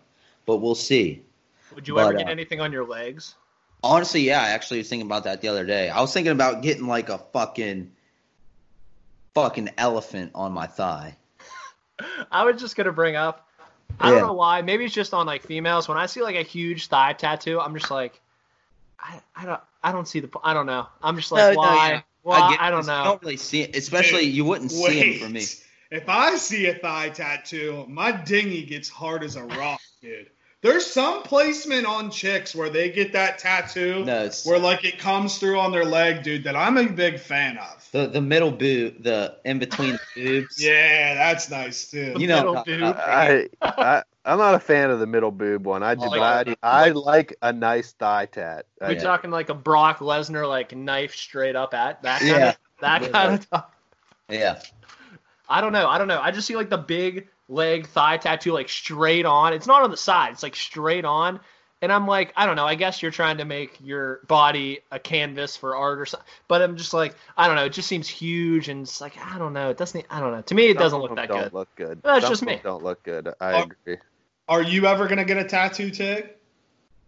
But 0.45 0.57
we'll 0.57 0.75
see. 0.75 1.23
Would 1.73 1.87
you 1.87 1.95
But, 1.95 2.07
ever 2.07 2.17
get 2.17 2.27
uh, 2.27 2.31
anything 2.31 2.61
on 2.61 2.71
your 2.71 2.85
legs? 2.85 3.35
Honestly, 3.83 4.21
yeah, 4.21 4.41
I 4.41 4.49
actually 4.49 4.79
was 4.79 4.89
thinking 4.89 5.05
about 5.05 5.25
that 5.25 5.41
the 5.41 5.47
other 5.47 5.65
day. 5.65 5.89
I 5.89 6.01
was 6.01 6.13
thinking 6.13 6.31
about 6.31 6.63
getting 6.63 6.87
like 6.87 7.09
a 7.09 7.17
fucking 7.17 7.91
fucking 9.33 9.69
elephant 9.77 10.31
on 10.33 10.53
my 10.53 10.65
thigh. 10.65 11.17
I 12.31 12.45
was 12.45 12.59
just 12.59 12.75
gonna 12.75 12.91
bring 12.91 13.15
up. 13.15 13.47
I 13.99 14.09
don't 14.11 14.21
know 14.21 14.33
why. 14.33 14.61
Maybe 14.61 14.85
it's 14.85 14.93
just 14.93 15.13
on 15.13 15.25
like 15.25 15.43
females. 15.43 15.87
When 15.87 15.97
I 15.97 16.07
see 16.07 16.21
like 16.21 16.35
a 16.35 16.41
huge 16.41 16.87
thigh 16.87 17.13
tattoo, 17.13 17.59
I'm 17.59 17.73
just 17.77 17.91
like, 17.91 18.19
I, 18.99 19.21
I 19.35 19.45
don't 19.45 19.61
I 19.83 19.91
don't 19.91 20.07
see 20.07 20.19
the 20.19 20.29
I 20.43 20.53
don't 20.53 20.65
know. 20.65 20.87
I'm 21.01 21.15
just 21.15 21.31
like 21.31 21.55
No, 21.55 21.61
no, 21.61 21.67
why? 21.67 21.89
yeah. 21.89 22.01
Why? 22.23 22.39
I, 22.39 22.49
get 22.51 22.69
don't 22.71 22.87
know. 22.87 22.97
You 22.97 23.03
don't 23.03 23.21
really 23.21 23.37
see 23.37 23.61
it, 23.61 23.75
especially 23.75 24.25
Dude, 24.25 24.33
you 24.33 24.45
wouldn't 24.45 24.71
see 24.71 24.83
Wait. 24.83 25.21
him 25.21 25.27
for 25.27 25.29
me. 25.31 25.45
If 25.91 26.09
I 26.09 26.35
see 26.35 26.67
a 26.67 26.73
thigh 26.73 27.09
tattoo, 27.09 27.85
my 27.87 28.11
dinghy 28.11 28.63
gets 28.63 28.89
hard 28.89 29.23
as 29.23 29.35
a 29.35 29.43
rock, 29.43 29.81
dude. 30.01 30.29
There's 30.61 30.85
some 30.85 31.21
placement 31.21 31.85
on 31.85 32.09
chicks 32.09 32.55
where 32.55 32.69
they 32.71 32.89
get 32.89 33.13
that 33.13 33.37
tattoo 33.37 34.03
No, 34.03 34.31
where 34.45 34.57
like 34.57 34.83
it 34.83 34.97
comes 34.97 35.37
through 35.37 35.59
on 35.59 35.71
their 35.71 35.85
leg, 35.85 36.23
dude, 36.23 36.43
that 36.45 36.55
I'm 36.55 36.77
a 36.77 36.87
big 36.87 37.19
fan 37.19 37.59
of. 37.59 37.87
the 37.91 38.07
the 38.07 38.21
middle 38.21 38.49
boob, 38.49 39.03
the 39.03 39.37
in 39.45 39.59
between 39.59 39.99
the 40.15 40.21
boobs. 40.23 40.57
Yeah, 40.65 41.13
that's 41.13 41.51
nice 41.51 41.91
too. 41.91 42.13
You 42.17 42.27
know, 42.27 42.39
I'm 42.39 42.45
boob. 42.45 42.55
talking 42.55 42.73
about. 42.81 42.99
I, 43.07 43.49
I 43.77 44.03
I'm 44.25 44.39
not 44.39 44.55
a 44.55 44.59
fan 44.59 44.89
of 44.89 44.99
the 44.99 45.05
middle 45.05 45.29
boob 45.29 45.67
one. 45.67 45.83
I 45.83 45.93
do, 45.93 46.01
Oh, 46.05 46.09
but 46.09 46.47
yeah. 46.47 46.55
I, 46.63 46.87
I 46.87 46.89
like 46.89 47.35
a 47.43 47.53
nice 47.53 47.91
thigh 47.91 48.25
tat. 48.25 48.65
I 48.81 48.89
We 48.89 48.95
Yeah. 48.95 49.01
talking 49.01 49.29
like 49.29 49.49
a 49.49 49.53
Brock 49.53 49.99
Lesnar 49.99 50.49
like 50.49 50.75
knife 50.75 51.13
straight 51.15 51.55
up 51.55 51.75
at 51.75 52.01
that 52.01 52.21
kind 52.21 52.31
Yeah. 52.31 52.49
of 52.49 52.57
that 52.81 53.11
kind 53.11 53.33
of 53.35 53.43
stuff. 53.43 53.65
yeah. 54.29 54.59
I 55.49 55.61
don't 55.61 55.73
know. 55.73 55.87
I 55.87 55.97
don't 55.97 56.07
know. 56.07 56.19
I 56.21 56.31
just 56.31 56.47
see 56.47 56.55
like 56.55 56.69
the 56.69 56.77
big 56.77 57.27
leg 57.47 57.87
thigh 57.87 58.17
tattoo 58.17 58.51
like 58.53 58.69
straight 58.69 59.25
on. 59.25 59.53
It's 59.53 59.67
not 59.67 59.83
on 59.83 59.91
the 59.91 59.97
side. 59.97 60.33
It's 60.33 60.43
like 60.43 60.55
straight 60.55 61.05
on. 61.05 61.39
And 61.81 61.91
I'm 61.91 62.07
like, 62.07 62.33
I 62.35 62.45
don't 62.45 62.55
know. 62.55 62.65
I 62.65 62.73
guess 62.75 63.01
you're 63.01 63.11
trying 63.11 63.37
to 63.37 63.45
make 63.45 63.77
your 63.83 64.21
body 64.27 64.79
a 64.91 64.97
canvas 64.97 65.55
for 65.57 65.75
art 65.75 65.99
or 65.99 66.05
something. 66.05 66.25
But 66.47 66.61
I'm 66.61 66.77
just 66.77 66.93
like, 66.93 67.13
I 67.37 67.45
don't 67.47 67.57
know. 67.57 67.65
It 67.65 67.73
just 67.73 67.87
seems 67.87 68.07
huge 68.07 68.69
and 68.69 68.83
it's 68.83 69.01
like, 69.01 69.13
I 69.23 69.37
don't 69.37 69.53
know. 69.53 69.69
It 69.69 69.77
doesn't. 69.77 70.05
I 70.09 70.19
don't 70.19 70.31
know. 70.31 70.41
To 70.41 70.55
me, 70.55 70.67
it 70.67 70.75
Some 70.75 70.83
doesn't 70.83 70.97
of 70.97 71.03
look 71.03 71.15
that 71.17 71.27
don't 71.27 71.43
good. 71.43 71.53
look 71.53 71.75
good. 71.75 72.01
That's 72.01 72.23
Some 72.23 72.31
just 72.31 72.43
me. 72.43 72.59
Don't 72.63 72.83
look 72.83 73.03
good. 73.03 73.27
I 73.39 73.53
Oh. 73.53 73.63
agree. 73.63 73.97
Are 74.47 74.63
you 74.63 74.85
ever 74.87 75.07
gonna 75.07 75.25
get 75.25 75.37
a 75.37 75.43
tattoo, 75.43 75.89
Tig? 75.91 76.29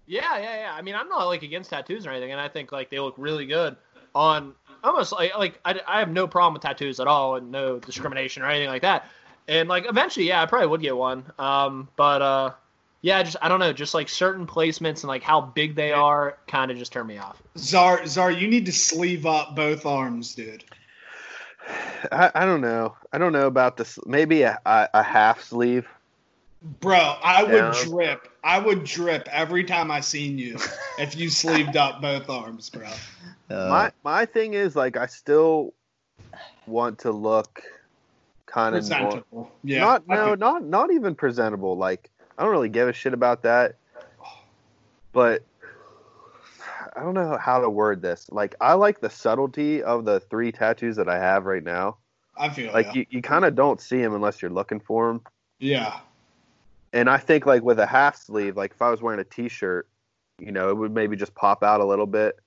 Yeah, 0.05 0.37
yeah, 0.37 0.57
yeah. 0.61 0.73
I 0.73 0.81
mean, 0.81 0.95
I'm 0.95 1.09
not 1.09 1.25
like 1.25 1.43
against 1.43 1.69
tattoos 1.69 2.05
or 2.05 2.11
anything, 2.11 2.31
and 2.31 2.39
I 2.41 2.47
think 2.47 2.71
like 2.71 2.89
they 2.89 2.99
look 2.99 3.15
really 3.17 3.45
good 3.45 3.75
on 4.15 4.53
almost 4.83 5.11
like 5.11 5.37
like 5.37 5.59
I, 5.65 5.79
I 5.87 5.99
have 5.99 6.09
no 6.09 6.27
problem 6.27 6.53
with 6.53 6.61
tattoos 6.63 6.99
at 6.99 7.07
all, 7.07 7.35
and 7.35 7.51
no 7.51 7.79
discrimination 7.79 8.43
or 8.43 8.47
anything 8.49 8.69
like 8.69 8.81
that. 8.83 9.05
And 9.47 9.69
like 9.69 9.85
eventually, 9.87 10.27
yeah, 10.27 10.41
I 10.41 10.45
probably 10.45 10.67
would 10.67 10.81
get 10.81 10.95
one. 10.95 11.23
Um, 11.39 11.87
but 11.95 12.21
uh, 12.21 12.51
yeah, 13.01 13.23
just 13.23 13.37
I 13.41 13.47
don't 13.47 13.59
know, 13.59 13.73
just 13.73 13.93
like 13.93 14.09
certain 14.09 14.45
placements 14.45 15.01
and 15.01 15.05
like 15.05 15.23
how 15.23 15.39
big 15.41 15.75
they 15.75 15.91
are, 15.91 16.37
kind 16.47 16.71
of 16.71 16.77
just 16.77 16.91
turn 16.91 17.07
me 17.07 17.17
off. 17.17 17.41
Czar, 17.57 18.05
Czar, 18.05 18.31
you 18.31 18.47
need 18.47 18.65
to 18.65 18.73
sleeve 18.73 19.25
up 19.25 19.55
both 19.55 19.85
arms, 19.85 20.35
dude. 20.35 20.63
I, 22.11 22.31
I 22.33 22.45
don't 22.45 22.61
know. 22.61 22.95
I 23.11 23.17
don't 23.17 23.33
know 23.33 23.47
about 23.47 23.77
this. 23.77 23.99
Maybe 24.05 24.43
a, 24.43 24.59
a, 24.65 24.89
a 24.93 25.03
half 25.03 25.43
sleeve. 25.43 25.87
Bro, 26.79 27.17
I 27.23 27.43
would 27.43 27.53
Yeah. 27.53 27.83
drip. 27.83 28.29
I 28.47 28.59
would 28.59 28.85
drip 28.85 29.27
every 29.29 29.65
time 29.65 29.91
I 29.91 29.99
seen 29.99 30.37
you 30.37 30.57
if 30.97 31.17
you 31.17 31.29
sleeved 31.29 31.75
up 31.75 32.01
both 32.01 32.29
arms, 32.29 32.69
bro. 32.69 32.87
Uh, 33.49 33.67
my 33.69 33.91
my 34.03 34.25
thing 34.25 34.53
is 34.53 34.73
like 34.73 34.95
I 34.95 35.05
still 35.05 35.73
want 36.65 36.99
to 36.99 37.11
look 37.11 37.61
kind 38.45 38.73
of 38.75 38.89
more, 38.89 38.99
Presentable. 38.99 39.51
Yeah. 39.63 39.79
not 39.81 40.07
no 40.07 40.29
could- 40.29 40.39
not 40.39 40.63
not 40.63 40.91
even 40.93 41.13
presentable. 41.13 41.75
Like 41.77 42.09
I 42.37 42.43
don't 42.43 42.51
really 42.51 42.69
give 42.69 42.87
a 42.87 42.93
shit 42.93 43.13
about 43.13 43.43
that. 43.43 43.75
But 45.11 45.43
I 46.95 47.01
don't 47.01 47.15
know 47.15 47.37
how 47.37 47.59
to 47.59 47.69
word 47.69 48.01
this. 48.01 48.29
Like 48.31 48.55
I 48.61 48.73
like 48.73 49.01
the 49.01 49.09
subtlety 49.09 49.83
of 49.83 50.05
the 50.05 50.21
three 50.21 50.53
tattoos 50.53 50.95
that 50.95 51.09
I 51.09 51.19
have 51.19 51.45
right 51.45 51.63
now. 51.63 51.97
I 52.37 52.49
feel 52.49 52.71
Like 52.71 52.87
ya. 52.87 52.91
you, 52.95 53.05
you 53.09 53.21
kind 53.21 53.43
of 53.43 53.55
don't 53.55 53.81
see 53.81 54.01
them 54.01 54.13
unless 54.13 54.41
you're 54.41 54.51
looking 54.51 54.79
for 54.79 55.07
them. 55.07 55.21
Yeah. 55.59 55.99
And 56.93 57.09
I 57.09 57.17
think 57.17 57.45
like 57.45 57.63
with 57.63 57.79
a 57.79 57.85
half 57.85 58.15
sleeve, 58.15 58.55
like 58.57 58.71
if 58.71 58.81
I 58.81 58.89
was 58.89 59.01
wearing 59.01 59.19
a 59.19 59.23
t-shirt, 59.23 59.87
you 60.39 60.51
know, 60.51 60.69
it 60.69 60.75
would 60.75 60.93
maybe 60.93 61.15
just 61.15 61.35
pop 61.35 61.63
out 61.63 61.81
a 61.81 61.85
little 61.85 62.05
bit. 62.05 62.39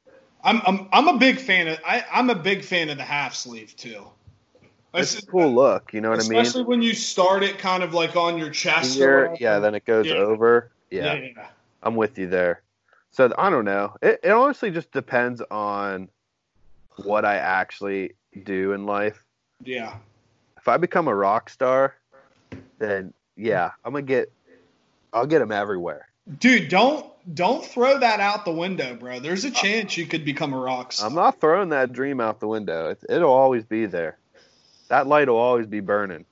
I'm 0.43 0.63
I'm 0.65 0.89
I'm 0.93 1.09
a 1.09 1.19
big 1.19 1.39
fan 1.39 1.69
of 1.69 1.79
I, 1.85 2.05
I'm 2.11 2.31
a 2.31 2.35
big 2.35 2.65
fan 2.65 2.89
of 2.89 2.97
the 2.97 3.03
half 3.05 3.35
sleeve 3.35 3.77
too. 3.77 4.07
It's 4.95 5.19
a 5.19 5.27
cool 5.27 5.55
look, 5.55 5.93
you 5.93 6.01
know 6.01 6.11
what 6.11 6.25
I 6.25 6.29
mean? 6.29 6.41
Especially 6.41 6.65
when 6.65 6.83
you 6.83 6.95
start 6.95 7.45
it 7.45 7.59
kind 7.59 7.83
of 7.85 7.95
like 7.95 8.17
on 8.17 8.39
your 8.39 8.51
chest. 8.51 8.97
Here, 8.97 9.37
yeah, 9.39 9.61
then 9.61 9.75
it 9.75 9.85
goes 9.85 10.07
Yeah. 10.07 10.15
over. 10.15 10.73
yeah. 10.91 11.15
Yeah, 11.15 11.29
yeah. 11.37 11.47
I'm 11.83 11.95
with 11.95 12.19
you 12.19 12.27
there. 12.27 12.63
So 13.13 13.33
I 13.39 13.51
don't 13.51 13.65
know. 13.65 13.95
It, 14.03 14.21
it 14.25 14.31
honestly 14.31 14.71
just 14.71 14.91
depends 14.93 15.43
on 15.51 16.09
what 17.05 17.25
I 17.25 17.37
actually 17.37 18.15
do 18.45 18.73
in 18.73 18.87
life. 18.87 19.25
Yeah. 19.65 19.95
If 20.57 20.69
I 20.69 20.77
become 20.77 21.07
a 21.09 21.15
rock 21.15 21.51
star, 21.51 21.95
then 22.79 23.13
yeah, 23.41 23.71
I'm 23.85 23.93
gonna 23.93 24.03
get. 24.03 24.33
I'll 25.13 25.27
get 25.27 25.41
them 25.41 25.51
everywhere. 25.53 26.09
Dude, 26.39 26.69
don't 26.69 27.07
don't 27.35 27.65
throw 27.65 27.99
that 27.99 28.21
out 28.21 28.45
the 28.45 28.53
window, 28.53 28.95
bro. 28.95 29.19
There's 29.19 29.45
a 29.45 29.51
chance 29.51 29.97
you 29.97 30.07
could 30.07 30.25
become 30.25 30.53
a 30.53 30.59
rock 30.59 30.93
star. 30.93 31.09
I'm 31.09 31.15
not 31.15 31.41
throwing 31.41 31.71
that 31.71 31.93
dream 31.93 32.21
out 32.21 32.41
the 32.41 32.47
window. 32.49 32.91
It, 32.91 33.05
it'll 33.09 33.33
always 33.33 33.65
be 33.65 33.87
there. 33.87 34.19
That 34.89 35.07
light 35.07 35.29
will 35.29 35.37
always 35.37 35.67
be 35.67 35.81
burning. 35.81 36.25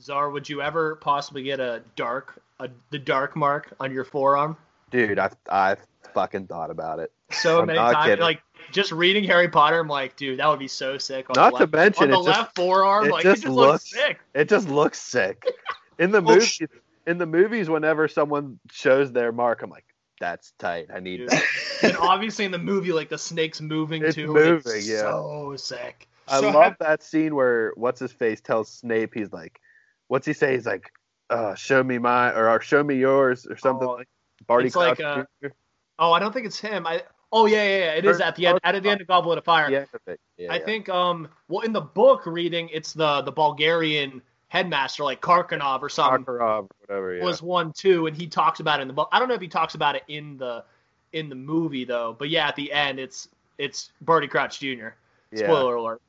Czar, 0.00 0.30
would 0.30 0.48
you 0.48 0.62
ever 0.62 0.96
possibly 0.96 1.42
get 1.42 1.60
a 1.60 1.82
dark 1.96 2.40
a, 2.60 2.68
the 2.90 2.98
dark 2.98 3.34
mark 3.36 3.74
on 3.80 3.92
your 3.92 4.04
forearm? 4.04 4.56
Dude, 4.90 5.18
I've 5.18 5.36
I've 5.50 5.78
fucking 6.14 6.46
thought 6.46 6.70
about 6.70 6.98
it. 6.98 7.10
So 7.30 7.60
I'm 7.60 7.66
many 7.66 7.78
not 7.78 7.92
times, 7.94 8.06
kidding. 8.06 8.22
like 8.22 8.42
just 8.72 8.92
reading 8.92 9.24
Harry 9.24 9.48
Potter, 9.48 9.80
I'm 9.80 9.88
like, 9.88 10.16
dude, 10.16 10.38
that 10.38 10.46
would 10.48 10.58
be 10.58 10.68
so 10.68 10.98
sick. 10.98 11.28
On 11.30 11.34
Not 11.36 11.58
the 11.58 11.66
to 11.66 11.76
mention, 11.76 12.04
on 12.04 12.10
the 12.10 12.20
it 12.20 12.24
just- 12.26 12.38
left 12.38 12.54
forearm, 12.56 13.06
it 13.06 13.12
like 13.12 13.22
just 13.22 13.42
it 13.42 13.46
just 13.46 13.54
looks- 13.54 13.92
looks 13.94 14.06
sick. 14.06 14.20
It 14.34 14.48
just 14.48 14.68
looks 14.68 15.00
sick. 15.00 15.44
In 16.02 16.10
the 16.10 16.18
Oh, 16.18 16.34
movies, 16.34 16.60
in 17.06 17.18
the 17.18 17.26
movies, 17.26 17.70
whenever 17.70 18.08
someone 18.08 18.58
shows 18.70 19.12
their 19.12 19.30
mark, 19.32 19.62
I'm 19.62 19.70
like, 19.70 19.84
that's 20.20 20.52
tight. 20.58 20.88
I 20.94 21.00
need 21.00 21.28
that. 21.28 21.42
and 21.82 21.96
obviously 21.96 22.44
in 22.44 22.50
the 22.50 22.58
movie, 22.58 22.92
like 22.92 23.08
the 23.08 23.18
snake's 23.18 23.60
moving 23.60 24.02
It's 24.04 24.16
too. 24.16 24.26
moving, 24.26 24.72
it's 24.76 24.88
yeah. 24.88 25.00
So 25.02 25.54
sick. 25.56 26.08
I 26.28 26.40
So 26.40 26.46
love 26.46 26.54
have- 26.64 26.76
that 26.80 27.02
scene 27.02 27.34
where 27.34 27.72
what's 27.76 28.00
his 28.00 28.12
face 28.12 28.40
tells 28.40 28.68
Snape 28.68 29.12
he's 29.14 29.32
like, 29.32 29.60
what's 30.08 30.26
he 30.26 30.32
say? 30.32 30.54
He's 30.54 30.66
like, 30.66 30.90
uh, 31.30 31.54
show 31.54 31.82
me 31.82 31.98
mine 31.98 32.34
or, 32.34 32.48
or 32.50 32.60
show 32.60 32.82
me 32.82 32.96
yours 32.96 33.46
or 33.46 33.56
something 33.56 33.88
Oh, 33.88 33.92
like. 33.92 34.08
Barty 34.46 34.66
it's 34.66 34.76
like, 34.76 35.00
uh, 35.00 35.24
Oh, 35.98 36.12
I 36.12 36.18
don't 36.18 36.32
think 36.32 36.46
it's 36.46 36.58
him. 36.58 36.86
I 36.86 37.02
oh 37.32 37.46
yeah 37.46 37.62
yeah, 37.62 37.78
yeah. 37.78 37.94
it 37.94 38.04
is 38.04 38.20
Or- 38.20 38.24
at 38.24 38.36
the 38.36 38.46
end 38.48 38.60
at 38.64 38.82
the 38.82 38.90
end 38.90 39.00
of 39.00 39.06
Goblet 39.06 39.38
of 39.38 39.44
Fire. 39.44 39.70
Yeah, 39.70 39.84
yeah, 40.36 40.52
I 40.52 40.58
yeah. 40.58 40.64
think 40.64 40.88
um 40.88 41.28
well 41.48 41.60
in 41.64 41.72
the 41.72 41.80
book 41.80 42.26
reading 42.26 42.68
it's 42.72 42.92
the 42.92 43.22
the 43.22 43.30
Bulgarian 43.32 44.20
headmaster 44.52 45.02
like 45.02 45.22
Karkanov 45.22 45.80
or 45.80 45.88
something 45.88 46.26
Sakharov 46.26 46.68
whatever. 46.82 47.16
Yeah. 47.16 47.24
was 47.24 47.40
one 47.40 47.72
too, 47.72 48.06
and 48.06 48.14
he 48.14 48.26
talks 48.26 48.60
about 48.60 48.80
it 48.80 48.82
in 48.82 48.88
the 48.88 48.92
book. 48.92 49.08
I 49.10 49.18
don't 49.18 49.28
know 49.28 49.34
if 49.34 49.40
he 49.40 49.48
talks 49.48 49.74
about 49.74 49.96
it 49.96 50.02
in 50.08 50.36
the 50.36 50.62
in 51.14 51.30
the 51.30 51.34
movie 51.34 51.86
though, 51.86 52.14
but 52.18 52.28
yeah, 52.28 52.48
at 52.48 52.56
the 52.56 52.70
end 52.70 53.00
it's 53.00 53.28
it's 53.56 53.92
Barty 54.02 54.28
Crouch 54.28 54.60
Jr. 54.60 54.66
yeah. 55.30 55.36
Spoiler 55.36 55.76
alert. 55.76 56.02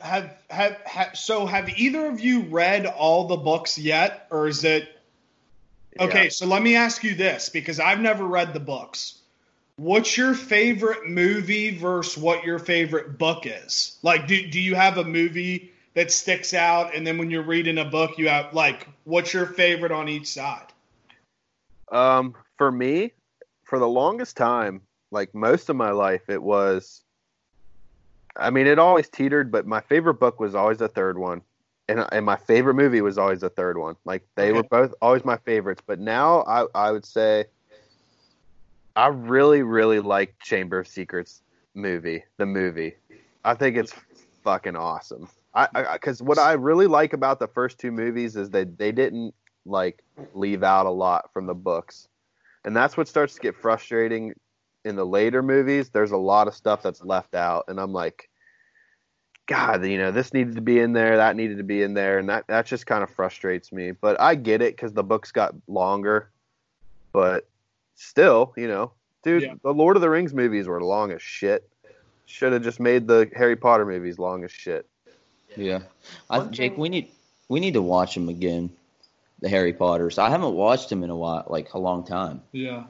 Have, 0.00 0.38
have 0.48 0.78
have 0.86 1.18
so 1.18 1.44
have 1.44 1.68
either 1.68 2.06
of 2.06 2.18
you 2.18 2.44
read 2.44 2.86
all 2.86 3.26
the 3.26 3.36
books 3.36 3.76
yet, 3.76 4.26
or 4.30 4.48
is 4.48 4.64
it 4.64 4.88
Okay, 6.00 6.24
Yeah. 6.24 6.30
so 6.30 6.46
let 6.46 6.62
me 6.62 6.76
ask 6.76 7.04
you 7.04 7.14
this 7.14 7.50
because 7.50 7.78
I've 7.78 8.00
never 8.00 8.24
read 8.24 8.54
the 8.54 8.60
books. 8.60 9.20
What's 9.76 10.16
your 10.16 10.32
favorite 10.32 11.08
movie 11.08 11.76
versus 11.76 12.16
what 12.16 12.44
your 12.44 12.58
favorite 12.58 13.18
book 13.18 13.44
is? 13.44 13.98
Like, 14.02 14.26
do, 14.26 14.46
do 14.46 14.60
you 14.60 14.74
have 14.74 14.96
a 14.96 15.04
movie 15.04 15.72
that 15.96 16.12
sticks 16.12 16.54
out? 16.54 16.94
And 16.94 17.04
then 17.06 17.18
when 17.18 17.30
you're 17.30 17.42
reading 17.42 17.78
a 17.78 17.84
book, 17.84 18.18
you 18.18 18.28
have, 18.28 18.52
like, 18.52 18.86
what's 19.04 19.32
your 19.32 19.46
favorite 19.46 19.90
on 19.90 20.08
each 20.08 20.28
side? 20.28 20.66
Um, 21.90 22.34
for 22.58 22.70
me, 22.70 23.12
for 23.64 23.78
the 23.78 23.88
longest 23.88 24.36
time, 24.36 24.82
like 25.10 25.34
most 25.34 25.68
of 25.70 25.76
my 25.76 25.90
life, 25.90 26.28
it 26.28 26.42
was. 26.42 27.02
I 28.36 28.50
mean, 28.50 28.66
it 28.66 28.78
always 28.78 29.08
teetered, 29.08 29.50
but 29.50 29.66
my 29.66 29.80
favorite 29.80 30.20
book 30.20 30.38
was 30.38 30.54
always 30.54 30.78
the 30.78 30.88
third 30.88 31.16
one, 31.16 31.40
and 31.88 32.04
and 32.12 32.26
my 32.26 32.36
favorite 32.36 32.74
movie 32.74 33.00
was 33.00 33.16
always 33.16 33.40
the 33.40 33.48
third 33.48 33.78
one. 33.78 33.96
Like 34.04 34.26
they 34.34 34.52
were 34.52 34.64
both 34.64 34.92
always 35.00 35.24
my 35.24 35.38
favorites. 35.38 35.82
But 35.86 35.98
now 35.98 36.42
I 36.42 36.66
I 36.74 36.92
would 36.92 37.06
say. 37.06 37.46
I 38.94 39.08
really 39.08 39.62
really 39.62 40.00
like 40.00 40.38
Chamber 40.40 40.78
of 40.78 40.88
Secrets 40.88 41.42
movie, 41.74 42.24
the 42.36 42.46
movie. 42.46 42.96
I 43.44 43.54
think 43.54 43.76
it's 43.76 43.94
fucking 44.42 44.76
awesome. 44.76 45.28
I 45.56 45.94
because 45.94 46.22
what 46.22 46.38
I 46.38 46.52
really 46.52 46.86
like 46.86 47.12
about 47.12 47.38
the 47.38 47.48
first 47.48 47.78
two 47.78 47.90
movies 47.90 48.36
is 48.36 48.50
that 48.50 48.76
they 48.78 48.92
didn't 48.92 49.34
like 49.64 50.02
leave 50.34 50.62
out 50.62 50.86
a 50.86 50.90
lot 50.90 51.32
from 51.32 51.46
the 51.46 51.54
books. 51.54 52.08
And 52.64 52.76
that's 52.76 52.96
what 52.96 53.08
starts 53.08 53.34
to 53.34 53.40
get 53.40 53.56
frustrating 53.56 54.34
in 54.84 54.96
the 54.96 55.04
later 55.06 55.42
movies. 55.42 55.90
There's 55.90 56.12
a 56.12 56.16
lot 56.16 56.46
of 56.46 56.54
stuff 56.54 56.82
that's 56.82 57.02
left 57.02 57.34
out 57.34 57.64
and 57.68 57.80
I'm 57.80 57.92
like 57.92 58.28
god, 59.46 59.86
you 59.86 59.96
know, 59.96 60.10
this 60.10 60.34
needed 60.34 60.56
to 60.56 60.60
be 60.60 60.80
in 60.80 60.92
there, 60.92 61.16
that 61.18 61.36
needed 61.36 61.58
to 61.58 61.62
be 61.64 61.82
in 61.82 61.94
there 61.94 62.18
and 62.18 62.28
that 62.28 62.46
that 62.48 62.66
just 62.66 62.86
kind 62.86 63.02
of 63.02 63.10
frustrates 63.10 63.72
me. 63.72 63.92
But 63.92 64.20
I 64.20 64.34
get 64.34 64.60
it 64.60 64.76
cuz 64.76 64.92
the 64.92 65.04
books 65.04 65.32
got 65.32 65.54
longer. 65.68 66.30
But 67.12 67.48
still, 67.94 68.52
you 68.56 68.68
know, 68.68 68.92
dude, 69.22 69.42
Yeah. 69.42 69.54
the 69.62 69.72
Lord 69.72 69.96
of 69.96 70.02
the 70.02 70.10
Rings 70.10 70.34
movies 70.34 70.68
were 70.68 70.82
long 70.82 71.12
as 71.12 71.22
shit. 71.22 71.68
Should 72.26 72.52
have 72.52 72.62
just 72.62 72.80
made 72.80 73.06
the 73.06 73.30
Harry 73.34 73.56
Potter 73.56 73.86
movies 73.86 74.18
long 74.18 74.44
as 74.44 74.50
shit. 74.50 74.86
Yeah, 75.56 75.80
I, 76.30 76.38
One 76.38 76.52
Jake, 76.52 76.72
thing- 76.72 76.80
we 76.80 76.88
need 76.88 77.08
we 77.48 77.60
need 77.60 77.74
to 77.74 77.82
watch 77.82 78.14
them 78.14 78.28
again. 78.28 78.70
The 79.40 79.48
Harry 79.50 79.74
Potters. 79.74 80.18
I 80.18 80.30
haven't 80.30 80.54
watched 80.54 80.88
them 80.88 81.04
in 81.04 81.10
a 81.10 81.16
while, 81.16 81.44
like 81.48 81.74
a 81.74 81.78
long 81.78 82.04
time. 82.06 82.42
Yeah. 82.52 82.84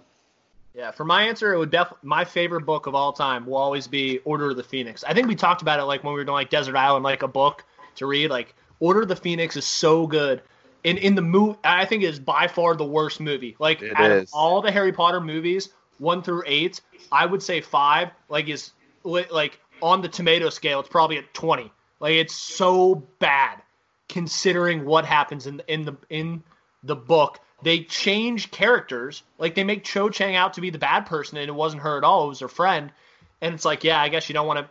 Yeah, 0.75 0.91
for 0.93 1.05
my 1.05 1.23
answer, 1.25 1.53
it 1.55 1.59
would 1.59 1.71
def 1.71 1.93
my 2.03 2.25
favorite 2.25 2.61
book 2.67 2.87
of 2.87 2.95
all 2.95 3.13
time 3.13 3.47
will 3.47 3.57
always 3.57 3.87
be 3.89 4.19
Order 4.25 4.51
of 4.51 4.57
the 4.57 4.63
Phoenix. 4.63 5.03
I 5.05 5.13
think 5.15 5.27
we 5.27 5.35
talked 5.35 5.63
about 5.63 5.81
it 5.81 5.85
like 5.85 6.05
when 6.05 6.13
we 6.13 6.21
were 6.21 6.25
doing 6.25 6.35
like 6.35 6.51
Desert 6.51 6.77
Island, 6.77 7.03
like 7.03 7.23
a 7.23 7.29
book 7.29 7.65
to 7.97 8.07
read. 8.07 8.31
Like 8.31 8.55
Order 8.79 9.03
of 9.03 9.09
the 9.09 9.17
Phoenix 9.17 9.57
is 9.57 9.65
so 9.65 10.07
good. 10.07 10.43
In 10.85 10.99
in 10.99 11.15
the 11.17 11.23
movie, 11.23 11.59
I 11.65 11.85
think 11.85 12.03
it 12.05 12.11
is 12.11 12.21
by 12.21 12.47
far 12.47 12.77
the 12.77 12.85
worst 12.85 13.21
movie. 13.21 13.57
Like 13.59 13.83
It 13.83 13.97
out 13.97 14.11
is. 14.11 14.23
of 14.31 14.35
all 14.35 14.61
the 14.63 14.71
Harry 14.71 14.93
Potter 14.93 15.21
movies, 15.21 15.71
one 15.99 16.23
through 16.23 16.43
eight, 16.47 16.81
I 17.11 17.27
would 17.27 17.43
say 17.43 17.61
five. 17.61 18.11
Like 18.29 18.49
is 18.49 18.71
li- 19.03 19.27
like 19.33 19.59
on 19.83 20.01
the 20.03 20.09
tomato 20.09 20.51
scale, 20.51 20.79
it's 20.81 20.89
probably 20.89 21.19
at 21.19 21.33
twenty. 21.35 21.73
Like 22.01 22.15
it's 22.15 22.35
so 22.35 23.07
bad, 23.19 23.63
considering 24.09 24.85
what 24.85 25.05
happens 25.05 25.47
in 25.47 25.59
the, 25.59 25.73
in 25.73 25.85
the 25.85 25.97
in 26.11 26.43
the 26.83 26.97
book. 26.97 27.41
They 27.63 27.85
change 27.85 28.51
characters. 28.51 29.23
Like 29.39 29.55
they 29.55 29.65
make 29.65 29.85
Cho 29.85 30.11
Chang 30.11 30.37
out 30.37 30.55
to 30.55 30.61
be 30.61 30.71
the 30.71 30.79
bad 30.79 31.07
person, 31.07 31.39
and 31.39 31.49
it 31.49 31.55
wasn't 31.55 31.83
her 31.83 31.97
at 31.97 32.05
all. 32.05 32.27
It 32.27 32.29
was 32.29 32.41
her 32.41 32.49
friend. 32.49 32.93
And 33.41 33.55
it's 33.55 33.65
like, 33.65 33.85
yeah, 33.85 34.01
I 34.01 34.09
guess 34.09 34.29
you 34.29 34.35
don't 34.35 34.47
want 34.47 34.61
to 34.61 34.71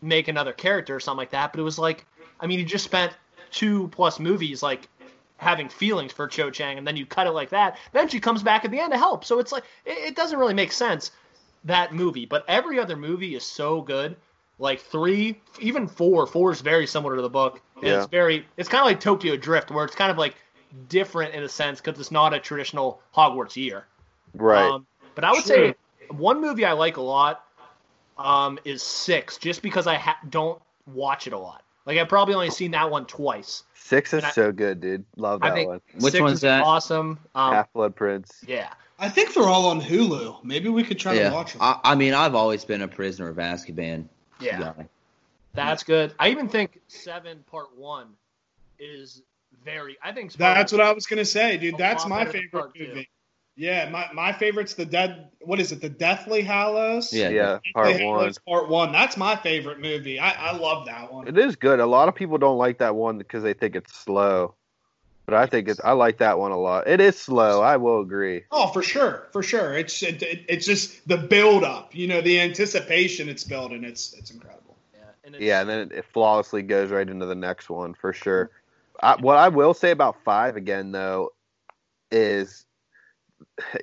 make 0.00 0.28
another 0.28 0.52
character 0.52 0.94
or 0.94 1.00
something 1.00 1.18
like 1.18 1.30
that. 1.30 1.52
But 1.52 1.60
it 1.60 1.64
was 1.64 1.78
like, 1.78 2.06
I 2.40 2.46
mean, 2.46 2.58
you 2.58 2.64
just 2.64 2.84
spent 2.84 3.12
two 3.50 3.88
plus 3.88 4.18
movies 4.18 4.62
like 4.62 4.88
having 5.36 5.68
feelings 5.68 6.12
for 6.12 6.26
Cho 6.26 6.50
Chang, 6.50 6.78
and 6.78 6.86
then 6.86 6.96
you 6.96 7.04
cut 7.04 7.26
it 7.26 7.32
like 7.32 7.50
that. 7.50 7.78
Then 7.92 8.08
she 8.08 8.20
comes 8.20 8.42
back 8.42 8.64
at 8.64 8.70
the 8.70 8.78
end 8.78 8.92
to 8.92 8.98
help. 8.98 9.24
So 9.24 9.38
it's 9.38 9.52
like, 9.52 9.64
it, 9.84 9.98
it 9.98 10.16
doesn't 10.16 10.38
really 10.38 10.54
make 10.54 10.72
sense 10.72 11.10
that 11.64 11.92
movie. 11.92 12.26
But 12.26 12.44
every 12.48 12.78
other 12.78 12.96
movie 12.96 13.34
is 13.34 13.44
so 13.44 13.80
good. 13.80 14.16
Like 14.58 14.80
three, 14.80 15.40
even 15.60 15.88
four. 15.88 16.26
Four 16.26 16.52
is 16.52 16.60
very 16.60 16.86
similar 16.86 17.16
to 17.16 17.22
the 17.22 17.28
book. 17.30 17.60
Yeah. 17.82 17.98
It's 17.98 18.06
very. 18.06 18.46
It's 18.56 18.68
kind 18.68 18.80
of 18.82 18.86
like 18.86 19.00
Tokyo 19.00 19.36
Drift, 19.36 19.70
where 19.70 19.84
it's 19.84 19.94
kind 19.96 20.10
of 20.10 20.18
like 20.18 20.36
different 20.88 21.34
in 21.34 21.42
a 21.42 21.48
sense 21.48 21.80
because 21.80 21.98
it's 22.00 22.10
not 22.12 22.32
a 22.34 22.38
traditional 22.38 23.00
Hogwarts 23.14 23.56
year. 23.56 23.86
Right. 24.34 24.62
Um, 24.70 24.86
but 25.14 25.24
I 25.24 25.32
would 25.32 25.44
Sure. 25.44 25.56
say 25.56 25.74
one 26.08 26.40
movie 26.40 26.64
I 26.64 26.72
like 26.72 26.96
a 26.96 27.00
lot 27.02 27.44
um, 28.18 28.58
is 28.64 28.82
Six, 28.82 29.38
just 29.38 29.62
because 29.62 29.86
I 29.86 29.96
ha- 29.96 30.18
don't 30.30 30.60
watch 30.92 31.26
it 31.26 31.32
a 31.32 31.38
lot. 31.38 31.62
Like 31.86 31.98
I've 31.98 32.08
probably 32.08 32.34
only 32.34 32.50
seen 32.50 32.70
that 32.72 32.90
one 32.90 33.06
twice. 33.06 33.64
Six 33.74 34.14
is 34.14 34.24
I- 34.24 34.30
so 34.30 34.52
good, 34.52 34.80
dude. 34.80 35.04
Love 35.16 35.42
I 35.42 35.48
that 35.50 35.54
think 35.56 35.68
one. 35.68 35.80
Which 35.98 36.12
Six 36.12 36.22
one's 36.22 36.34
is 36.34 36.40
that? 36.42 36.62
Awesome. 36.62 37.18
Um, 37.34 37.52
Half 37.54 37.72
Blood 37.72 37.94
Prince. 37.96 38.42
yeah. 38.46 38.70
I 38.96 39.08
think 39.08 39.34
they're 39.34 39.48
all 39.48 39.66
on 39.66 39.80
Hulu. 39.80 40.44
Maybe 40.44 40.68
we 40.68 40.84
could 40.84 40.98
try 41.00 41.14
yeah, 41.14 41.28
to 41.30 41.34
watch 41.34 41.52
them. 41.54 41.62
I, 41.62 41.80
I 41.82 41.94
mean, 41.96 42.14
I've 42.14 42.36
always 42.36 42.64
been 42.64 42.80
a 42.82 42.88
prisoner 42.88 43.28
of 43.28 43.36
Azkaban 43.38 44.06
Yeah. 44.40 44.60
guy. 44.60 44.88
That's 45.54 45.84
good. 45.84 46.12
I 46.18 46.30
even 46.30 46.48
think 46.48 46.80
Seven 46.88 47.44
Part 47.50 47.76
One 47.76 48.08
is 48.78 49.22
very. 49.64 49.96
I 50.02 50.12
think 50.12 50.32
That's 50.32 50.72
what 50.72 50.80
I 50.80 50.92
was 50.92 51.06
gonna 51.06 51.24
say, 51.24 51.56
dude. 51.56 51.78
That's 51.78 52.06
my 52.06 52.24
favorite 52.24 52.52
part 52.52 52.74
two. 52.74 52.88
movie. 52.88 53.08
Yeah, 53.56 53.88
my, 53.88 54.08
my 54.12 54.32
favorite's 54.32 54.74
the 54.74 54.84
dead. 54.84 55.30
What 55.40 55.60
is 55.60 55.70
it? 55.70 55.80
The 55.80 55.88
Deathly 55.88 56.42
Hallows. 56.42 57.12
Yeah, 57.12 57.28
Yeah, 57.28 57.58
part 57.72 58.02
one. 58.02 58.32
Part 58.48 58.68
one. 58.68 58.90
That's 58.90 59.16
my 59.16 59.36
favorite 59.36 59.78
movie. 59.78 60.18
I, 60.18 60.50
I 60.50 60.56
love 60.56 60.86
that 60.86 61.12
one. 61.12 61.28
It 61.28 61.38
is 61.38 61.54
good. 61.54 61.78
A 61.78 61.86
lot 61.86 62.08
of 62.08 62.16
people 62.16 62.38
don't 62.38 62.58
like 62.58 62.78
that 62.78 62.96
one 62.96 63.16
because 63.18 63.44
they 63.44 63.54
think 63.54 63.76
it's 63.76 63.94
slow. 63.94 64.56
But 65.26 65.34
I 65.34 65.46
think 65.46 65.68
it's 65.68 65.80
I 65.82 65.92
like 65.92 66.18
that 66.18 66.38
one 66.38 66.52
a 66.52 66.58
lot. 66.58 66.86
It 66.86 67.00
is 67.00 67.18
slow, 67.18 67.62
I 67.62 67.76
will 67.78 68.00
agree. 68.00 68.44
Oh, 68.50 68.68
for 68.68 68.82
sure, 68.82 69.28
for 69.32 69.42
sure. 69.42 69.76
It's 69.76 70.02
it, 70.02 70.22
it- 70.22 70.44
it's 70.48 70.66
just 70.66 71.06
the 71.08 71.16
build 71.16 71.64
up. 71.64 71.94
You 71.94 72.06
know, 72.08 72.20
the 72.20 72.40
anticipation 72.40 73.28
it's 73.28 73.44
building. 73.44 73.84
It's 73.84 74.12
it's 74.12 74.30
incredible. 74.30 74.76
Yeah, 74.92 75.00
and 75.24 75.34
it's, 75.34 75.42
Yeah, 75.42 75.60
and 75.62 75.68
then 75.70 75.78
it, 75.80 75.92
it 75.92 76.04
flawlessly 76.12 76.62
goes 76.62 76.90
right 76.90 77.08
into 77.08 77.26
the 77.26 77.34
next 77.34 77.70
one 77.70 77.94
for 77.94 78.12
sure. 78.12 78.50
I, 79.02 79.16
what 79.20 79.36
I 79.38 79.48
will 79.48 79.74
say 79.74 79.90
about 79.90 80.22
five 80.24 80.56
again 80.56 80.92
though 80.92 81.30
is, 82.10 82.66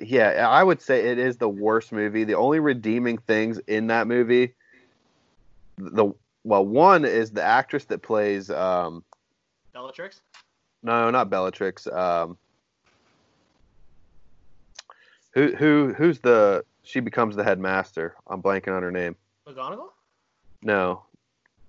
yeah, 0.00 0.48
I 0.48 0.62
would 0.62 0.80
say 0.80 1.08
it 1.10 1.18
is 1.18 1.36
the 1.38 1.48
worst 1.48 1.92
movie. 1.92 2.24
The 2.24 2.34
only 2.36 2.60
redeeming 2.60 3.18
things 3.18 3.58
in 3.66 3.88
that 3.88 4.06
movie, 4.06 4.54
the 5.76 6.12
well, 6.44 6.64
one 6.64 7.04
is 7.04 7.30
the 7.32 7.42
actress 7.42 7.84
that 7.86 8.02
plays, 8.02 8.48
um, 8.50 9.04
Bellatrix. 9.72 10.20
No, 10.82 11.10
not 11.10 11.30
Bellatrix. 11.30 11.86
Um, 11.86 12.36
who 15.34 15.54
who 15.56 15.94
who's 15.96 16.18
the? 16.20 16.64
She 16.84 17.00
becomes 17.00 17.36
the 17.36 17.44
headmaster. 17.44 18.14
I'm 18.26 18.42
blanking 18.42 18.74
on 18.76 18.82
her 18.82 18.90
name. 18.90 19.14
McGonagall. 19.48 19.90
No, 20.62 21.02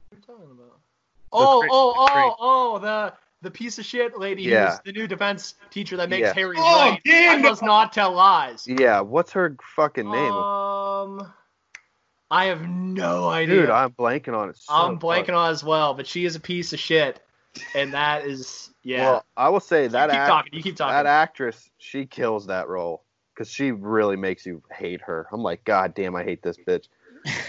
What 0.10 0.12
are 0.12 0.16
you 0.16 0.22
talking 0.26 0.52
about? 0.52 0.80
Oh, 1.32 1.62
Cre- 1.62 1.68
oh, 1.72 2.06
the 2.06 2.12
Cre- 2.12 2.20
oh, 2.20 2.36
oh, 2.40 2.80
the 2.80 3.14
the 3.42 3.52
piece 3.52 3.78
of 3.80 3.86
shit 3.86 4.18
lady 4.18 4.44
Yeah. 4.44 4.72
who's 4.72 4.80
the 4.86 4.92
new 4.92 5.08
defense 5.08 5.56
teacher 5.70 5.98
that 5.98 6.10
makes 6.10 6.28
Yeah. 6.28 6.34
Harry 6.34 6.56
Oh, 6.60 6.90
right. 6.92 7.00
I 7.06 7.10
damn. 7.10 7.42
must 7.42 7.62
not 7.64 7.92
tell 7.94 8.12
lies. 8.14 8.66
yeah. 8.68 9.02
What's 9.02 9.32
her 9.34 9.56
fucking 9.76 10.10
name? 10.10 10.32
Um, 10.32 11.34
I 12.32 12.46
have 12.46 12.62
no 12.68 13.30
idea. 13.30 13.62
Dude, 13.62 13.70
I'm 13.70 13.92
blanking 13.92 14.36
on 14.38 14.50
it. 14.50 14.58
So 14.58 14.74
I'm 14.74 14.98
blanking 15.00 15.28
hard. 15.28 15.30
on 15.32 15.48
it 15.50 15.52
as 15.54 15.64
well, 15.64 15.94
but 15.94 16.08
she 16.08 16.26
is 16.26 16.36
a 16.36 16.40
piece 16.40 16.74
of 16.74 16.80
shit, 16.80 17.23
and 17.76 17.94
that 17.94 18.26
is 18.26 18.70
yeah. 18.84 19.02
Well, 19.02 19.26
I 19.38 19.50
will 19.50 19.60
say 19.60 19.84
you 19.84 19.90
that 19.90 20.10
keep 20.10 20.20
act- 20.20 20.30
talking. 20.30 20.54
You 20.54 20.64
keep 20.64 20.76
talking. 20.76 20.94
that 20.94 21.06
actress, 21.06 21.70
she 21.78 22.06
kills 22.06 22.48
that 22.48 22.68
role 22.68 23.04
because 23.34 23.50
she 23.52 23.72
really 23.72 24.16
makes 24.16 24.46
you 24.46 24.62
hate 24.72 25.02
her. 25.02 25.28
I'm 25.32 25.42
like, 25.42 25.64
God 25.64 25.94
damn, 25.96 26.16
I 26.16 26.24
hate 26.24 26.42
this 26.42 26.58
bitch. 26.58 26.88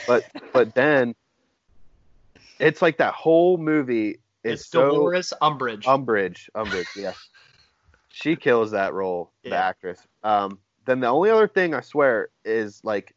But 0.06 0.24
but 0.52 0.74
then 0.74 1.14
it's 2.58 2.82
like 2.82 2.98
that 2.98 3.14
whole 3.14 3.56
movie 3.56 4.18
is 4.42 4.60
it's 4.60 4.68
so 4.68 4.90
Dolores 4.90 5.32
Umbridge. 5.42 5.84
Umbridge, 5.84 6.48
Umbridge, 6.54 6.96
yeah. 6.96 7.12
She 8.10 8.36
kills 8.36 8.70
that 8.70 8.94
role, 8.94 9.32
the 9.42 9.56
actress. 9.56 9.98
Um, 10.22 10.60
then 10.86 11.00
the 11.00 11.08
only 11.08 11.30
other 11.30 11.48
thing 11.48 11.74
I 11.74 11.80
swear 11.80 12.28
is 12.44 12.80
like 12.84 13.14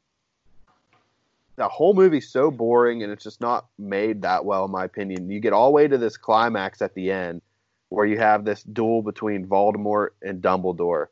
the 1.57 1.67
whole 1.67 1.93
movie's 1.93 2.29
so 2.29 2.51
boring 2.51 3.03
and 3.03 3.11
it's 3.11 3.23
just 3.23 3.41
not 3.41 3.65
made 3.79 4.21
that 4.21 4.45
well 4.45 4.65
in 4.65 4.71
my 4.71 4.85
opinion. 4.85 5.29
You 5.29 5.39
get 5.39 5.53
all 5.53 5.65
the 5.67 5.71
way 5.71 5.87
to 5.87 5.97
this 5.97 6.15
climax 6.15 6.81
at 6.81 6.93
the 6.93 7.11
end 7.11 7.41
where 7.89 8.05
you 8.05 8.17
have 8.19 8.45
this 8.45 8.63
duel 8.63 9.01
between 9.01 9.47
Voldemort 9.47 10.09
and 10.21 10.41
Dumbledore, 10.41 11.07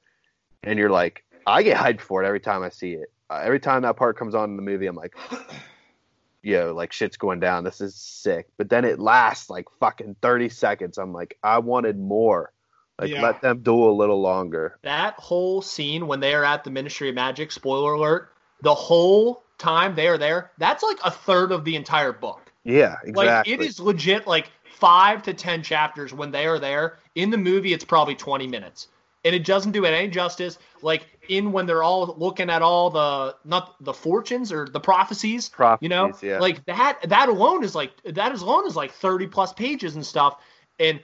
and 0.63 0.77
you're 0.77 0.89
like, 0.89 1.23
I 1.47 1.63
get 1.63 1.77
hyped 1.77 2.01
for 2.01 2.21
it 2.23 2.27
every 2.27 2.41
time 2.41 2.63
I 2.63 2.69
see 2.69 2.93
it. 2.93 3.11
Uh, 3.29 3.41
every 3.43 3.59
time 3.61 3.83
that 3.83 3.95
part 3.95 4.17
comes 4.17 4.35
on 4.35 4.49
in 4.49 4.55
the 4.57 4.61
movie, 4.61 4.85
I'm 4.85 4.95
like, 4.95 5.15
yo, 6.43 6.73
like 6.75 6.91
shit's 6.91 7.17
going 7.17 7.39
down. 7.39 7.63
This 7.63 7.81
is 7.81 7.95
sick. 7.95 8.47
But 8.57 8.69
then 8.69 8.85
it 8.85 8.99
lasts 8.99 9.49
like 9.49 9.65
fucking 9.79 10.17
30 10.21 10.49
seconds. 10.49 10.97
I'm 10.97 11.13
like, 11.13 11.37
I 11.43 11.59
wanted 11.59 11.97
more. 11.97 12.51
Like, 12.99 13.09
Yeah. 13.11 13.21
let 13.23 13.41
them 13.41 13.59
duel 13.61 13.91
a 13.91 13.95
little 13.97 14.21
longer. 14.21 14.77
that 14.83 15.15
whole 15.15 15.61
scene 15.61 16.07
when 16.07 16.19
they 16.19 16.33
are 16.33 16.43
at 16.45 16.63
the 16.65 16.71
Ministry 16.71 17.09
of 17.09 17.15
Magic, 17.15 17.51
spoiler 17.51 17.93
alert, 17.93 18.31
the 18.61 18.75
whole 18.75 19.44
time 19.57 19.95
they 19.95 20.07
are 20.07 20.17
there, 20.17 20.51
that's 20.57 20.83
like 20.83 20.97
a 21.03 21.11
third 21.11 21.51
of 21.51 21.63
the 21.65 21.75
entire 21.75 22.11
book. 22.13 22.51
Yeah, 22.63 22.95
exactly. 23.03 23.13
Like 23.13 23.47
it 23.47 23.61
is 23.61 23.79
legit 23.79 24.27
like 24.27 24.51
five 24.63 25.23
to 25.23 25.33
ten 25.33 25.63
chapters 25.63 26.13
when 26.13 26.31
they 26.31 26.45
are 26.47 26.59
there. 26.59 26.99
In 27.15 27.29
the 27.29 27.37
movie, 27.37 27.73
it's 27.73 27.85
probably 27.85 28.15
twenty 28.15 28.47
minutes. 28.47 28.87
and 29.25 29.33
it 29.33 29.43
doesn't 29.43 29.71
do 29.71 29.85
it 29.85 29.89
any 29.89 30.07
justice. 30.07 30.59
Like 30.81 31.07
in 31.29 31.51
when 31.51 31.65
they're 31.65 31.81
all 31.83 32.15
looking 32.17 32.49
at 32.49 32.61
all 32.61 32.89
the 32.91 33.35
not 33.43 33.75
the 33.83 33.93
fortunes 33.93 34.51
or 34.51 34.67
the 34.69 34.79
prophecies, 34.79 35.49
you 35.81 35.89
know, 35.89 36.05
Prophecies, 36.09 36.27
yeah. 36.29 36.39
like 36.39 36.63
that 36.65 36.99
that 37.09 37.27
alone 37.29 37.63
is 37.63 37.73
like 37.75 37.91
that 38.03 38.31
alone 38.39 38.67
is 38.67 38.75
like 38.75 38.91
30 38.91 39.27
plus 39.27 39.51
pages 39.53 39.95
and 39.95 40.05
stuff. 40.05 40.39
And 40.79 40.99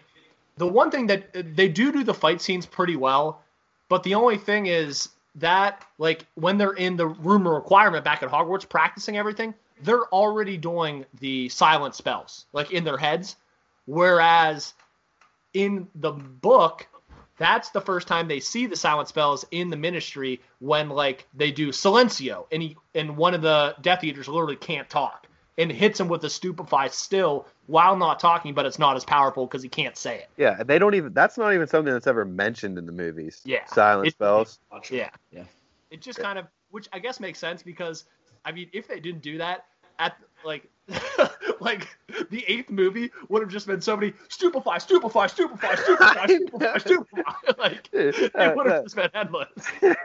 the 0.57 0.67
one 0.67 0.91
thing 0.91 1.07
that 1.07 1.55
they 1.55 1.67
do 1.67 1.91
do 1.91 2.03
the 2.03 2.13
fight 2.13 2.41
scenes 2.41 2.65
pretty 2.65 2.95
well, 2.95 3.41
but 3.89 4.03
the 4.03 4.13
only 4.13 4.37
thing 4.37 4.67
is 4.67 5.09
that 5.35 5.85
like 5.97 6.25
when 6.35 6.57
they're 6.57 6.73
in 6.73 6.97
the 6.97 7.07
room 7.07 7.47
requirement 7.47 8.03
back 8.03 8.23
at 8.23 8.29
Hogwarts 8.29 8.67
practicing 8.67 9.17
everything, 9.17 9.53
they're 9.83 10.05
already 10.07 10.57
doing 10.57 11.05
the 11.19 11.49
silent 11.49 11.95
spells 11.95 12.45
like 12.53 12.71
in 12.71 12.83
their 12.83 12.97
heads, 12.97 13.35
whereas 13.85 14.73
in 15.53 15.87
the 15.95 16.11
book 16.11 16.87
that's 17.37 17.69
the 17.71 17.81
first 17.81 18.07
time 18.07 18.27
they 18.27 18.39
see 18.39 18.67
the 18.67 18.75
silent 18.75 19.09
spells 19.09 19.45
in 19.51 19.69
the 19.69 19.75
ministry 19.75 20.41
when 20.59 20.89
like 20.89 21.27
they 21.33 21.51
do 21.51 21.69
silencio 21.69 22.45
and 22.51 22.61
he 22.61 22.77
and 22.93 23.17
one 23.17 23.33
of 23.33 23.41
the 23.41 23.75
death 23.81 24.03
eaters 24.03 24.27
literally 24.27 24.55
can't 24.55 24.89
talk 24.89 25.27
and 25.57 25.71
hits 25.71 25.99
him 25.99 26.07
with 26.07 26.23
a 26.23 26.29
stupefy 26.29 26.87
still 26.89 27.45
while 27.67 27.95
not 27.95 28.19
talking 28.19 28.53
but 28.53 28.65
it's 28.65 28.79
not 28.79 28.95
as 28.95 29.03
powerful 29.05 29.45
because 29.45 29.61
he 29.61 29.69
can't 29.69 29.97
say 29.97 30.17
it 30.17 30.29
Yeah, 30.37 30.63
they 30.63 30.79
don't 30.79 30.95
even. 30.95 31.13
That's 31.13 31.37
not 31.37 31.53
even 31.53 31.67
something 31.67 31.93
that's 31.93 32.07
ever 32.07 32.25
mentioned 32.25 32.77
in 32.77 32.85
the 32.85 32.91
movies. 32.91 33.41
Yeah. 33.45 33.65
silent 33.65 34.07
It- 34.07 34.13
spells. 34.13 34.59
yeah 34.89 35.09
Yeah. 35.31 35.43
it 35.89 36.01
just 36.01 36.19
kind 36.19 36.39
of 36.39 36.45
which 36.69 36.87
i 36.93 36.99
guess 36.99 37.19
makes 37.19 37.37
sense 37.39 37.61
because 37.63 38.05
i 38.45 38.51
mean 38.51 38.69
if 38.73 38.87
they 38.87 38.99
didn't 38.99 39.21
do 39.21 39.37
that 39.39 39.65
at 39.99 40.15
like 40.43 40.67
like 41.59 41.87
the 42.31 42.43
eighth 42.47 42.69
movie 42.69 43.11
would 43.29 43.41
have 43.41 43.51
just 43.51 43.67
been 43.67 43.79
somebody 43.81 44.13
stupefy 44.29 44.77
stupefy 44.79 45.27
stupefy 45.27 45.75
stupefy 45.75 46.17
stupefy 46.27 46.79
stupefy 46.79 47.21
like 47.59 47.89
it 47.93 48.55
would 48.55 48.65
have 48.67 48.83
just 48.83 48.95
been 48.95 49.09
endless 49.13 49.49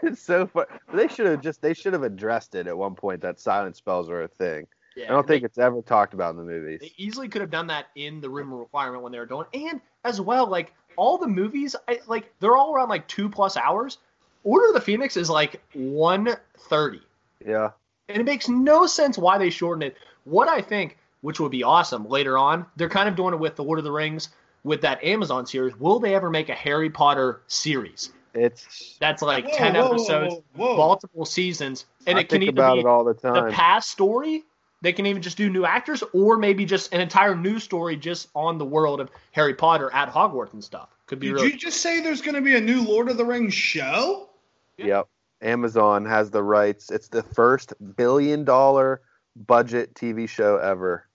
it's 0.03 0.21
so 0.23 0.47
far, 0.47 0.67
They 0.93 1.09
should 1.09 1.27
have 1.27 1.41
just. 1.41 1.63
They 1.63 1.73
should 1.75 1.93
have 1.93 2.03
addressed 2.03 2.55
it 2.55 2.67
at 2.67 2.77
one 2.77 2.95
point 2.95 3.21
that 3.23 3.41
silent 3.41 3.77
spells 3.77 4.09
are 4.11 4.23
a 4.23 4.29
thing. 4.29 4.67
Yeah, 4.97 5.05
I 5.05 5.09
don't 5.09 5.19
and 5.21 5.29
they- 5.29 5.35
think 5.35 5.45
it's 5.45 5.59
ever 5.59 5.83
talked 5.83 6.15
about 6.15 6.31
in 6.31 6.37
the 6.39 6.45
movies. 6.45 6.81
They 6.81 6.93
easily 6.97 7.29
could 7.29 7.41
have 7.43 7.51
done 7.51 7.67
that 7.69 7.87
in 7.95 8.21
the 8.21 8.29
room 8.31 8.53
requirement 8.53 9.03
when 9.03 9.13
they 9.13 9.19
were 9.19 9.27
doing, 9.27 9.47
and 9.55 9.81
as 10.05 10.21
well, 10.21 10.47
like 10.49 10.73
all 10.97 11.19
the 11.19 11.29
movies, 11.29 11.77
I, 11.89 12.01
like 12.07 12.33
they're 12.41 12.57
all 12.57 12.75
around 12.75 12.89
like 12.89 13.07
two 13.07 13.29
plus 13.29 13.57
hours. 13.57 13.99
Order 14.45 14.69
of 14.69 14.75
the 14.75 14.81
Phoenix 14.81 15.17
is 15.17 15.29
like 15.29 15.61
one 15.75 16.37
thirty, 16.57 17.03
Yeah, 17.45 17.71
and 18.09 18.19
it 18.19 18.25
makes 18.25 18.49
no 18.49 18.87
sense 18.87 19.19
why 19.19 19.39
they 19.39 19.51
shortened 19.51 19.83
it. 19.83 19.97
What 20.25 20.49
I 20.49 20.61
think, 20.63 20.97
which 21.21 21.41
would 21.41 21.51
be 21.51 21.63
awesome 21.63 22.09
later 22.09 22.39
on, 22.39 22.65
they're 22.77 22.89
kind 22.89 23.09
of 23.09 23.17
doing 23.17 23.35
it 23.35 23.41
with 23.41 23.57
the 23.57 23.65
Lord 23.65 23.79
of 23.79 23.85
the 23.85 23.93
Rings 23.93 24.31
with 24.65 24.81
that 24.83 25.03
Amazon 25.05 25.47
series. 25.47 25.79
Will 25.79 25.99
they 26.01 26.15
ever 26.15 26.31
make 26.31 26.49
a 26.49 26.55
Harry 26.55 26.91
Potter 26.91 27.41
series 27.49 28.13
it's. 28.35 28.97
that's 29.01 29.23
like 29.23 29.47
Whoa, 29.47 29.57
ten 29.57 29.75
whoa, 29.75 29.81
whoa, 29.83 29.89
episodes, 29.95 30.35
whoa, 30.55 30.67
whoa. 30.69 30.77
multiple 30.77 31.25
seasons, 31.25 31.87
and 32.07 32.17
I 32.17 32.21
it 32.23 32.29
can 32.29 32.41
think 32.41 32.51
either 32.53 32.61
about 32.63 32.75
be 32.75 32.81
it 32.81 32.87
all 32.87 33.05
the 33.05 33.15
time. 33.15 33.47
the 33.47 33.51
past 33.53 33.91
story. 33.91 34.45
They 34.83 34.93
can 34.93 35.07
even 35.07 35.23
just 35.23 35.37
do 35.37 35.49
new 35.49 35.65
actors, 35.65 36.03
or 36.13 36.37
maybe 36.37 36.65
just 36.65 36.93
an 36.93 37.01
entire 37.01 37.35
new 37.35 37.59
story 37.59 37.97
just 37.97 38.29
on 38.35 38.59
the 38.59 38.65
world 38.65 39.01
of 39.01 39.11
Harry 39.33 39.55
Potter 39.55 39.91
at 39.93 40.13
Hogwarts 40.13 40.53
and 40.53 40.63
stuff. 40.63 40.91
Could 41.07 41.19
be 41.19 41.29
Did 41.29 41.35
really 41.35 41.53
you 41.53 41.57
just 41.57 41.81
say 41.81 42.01
there's 42.01 42.21
going 42.21 42.35
to 42.35 42.41
be 42.41 42.57
a 42.57 42.61
new 42.61 42.83
Lord 42.83 43.09
of 43.09 43.17
the 43.17 43.25
Rings 43.25 43.55
show? 43.55 44.29
Yep. 44.77 45.09
Amazon 45.43 46.05
has 46.05 46.31
the 46.31 46.43
rights. 46.43 46.91
It's 46.91 47.09
the 47.09 47.23
first 47.23 47.73
billion 47.97 48.45
dollar 48.45 49.01
budget 49.35 49.95
TV 49.95 50.29
show 50.29 50.57
ever. 50.57 51.07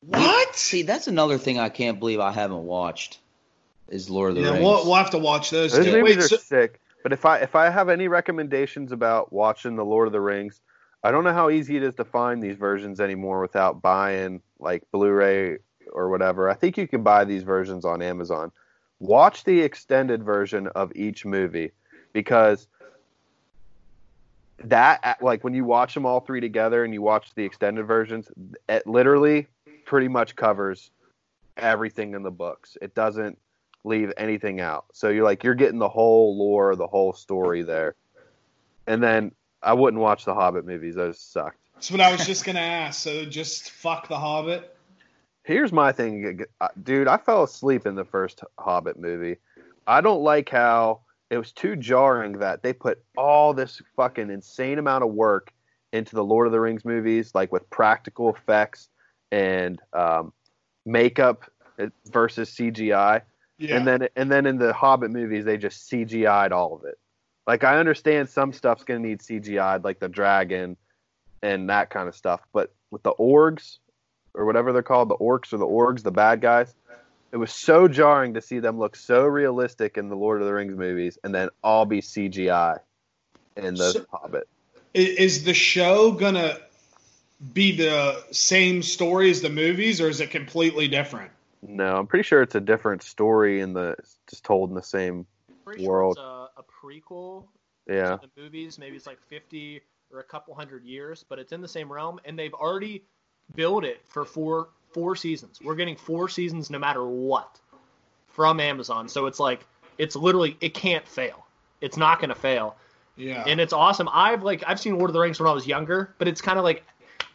What? 0.00 0.54
See, 0.54 0.82
that's 0.82 1.08
another 1.08 1.38
thing 1.38 1.58
I 1.58 1.68
can't 1.68 1.98
believe 1.98 2.20
I 2.20 2.32
haven't 2.32 2.64
watched. 2.64 3.18
Is 3.88 4.10
Lord 4.10 4.30
of 4.30 4.36
the 4.36 4.42
Yeah, 4.42 4.50
Rings. 4.50 4.64
we'll, 4.64 4.84
we'll 4.84 4.94
have 4.96 5.10
to 5.10 5.18
watch 5.18 5.50
those. 5.50 5.72
Those 5.72 5.86
too. 5.86 5.92
movies 5.92 6.16
Wait, 6.16 6.24
are 6.24 6.28
so, 6.28 6.36
sick. 6.36 6.80
But 7.02 7.12
if 7.12 7.24
I 7.24 7.38
if 7.38 7.54
I 7.56 7.70
have 7.70 7.88
any 7.88 8.06
recommendations 8.08 8.92
about 8.92 9.32
watching 9.32 9.76
the 9.76 9.84
Lord 9.84 10.06
of 10.08 10.12
the 10.12 10.20
Rings, 10.20 10.60
I 11.02 11.10
don't 11.10 11.24
know 11.24 11.32
how 11.32 11.50
easy 11.50 11.76
it 11.76 11.82
is 11.82 11.94
to 11.94 12.04
find 12.04 12.42
these 12.42 12.56
versions 12.56 13.00
anymore 13.00 13.40
without 13.40 13.80
buying 13.80 14.42
like 14.58 14.82
Blu-ray 14.90 15.58
or 15.92 16.08
whatever. 16.08 16.48
I 16.50 16.54
think 16.54 16.76
you 16.76 16.88
can 16.88 17.02
buy 17.02 17.24
these 17.24 17.44
versions 17.44 17.84
on 17.84 18.02
Amazon. 18.02 18.50
Watch 18.98 19.44
the 19.44 19.60
extended 19.60 20.24
version 20.24 20.66
of 20.68 20.92
each 20.96 21.24
movie 21.24 21.70
because 22.12 22.66
that 24.64 25.18
like 25.20 25.44
when 25.44 25.54
you 25.54 25.64
watch 25.64 25.94
them 25.94 26.04
all 26.04 26.20
three 26.20 26.40
together 26.40 26.82
and 26.82 26.92
you 26.92 27.00
watch 27.00 27.32
the 27.36 27.44
extended 27.44 27.86
versions, 27.86 28.28
it 28.68 28.86
literally 28.86 29.46
pretty 29.84 30.08
much 30.08 30.34
covers 30.34 30.90
everything 31.56 32.14
in 32.14 32.24
the 32.24 32.30
books. 32.30 32.76
It 32.82 32.94
doesn't 32.94 33.38
leave 33.84 34.12
anything 34.16 34.60
out. 34.60 34.86
So 34.92 35.10
you're 35.10 35.24
like 35.24 35.44
you're 35.44 35.54
getting 35.54 35.78
the 35.78 35.88
whole 35.88 36.36
lore, 36.36 36.74
the 36.74 36.88
whole 36.88 37.12
story 37.12 37.62
there. 37.62 37.94
And 38.88 39.00
then 39.00 39.32
I 39.62 39.72
wouldn't 39.72 40.02
watch 40.02 40.24
the 40.24 40.34
Hobbit 40.34 40.66
movies; 40.66 40.94
those 40.94 41.20
sucked. 41.20 41.58
that's 41.74 41.90
what 41.90 42.00
I 42.00 42.12
was 42.12 42.26
just 42.26 42.44
going 42.44 42.56
to 42.56 42.62
ask. 42.62 43.00
So 43.00 43.24
just 43.24 43.70
fuck 43.70 44.08
the 44.08 44.18
Hobbit. 44.18 44.74
Here's 45.44 45.72
my 45.72 45.92
thing, 45.92 46.40
uh, 46.60 46.68
dude. 46.82 47.08
I 47.08 47.16
fell 47.16 47.42
asleep 47.42 47.86
in 47.86 47.94
the 47.94 48.04
first 48.04 48.42
Hobbit 48.58 48.98
movie. 48.98 49.38
I 49.86 50.02
don't 50.02 50.20
like 50.20 50.50
how 50.50 51.00
it 51.30 51.38
was 51.38 51.52
too 51.52 51.76
jarring 51.76 52.38
that 52.38 52.62
they 52.62 52.72
put 52.72 53.02
all 53.16 53.54
this 53.54 53.80
fucking 53.96 54.30
insane 54.30 54.78
amount 54.78 55.04
of 55.04 55.10
work 55.10 55.52
into 55.92 56.14
the 56.14 56.24
Lord 56.24 56.46
of 56.46 56.52
the 56.52 56.60
Rings 56.60 56.84
movies, 56.84 57.32
like 57.34 57.50
with 57.50 57.68
practical 57.70 58.34
effects 58.34 58.88
and 59.32 59.80
um, 59.92 60.32
makeup 60.84 61.50
uh, 61.78 61.86
versus 62.06 62.50
CGI. 62.50 63.22
Yeah. 63.58 63.76
and 63.76 63.86
then 63.86 64.08
and 64.14 64.30
then 64.30 64.46
in 64.46 64.58
the 64.58 64.72
Hobbit 64.72 65.10
movies 65.10 65.44
they 65.44 65.56
just 65.56 65.90
CGI'd 65.90 66.52
all 66.52 66.76
of 66.76 66.84
it. 66.84 66.96
Like 67.48 67.64
I 67.64 67.78
understand 67.78 68.28
some 68.28 68.52
stuff's 68.52 68.84
gonna 68.84 69.00
need 69.00 69.20
CGI'd, 69.20 69.82
like 69.82 69.98
the 69.98 70.08
dragon 70.08 70.76
and 71.42 71.70
that 71.70 71.88
kind 71.88 72.06
of 72.06 72.14
stuff, 72.14 72.42
but 72.52 72.70
with 72.90 73.02
the 73.02 73.12
orgs 73.14 73.78
or 74.34 74.44
whatever 74.44 74.70
they're 74.74 74.82
called, 74.82 75.08
the 75.08 75.16
orcs 75.16 75.54
or 75.54 75.56
the 75.56 75.66
orgs, 75.66 76.02
the 76.02 76.10
bad 76.10 76.42
guys, 76.42 76.74
it 77.32 77.38
was 77.38 77.50
so 77.50 77.88
jarring 77.88 78.34
to 78.34 78.42
see 78.42 78.58
them 78.58 78.78
look 78.78 78.96
so 78.96 79.24
realistic 79.24 79.96
in 79.96 80.10
the 80.10 80.14
Lord 80.14 80.42
of 80.42 80.46
the 80.46 80.52
Rings 80.52 80.76
movies 80.76 81.16
and 81.24 81.34
then 81.34 81.48
all 81.64 81.86
be 81.86 82.02
CGI 82.02 82.80
in 83.56 83.74
the 83.74 83.92
So- 83.92 84.04
Hobbit. 84.12 84.46
Is 84.92 85.44
the 85.44 85.54
show 85.54 86.12
going 86.12 86.34
to 86.34 86.60
be 87.54 87.76
the 87.76 88.24
same 88.30 88.82
story 88.82 89.30
as 89.30 89.40
the 89.42 89.50
movies, 89.50 90.00
or 90.00 90.08
is 90.08 90.20
it 90.20 90.30
completely 90.30 90.88
different? 90.88 91.30
No, 91.62 91.96
I'm 91.96 92.06
pretty 92.06 92.24
sure 92.24 92.42
it's 92.42 92.54
a 92.54 92.60
different 92.60 93.02
story 93.02 93.60
in 93.60 93.72
the 93.74 93.96
just 94.28 94.44
told 94.44 94.70
in 94.70 94.74
the 94.74 94.82
same. 94.82 95.26
pretty 95.64 95.86
world. 95.86 96.16
sure 96.16 96.24
it's 96.24 96.37
a, 96.58 96.60
a 96.60 96.64
prequel 96.64 97.46
Yeah, 97.86 98.16
to 98.16 98.20
the 98.34 98.42
movies. 98.42 98.78
Maybe 98.78 98.96
it's 98.96 99.06
like 99.06 99.20
50 99.28 99.80
or 100.12 100.20
a 100.20 100.24
couple 100.24 100.54
hundred 100.54 100.84
years, 100.84 101.24
but 101.28 101.38
it's 101.38 101.52
in 101.52 101.60
the 101.60 101.68
same 101.68 101.92
realm, 101.92 102.20
and 102.24 102.38
they've 102.38 102.54
already 102.54 103.04
built 103.54 103.84
it 103.84 104.00
for 104.06 104.24
four 104.24 104.68
four 104.92 105.16
seasons. 105.16 105.60
We're 105.62 105.74
getting 105.74 105.96
four 105.96 106.28
seasons 106.28 106.70
no 106.70 106.78
matter 106.78 107.06
what 107.06 107.58
from 108.28 108.60
Amazon. 108.60 109.08
So 109.08 109.26
it's 109.26 109.40
like 109.40 109.66
it's 109.98 110.16
literally 110.16 110.56
it 110.60 110.74
can't 110.74 111.06
fail. 111.06 111.46
It's 111.80 111.96
not 111.96 112.20
going 112.20 112.30
to 112.30 112.34
fail. 112.34 112.76
Yeah. 113.16 113.42
and 113.48 113.60
it's 113.60 113.72
awesome. 113.72 114.08
I've 114.12 114.44
like 114.44 114.62
I've 114.64 114.78
seen 114.78 114.96
Lord 114.96 115.10
of 115.10 115.14
the 115.14 115.20
Rings 115.20 115.40
when 115.40 115.48
I 115.48 115.52
was 115.52 115.66
younger, 115.66 116.14
but 116.18 116.28
it's 116.28 116.40
kind 116.40 116.56
of 116.56 116.64
like 116.64 116.84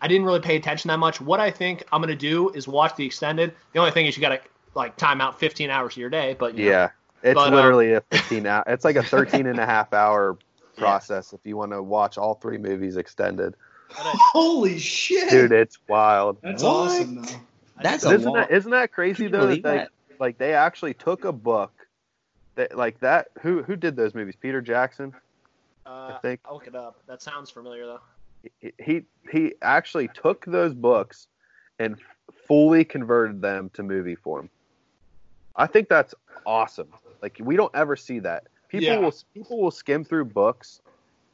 I 0.01 0.07
didn't 0.07 0.26
really 0.26 0.39
pay 0.39 0.55
attention 0.55 0.88
that 0.88 0.97
much. 0.97 1.19
What 1.19 1.41
I 1.41 1.51
think 1.51 1.84
I'm 1.91 2.01
gonna 2.01 2.15
do 2.15 2.49
is 2.51 2.67
watch 2.67 2.95
the 2.95 3.05
extended. 3.05 3.53
The 3.74 3.80
only 3.80 3.91
thing 3.91 4.05
is 4.05 4.15
you 4.15 4.21
gotta 4.21 4.39
like 4.76 4.95
time 4.95 5.19
out 5.19 5.39
15 5.39 5.69
hours 5.69 5.93
of 5.93 5.97
your 5.97 6.09
day, 6.09 6.38
but 6.39 6.57
you 6.57 6.65
know, 6.65 6.71
yeah. 6.71 6.89
It's 7.24 7.36
But, 7.36 7.53
uh, 7.53 7.55
literally 7.55 7.93
a 7.93 8.01
15 8.01 8.45
hour. 8.45 8.63
It's 8.67 8.84
like 8.86 8.97
a 8.97 9.03
13 9.15 9.47
and 9.47 9.57
a 9.59 9.65
half 9.65 9.93
hour 9.93 10.38
process 10.78 11.34
if 11.34 11.39
you 11.45 11.55
want 11.55 11.71
to 11.71 11.82
watch 11.82 12.17
all 12.17 12.36
three 12.36 12.57
movies 12.57 12.97
extended. 12.97 13.55
I- 13.97 14.13
Holy 14.32 14.78
shit. 14.80 15.30
Dude, 15.30 15.51
it's 15.51 15.78
wild. 15.88 16.38
That's 16.41 16.61
What? 16.63 16.69
awesome, 16.71 17.15
though. 17.15 17.39
That's 17.82 18.05
Isn't 18.05 18.24
long. 18.24 18.34
that 18.36 18.51
isn't 18.51 18.71
that 18.71 18.91
crazy 18.91 19.28
though? 19.28 19.47
That 19.47 19.63
they, 19.63 19.78
that? 19.78 19.89
like 20.19 20.38
they 20.38 20.53
actually 20.53 20.93
took 20.93 21.26
a 21.26 21.32
book 21.32 21.71
that 22.55 22.78
like 22.78 22.99
that. 22.99 23.30
Who 23.41 23.63
who 23.63 23.76
did 23.76 23.95
those 23.95 24.13
movies? 24.13 24.36
Peter 24.39 24.61
Jackson. 24.61 25.13
uh, 25.86 26.17
think- 26.19 26.39
I'll 26.45 26.53
look 26.55 26.67
it 26.67 26.76
up. 26.76 26.99
That 27.07 27.21
sounds 27.21 27.49
familiar 27.49 27.86
though. 27.88 27.99
He- 28.59 28.74
He 28.80 29.01
he 29.32 29.53
actually 29.61 30.07
took 30.09 30.45
those 30.45 30.74
books 30.74 31.28
and 31.80 31.97
fully 32.47 32.86
converted 32.86 33.41
them 33.41 33.69
to 33.74 33.84
movie 33.84 34.15
form. 34.15 34.49
I 35.55 35.65
think 35.67 35.89
that's 35.89 36.13
awesome. 36.45 36.88
Like 37.24 37.38
we 37.41 37.55
don't 37.55 37.74
ever 37.74 37.95
see 37.95 38.19
that. 38.19 38.43
People 38.67 38.89
Yeah. 38.89 38.99
will 38.99 39.13
people 39.34 39.61
will 39.61 39.71
skim 39.71 40.03
through 40.03 40.26
books 40.26 40.82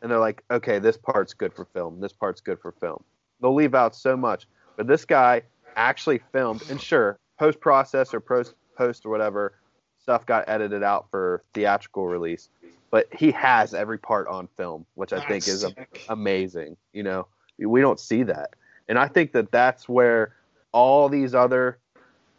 and 0.01 0.09
they're 0.09 0.19
like, 0.19 0.43
okay, 0.51 0.79
this 0.79 0.95
part's 0.95 1.33
good 1.33 1.53
for 1.53 1.65
film. 1.65 1.99
This 1.99 2.13
part's 2.13 2.39
good 2.39 2.59
for 2.61 2.71
film. 2.73 3.03
They'll 3.41 3.55
leave 3.55 3.75
out 3.75 3.95
so 3.95 4.15
much. 4.15 4.47
But 4.77 4.87
this 4.87 5.03
guy 5.03 5.41
actually 5.75 6.19
filmed, 6.31 6.61
and 6.69 6.79
sure, 6.79 7.19
post 7.37 7.59
process 7.59 8.13
or 8.13 8.21
post 8.21 8.53
post 8.77 9.05
or 9.05 9.09
whatever 9.09 9.55
stuff 9.97 10.25
got 10.25 10.47
edited 10.47 10.83
out 10.83 11.09
for 11.09 11.43
theatrical 11.53 12.07
release. 12.07 12.49
But 12.91 13.07
he 13.13 13.31
has 13.31 13.73
every 13.73 13.97
part 13.97 14.27
on 14.27 14.47
film, 14.55 14.85
which 14.95 15.11
I 15.11 15.19
think 15.27 15.47
is 15.47 15.61
sick. 15.61 16.03
amazing. 16.07 16.77
You 16.93 17.03
know, 17.03 17.27
we 17.57 17.81
don't 17.81 17.99
see 17.99 18.23
that, 18.23 18.51
and 18.87 18.97
I 18.97 19.07
think 19.07 19.31
that 19.33 19.51
that's 19.51 19.89
where 19.89 20.35
all 20.71 21.09
these 21.09 21.33
other 21.35 21.79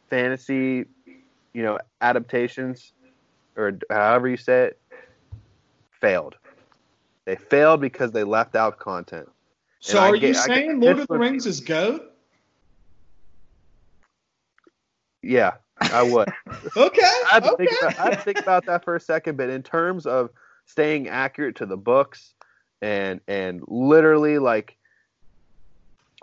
fantasy, 0.09 0.87
you 1.53 1.63
know, 1.63 1.79
adaptations 2.01 2.93
or 3.57 3.79
however 3.91 4.29
you 4.29 4.37
say 4.37 4.65
it, 4.67 4.81
failed. 6.01 6.37
They 7.25 7.37
failed 7.37 7.81
because 7.81 8.13
they 8.13 8.25
left 8.25 8.57
out 8.57 8.79
content. 8.79 9.29
So 9.81 9.99
And 9.99 10.15
are 10.15 10.19
get- 10.19 10.23
you 10.23 10.29
I 10.41 10.47
get 10.47 10.47
saying 10.47 10.81
Lord 10.81 10.99
of 10.99 11.09
the 11.09 11.19
Rings 11.19 11.47
is 11.47 11.61
goat? 11.61 12.13
Yeah, 15.23 15.53
I 15.81 16.03
would. 16.03 16.29
Okay. 16.77 17.01
I 17.33 17.39
okay. 17.43 17.67
think 17.67 17.71
about, 17.81 17.99
I 17.99 18.03
had 18.03 18.11
to 18.11 18.21
think 18.25 18.39
about 18.39 18.67
that 18.67 18.85
for 18.85 18.97
a 18.97 19.01
second, 19.01 19.37
but 19.37 19.49
in 19.49 19.63
terms 19.63 20.05
of 20.07 20.31
staying 20.67 21.09
accurate 21.09 21.57
to 21.57 21.67
the 21.67 21.77
books 21.77 22.35
and 22.83 23.21
and 23.29 23.63
literally 23.67 24.39
like 24.39 24.77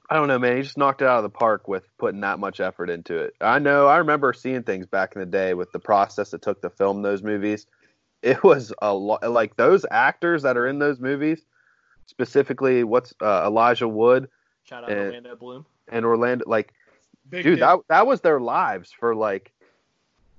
I 0.09 0.15
don't 0.15 0.27
know, 0.29 0.39
man, 0.39 0.55
he 0.57 0.63
just 0.63 0.77
knocked 0.77 1.01
it 1.01 1.07
out 1.07 1.17
of 1.17 1.23
the 1.23 1.29
park 1.29 1.67
with 1.67 1.83
putting 1.97 2.21
that 2.21 2.39
much 2.39 2.59
effort 2.61 2.89
into 2.89 3.17
it. 3.17 3.33
I 3.41 3.59
know, 3.59 3.87
I 3.87 3.97
remember 3.97 4.31
seeing 4.31 4.63
things 4.63 4.85
back 4.85 5.15
in 5.15 5.19
the 5.19 5.25
day 5.25 5.53
with 5.53 5.71
the 5.73 5.79
process 5.79 6.31
that 6.31 6.41
took 6.41 6.61
to 6.61 6.69
film 6.69 7.01
those 7.01 7.21
movies. 7.23 7.67
It 8.23 8.43
was 8.43 8.73
a 8.81 8.93
lot 8.93 9.21
like 9.29 9.57
those 9.57 9.85
actors 9.91 10.41
that 10.43 10.57
are 10.57 10.65
in 10.67 10.79
those 10.79 10.99
movies, 10.99 11.45
specifically 12.07 12.83
what's 12.83 13.13
uh, 13.21 13.43
Elijah 13.45 13.87
Wood 13.87 14.27
Shout 14.63 14.83
out 14.85 14.89
And- 14.89 14.99
Orlando 15.07 15.35
Bloom. 15.35 15.65
and 15.87 16.03
Orlando 16.05 16.43
like 16.47 16.73
Big 17.29 17.43
dude 17.43 17.59
deal. 17.59 17.67
that 17.67 17.79
that 17.89 18.07
was 18.07 18.21
their 18.21 18.39
lives 18.39 18.91
for 18.91 19.13
like 19.13 19.51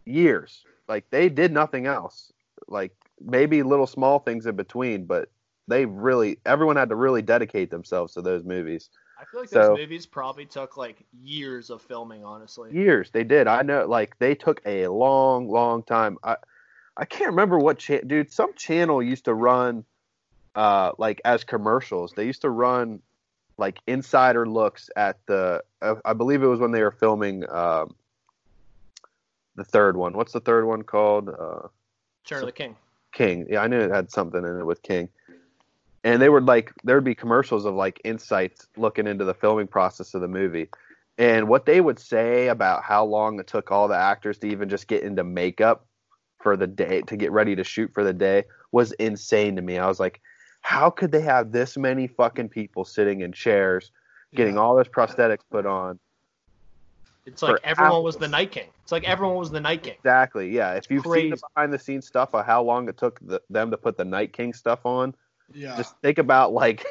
years 0.07 0.65
like 0.89 1.09
they 1.11 1.29
did 1.29 1.53
nothing 1.53 1.87
else 1.87 2.33
like 2.67 2.93
maybe 3.21 3.63
little 3.63 3.87
small 3.87 4.19
things 4.19 4.47
in 4.47 4.57
between 4.57 5.05
but 5.05 5.29
they 5.67 5.85
really 5.85 6.39
everyone 6.47 6.77
had 6.77 6.89
to 6.89 6.97
really 6.97 7.21
dedicate 7.23 7.71
themselves 7.71 8.15
to 8.15 8.23
those 8.23 8.43
movies 8.43 8.89
I 9.21 9.25
feel 9.25 9.41
like 9.41 9.49
So- 9.49 9.71
those 9.71 9.79
movies 9.79 10.07
probably 10.07 10.47
took 10.47 10.77
like 10.77 11.05
years 11.23 11.71
of 11.71 11.83
filming, 11.83 12.25
honestly. 12.25 12.71
years 12.73 13.11
they 13.11 13.25
did 13.25 13.47
i 13.47 13.63
know 13.63 13.87
like 13.87 14.19
they 14.19 14.35
took 14.35 14.61
a 14.67 14.87
long 14.89 15.49
long 15.49 15.83
time 15.83 16.19
i 16.23 16.37
i 16.97 17.05
can't 17.05 17.31
remember 17.31 17.59
what 17.59 17.79
cha- 17.79 18.01
dude 18.07 18.31
some 18.33 18.53
channel 18.55 19.03
used 19.03 19.25
to 19.25 19.35
run 19.35 19.85
uh 20.55 20.93
like 20.99 21.21
as 21.25 21.45
commercials 21.45 22.13
they 22.15 22.25
used 22.27 22.43
to 22.43 22.51
run 22.51 23.01
like 23.57 23.81
insider 23.87 24.47
looks 24.47 24.91
at 24.97 25.19
the 25.27 25.63
uh, 25.83 25.95
i 26.05 26.13
believe 26.13 26.43
it 26.43 26.47
was 26.47 26.61
when 26.61 26.71
they 26.73 26.83
were 26.83 26.91
filming 26.93 27.49
um 27.51 27.95
the 29.57 29.65
third 29.65 29.97
one 29.97 30.13
what's 30.13 30.33
the 30.33 30.41
third 30.41 30.65
one 30.65 30.83
called 30.83 31.29
uh 31.29 31.69
of 32.31 32.47
the 32.47 32.53
King. 32.53 32.77
King. 33.13 33.47
Yeah, 33.49 33.63
I 33.63 33.69
knew 33.69 33.81
it 33.81 33.91
had 33.91 34.11
something 34.11 34.45
in 34.45 34.59
it 34.61 34.67
with 34.67 34.83
King. 34.83 35.09
And 36.05 36.23
they 36.23 36.29
would 36.29 36.45
like 36.45 36.73
there 36.85 36.97
would 36.97 37.05
be 37.05 37.15
commercials 37.15 37.65
of 37.65 37.75
like 37.75 38.01
insights 38.05 38.67
looking 38.77 39.07
into 39.07 39.25
the 39.25 39.35
filming 39.35 39.67
process 39.67 40.15
of 40.15 40.21
the 40.21 40.29
movie. 40.29 40.69
And 41.19 41.49
what 41.49 41.67
they 41.67 41.81
would 41.81 41.99
say 41.99 42.49
about 42.49 42.85
how 42.85 43.05
long 43.05 43.41
it 43.41 43.49
took 43.49 43.73
all 43.73 43.89
the 43.89 43.97
actors 43.97 44.39
to 44.39 44.47
even 44.47 44.69
just 44.69 44.87
get 44.87 45.03
into 45.03 45.25
makeup 45.25 45.85
for 46.41 46.57
the 46.57 46.69
day 46.69 47.03
to 47.03 47.17
get 47.17 47.33
ready 47.33 47.57
to 47.57 47.65
shoot 47.65 47.93
for 47.93 48.05
the 48.05 48.13
day 48.13 48.45
was 48.71 48.93
insane 48.93 49.57
to 49.57 49.63
me. 49.63 49.79
I 49.79 49.89
was 49.89 49.99
like, 49.99 50.21
how 50.61 50.91
could 50.91 51.11
they 51.11 51.21
have 51.23 51.51
this 51.51 51.77
many 51.77 52.07
fucking 52.07 52.51
people 52.51 52.85
sitting 52.85 53.21
in 53.23 53.33
chairs 53.33 53.91
getting 54.35 54.55
Yeah. 54.55 54.61
all 54.61 54.77
this 54.77 54.89
prosthetics 54.89 55.43
put 55.51 55.67
on? 55.67 55.99
It's 57.27 57.43
like 57.43 57.61
everyone 57.65 58.03
was 58.03 58.17
the 58.17 58.29
Night 58.29 58.53
King. 58.53 58.69
It's 58.83 58.93
like 58.93 59.05
everyone 59.05 59.37
was 59.37 59.51
the 59.51 59.61
Night 59.61 59.83
King. 59.83 59.95
Exactly. 59.99 60.51
Yeah. 60.51 60.75
If 60.75 60.91
you've 60.91 61.05
seen 61.05 61.31
the 61.31 61.41
behind 61.55 61.73
the 61.73 61.79
scenes 61.79 62.07
stuff 62.07 62.35
of 62.35 62.47
how 62.47 62.63
long 62.63 62.89
it 62.89 62.97
took 62.97 63.21
the, 63.21 63.43
them 63.51 63.71
to 63.71 63.77
put 63.77 63.99
the 63.99 64.05
Night 64.05 64.33
King 64.33 64.55
stuff 64.55 64.87
on, 64.87 65.15
Yeah. 65.55 65.77
just 65.77 65.97
think 66.01 66.19
about 66.19 66.53
like 66.53 66.85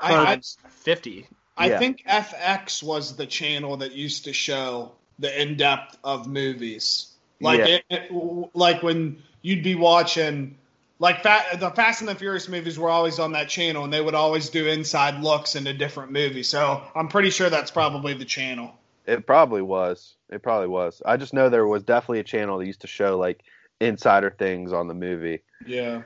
I, 0.00 0.14
I, 0.34 0.40
fifty. 0.68 1.28
I 1.56 1.68
Yeah. 1.68 1.78
think 1.78 2.02
FX 2.08 2.82
was 2.82 3.16
the 3.16 3.26
channel 3.26 3.76
that 3.78 3.92
used 3.92 4.24
to 4.24 4.32
show 4.32 4.92
the 5.18 5.40
in 5.40 5.56
depth 5.56 5.96
of 6.02 6.26
movies. 6.26 7.12
Like 7.40 7.58
Yeah. 7.60 7.66
it, 7.66 7.84
it- 7.90 8.50
like 8.54 8.82
when 8.82 9.22
you'd 9.42 9.62
be 9.62 9.74
watching 9.74 10.56
like 10.98 11.22
Fa- 11.22 11.56
the 11.58 11.70
Fast 11.70 12.00
and 12.00 12.08
the 12.08 12.14
Furious 12.14 12.48
movies 12.48 12.78
were 12.78 12.88
always 12.88 13.18
on 13.18 13.32
that 13.32 13.48
channel 13.48 13.84
and 13.84 13.92
they 13.92 14.00
would 14.00 14.14
always 14.14 14.48
do 14.48 14.66
inside 14.66 15.22
looks 15.22 15.54
into 15.54 15.72
different 15.72 16.12
movies. 16.12 16.48
So 16.48 16.82
I'm 16.94 17.08
pretty 17.08 17.30
sure 17.30 17.50
that's 17.50 17.70
probably 17.70 18.14
the 18.14 18.24
channel. 18.24 18.72
It 19.06 19.26
probably 19.26 19.60
was. 19.62 20.14
It 20.30 20.42
probably 20.42 20.68
was. 20.68 21.02
I 21.04 21.16
just 21.18 21.34
know 21.34 21.48
there 21.50 21.66
was 21.66 21.82
definitely 21.82 22.20
a 22.20 22.24
channel 22.24 22.58
that 22.58 22.66
used 22.66 22.80
to 22.82 22.86
show 22.86 23.18
like 23.18 23.42
insider 23.80 24.30
things 24.30 24.72
on 24.72 24.88
the 24.88 24.94
movie. 24.94 25.42
Yeah. 25.66 26.02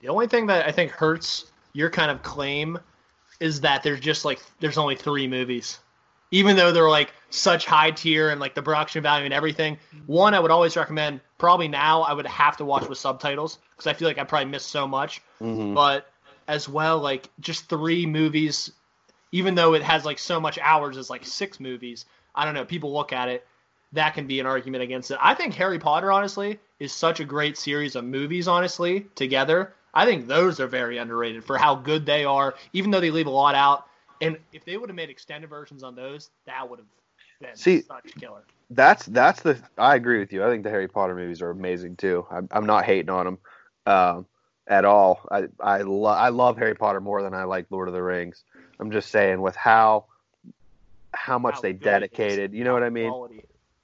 The 0.00 0.08
only 0.08 0.26
thing 0.26 0.46
that 0.46 0.66
I 0.66 0.72
think 0.72 0.90
hurts 0.90 1.50
your 1.72 1.90
kind 1.90 2.10
of 2.10 2.22
claim 2.22 2.78
is 3.38 3.60
that 3.62 3.82
there's 3.82 4.00
just 4.00 4.24
like 4.24 4.40
there's 4.60 4.78
only 4.78 4.96
three 4.96 5.26
movies. 5.26 5.78
Even 6.30 6.56
though 6.56 6.70
they're 6.70 6.88
like 6.88 7.12
such 7.30 7.66
high 7.66 7.90
tier 7.90 8.30
and 8.30 8.40
like 8.40 8.54
the 8.54 8.62
production 8.62 9.02
value 9.02 9.24
and 9.24 9.34
everything, 9.34 9.78
one 10.06 10.32
I 10.32 10.40
would 10.40 10.50
always 10.50 10.76
recommend. 10.76 11.20
Probably 11.38 11.66
now 11.66 12.02
I 12.02 12.12
would 12.12 12.26
have 12.26 12.56
to 12.58 12.64
watch 12.64 12.88
with 12.88 12.98
subtitles 12.98 13.58
because 13.72 13.86
I 13.88 13.94
feel 13.94 14.06
like 14.06 14.18
I 14.18 14.24
probably 14.24 14.50
missed 14.50 14.68
so 14.68 14.86
much. 14.86 15.22
Mm-hmm. 15.40 15.74
But 15.74 16.10
as 16.46 16.68
well, 16.68 16.98
like 16.98 17.28
just 17.40 17.68
three 17.68 18.06
movies, 18.06 18.72
even 19.32 19.54
though 19.54 19.74
it 19.74 19.82
has 19.82 20.04
like 20.04 20.18
so 20.18 20.38
much 20.38 20.58
hours 20.58 20.96
as 20.96 21.10
like 21.10 21.24
six 21.24 21.58
movies. 21.58 22.06
I 22.34 22.44
don't 22.44 22.54
know. 22.54 22.64
People 22.64 22.92
look 22.92 23.12
at 23.12 23.28
it. 23.28 23.46
That 23.92 24.14
can 24.14 24.28
be 24.28 24.38
an 24.38 24.46
argument 24.46 24.84
against 24.84 25.10
it. 25.10 25.18
I 25.20 25.34
think 25.34 25.54
Harry 25.54 25.80
Potter, 25.80 26.12
honestly, 26.12 26.60
is 26.78 26.92
such 26.92 27.18
a 27.18 27.24
great 27.24 27.58
series 27.58 27.96
of 27.96 28.04
movies, 28.04 28.46
honestly, 28.46 29.06
together. 29.16 29.74
I 29.92 30.04
think 30.04 30.26
those 30.26 30.60
are 30.60 30.66
very 30.66 30.98
underrated 30.98 31.44
for 31.44 31.58
how 31.58 31.74
good 31.74 32.06
they 32.06 32.24
are, 32.24 32.54
even 32.72 32.90
though 32.90 33.00
they 33.00 33.10
leave 33.10 33.26
a 33.26 33.30
lot 33.30 33.54
out. 33.54 33.86
And 34.20 34.36
if 34.52 34.64
they 34.64 34.76
would 34.76 34.88
have 34.88 34.96
made 34.96 35.10
extended 35.10 35.48
versions 35.48 35.82
on 35.82 35.94
those, 35.94 36.30
that 36.46 36.68
would 36.68 36.78
have 36.78 36.88
been 37.40 37.56
See- 37.56 37.82
such 37.82 38.14
killer. 38.20 38.44
That's 38.72 39.06
that's 39.06 39.42
the. 39.42 39.58
I 39.76 39.96
agree 39.96 40.20
with 40.20 40.32
you. 40.32 40.44
I 40.44 40.48
think 40.48 40.62
the 40.62 40.70
Harry 40.70 40.86
Potter 40.86 41.16
movies 41.16 41.42
are 41.42 41.50
amazing 41.50 41.96
too. 41.96 42.24
I'm, 42.30 42.48
I'm 42.52 42.66
not 42.66 42.84
hating 42.84 43.10
on 43.10 43.24
them 43.24 43.38
um, 43.84 44.26
at 44.68 44.84
all. 44.84 45.26
I 45.28 45.48
I, 45.58 45.78
lo- 45.78 46.04
I 46.04 46.28
love 46.28 46.56
Harry 46.56 46.76
Potter 46.76 47.00
more 47.00 47.20
than 47.20 47.34
I 47.34 47.42
like 47.44 47.66
Lord 47.70 47.88
of 47.88 47.94
the 47.94 48.02
Rings. 48.02 48.44
I'm 48.78 48.92
just 48.92 49.10
saying 49.10 49.40
with 49.40 49.56
how 49.56 50.04
how 51.12 51.38
much 51.38 51.56
How 51.56 51.60
they 51.62 51.72
good 51.72 51.88
it 51.88 52.04
is, 52.04 52.10
dedicated. 52.10 52.54
You 52.54 52.62
know 52.62 52.72
what 52.72 52.84
I 52.84 52.90
mean? 52.90 53.12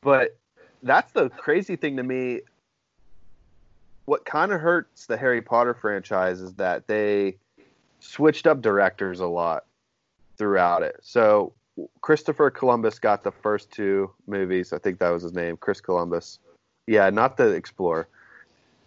But 0.02 0.36
that's 0.84 1.10
the 1.10 1.30
crazy 1.30 1.74
thing 1.74 1.96
to 1.96 2.04
me. 2.04 2.42
What 4.06 4.24
kind 4.24 4.52
of 4.52 4.60
hurts 4.60 5.06
the 5.06 5.16
Harry 5.16 5.42
Potter 5.42 5.74
franchise 5.74 6.40
is 6.40 6.54
that 6.54 6.86
they 6.86 7.36
switched 8.00 8.46
up 8.46 8.62
directors 8.62 9.20
a 9.20 9.26
lot 9.26 9.64
throughout 10.38 10.82
it. 10.82 10.96
So 11.02 11.52
Christopher 12.00 12.50
Columbus 12.50 12.98
got 12.98 13.22
the 13.24 13.32
first 13.32 13.70
two 13.70 14.10
movies. 14.26 14.72
I 14.72 14.78
think 14.78 14.98
that 15.00 15.10
was 15.10 15.22
his 15.22 15.32
name, 15.32 15.56
Chris 15.56 15.80
Columbus. 15.80 16.38
Yeah, 16.86 17.10
not 17.10 17.36
the 17.36 17.50
Explorer. 17.50 18.08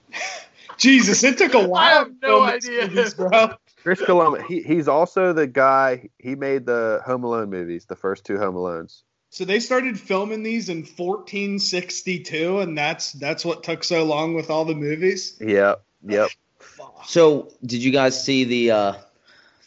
Jesus, 0.78 1.24
it 1.24 1.38
took 1.38 1.54
a 1.54 1.68
while. 1.68 2.06
have 2.06 2.12
no 2.22 2.28
film 2.28 2.44
idea. 2.44 2.88
movies, 2.88 3.14
bro. 3.14 3.54
Chris 3.84 4.02
Columbus. 4.02 4.44
He, 4.48 4.62
he's 4.62 4.88
also 4.88 5.34
the 5.34 5.48
guy. 5.48 6.10
He 6.18 6.36
made 6.36 6.66
the 6.66 7.02
Home 7.06 7.24
Alone 7.24 7.50
movies, 7.50 7.86
the 7.86 7.96
first 7.96 8.24
two 8.26 8.38
Home 8.38 8.56
Alones. 8.56 9.04
So 9.32 9.46
they 9.46 9.60
started 9.60 10.00
filming 10.00 10.42
these 10.44 10.70
in 10.70 10.78
1462, 10.80 12.60
and 12.60 12.78
that's 12.78 13.12
that's 13.14 13.46
what 13.46 13.64
took 13.64 13.84
so 13.84 14.04
long 14.04 14.34
with 14.34 14.50
all 14.50 14.66
the 14.66 14.74
movies. 14.76 15.38
Yep, 15.40 15.84
yep. 16.08 16.30
Fuck. 16.58 17.06
So, 17.08 17.52
did 17.64 17.84
you 17.84 17.92
guys 17.92 18.22
see 18.22 18.44
the 18.44 18.72
uh, 18.72 18.94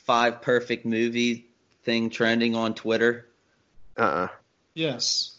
five 0.04 0.42
perfect 0.42 0.84
movie 0.84 1.46
thing 1.84 2.10
trending 2.10 2.56
on 2.56 2.74
Twitter? 2.74 3.28
Uh. 3.96 4.02
uh 4.02 4.28
Yes. 4.74 5.36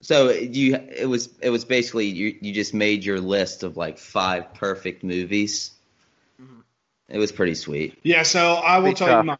So 0.00 0.30
you, 0.30 0.76
it 0.76 1.08
was 1.08 1.28
it 1.42 1.50
was 1.50 1.64
basically 1.64 2.06
you 2.06 2.36
you 2.40 2.52
just 2.54 2.72
made 2.72 3.04
your 3.04 3.20
list 3.20 3.64
of 3.64 3.76
like 3.76 3.98
five 3.98 4.54
perfect 4.54 5.02
movies. 5.02 5.72
Mhm. 6.40 6.62
It 7.08 7.18
was 7.18 7.32
pretty 7.32 7.56
sweet. 7.56 7.98
Yeah. 8.04 8.22
So 8.22 8.54
I 8.54 8.78
will 8.78 8.90
Big 8.90 8.96
tell 8.96 9.08
tough. 9.08 9.24
you 9.24 9.26
mine. 9.26 9.38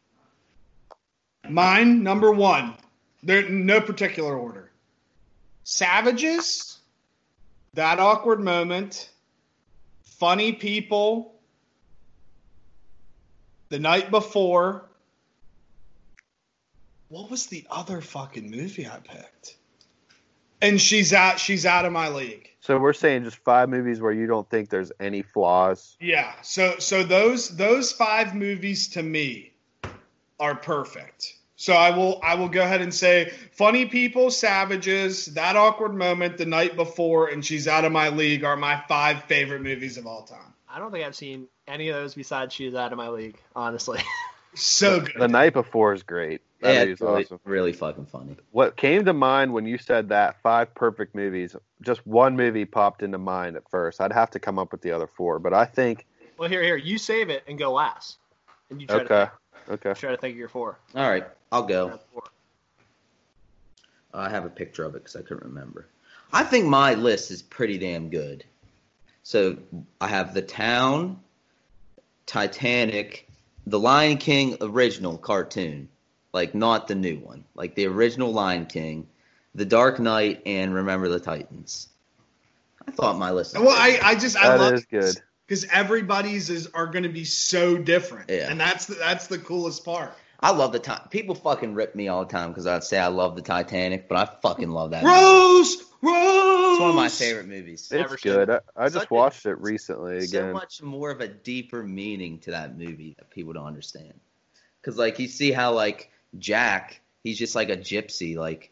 Mine 1.49 2.03
number 2.03 2.33
one. 2.33 2.75
There 3.23 3.49
no 3.49 3.81
particular 3.81 4.37
order. 4.37 4.71
Savages. 5.65 6.79
That 7.75 7.99
awkward 7.99 8.41
moment. 8.41 9.11
Funny 10.03 10.53
people. 10.53 11.35
The 13.69 13.79
night 13.79 14.11
before. 14.11 14.89
What 17.09 17.31
was 17.31 17.47
the 17.47 17.67
other 17.71 18.01
fucking 18.01 18.51
movie 18.51 18.87
I 18.87 18.99
picked? 18.99 19.57
And 20.61 20.81
she's 20.81 21.13
out. 21.13 21.39
She's 21.39 21.65
out 21.65 21.85
of 21.85 21.93
my 21.93 22.09
league. 22.09 22.51
So 22.61 22.79
we're 22.79 22.93
saying 22.93 23.25
just 23.25 23.39
five 23.39 23.69
movies 23.69 24.01
where 24.01 24.13
you 24.13 24.27
don't 24.27 24.49
think 24.51 24.69
there's 24.69 24.93
any 25.01 25.23
flaws. 25.23 25.97
Yeah. 26.01 26.33
So 26.43 26.79
so 26.79 27.03
those 27.03 27.57
those 27.57 27.93
five 27.93 28.35
movies 28.35 28.89
to 28.89 29.03
me 29.03 29.53
are 30.39 30.55
perfect. 30.55 31.38
So 31.61 31.73
I 31.73 31.91
will 31.91 32.21
I 32.23 32.37
will 32.37 32.49
go 32.49 32.63
ahead 32.63 32.81
and 32.83 32.95
say 32.95 33.33
Funny 33.51 33.85
People, 33.85 34.31
Savages, 34.31 35.27
That 35.27 35.57
Awkward 35.57 35.93
Moment, 35.93 36.39
The 36.39 36.47
Night 36.47 36.77
Before, 36.77 37.27
and 37.29 37.45
She's 37.45 37.67
Out 37.67 37.85
of 37.85 37.91
My 37.91 38.11
League 38.11 38.45
are 38.45 38.57
my 38.57 38.81
five 38.89 39.25
favorite 39.25 39.63
movies 39.63 39.97
of 39.97 40.07
all 40.07 40.23
time. 40.23 40.55
I 40.69 40.79
don't 40.79 40.93
think 40.93 41.05
I've 41.05 41.17
seen 41.17 41.49
any 41.67 41.89
of 41.89 41.97
those 41.97 42.15
besides 42.15 42.55
She's 42.55 42.75
Out 42.77 42.93
of 42.93 42.97
My 42.97 43.09
League, 43.09 43.37
honestly. 43.55 44.01
So 44.55 45.01
good. 45.01 45.13
The 45.17 45.29
night 45.29 45.53
before 45.53 45.93
is 45.93 46.03
great. 46.03 46.41
That 46.63 46.73
yeah, 46.73 46.81
movie's 46.81 46.93
it's 46.95 47.01
really, 47.03 47.25
awesome. 47.25 47.41
really 47.45 47.73
fucking 47.73 48.07
funny. 48.07 48.35
What 48.51 48.77
came 48.77 49.05
to 49.05 49.13
mind 49.13 49.53
when 49.53 49.67
you 49.67 49.79
said 49.79 50.09
that 50.09 50.41
five 50.43 50.75
perfect 50.75 51.15
movies? 51.15 51.55
Just 51.83 52.05
one 52.07 52.35
movie 52.37 52.65
popped 52.65 53.03
into 53.03 53.19
mind 53.19 53.57
at 53.57 53.71
first. 53.71 54.01
I'd 54.01 54.11
have 54.11 54.31
to 54.31 54.41
come 54.41 54.59
up 54.59 54.73
with 54.73 54.81
the 54.81 54.91
other 54.93 55.07
four, 55.07 55.39
but 55.39 55.53
I 55.53 55.67
think 55.67 56.07
Well, 56.39 56.49
here, 56.49 56.63
here, 56.63 56.77
you 56.77 56.99
save 56.99 57.29
it 57.29 57.45
and 57.47 57.59
go 57.59 57.73
last, 57.73 58.17
and 58.71 58.81
you 58.81 58.87
try 58.89 58.97
Okay. 59.01 59.07
to 59.09 59.33
Okay. 59.71 59.93
try 59.95 60.11
to 60.11 60.17
think 60.17 60.33
of 60.33 60.39
your 60.39 60.49
four. 60.49 60.79
All 60.95 61.09
right, 61.09 61.27
I'll 61.53 61.65
go. 61.65 61.99
Four. 62.13 62.23
Uh, 64.15 64.19
I 64.19 64.31
have 64.31 64.45
a 64.45 64.51
picture 64.51 64.85
of 64.85 64.95
it 64.95 65.05
because 65.05 65.17
I 65.17 65.23
couldn't 65.23 65.45
remember. 65.45 65.87
I 66.33 66.45
think 66.45 66.67
my 66.67 66.95
list 66.95 67.31
is 67.31 67.43
pretty 67.43 67.79
damn 67.79 68.11
good. 68.11 68.45
So 69.23 69.59
I 70.01 70.09
have 70.09 70.33
The 70.33 70.43
Town, 70.43 71.21
Titanic, 72.27 73.29
The 73.67 73.79
Lion 73.79 74.17
King 74.17 74.57
original 74.61 75.19
cartoon, 75.19 75.89
like 76.33 76.55
not 76.55 76.89
the 76.89 76.95
new 76.95 77.19
one, 77.19 77.45
like 77.55 77.75
the 77.75 77.87
original 77.87 78.33
Lion 78.33 78.67
King, 78.67 79.07
The 79.55 79.67
Dark 79.67 80.01
Knight, 80.01 80.43
and 80.47 80.75
Remember 80.75 81.09
the 81.09 81.21
Titans. 81.21 81.89
I 82.87 82.91
thought 82.91 83.19
my 83.19 83.31
list. 83.31 83.55
Was 83.55 83.65
Well, 83.65 83.77
I, 83.77 83.99
I 84.03 84.15
just 84.15 84.37
I 84.37 84.49
That 84.49 84.61
love 84.61 84.73
is 84.75 84.87
good. 84.87 85.21
Because 85.49 85.65
everybody's 85.73 86.51
is 86.51 86.69
are 86.75 86.87
going 86.87 87.05
to 87.05 87.09
be 87.09 87.25
so 87.25 87.79
different, 87.79 88.29
Yeah. 88.31 88.51
and 88.51 88.61
that's 88.61 88.85
the, 88.87 88.95
that's 88.97 89.27
the 89.29 89.39
coolest 89.39 89.85
part. 89.85 90.13
I 90.41 90.53
love 90.53 90.71
the 90.73 90.79
time. 90.79 91.09
People 91.11 91.35
fucking 91.35 91.75
rip 91.75 91.97
me 91.97 92.07
all 92.07 92.25
the 92.25 92.31
time 92.31 92.51
because 92.51 92.67
I'd 92.69 92.85
say 92.85 92.97
I 92.99 93.09
love 93.09 93.35
the 93.35 93.43
Titanic, 93.43 94.09
but 94.09 94.19
I 94.19 94.41
fucking 94.41 94.71
love 94.71 94.91
that. 94.93 95.03
movie. 95.03 95.15
Rose, 95.17 95.77
Rose. 96.01 96.73
It's 96.75 96.81
one 96.81 96.91
of 96.91 96.95
my 96.95 97.09
favorite 97.09 97.49
movies. 97.49 97.89
Never 97.91 98.15
It's 98.15 98.23
seen 98.23 98.35
good. 98.35 98.51
I, 98.51 98.61
I 98.77 98.85
Such 98.89 98.95
just 99.01 99.11
a- 99.11 99.15
watched 99.15 99.47
it 99.47 99.59
recently 99.61 100.21
so 100.27 100.39
again. 100.39 100.53
much 100.53 100.81
more 100.81 101.11
of 101.11 101.21
a 101.21 101.27
deeper 101.27 101.83
meaning 101.83 102.39
to 102.41 102.53
that 102.53 102.79
movie 102.79 103.17
that 103.19 103.31
people 103.31 103.53
don't 103.55 103.67
understand. 103.67 104.15
Because 104.81 104.97
like 104.97 105.19
you 105.19 105.27
see 105.27 105.51
how 105.51 105.73
like 105.73 106.11
Jack, 106.39 107.01
he's 107.25 107.37
just 107.39 107.57
like 107.57 107.71
a 107.71 107.77
gypsy, 107.77 108.37
like 108.37 108.71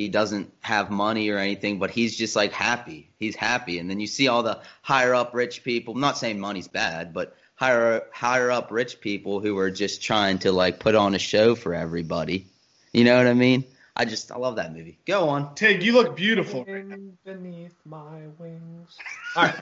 he 0.00 0.08
doesn't 0.08 0.52
have 0.60 0.90
money 0.90 1.28
or 1.28 1.38
anything, 1.38 1.78
but 1.78 1.90
he's 1.90 2.16
just 2.16 2.34
like 2.34 2.52
happy. 2.52 3.10
He's 3.18 3.36
happy, 3.36 3.78
and 3.78 3.88
then 3.88 4.00
you 4.00 4.06
see 4.06 4.28
all 4.28 4.42
the 4.42 4.60
higher 4.82 5.14
up 5.14 5.34
rich 5.34 5.62
people. 5.62 5.94
I'm 5.94 6.00
not 6.00 6.18
saying 6.18 6.40
money's 6.40 6.68
bad, 6.68 7.12
but 7.12 7.36
higher 7.54 8.04
higher 8.12 8.50
up 8.50 8.70
rich 8.70 9.00
people 9.00 9.40
who 9.40 9.58
are 9.58 9.70
just 9.70 10.02
trying 10.02 10.38
to 10.40 10.52
like 10.52 10.80
put 10.80 10.94
on 10.94 11.14
a 11.14 11.18
show 11.18 11.54
for 11.54 11.74
everybody. 11.74 12.46
You 12.92 13.04
know 13.04 13.16
what 13.16 13.26
I 13.26 13.34
mean? 13.34 13.64
I 13.94 14.06
just 14.06 14.32
I 14.32 14.38
love 14.38 14.56
that 14.56 14.74
movie. 14.74 14.98
Go 15.06 15.28
on. 15.28 15.54
Tig, 15.54 15.82
you 15.82 15.92
look 15.92 16.16
beautiful. 16.16 16.64
Wind 16.64 17.18
beneath 17.24 17.74
my 17.84 18.22
wings. 18.38 18.98
All 19.36 19.44
right. 19.44 19.60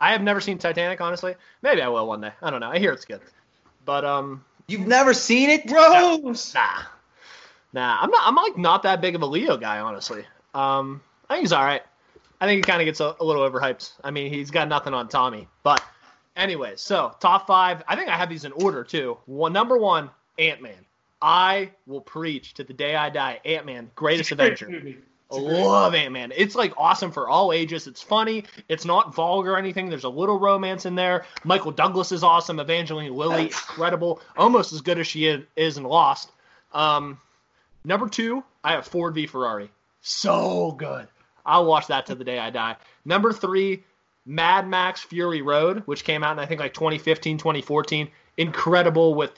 I 0.00 0.12
have 0.12 0.22
never 0.22 0.40
seen 0.40 0.58
Titanic, 0.58 1.00
honestly. 1.00 1.34
Maybe 1.62 1.82
I 1.82 1.88
will 1.88 2.06
one 2.06 2.20
day. 2.20 2.32
I 2.40 2.50
don't 2.50 2.60
know. 2.60 2.70
I 2.70 2.78
hear 2.78 2.92
it's 2.92 3.04
good, 3.04 3.20
but 3.84 4.04
um, 4.04 4.44
You've 4.68 4.86
never 4.86 5.14
seen 5.14 5.48
it? 5.48 5.70
Rose. 5.70 6.54
nah, 6.54 6.60
nah. 6.60 6.82
I'm 7.74 8.10
not. 8.10 8.20
I'm 8.26 8.34
like 8.34 8.56
not 8.56 8.82
that 8.84 9.00
big 9.00 9.14
of 9.14 9.22
a 9.22 9.26
Leo 9.26 9.56
guy, 9.56 9.78
honestly. 9.80 10.24
Um, 10.54 11.00
I 11.28 11.34
think 11.34 11.42
he's 11.42 11.52
all 11.52 11.64
right. 11.64 11.82
I 12.40 12.46
think 12.46 12.64
he 12.64 12.70
kind 12.70 12.80
of 12.80 12.86
gets 12.86 13.00
a, 13.00 13.16
a 13.20 13.24
little 13.24 13.48
overhyped. 13.48 13.92
I 14.04 14.10
mean, 14.10 14.32
he's 14.32 14.50
got 14.50 14.68
nothing 14.68 14.94
on 14.94 15.08
Tommy. 15.08 15.48
But 15.62 15.82
anyways, 16.36 16.80
so 16.80 17.14
top 17.20 17.46
five. 17.46 17.82
I 17.88 17.96
think 17.96 18.08
I 18.08 18.16
have 18.16 18.28
these 18.28 18.44
in 18.44 18.52
order 18.52 18.84
too. 18.84 19.18
One, 19.26 19.52
number 19.52 19.76
one, 19.76 20.10
Ant 20.38 20.62
Man. 20.62 20.84
I 21.20 21.72
will 21.86 22.00
preach 22.00 22.54
to 22.54 22.64
the 22.64 22.72
day 22.72 22.94
I 22.94 23.10
die. 23.10 23.40
Ant 23.44 23.66
Man, 23.66 23.90
greatest 23.96 24.30
Great 24.30 24.40
Avenger. 24.60 24.68
movie. 24.70 24.98
I 25.30 25.36
It's 25.36 25.36
a 25.36 25.40
great- 25.40 25.64
love 25.66 25.94
Ant 25.96 26.12
Man. 26.12 26.32
It's 26.36 26.54
like 26.54 26.72
awesome 26.76 27.10
for 27.10 27.28
all 27.28 27.52
ages. 27.52 27.86
It's 27.88 28.00
funny. 28.00 28.44
It's 28.68 28.84
not 28.84 29.14
vulgar 29.14 29.54
or 29.54 29.58
anything. 29.58 29.88
There's 29.90 30.04
a 30.04 30.08
little 30.08 30.38
romance 30.38 30.86
in 30.86 30.94
there. 30.94 31.26
Michael 31.44 31.72
Douglas 31.72 32.12
is 32.12 32.22
awesome. 32.22 32.60
Evangeline 32.60 33.12
Lilly, 33.14 33.42
incredible. 33.46 34.20
Almost 34.36 34.72
as 34.72 34.80
good 34.80 34.98
as 35.00 35.06
she 35.08 35.26
is, 35.26 35.44
is 35.56 35.76
in 35.76 35.82
Lost. 35.82 36.30
Um, 36.72 37.18
number 37.88 38.08
two, 38.08 38.44
I 38.62 38.72
have 38.72 38.86
Ford 38.86 39.14
v 39.14 39.26
Ferrari. 39.26 39.70
So 40.00 40.72
good. 40.72 41.08
I'll 41.44 41.64
watch 41.64 41.88
that 41.88 42.06
to 42.06 42.14
the 42.14 42.24
day 42.24 42.38
I 42.38 42.50
die. 42.50 42.76
Number 43.04 43.32
three, 43.32 43.82
Mad 44.26 44.68
Max 44.68 45.00
Fury 45.00 45.40
Road, 45.40 45.82
which 45.86 46.04
came 46.04 46.22
out 46.22 46.32
in 46.32 46.38
I 46.38 46.46
think 46.46 46.60
like 46.60 46.74
2015, 46.74 47.38
2014. 47.38 48.08
Incredible 48.36 49.14
with 49.14 49.32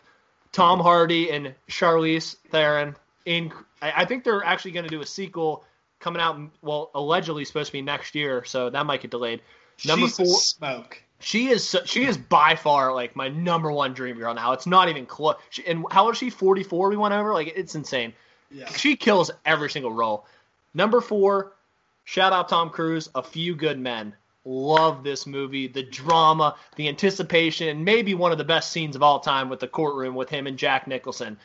Tom 0.52 0.80
Hardy 0.80 1.30
and 1.30 1.54
Charlize 1.68 2.36
Theron. 2.50 2.96
In 3.24 3.52
I 3.80 4.02
I 4.02 4.04
think 4.04 4.24
they're 4.24 4.44
actually 4.44 4.72
going 4.72 4.84
to 4.84 4.90
do 4.90 5.00
a 5.00 5.06
sequel 5.06 5.64
coming 6.00 6.20
out. 6.20 6.38
Well, 6.60 6.90
allegedly 6.94 7.44
supposed 7.44 7.68
to 7.68 7.72
be 7.72 7.82
next 7.82 8.14
year, 8.14 8.44
so 8.44 8.68
that 8.68 8.84
might 8.84 9.00
get 9.00 9.12
delayed. 9.12 9.40
Number 9.86 10.08
She's 10.08 10.16
four, 10.16 10.26
smoke. 10.26 11.02
she 11.20 11.48
is 11.48 11.76
she 11.84 12.04
is 12.04 12.18
by 12.18 12.56
far 12.56 12.92
like 12.92 13.14
my 13.14 13.28
number 13.28 13.70
one 13.70 13.94
dream 13.94 14.18
girl 14.18 14.34
now. 14.34 14.52
It's 14.52 14.66
not 14.66 14.88
even 14.88 15.06
close. 15.06 15.36
She, 15.50 15.64
and 15.66 15.84
how 15.90 16.06
old 16.06 16.14
is 16.14 16.18
she? 16.18 16.30
44. 16.30 16.90
We 16.90 16.96
went 16.96 17.14
over. 17.14 17.32
Like 17.32 17.52
it's 17.54 17.74
insane. 17.74 18.12
Yeah. 18.50 18.70
She 18.72 18.96
kills 18.96 19.30
every 19.44 19.70
single 19.70 19.92
role. 19.92 20.26
Number 20.74 21.00
four, 21.00 21.52
shout 22.04 22.32
out 22.32 22.48
Tom 22.48 22.70
Cruise. 22.70 23.08
A 23.14 23.22
Few 23.22 23.54
Good 23.54 23.78
Men. 23.78 24.14
Love 24.44 25.04
this 25.04 25.26
movie. 25.26 25.68
The 25.68 25.82
drama, 25.82 26.56
the 26.76 26.88
anticipation, 26.88 27.84
maybe 27.84 28.14
one 28.14 28.32
of 28.32 28.38
the 28.38 28.44
best 28.44 28.72
scenes 28.72 28.96
of 28.96 29.02
all 29.02 29.20
time 29.20 29.48
with 29.48 29.60
the 29.60 29.68
courtroom 29.68 30.14
with 30.14 30.30
him 30.30 30.46
and 30.46 30.56
Jack 30.56 30.86
Nicholson. 30.86 31.38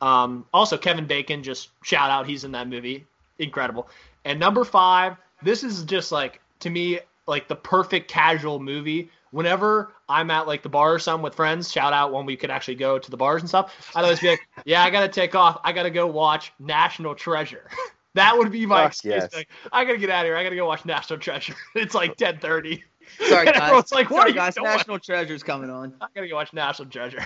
Um, 0.00 0.46
also, 0.52 0.76
Kevin 0.76 1.06
Bacon, 1.06 1.42
just 1.42 1.68
shout 1.84 2.10
out, 2.10 2.26
he's 2.26 2.44
in 2.44 2.52
that 2.52 2.68
movie. 2.68 3.06
Incredible. 3.38 3.88
And 4.24 4.40
number 4.40 4.64
five, 4.64 5.16
this 5.42 5.62
is 5.62 5.84
just 5.84 6.10
like, 6.10 6.40
to 6.60 6.70
me, 6.70 7.00
like 7.26 7.48
the 7.48 7.56
perfect 7.56 8.10
casual 8.10 8.58
movie. 8.58 9.10
Whenever 9.30 9.92
I'm 10.08 10.30
at 10.30 10.46
like 10.46 10.62
the 10.62 10.68
bar 10.68 10.92
or 10.94 10.98
something 10.98 11.22
with 11.22 11.34
friends, 11.34 11.70
shout 11.70 11.92
out 11.92 12.12
when 12.12 12.26
we 12.26 12.36
could 12.36 12.50
actually 12.50 12.74
go 12.74 12.98
to 12.98 13.10
the 13.10 13.16
bars 13.16 13.42
and 13.42 13.48
stuff, 13.48 13.92
I'd 13.94 14.02
always 14.02 14.20
be 14.20 14.28
like, 14.30 14.40
yeah, 14.64 14.82
I 14.82 14.90
got 14.90 15.00
to 15.02 15.08
take 15.08 15.34
off. 15.34 15.60
I 15.64 15.72
got 15.72 15.84
to 15.84 15.90
go 15.90 16.06
watch 16.06 16.52
National 16.58 17.14
Treasure. 17.14 17.68
that 18.14 18.36
would 18.36 18.50
be 18.50 18.66
my 18.66 18.82
Fuck 18.82 18.92
excuse. 18.92 19.14
yes. 19.14 19.34
Like, 19.34 19.48
I 19.72 19.84
got 19.84 19.92
to 19.92 19.98
get 19.98 20.10
out 20.10 20.24
of 20.24 20.28
here. 20.28 20.36
I 20.36 20.42
got 20.42 20.50
to 20.50 20.56
go 20.56 20.66
watch 20.66 20.84
National 20.84 21.18
Treasure. 21.18 21.54
it's 21.76 21.94
like 21.94 22.10
1030. 22.20 22.82
Sorry, 23.28 23.46
And 23.46 23.54
guys. 23.54 23.62
everyone's 23.62 23.92
like, 23.92 24.10
what 24.10 24.18
Sorry, 24.20 24.30
are 24.30 24.34
you 24.34 24.34
guys. 24.34 24.54
doing? 24.54 24.66
National 24.66 24.98
Treasure's 24.98 25.42
coming 25.42 25.68
on. 25.70 25.94
I 26.00 26.06
gotta 26.14 26.28
go 26.28 26.36
watch 26.36 26.52
National 26.52 26.88
Treasure. 26.88 27.18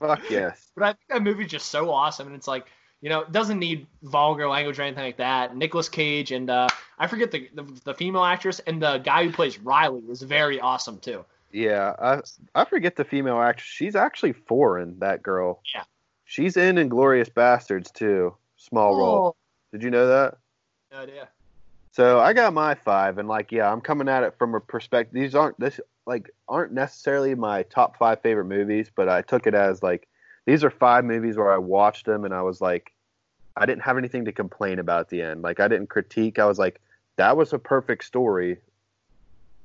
Fuck 0.00 0.22
yes. 0.28 0.70
but 0.74 0.84
I 0.84 0.86
think 0.88 1.08
that 1.08 1.22
movie's 1.22 1.50
just 1.50 1.68
so 1.68 1.90
awesome, 1.90 2.26
and 2.26 2.34
it's 2.34 2.48
like, 2.48 2.66
you 3.04 3.10
know, 3.10 3.20
it 3.20 3.32
doesn't 3.32 3.58
need 3.58 3.86
vulgar 4.02 4.48
language 4.48 4.78
or 4.78 4.82
anything 4.82 5.04
like 5.04 5.18
that. 5.18 5.54
Nicolas 5.54 5.90
Cage 5.90 6.32
and 6.32 6.48
uh, 6.48 6.68
I 6.98 7.06
forget 7.06 7.30
the, 7.30 7.50
the 7.52 7.62
the 7.84 7.92
female 7.92 8.24
actress 8.24 8.60
and 8.60 8.80
the 8.80 8.96
guy 8.96 9.24
who 9.24 9.30
plays 9.30 9.58
Riley 9.58 10.00
is 10.08 10.22
very 10.22 10.58
awesome 10.58 10.98
too. 10.98 11.22
Yeah, 11.52 11.94
I 12.00 12.22
I 12.54 12.64
forget 12.64 12.96
the 12.96 13.04
female 13.04 13.42
actress. 13.42 13.68
She's 13.68 13.94
actually 13.94 14.32
foreign. 14.32 14.98
That 15.00 15.22
girl. 15.22 15.60
Yeah. 15.74 15.82
She's 16.24 16.56
in 16.56 16.78
Inglorious 16.78 17.28
Bastards 17.28 17.90
too. 17.90 18.34
Small 18.56 18.96
role. 18.96 19.36
Did 19.70 19.82
you 19.82 19.90
know 19.90 20.06
that? 20.06 20.38
no 20.90 21.00
idea. 21.00 21.28
So 21.92 22.20
I 22.20 22.32
got 22.32 22.54
my 22.54 22.74
five, 22.74 23.18
and 23.18 23.28
like, 23.28 23.52
yeah, 23.52 23.70
I'm 23.70 23.82
coming 23.82 24.08
at 24.08 24.22
it 24.22 24.34
from 24.38 24.54
a 24.54 24.60
perspective. 24.60 25.12
These 25.12 25.34
aren't 25.34 25.60
this 25.60 25.78
like 26.06 26.30
aren't 26.48 26.72
necessarily 26.72 27.34
my 27.34 27.64
top 27.64 27.98
five 27.98 28.22
favorite 28.22 28.46
movies, 28.46 28.90
but 28.96 29.10
I 29.10 29.20
took 29.20 29.46
it 29.46 29.54
as 29.54 29.82
like 29.82 30.08
these 30.46 30.64
are 30.64 30.70
five 30.70 31.04
movies 31.04 31.36
where 31.36 31.52
I 31.52 31.58
watched 31.58 32.06
them 32.06 32.24
and 32.24 32.32
I 32.32 32.40
was 32.40 32.62
like, 32.62 32.93
I 33.56 33.66
didn't 33.66 33.82
have 33.82 33.98
anything 33.98 34.24
to 34.24 34.32
complain 34.32 34.78
about 34.78 35.00
at 35.00 35.08
the 35.08 35.22
end. 35.22 35.42
Like 35.42 35.60
I 35.60 35.68
didn't 35.68 35.88
critique. 35.88 36.38
I 36.38 36.46
was 36.46 36.58
like, 36.58 36.80
that 37.16 37.36
was 37.36 37.52
a 37.52 37.58
perfect 37.58 38.04
story, 38.04 38.58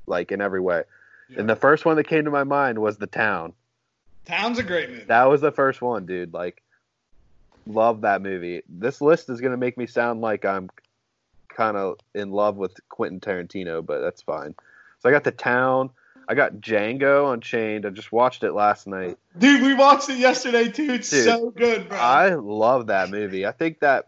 like 0.06 0.32
in 0.32 0.42
every 0.42 0.62
way. 0.62 0.84
Yeah. 1.30 1.40
And 1.40 1.50
the 1.50 1.56
first 1.56 1.86
one 1.86 1.96
that 1.98 2.08
came 2.08 2.26
to 2.26 2.32
my 2.32 2.44
mind 2.44 2.80
was 2.80 2.98
The 2.98 3.08
Town. 3.08 3.54
Town's 4.26 4.60
a 4.60 4.64
great 4.64 4.90
movie. 4.90 5.06
That 5.06 5.26
was 5.26 5.42
the 5.42 5.52
first 5.52 5.82
one, 5.82 6.06
dude. 6.06 6.34
Like, 6.34 6.62
love 7.66 8.02
that 8.02 8.22
movie. 8.22 8.62
This 8.70 9.02
list 9.02 9.30
is 9.30 9.42
gonna 9.42 9.58
make 9.58 9.78
me 9.78 9.88
sound 9.88 10.22
like 10.22 10.46
I'm 10.46 10.70
kind 11.48 11.78
of 11.78 11.98
in 12.14 12.32
love 12.32 12.58
with 12.58 12.74
Quentin 12.90 13.20
Tarantino, 13.20 13.86
but 13.86 14.02
that's 14.02 14.22
fine. 14.22 14.56
So 15.00 15.10
I 15.10 15.12
got 15.12 15.24
The 15.24 15.32
Town. 15.32 15.90
I 16.30 16.36
got 16.36 16.62
Django 16.62 17.34
Unchained. 17.34 17.88
I 17.88 17.90
just 17.90 18.12
watched 18.12 18.44
it 18.44 18.54
last 18.54 18.86
night. 18.86 19.18
Dude, 19.36 19.64
we 19.64 19.74
watched 19.74 20.10
it 20.10 20.20
yesterday 20.20 20.70
too. 20.70 20.94
It's 20.94 21.10
Dude, 21.10 21.24
so 21.26 21.50
good, 21.50 21.90
bro. 21.90 21.98
I 21.98 22.36
love 22.36 22.88
that 22.88 23.10
movie. 23.10 23.48
I 23.48 23.52
think 23.52 23.80
that 23.80 24.06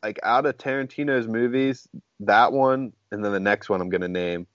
like 0.00 0.20
out 0.22 0.46
of 0.46 0.56
Tarantino's 0.56 1.26
movies, 1.26 1.88
that 2.20 2.52
one 2.52 2.92
and 3.10 3.24
then 3.24 3.32
the 3.32 3.40
next 3.40 3.68
one 3.68 3.80
I'm 3.80 3.88
gonna 3.88 4.06
name 4.06 4.46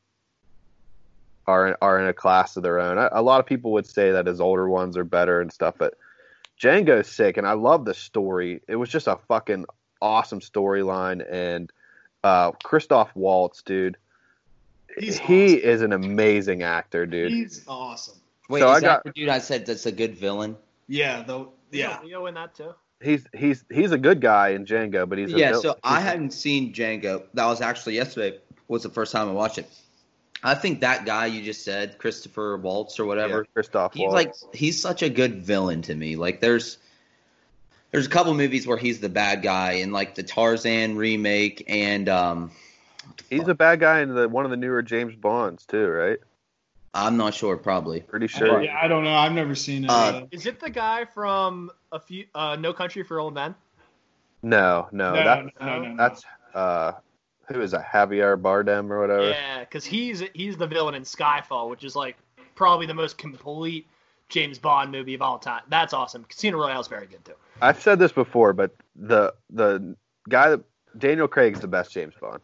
are 1.45 1.78
are 1.82 1.99
in 1.99 2.08
a 2.08 2.14
class 2.14 2.56
of 2.56 2.64
their 2.64 2.80
own. 2.80 2.97
A, 2.97 3.10
a 3.12 3.22
lot 3.22 3.41
of 3.41 3.45
people 3.45 3.74
would 3.74 3.86
say 3.86 4.12
that 4.14 4.26
his 4.26 4.39
older 4.39 4.70
ones 4.70 4.95
are 4.95 5.04
better 5.04 5.41
and 5.41 5.51
stuff, 5.51 5.76
but 5.78 5.95
Django's 6.58 7.10
sick, 7.10 7.36
and 7.36 7.45
I 7.45 7.51
love 7.51 7.84
the 7.84 7.93
story. 7.93 8.62
It 8.70 8.78
was 8.78 8.88
just 8.88 9.08
a 9.08 9.20
fucking 9.28 9.66
awesome 10.01 10.39
storyline, 10.39 11.22
and 11.30 11.70
uh, 12.24 12.51
Christoph 12.64 13.14
Waltz, 13.14 13.62
dude, 13.62 13.97
He's 14.97 15.17
he 15.17 15.55
awesome. 15.57 15.69
is 15.69 15.81
an 15.81 15.93
amazing 15.93 16.63
actor, 16.63 17.05
dude. 17.05 17.31
He's 17.31 17.63
awesome. 17.67 18.17
Wait, 18.49 18.59
So 18.61 18.69
is 18.71 18.77
I 18.77 18.79
that 18.81 18.85
got- 18.85 19.03
the 19.05 19.11
dude 19.11 19.29
I 19.29 19.39
said 19.39 19.65
that's 19.65 19.85
a 19.85 19.91
good 19.91 20.15
villain? 20.15 20.57
Yeah, 20.87 21.23
though. 21.23 21.53
Yeah. 21.71 21.99
Leo 22.03 22.25
in 22.27 22.35
that 22.35 22.55
too. 22.55 22.73
He's 23.01 23.25
he's 23.33 23.65
he's 23.69 23.91
a 23.91 23.97
good 23.97 24.21
guy 24.21 24.49
in 24.49 24.65
Django, 24.65 25.07
but 25.09 25.17
he's 25.17 25.33
a 25.33 25.37
yeah, 25.37 25.51
vil- 25.51 25.61
so 25.61 25.75
I 25.83 25.99
hadn't 25.99 26.31
seen 26.31 26.73
Django. 26.73 27.23
That 27.33 27.45
was 27.47 27.59
actually 27.61 27.95
yesterday. 27.95 28.37
Was 28.69 28.83
the 28.83 28.89
first 28.89 29.11
time 29.11 29.27
I 29.27 29.31
watched 29.33 29.57
it. 29.57 29.69
I 30.41 30.55
think 30.55 30.81
that 30.81 31.05
guy 31.05 31.25
you 31.27 31.41
just 31.41 31.63
said, 31.65 31.97
Christopher 31.97 32.57
Waltz 32.57 32.99
or 32.99 33.03
yeah, 33.03 33.07
whatever. 33.09 33.45
Christoph 33.53 33.93
he's 33.93 34.01
Waltz. 34.03 34.13
like 34.13 34.33
he's 34.55 34.81
such 34.81 35.03
a 35.03 35.09
good 35.09 35.41
villain 35.43 35.81
to 35.83 35.95
me. 35.95 36.15
Like 36.15 36.39
there's 36.39 36.77
there's 37.91 38.05
a 38.07 38.09
couple 38.09 38.33
movies 38.33 38.65
where 38.65 38.77
he's 38.77 38.99
the 38.99 39.09
bad 39.09 39.41
guy 39.41 39.73
in 39.73 39.91
like 39.91 40.15
the 40.15 40.23
Tarzan 40.23 40.95
remake 40.95 41.63
and 41.67 42.07
um 42.09 42.51
He's 43.30 43.47
a 43.47 43.56
bad 43.56 43.80
guy 43.80 44.01
in 44.01 44.14
the 44.14 44.30
one 44.30 44.45
of 44.45 44.51
the 44.51 44.58
newer 44.58 44.82
James 44.82 45.16
Bonds 45.16 45.66
too, 45.66 45.88
right? 45.88 46.20
I'm 46.93 47.18
not 47.18 47.34
sure. 47.34 47.58
Probably. 47.58 48.01
Pretty 48.01 48.28
sure. 48.28 48.62
Yeah, 48.62 48.78
I 48.80 48.88
don't 48.88 49.04
know. 49.04 49.14
I've 49.14 49.32
never 49.32 49.56
seen 49.56 49.86
it. 49.86 49.89
Uh, 49.89 50.26
Is 50.32 50.45
it 50.45 50.60
the 50.60 50.70
guy 50.70 51.06
from 51.06 51.72
a 51.91 51.99
few 51.99 52.26
uh, 52.36 52.56
No 52.56 52.72
Country 52.72 53.04
for 53.04 53.20
Old 53.20 53.34
Men? 53.34 53.56
No, 54.43 54.89
no, 54.91 55.14
no, 55.14 55.24
that, 55.24 55.45
no, 55.45 55.66
no, 55.66 55.82
no. 55.82 55.97
that's 55.97 56.24
uh, 56.54 56.91
who 57.47 57.62
is 57.62 57.72
that? 57.72 57.86
Javier 57.88 58.39
Bardem 58.39 58.89
or 58.91 58.99
whatever. 58.99 59.30
Yeah, 59.30 59.62
because 59.62 59.86
he's 59.86 60.22
he's 60.34 60.58
the 60.58 60.68
villain 60.68 60.95
in 60.95 61.04
Skyfall, 61.04 61.70
which 61.70 61.84
is 61.84 61.95
like 61.95 62.18
probably 62.56 62.86
the 62.86 62.93
most 62.93 63.18
complete 63.18 63.88
James 64.30 64.60
Bond 64.60 64.91
movie 64.91 65.14
of 65.14 65.22
all 65.22 65.39
time. 65.39 65.62
That's 65.70 65.93
awesome. 65.93 66.26
Casino 66.26 66.58
Royale 66.58 66.82
is 66.82 66.88
very 66.88 67.08
good 67.08 67.24
too. 67.24 67.34
I've 67.62 67.82
said 67.82 67.99
this 67.99 68.12
before, 68.12 68.54
but 68.54 68.72
the 68.95 69.34
the 69.49 69.95
guy 70.28 70.49
that 70.49 70.62
Daniel 70.97 71.28
Craig's 71.28 71.62
the 71.62 71.68
best 71.68 71.91
James 71.91 72.14
Bond. 72.20 72.41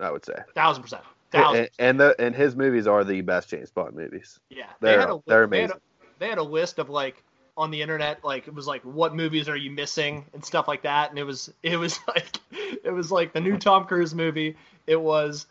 I 0.00 0.10
would 0.10 0.24
say, 0.24 0.34
Thousand 0.54 0.82
percent. 0.82 1.02
Thousand. 1.30 1.60
and 1.60 1.70
and, 1.78 2.00
the, 2.00 2.14
and 2.18 2.34
his 2.34 2.56
movies 2.56 2.86
are 2.86 3.04
the 3.04 3.20
best 3.20 3.48
James 3.50 3.70
Bond 3.70 3.94
movies. 3.94 4.40
Yeah, 4.50 4.64
They're- 4.80 5.00
had 5.00 5.10
a, 5.10 5.22
they're 5.26 5.46
They 5.46 5.60
had, 5.62 5.70
amazing. 5.70 5.76
a, 5.76 6.18
they 6.18 6.28
had 6.28 6.38
a 6.38 6.42
list 6.42 6.78
of 6.78 6.90
like 6.90 7.22
on 7.56 7.70
the 7.70 7.80
internet, 7.82 8.24
like 8.24 8.48
it 8.48 8.54
was 8.54 8.66
like 8.66 8.82
what 8.82 9.14
movies 9.14 9.48
are 9.48 9.56
you 9.56 9.70
missing 9.70 10.24
and 10.34 10.44
stuff 10.44 10.66
like 10.66 10.82
that, 10.82 11.10
and 11.10 11.18
it 11.18 11.24
was 11.24 11.52
it 11.62 11.76
was 11.76 11.98
like 12.08 12.36
it 12.50 12.92
was 12.92 13.12
like 13.12 13.32
the 13.32 13.40
new 13.40 13.56
Tom 13.58 13.84
Cruise 13.84 14.14
movie. 14.14 14.56
It 14.86 15.00
was 15.00 15.46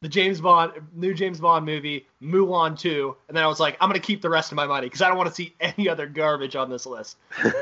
the 0.00 0.08
James 0.08 0.40
Bond 0.40 0.72
new 0.94 1.14
James 1.14 1.40
Bond 1.40 1.64
movie, 1.64 2.06
Mulan 2.22 2.78
two, 2.78 3.16
and 3.28 3.36
then 3.36 3.44
I 3.44 3.46
was 3.46 3.60
like, 3.60 3.76
I'm 3.80 3.88
gonna 3.88 4.00
keep 4.00 4.20
the 4.20 4.28
rest 4.30 4.52
of 4.52 4.56
my 4.56 4.66
money 4.66 4.86
because 4.86 5.00
I 5.00 5.08
don't 5.08 5.16
want 5.16 5.28
to 5.30 5.34
see 5.34 5.54
any 5.60 5.88
other 5.88 6.06
garbage 6.06 6.56
on 6.56 6.68
this 6.68 6.84
list. 6.86 7.16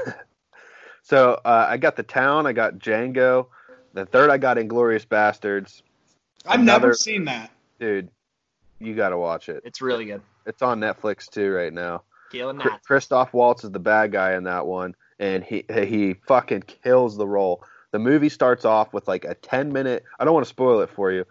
So 1.04 1.40
uh, 1.44 1.66
I 1.68 1.78
got 1.78 1.96
the 1.96 2.04
town, 2.04 2.46
I 2.46 2.52
got 2.52 2.74
Django. 2.78 3.48
The 3.92 4.06
third, 4.06 4.30
I 4.30 4.38
got 4.38 4.56
Inglorious 4.56 5.04
Bastards. 5.04 5.82
I've 6.46 6.60
another- 6.60 6.88
never 6.88 6.94
seen 6.94 7.24
that. 7.26 7.50
Dude, 7.78 8.08
you 8.78 8.94
got 8.94 9.10
to 9.10 9.18
watch 9.18 9.48
it. 9.48 9.62
It's 9.64 9.80
really 9.82 10.04
good. 10.06 10.22
It's 10.46 10.62
on 10.62 10.80
Netflix 10.80 11.28
too 11.28 11.52
right 11.52 11.72
now. 11.72 12.02
Galen 12.30 12.58
Chr- 12.58 12.70
Nat. 12.70 12.80
Christoph 12.84 13.32
Waltz 13.32 13.64
is 13.64 13.70
the 13.70 13.78
bad 13.78 14.12
guy 14.12 14.34
in 14.34 14.44
that 14.44 14.66
one, 14.66 14.94
and 15.18 15.44
he 15.44 15.64
he 15.70 16.14
fucking 16.26 16.62
kills 16.62 17.16
the 17.16 17.26
role. 17.26 17.62
The 17.90 17.98
movie 17.98 18.28
starts 18.30 18.64
off 18.64 18.92
with 18.92 19.06
like 19.06 19.24
a 19.24 19.34
ten 19.34 19.72
minute. 19.72 20.04
I 20.18 20.24
don't 20.24 20.32
want 20.34 20.46
to 20.46 20.50
spoil 20.50 20.80
it 20.80 20.90
for 20.90 21.12
you. 21.12 21.26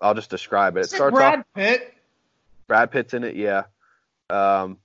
I'll 0.00 0.14
just 0.14 0.30
describe 0.30 0.76
it. 0.76 0.80
It 0.80 0.82
Is 0.86 0.92
it 0.92 0.96
starts 0.96 1.14
Brad 1.16 1.38
off. 1.40 1.44
Pitt? 1.54 1.94
Brad 2.68 2.90
Pitt's 2.90 3.14
in 3.14 3.24
it, 3.24 3.34
yeah. 3.34 3.64
Um, 4.30 4.78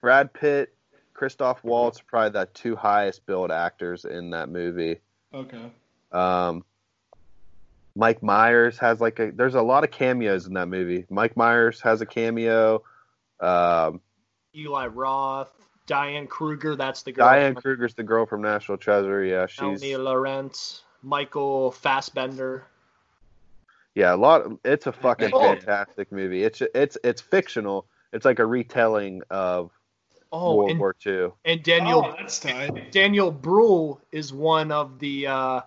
Brad 0.00 0.32
Pitt, 0.32 0.74
Christoph 1.14 1.62
Waltz, 1.64 2.00
probably 2.00 2.30
the 2.30 2.46
two 2.54 2.76
highest 2.76 3.26
billed 3.26 3.50
actors 3.50 4.04
in 4.04 4.30
that 4.30 4.48
movie. 4.48 5.00
Okay. 5.34 5.70
Um, 6.12 6.64
Mike 7.96 8.22
Myers 8.22 8.78
has 8.78 9.00
like 9.00 9.18
a. 9.18 9.32
There's 9.32 9.54
a 9.54 9.62
lot 9.62 9.82
of 9.82 9.90
cameos 9.90 10.46
in 10.46 10.52
that 10.54 10.68
movie. 10.68 11.06
Mike 11.10 11.36
Myers 11.36 11.80
has 11.80 12.00
a 12.02 12.06
cameo. 12.06 12.82
Um, 13.40 14.00
Eli 14.54 14.86
Roth, 14.86 15.50
Diane 15.86 16.26
Kruger. 16.26 16.76
That's 16.76 17.02
the 17.02 17.12
girl. 17.12 17.26
Diane 17.26 17.54
from 17.54 17.62
Kruger's 17.62 17.94
the 17.94 18.02
girl 18.04 18.26
from 18.26 18.42
National 18.42 18.76
Treasure. 18.78 19.24
Yeah, 19.24 19.46
she's 19.46 19.60
Melanie 19.60 19.96
Laurent, 19.96 20.82
Michael 21.02 21.72
Fassbender. 21.72 22.64
yeah. 23.94 24.14
A 24.14 24.16
lot. 24.16 24.42
It's 24.64 24.86
a 24.86 24.92
fucking 24.92 25.30
Oh. 25.32 25.40
fantastic 25.40 26.12
movie. 26.12 26.44
It's 26.44 26.60
it's 26.74 26.98
it's 27.02 27.22
fictional. 27.22 27.86
It's 28.12 28.24
like 28.24 28.38
a 28.38 28.46
retelling 28.46 29.22
of 29.30 29.70
Oh, 30.32 30.56
World 30.56 30.70
and, 30.72 30.80
War 30.80 30.94
II. 31.06 31.28
and 31.44 31.62
Daniel 31.62 32.04
oh, 32.06 32.14
that's. 32.18 32.40
Daniel 32.90 33.30
Bruhl 33.30 34.00
is 34.12 34.32
one 34.34 34.70
of 34.72 34.98
the. 34.98 35.28
Uh, 35.28 35.60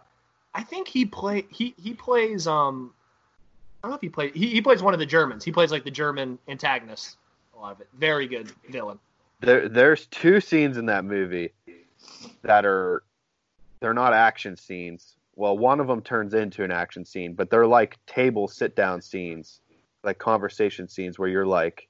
I 0.54 0.64
think 0.64 0.88
he 0.88 1.06
play 1.06 1.45
he 1.52 1.74
he 1.78 1.93
plays 1.93 2.47
um. 2.47 2.93
I 3.82 3.88
don't 3.88 3.91
know 3.91 3.95
if 3.95 4.02
he 4.02 4.10
plays. 4.10 4.34
He, 4.34 4.47
he 4.47 4.62
plays 4.62 4.84
one 4.84 4.93
of 4.93 5.00
the 5.00 5.06
Germans. 5.06 5.45
He 5.45 5.54
plays 5.54 5.72
like 5.72 5.86
the 5.86 5.91
German 5.91 6.38
antagonist. 6.50 7.18
A 7.56 7.60
lot 7.60 7.72
of 7.72 7.80
it. 7.80 7.88
Very 7.97 8.28
good 8.28 8.52
villain. 8.70 9.00
There, 9.39 9.70
there's 9.70 10.06
two 10.08 10.41
scenes 10.41 10.76
in 10.76 10.88
that 10.88 11.06
movie 11.06 11.54
that 12.41 12.66
are 12.66 13.04
they're 13.80 13.93
not 13.93 14.14
action 14.14 14.58
scenes. 14.58 15.16
Well, 15.36 15.58
one 15.58 15.80
of 15.80 15.88
them 15.88 16.02
turns 16.02 16.34
into 16.34 16.66
an 16.66 16.72
action 16.72 17.06
scene, 17.06 17.34
but 17.34 17.50
they're 17.50 17.68
like 17.68 17.97
table 18.06 18.50
sit 18.50 18.76
down 18.76 19.02
scenes, 19.02 19.62
like 20.04 20.18
conversation 20.18 20.89
scenes 20.89 21.18
where 21.18 21.30
you're 21.30 21.45
like 21.45 21.88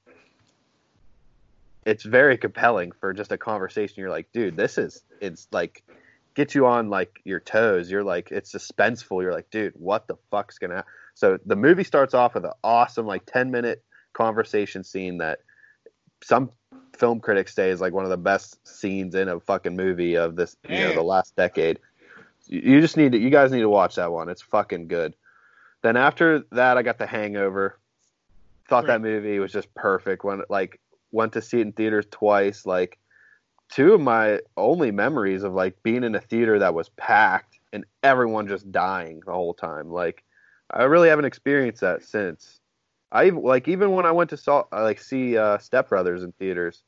it's 1.84 2.04
very 2.04 2.36
compelling 2.36 2.92
for 2.92 3.12
just 3.12 3.32
a 3.32 3.38
conversation. 3.38 3.94
You're 3.96 4.10
like, 4.10 4.30
dude, 4.32 4.56
this 4.56 4.78
is 4.78 5.02
it's 5.20 5.48
like 5.50 5.82
gets 6.34 6.54
you 6.54 6.66
on 6.66 6.90
like 6.90 7.20
your 7.24 7.40
toes. 7.40 7.90
You're 7.90 8.04
like 8.04 8.30
it's 8.30 8.52
suspenseful. 8.52 9.22
You're 9.22 9.32
like, 9.32 9.50
dude, 9.50 9.74
what 9.76 10.06
the 10.06 10.16
fuck's 10.30 10.58
gonna 10.58 10.76
happen? 10.76 10.90
So 11.14 11.38
the 11.44 11.56
movie 11.56 11.84
starts 11.84 12.14
off 12.14 12.34
with 12.34 12.44
an 12.44 12.52
awesome 12.62 13.06
like 13.06 13.26
10 13.26 13.50
minute 13.50 13.84
conversation 14.12 14.84
scene 14.84 15.18
that 15.18 15.40
some 16.22 16.50
film 16.96 17.20
critics 17.20 17.54
say 17.54 17.70
is 17.70 17.80
like 17.80 17.92
one 17.92 18.04
of 18.04 18.10
the 18.10 18.16
best 18.16 18.66
scenes 18.66 19.14
in 19.14 19.28
a 19.28 19.40
fucking 19.40 19.76
movie 19.76 20.16
of 20.16 20.36
this 20.36 20.56
you 20.68 20.80
know 20.80 20.94
the 20.94 21.02
last 21.02 21.34
decade. 21.36 21.78
You 22.46 22.80
just 22.80 22.96
need 22.96 23.12
to 23.12 23.18
you 23.18 23.30
guys 23.30 23.52
need 23.52 23.60
to 23.60 23.68
watch 23.68 23.96
that 23.96 24.12
one. 24.12 24.28
It's 24.28 24.42
fucking 24.42 24.88
good. 24.88 25.14
Then 25.82 25.96
after 25.96 26.44
that 26.52 26.76
I 26.76 26.82
got 26.82 26.98
The 26.98 27.06
Hangover. 27.06 27.78
Thought 28.68 28.86
that 28.86 29.02
movie 29.02 29.40
was 29.40 29.50
just 29.50 29.74
perfect 29.74 30.22
when 30.22 30.42
like 30.48 30.78
went 31.10 31.32
to 31.32 31.42
see 31.42 31.58
it 31.58 31.62
in 31.62 31.72
theaters 31.72 32.06
twice 32.08 32.64
like 32.64 32.98
two 33.70 33.94
of 33.94 34.00
my 34.00 34.40
only 34.56 34.90
memories 34.90 35.42
of 35.42 35.54
like 35.54 35.82
being 35.82 36.04
in 36.04 36.14
a 36.14 36.20
theater 36.20 36.58
that 36.58 36.74
was 36.74 36.88
packed 36.90 37.58
and 37.72 37.84
everyone 38.02 38.48
just 38.48 38.70
dying 38.70 39.22
the 39.24 39.32
whole 39.32 39.54
time. 39.54 39.90
Like 39.90 40.24
I 40.70 40.84
really 40.84 41.08
haven't 41.08 41.24
experienced 41.24 41.80
that 41.80 42.02
since. 42.02 42.60
I 43.12 43.30
like 43.30 43.68
even 43.68 43.92
when 43.92 44.06
I 44.06 44.12
went 44.12 44.30
to 44.30 44.36
saw 44.36 44.64
uh, 44.72 44.82
like 44.82 45.00
see 45.00 45.36
uh, 45.36 45.58
Step 45.58 45.88
Brothers 45.88 46.22
in 46.22 46.32
theaters, 46.32 46.82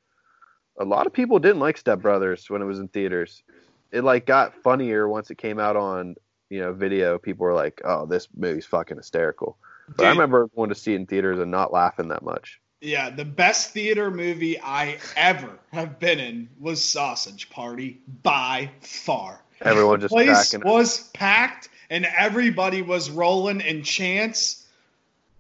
a 0.79 0.85
lot 0.85 1.07
of 1.07 1.13
people 1.13 1.39
didn't 1.39 1.61
like 1.61 1.77
Step 1.77 2.01
Brothers 2.01 2.49
when 2.49 2.63
it 2.63 2.67
was 2.67 2.79
in 2.79 2.89
theaters. 2.89 3.43
It 3.91 4.05
like 4.05 4.27
got 4.27 4.55
funnier 4.63 5.09
once 5.09 5.31
it 5.31 5.39
came 5.39 5.59
out 5.59 5.77
on 5.77 6.15
you 6.49 6.61
know 6.61 6.73
video. 6.73 7.19
People 7.19 7.45
were 7.45 7.55
like, 7.55 7.81
"Oh, 7.85 8.07
this 8.07 8.29
movie's 8.37 8.67
fucking 8.67 8.97
hysterical." 8.97 9.59
But 9.97 10.07
I 10.07 10.11
remember 10.11 10.49
going 10.55 10.69
to 10.69 10.77
see 10.77 10.93
it 10.93 10.97
in 10.97 11.07
theaters 11.07 11.41
and 11.41 11.51
not 11.51 11.73
laughing 11.73 12.09
that 12.09 12.23
much. 12.23 12.61
Yeah, 12.83 13.11
the 13.11 13.25
best 13.25 13.71
theater 13.71 14.11
movie 14.11 14.61
I 14.61 14.99
ever 15.17 15.59
have 15.73 16.01
been 16.01 16.19
in 16.19 16.49
was 16.61 16.83
Sausage 16.83 17.49
Party 17.49 18.01
by 18.23 18.71
far. 18.81 19.41
Everyone 19.61 20.01
just 20.01 20.13
place 20.13 20.29
cracking. 20.29 20.67
up. 20.67 20.67
was 20.67 21.09
packed 21.11 21.69
and 21.91 22.05
everybody 22.19 22.83
was 22.83 23.09
rolling 23.09 23.63
and 23.63 23.85
chance 23.85 24.67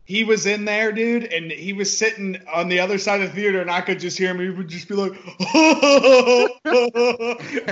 he 0.04 0.22
was 0.22 0.46
in 0.46 0.64
there 0.64 0.92
dude 0.92 1.24
and 1.24 1.50
he 1.50 1.72
was 1.72 1.96
sitting 1.96 2.36
on 2.52 2.68
the 2.68 2.78
other 2.78 2.98
side 2.98 3.20
of 3.22 3.30
the 3.30 3.34
theater 3.36 3.60
and 3.60 3.70
i 3.70 3.80
could 3.80 4.00
just 4.00 4.18
hear 4.18 4.30
him 4.30 4.40
he 4.40 4.50
would 4.50 4.68
just 4.68 4.88
be 4.88 4.94
like 4.94 5.12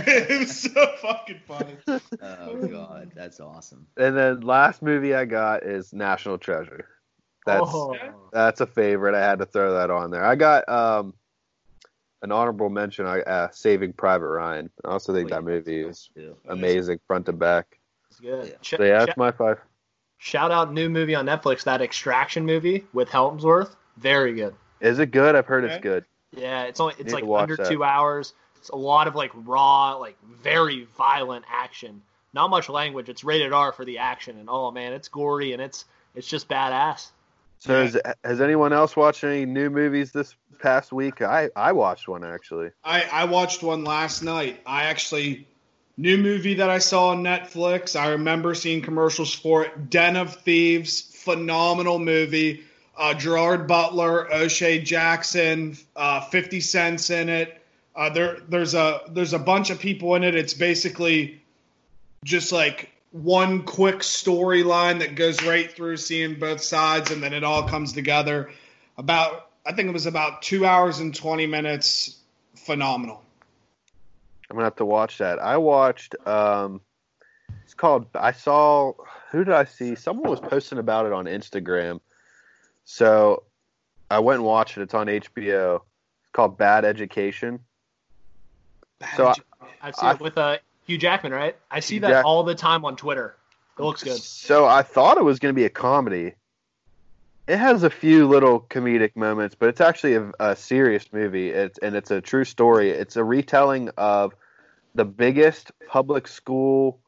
it 0.06 0.40
was 0.40 0.60
so 0.60 0.86
fucking 1.02 1.40
funny 1.47 1.76
Oh 2.22 2.66
god, 2.66 3.12
that's 3.14 3.40
awesome. 3.40 3.86
And 3.97 4.16
then 4.16 4.40
last 4.40 4.82
movie 4.82 5.14
I 5.14 5.24
got 5.24 5.62
is 5.62 5.92
National 5.92 6.38
Treasure. 6.38 6.86
That's 7.47 7.62
oh, 7.65 7.97
that's 8.33 8.61
a 8.61 8.67
favorite. 8.67 9.15
I 9.15 9.21
had 9.21 9.39
to 9.39 9.47
throw 9.47 9.75
that 9.75 9.91
on 9.91 10.11
there. 10.11 10.25
I 10.25 10.35
got 10.35 10.69
um 10.69 11.15
an 12.23 12.33
honorable 12.33 12.69
mention. 12.69 13.07
I 13.07 13.21
uh, 13.23 13.49
Saving 13.51 13.93
Private 13.93 14.29
Ryan. 14.29 14.71
I 14.85 14.89
also 14.89 15.15
think 15.15 15.31
that 15.31 15.43
movie 15.43 15.81
is 15.81 16.11
Too. 16.15 16.37
amazing 16.49 17.01
front 17.07 17.27
to 17.27 17.33
back. 17.33 17.79
it's 18.11 18.21
good. 18.21 18.49
Yeah. 18.49 18.55
Sh- 18.62 18.75
So 18.77 18.85
yeah, 18.85 19.03
sh- 19.03 19.07
that's 19.07 19.17
my 19.17 19.31
five. 19.31 19.59
shout 20.19 20.51
out 20.51 20.73
new 20.73 20.89
movie 20.91 21.15
on 21.15 21.27
Netflix, 21.27 21.65
that 21.65 21.81
Extraction 21.81 22.45
movie 22.45 22.85
with 22.93 23.09
Hemsworth. 23.09 23.75
Very 23.97 24.35
good. 24.35 24.55
Is 24.81 24.99
it 24.99 25.07
good? 25.07 25.35
I've 25.35 25.47
heard 25.47 25.65
it's 25.65 25.83
good. 25.83 26.05
Yeah, 26.37 26.65
it's 26.65 26.79
only 26.81 26.95
it's 26.99 27.12
like 27.12 27.25
under 27.25 27.57
that. 27.57 27.69
two 27.69 27.83
hours. 27.83 28.35
It's 28.57 28.69
a 28.69 28.77
lot 28.77 29.07
of 29.09 29.15
like 29.15 29.31
raw, 29.35 29.95
like 29.97 30.17
very 30.23 30.87
violent 30.97 31.45
action. 31.51 32.03
Not 32.33 32.51
much 32.51 32.69
language. 32.69 33.09
It's 33.09 33.25
rated 33.25 33.53
R 33.53 33.73
for 33.73 33.85
the 33.85 33.99
action, 33.99 34.39
and 34.39 34.49
oh 34.49 34.71
man, 34.71 34.93
it's 34.93 35.09
gory 35.09 35.53
and 35.53 35.61
it's 35.61 35.87
it's 36.15 36.27
just 36.27 36.49
badass. 36.49 37.09
So 37.61 37.73
Yeah. 37.74 37.82
has, 37.85 38.01
has 38.24 38.41
anyone 38.41 38.73
else 38.73 38.97
watched 38.97 39.23
any 39.23 39.45
new 39.47 39.70
movies 39.70 40.12
this 40.12 40.35
past 40.61 40.93
week? 40.93 41.23
I 41.23 41.51
I 41.55 41.73
watched 41.73 42.09
one 42.09 42.24
actually. 42.24 42.70
I, 42.85 43.03
I 43.12 43.24
watched 43.24 43.62
one 43.62 43.85
last 43.85 44.23
night. 44.23 44.61
I 44.66 44.85
actually 44.85 45.47
new 45.97 46.16
movie 46.16 46.55
that 46.55 46.70
I 46.70 46.78
saw 46.78 47.09
on 47.09 47.23
Netflix. 47.23 47.99
I 48.01 48.11
remember 48.12 48.55
seeing 48.55 48.81
commercials 48.81 49.35
for 49.35 49.65
it. 49.65 49.91
Den 49.91 50.16
of 50.16 50.35
Thieves, 50.37 51.01
phenomenal 51.01 51.99
movie. 51.99 52.65
Uh, 52.97 53.15
Gerard 53.15 53.66
Butler, 53.66 54.32
O'Shea 54.32 54.81
Jackson, 54.81 55.77
uh, 55.97 56.20
Fifty 56.20 56.61
Cent's 56.61 57.11
in 57.11 57.28
it. 57.28 57.62
Uh, 57.95 58.09
there 58.09 58.39
there's 58.49 58.74
a 58.74 59.03
there's 59.11 59.35
a 59.35 59.39
bunch 59.39 59.69
of 59.70 59.78
people 59.78 60.15
in 60.15 60.24
it. 60.24 60.35
It's 60.35 60.55
basically 60.55 61.43
just 62.24 62.53
like 62.53 62.90
one 63.12 63.62
quick 63.62 63.97
storyline 63.97 65.01
that 65.01 65.15
goes 65.16 65.43
right 65.45 65.70
through 65.70 65.97
seeing 65.97 66.39
both 66.39 66.61
sides, 66.62 67.11
and 67.11 67.23
then 67.23 67.32
it 67.32 67.45
all 67.45 67.66
comes 67.69 67.93
together. 67.93 68.51
About 68.99 69.49
I 69.66 69.73
think 69.73 69.89
it 69.89 69.93
was 69.93 70.07
about 70.07 70.43
two 70.43 70.65
hours 70.66 71.01
and 71.01 71.15
twenty 71.15 71.47
minutes 71.47 72.19
phenomenal. 72.57 73.23
I'm 74.49 74.57
gonna 74.57 74.65
have 74.66 74.77
to 74.77 74.85
watch 74.85 75.19
that. 75.19 75.39
I 75.39 75.57
watched. 75.57 76.15
Um, 76.27 76.81
it's 77.65 77.74
called. 77.74 78.07
I 78.15 78.32
saw. 78.32 78.93
Who 79.31 79.45
did 79.45 79.55
I 79.55 79.65
see? 79.65 79.95
Someone 79.95 80.28
was 80.28 80.41
posting 80.41 80.78
about 80.78 81.07
it 81.07 81.12
on 81.12 81.27
Instagram. 81.27 82.01
So, 82.85 83.45
I 84.11 84.19
went 84.19 84.39
and 84.39 84.47
watched 84.47 84.77
it. 84.77 84.82
It's 84.82 84.95
on 84.95 85.07
HBO. 85.07 85.77
It's 85.77 86.31
called 86.32 86.59
Bad 86.59 86.85
Education. 86.85 87.61
So 89.16 89.28
I- 89.28 89.35
I've 89.82 89.95
seen 89.95 90.09
I- 90.09 90.12
it 90.15 90.20
with 90.20 90.37
uh, 90.37 90.59
Hugh 90.91 90.99
Jackman, 90.99 91.33
right? 91.33 91.57
I 91.71 91.79
see 91.81 92.01
that 92.01 92.09
Jack- 92.11 92.25
all 92.25 92.43
the 92.43 92.55
time 92.57 92.85
on 92.85 92.97
Twitter. 92.97 93.37
It 93.79 93.83
looks 93.83 94.03
good. 94.03 94.19
So 94.21 94.67
I 94.67 94.83
thought 94.83 95.17
it 95.19 95.25
was 95.25 95.39
going 95.39 95.55
to 95.55 95.57
be 95.59 95.65
a 95.65 95.71
comedy. 95.71 96.35
It 97.47 97.57
has 97.59 97.83
a 97.85 97.91
few 97.91 98.27
little 98.29 98.61
comedic 98.61 99.15
moments, 99.17 99.55
but 99.55 99.69
it's 99.69 99.81
actually 99.81 100.15
a, 100.17 100.33
a 100.41 100.57
serious 100.57 101.07
movie. 101.12 101.51
It's 101.51 101.79
and 101.79 101.95
it's 101.95 102.11
a 102.11 102.21
true 102.21 102.45
story. 102.45 102.91
It's 102.91 103.17
a 103.17 103.25
retelling 103.25 103.91
of 103.97 104.35
the 104.95 105.05
biggest 105.05 105.71
public 105.89 106.27
school 106.29 106.99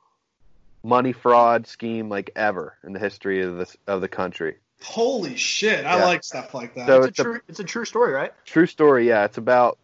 money 0.85 1.13
fraud 1.13 1.67
scheme 1.67 2.09
like 2.09 2.31
ever 2.37 2.77
in 2.85 2.93
the 2.93 2.99
history 3.01 3.43
of 3.43 3.57
this 3.57 3.77
of 3.87 4.01
the 4.01 4.09
country. 4.09 4.57
Holy 4.83 5.37
shit! 5.37 5.85
I 5.85 5.99
Yeah. 5.99 6.05
like 6.07 6.25
stuff 6.25 6.55
like 6.55 6.75
that. 6.77 6.87
So- 6.87 6.97
It's 6.99 7.07
a 7.07 7.09
it's 7.09 7.19
a- 7.19 7.23
true. 7.25 7.41
It's 7.49 7.61
a 7.61 7.65
true 7.65 7.85
story, 7.85 8.13
right? 8.13 8.33
True 8.45 8.67
story, 8.67 9.07
yeah. 9.09 9.25
It's 9.25 9.39
about 9.39 9.79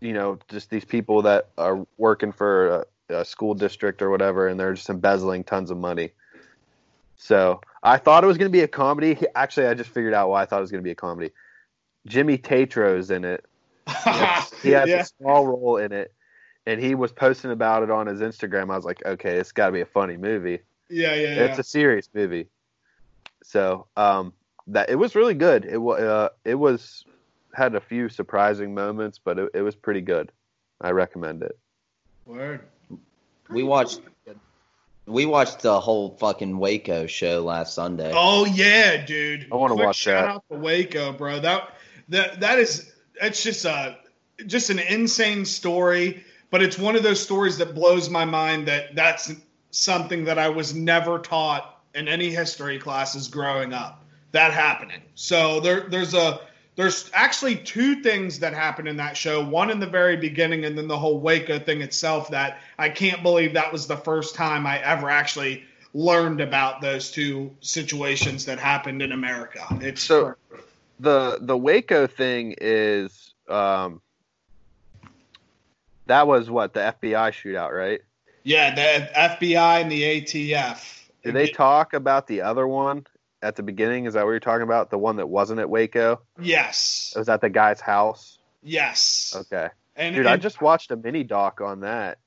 you 0.00 0.12
know 0.14 0.38
just 0.48 0.68
these 0.68 0.84
people 0.84 1.22
that 1.22 1.48
are 1.56 1.86
working 1.96 2.32
for 2.32 2.86
a, 3.08 3.24
school 3.24 3.54
district 3.54 4.02
or 4.02 4.10
whatever, 4.10 4.48
and 4.48 4.58
they're 4.58 4.74
just 4.74 4.90
embezzling 4.90 5.44
tons 5.44 5.70
of 5.70 5.78
money. 5.78 6.10
So 7.16 7.60
I 7.82 7.98
thought 7.98 8.24
it 8.24 8.26
was 8.26 8.38
going 8.38 8.50
to 8.50 8.56
be 8.56 8.62
a 8.62 8.68
comedy. 8.68 9.18
Actually, 9.34 9.66
I 9.66 9.74
just 9.74 9.90
figured 9.90 10.14
out 10.14 10.28
why 10.28 10.42
I 10.42 10.46
thought 10.46 10.58
it 10.58 10.62
was 10.62 10.70
going 10.70 10.82
to 10.82 10.86
be 10.86 10.90
a 10.90 10.96
comedy. 10.96 11.30
Jimmy 12.06 12.38
Tatro's 12.38 13.10
in 13.10 13.24
it. 13.24 13.44
He 14.62 14.70
has 14.70 14.88
yeah. 14.88 15.00
a 15.00 15.04
small 15.04 15.44
role 15.44 15.76
in 15.76 15.92
it, 15.92 16.12
and 16.66 16.80
he 16.80 16.94
was 16.94 17.10
posting 17.10 17.50
about 17.50 17.82
it 17.82 17.90
on 17.90 18.06
his 18.06 18.20
Instagram. 18.20 18.70
I 18.70 18.76
was 18.76 18.84
like, 18.84 19.04
okay, 19.04 19.38
it's 19.38 19.50
got 19.50 19.66
to 19.66 19.72
be 19.72 19.80
a 19.80 19.86
funny 19.86 20.16
movie. 20.16 20.60
yeah, 20.88 21.14
yeah, 21.14 21.34
yeah. 21.34 21.44
It's 21.46 21.58
a 21.58 21.64
serious 21.64 22.08
movie. 22.14 22.46
So 23.42 23.86
um, 23.96 24.32
that 24.68 24.88
it 24.88 24.94
was 24.94 25.16
really 25.16 25.34
good. 25.34 25.64
It 25.64 25.78
was 25.78 26.00
uh, 26.00 26.28
it 26.44 26.54
was 26.54 27.04
had 27.54 27.74
a 27.74 27.80
few 27.80 28.08
surprising 28.08 28.74
moments, 28.74 29.18
but 29.18 29.38
it, 29.38 29.50
it 29.54 29.62
was 29.62 29.74
pretty 29.74 30.00
good. 30.00 30.30
I 30.80 30.90
recommend 30.90 31.42
it. 31.42 31.58
Word. 32.24 32.60
We 33.50 33.62
watched 33.62 34.00
we 35.06 35.26
watched 35.26 35.60
the 35.60 35.80
whole 35.80 36.16
fucking 36.18 36.58
Waco 36.58 37.06
show 37.06 37.42
last 37.42 37.74
Sunday. 37.74 38.12
Oh 38.14 38.44
yeah, 38.46 39.04
dude. 39.04 39.48
I 39.52 39.56
wanna 39.56 39.74
watch 39.74 39.96
shout 39.96 40.26
that. 40.26 40.34
out 40.34 40.44
to 40.50 40.56
Waco, 40.56 41.12
bro. 41.12 41.40
That 41.40 41.74
that 42.08 42.40
that 42.40 42.58
is 42.58 42.92
that's 43.20 43.42
just 43.42 43.64
a 43.64 43.98
just 44.46 44.70
an 44.70 44.78
insane 44.78 45.44
story, 45.44 46.24
but 46.50 46.62
it's 46.62 46.78
one 46.78 46.96
of 46.96 47.02
those 47.02 47.20
stories 47.20 47.58
that 47.58 47.74
blows 47.74 48.08
my 48.08 48.24
mind 48.24 48.68
that 48.68 48.94
that's 48.94 49.32
something 49.70 50.24
that 50.24 50.38
I 50.38 50.48
was 50.48 50.74
never 50.74 51.18
taught 51.18 51.80
in 51.94 52.08
any 52.08 52.30
history 52.30 52.78
classes 52.78 53.28
growing 53.28 53.72
up. 53.72 54.04
That 54.32 54.52
happening. 54.52 55.02
So 55.14 55.60
there 55.60 55.88
there's 55.88 56.14
a 56.14 56.40
there's 56.74 57.10
actually 57.12 57.56
two 57.56 58.02
things 58.02 58.38
that 58.38 58.54
happen 58.54 58.86
in 58.86 58.96
that 58.96 59.16
show. 59.16 59.44
One 59.44 59.70
in 59.70 59.78
the 59.78 59.86
very 59.86 60.16
beginning, 60.16 60.64
and 60.64 60.76
then 60.76 60.88
the 60.88 60.96
whole 60.98 61.20
Waco 61.20 61.58
thing 61.58 61.82
itself. 61.82 62.28
That 62.30 62.60
I 62.78 62.88
can't 62.88 63.22
believe 63.22 63.52
that 63.54 63.72
was 63.72 63.86
the 63.86 63.96
first 63.96 64.34
time 64.34 64.66
I 64.66 64.78
ever 64.82 65.10
actually 65.10 65.64
learned 65.94 66.40
about 66.40 66.80
those 66.80 67.10
two 67.10 67.54
situations 67.60 68.46
that 68.46 68.58
happened 68.58 69.02
in 69.02 69.12
America. 69.12 69.66
It's 69.82 70.02
So- 70.02 70.34
the 71.00 71.38
The 71.42 71.56
Waco 71.58 72.06
thing 72.06 72.54
is 72.58 73.34
um, 73.48 74.00
that 76.06 76.26
was 76.26 76.48
what 76.50 76.72
the 76.74 76.80
FBI 76.80 77.30
shootout, 77.32 77.70
right? 77.76 78.00
yeah, 78.44 78.74
the 78.74 79.10
FBI 79.14 79.82
and 79.82 79.92
the 79.92 80.02
ATF. 80.02 81.10
Did 81.22 81.34
they 81.34 81.48
talk 81.48 81.92
about 81.92 82.26
the 82.26 82.40
other 82.40 82.66
one 82.66 83.06
at 83.42 83.56
the 83.56 83.62
beginning? 83.62 84.06
Is 84.06 84.14
that 84.14 84.24
what 84.24 84.30
you're 84.30 84.40
talking 84.40 84.62
about? 84.62 84.90
The 84.90 84.98
one 84.98 85.16
that 85.16 85.28
wasn't 85.28 85.60
at 85.60 85.68
Waco? 85.68 86.20
Yes. 86.40 87.12
It 87.14 87.18
was 87.18 87.28
at 87.28 87.40
the 87.40 87.50
guy's 87.50 87.80
house. 87.80 88.38
Yes. 88.62 89.34
Okay, 89.36 89.68
And, 89.96 90.14
dude, 90.14 90.26
I 90.26 90.36
just 90.36 90.60
watched 90.60 90.90
a 90.92 90.96
mini 90.96 91.24
doc 91.24 91.60
on 91.60 91.80
that. 91.80 92.18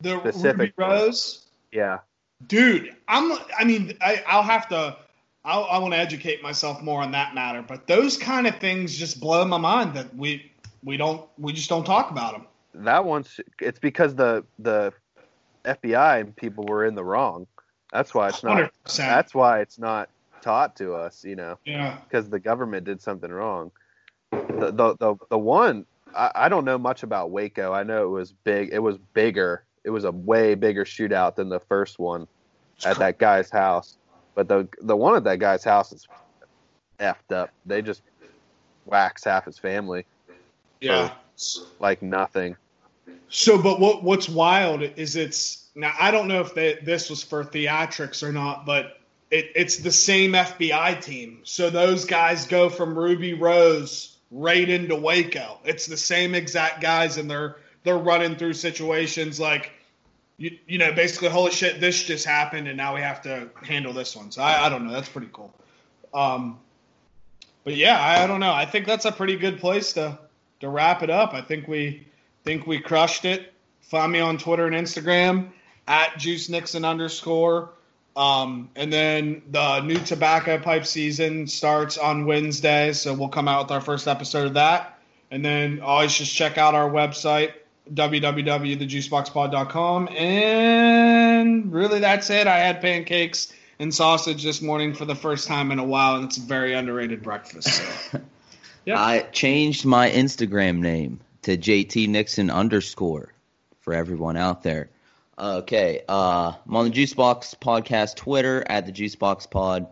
the 0.00 0.18
specific 0.20 0.72
Ruby 0.76 0.90
Rose. 0.92 1.46
Yeah, 1.72 1.98
dude 2.46 2.96
i'm 3.06 3.36
i 3.58 3.64
mean 3.64 3.96
I, 4.00 4.22
i'll 4.26 4.42
have 4.42 4.66
to 4.70 4.96
I'll, 5.44 5.64
i 5.64 5.76
want 5.78 5.92
to 5.92 5.98
educate 5.98 6.42
myself 6.42 6.80
more 6.80 7.02
on 7.02 7.12
that 7.12 7.34
matter 7.34 7.62
but 7.62 7.86
those 7.86 8.16
kind 8.16 8.46
of 8.46 8.56
things 8.58 8.96
just 8.96 9.20
blow 9.20 9.44
my 9.44 9.58
mind 9.58 9.92
that 9.94 10.16
we 10.16 10.50
we 10.82 10.96
don't 10.96 11.28
we 11.38 11.52
just 11.52 11.68
don't 11.68 11.84
talk 11.84 12.10
about 12.10 12.32
them 12.32 12.46
that 12.74 13.04
one's 13.04 13.40
it's 13.60 13.78
because 13.78 14.14
the 14.14 14.44
the 14.58 14.94
FBI 15.64 16.20
and 16.20 16.34
people 16.34 16.64
were 16.64 16.84
in 16.84 16.94
the 16.94 17.04
wrong. 17.04 17.46
That's 17.92 18.14
why 18.14 18.28
it's 18.28 18.42
not. 18.42 18.72
100% 18.86 18.96
That's 18.96 19.34
why 19.34 19.60
it's 19.60 19.78
not 19.78 20.08
taught 20.42 20.76
to 20.76 20.94
us. 20.94 21.24
You 21.24 21.36
know, 21.36 21.58
yeah 21.64 21.98
because 22.04 22.28
the 22.28 22.40
government 22.40 22.84
did 22.84 23.00
something 23.00 23.30
wrong. 23.30 23.70
The 24.30 24.72
the 24.72 24.96
the, 24.98 25.16
the 25.30 25.38
one 25.38 25.86
I, 26.14 26.30
I 26.34 26.48
don't 26.48 26.64
know 26.64 26.78
much 26.78 27.02
about 27.02 27.30
Waco. 27.30 27.72
I 27.72 27.82
know 27.82 28.04
it 28.04 28.10
was 28.10 28.32
big. 28.32 28.70
It 28.72 28.80
was 28.80 28.98
bigger. 29.14 29.64
It 29.84 29.90
was 29.90 30.04
a 30.04 30.12
way 30.12 30.54
bigger 30.54 30.84
shootout 30.84 31.36
than 31.36 31.48
the 31.48 31.60
first 31.60 31.98
one 31.98 32.26
at 32.84 32.98
that 32.98 33.18
guy's 33.18 33.50
house. 33.50 33.96
But 34.34 34.48
the 34.48 34.68
the 34.80 34.96
one 34.96 35.16
at 35.16 35.24
that 35.24 35.38
guy's 35.38 35.64
house 35.64 35.92
is 35.92 36.06
effed 36.98 37.32
up. 37.32 37.50
They 37.66 37.82
just 37.82 38.02
wax 38.86 39.24
half 39.24 39.44
his 39.44 39.58
family 39.58 40.04
yeah 40.80 41.12
like 41.78 42.02
nothing. 42.02 42.56
so 43.28 43.60
but 43.60 43.80
what 43.80 44.02
what's 44.02 44.28
wild 44.28 44.82
is 44.82 45.16
it's 45.16 45.68
now 45.74 45.94
i 46.00 46.10
don't 46.10 46.28
know 46.28 46.40
if 46.40 46.54
they, 46.54 46.78
this 46.82 47.08
was 47.08 47.22
for 47.22 47.44
theatrics 47.44 48.22
or 48.22 48.32
not 48.32 48.66
but 48.66 48.99
it, 49.30 49.52
it's 49.54 49.76
the 49.76 49.92
same 49.92 50.32
fbi 50.32 51.02
team. 51.02 51.40
So 51.44 51.70
those 51.70 52.04
guys 52.04 52.46
go 52.46 52.68
from 52.68 52.98
ruby 52.98 53.34
rose 53.34 54.16
right 54.30 54.68
into 54.68 54.96
waco. 54.96 55.58
It's 55.64 55.86
the 55.86 55.96
same 55.96 56.34
exact 56.34 56.80
guys 56.80 57.16
and 57.16 57.30
they're 57.30 57.56
they're 57.84 57.98
running 57.98 58.36
through 58.36 58.54
situations 58.54 59.40
like 59.40 59.72
you, 60.36 60.58
you 60.66 60.78
know 60.78 60.92
basically 60.92 61.28
holy 61.28 61.52
shit 61.52 61.80
this 61.80 62.02
just 62.02 62.26
happened 62.26 62.68
and 62.68 62.76
now 62.76 62.94
we 62.94 63.00
have 63.00 63.22
to 63.22 63.48
handle 63.62 63.92
this 63.92 64.16
one. 64.16 64.30
So 64.30 64.42
i, 64.42 64.66
I 64.66 64.68
don't 64.68 64.86
know. 64.86 64.92
That's 64.92 65.08
pretty 65.08 65.30
cool. 65.32 65.54
Um, 66.12 66.58
but 67.62 67.76
yeah 67.76 67.98
I, 68.00 68.24
I 68.24 68.26
don't 68.26 68.40
know. 68.40 68.52
I 68.52 68.66
think 68.66 68.86
that's 68.86 69.04
a 69.04 69.12
pretty 69.12 69.36
good 69.36 69.60
place 69.60 69.92
to 69.94 70.18
to 70.60 70.68
wrap 70.68 71.02
it 71.02 71.10
up. 71.10 71.34
I 71.34 71.40
think 71.40 71.68
we 71.68 72.06
think 72.42 72.66
we 72.66 72.80
crushed 72.80 73.24
it. 73.24 73.52
Find 73.82 74.10
me 74.10 74.20
on 74.20 74.38
twitter 74.38 74.66
and 74.66 74.74
instagram 74.74 75.50
at 75.88 76.16
juice 76.18 76.48
nixon 76.48 76.84
underscore 76.84 77.70
um, 78.20 78.70
and 78.76 78.92
then 78.92 79.42
the 79.50 79.80
new 79.80 79.98
tobacco 79.98 80.58
pipe 80.58 80.86
season 80.86 81.46
starts 81.46 81.96
on 81.98 82.26
wednesday 82.26 82.92
so 82.92 83.14
we'll 83.14 83.28
come 83.28 83.48
out 83.48 83.64
with 83.64 83.72
our 83.72 83.80
first 83.80 84.06
episode 84.06 84.46
of 84.46 84.54
that 84.54 84.98
and 85.30 85.44
then 85.44 85.80
always 85.80 86.14
just 86.14 86.34
check 86.34 86.58
out 86.58 86.74
our 86.74 86.90
website 86.90 87.52
www.thejuiceboxpod.com 87.94 90.08
and 90.08 91.72
really 91.72 91.98
that's 91.98 92.30
it 92.30 92.46
i 92.46 92.58
had 92.58 92.80
pancakes 92.80 93.52
and 93.78 93.94
sausage 93.94 94.42
this 94.42 94.60
morning 94.60 94.92
for 94.92 95.06
the 95.06 95.14
first 95.14 95.48
time 95.48 95.72
in 95.72 95.78
a 95.78 95.84
while 95.84 96.16
and 96.16 96.26
it's 96.26 96.36
a 96.36 96.42
very 96.42 96.74
underrated 96.74 97.22
breakfast 97.22 97.82
so. 98.10 98.20
Yeah. 98.86 99.00
I 99.00 99.20
changed 99.32 99.84
my 99.84 100.10
Instagram 100.10 100.78
name 100.78 101.20
to 101.42 101.56
JT 101.56 102.08
Nixon 102.08 102.50
underscore 102.50 103.32
for 103.80 103.92
everyone 103.92 104.36
out 104.36 104.62
there. 104.62 104.88
Okay, 105.40 106.02
uh, 106.06 106.52
I'm 106.66 106.76
on 106.76 106.84
the 106.84 106.90
Juicebox 106.90 107.58
Podcast 107.58 108.16
Twitter 108.16 108.62
at 108.66 108.84
the 108.84 108.92
Juicebox 108.92 109.50
Pod. 109.50 109.86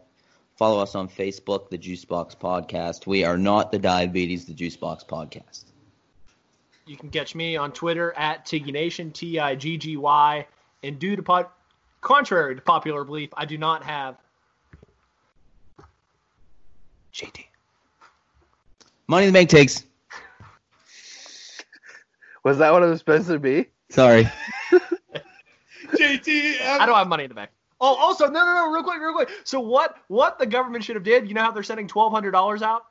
Follow 0.57 0.79
us 0.83 0.95
on 0.95 1.09
Facebook, 1.09 1.71
the 1.71 1.79
Juicebox 1.79 2.37
Podcast. 2.37 3.07
We 3.07 3.25
are 3.25 3.39
not 3.39 3.73
the 3.73 3.79
Diabetes, 3.79 4.45
the 4.45 4.53
Juicebox 4.53 5.07
Podcast. 5.07 5.65
You 6.85 6.99
can 6.99 7.09
catch 7.09 7.35
me 7.35 7.57
on 7.57 7.73
Twitter 7.73 8.13
at 8.15 8.45
Tiggy 8.45 8.73
Nation, 8.73 9.11
T 9.11 9.39
I 9.39 9.55
G 9.55 9.79
G 9.79 9.97
Y. 9.97 10.47
And 10.83 10.99
due 10.99 11.17
to 11.17 11.23
pod, 11.23 11.47
contrary 12.03 12.55
to 12.55 12.61
popular 12.61 13.03
belief, 13.05 13.31
I 13.35 13.47
do 13.47 13.57
not 13.57 13.83
have. 13.85 14.17
JT. 17.15 17.47
Money 19.07 19.29
in 19.29 19.33
the 19.33 19.39
bank 19.39 19.49
takes. 19.49 19.83
Was 22.45 22.59
that 22.59 22.71
what 22.71 22.83
it 22.83 22.87
was 22.87 22.99
supposed 22.99 23.29
to 23.29 23.39
be? 23.39 23.69
Sorry. 23.89 24.31
jt 25.93 26.61
I 26.61 26.87
don't 26.87 26.97
have 26.97 27.09
money 27.09 27.25
in 27.25 27.29
the 27.29 27.35
bank. 27.35 27.51
Oh, 27.81 27.95
also, 27.95 28.27
no, 28.27 28.45
no, 28.45 28.55
no, 28.55 28.73
real 28.73 28.83
quick, 28.83 29.01
real 29.01 29.13
quick. 29.13 29.31
So 29.45 29.61
what? 29.61 29.97
What 30.09 30.39
the 30.39 30.47
government 30.47 30.83
should 30.85 30.97
have 30.97 31.05
did? 31.05 31.29
You 31.29 31.35
know 31.35 31.43
how 31.43 31.53
they're 31.53 31.63
sending 31.63 31.87
twelve 31.87 32.13
hundred 32.13 32.33
dollars 32.33 32.63
out? 32.63 32.87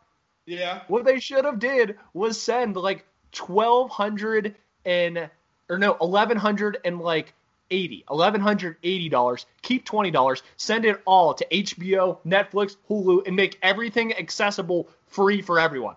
yeah 0.45 0.83
What 0.87 1.03
they 1.03 1.19
should 1.19 1.43
have 1.43 1.59
did 1.59 1.97
was 2.13 2.41
send 2.41 2.77
like 2.77 3.05
twelve 3.33 3.91
hundred 3.91 4.55
and 4.85 5.29
or 5.69 5.77
no 5.77 5.97
eleven 5.99 6.37
hundred 6.37 6.77
and 6.85 6.99
like 6.99 7.33
eighty, 7.69 8.05
eleven 8.09 8.39
hundred 8.39 8.77
eighty 8.83 9.09
dollars. 9.09 9.45
Keep 9.61 9.83
twenty 9.85 10.09
dollars. 10.11 10.41
Send 10.55 10.85
it 10.85 11.01
all 11.05 11.33
to 11.33 11.45
HBO, 11.51 12.19
Netflix, 12.25 12.77
Hulu, 12.89 13.27
and 13.27 13.35
make 13.35 13.59
everything 13.61 14.13
accessible, 14.13 14.87
free 15.07 15.41
for 15.41 15.59
everyone. 15.59 15.95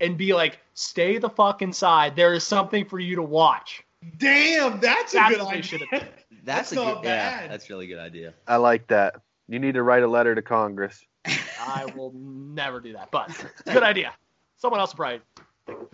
And 0.00 0.18
be 0.18 0.34
like, 0.34 0.58
stay 0.74 1.16
the 1.16 1.30
fuck 1.30 1.62
inside. 1.62 2.16
There 2.16 2.34
is 2.34 2.44
something 2.44 2.84
for 2.84 2.98
you 2.98 3.16
to 3.16 3.22
watch. 3.22 3.82
Damn, 4.16 4.80
that's 4.80 5.14
a 5.14 5.18
good 5.28 5.40
idea. 5.40 5.62
should 5.62 5.80
have 5.82 5.90
done. 5.90 6.08
That's, 6.44 6.70
That's 6.70 6.72
a 6.72 6.74
not 6.74 6.94
good, 7.02 7.08
yeah, 7.08 7.40
bad. 7.40 7.50
that's 7.50 7.70
a 7.70 7.72
really 7.72 7.86
good 7.86 7.98
idea. 7.98 8.34
I 8.46 8.56
like 8.56 8.88
that. 8.88 9.14
You 9.48 9.58
need 9.58 9.74
to 9.74 9.82
write 9.82 10.02
a 10.02 10.06
letter 10.06 10.34
to 10.34 10.42
Congress. 10.42 11.02
I 11.26 11.86
will 11.96 12.12
never 12.14 12.80
do 12.80 12.92
that, 12.92 13.10
but 13.10 13.30
it's 13.30 13.42
a 13.66 13.72
good 13.72 13.82
idea. 13.82 14.12
Someone 14.58 14.78
else 14.80 14.92
will 14.92 15.20
probably. 15.66 15.86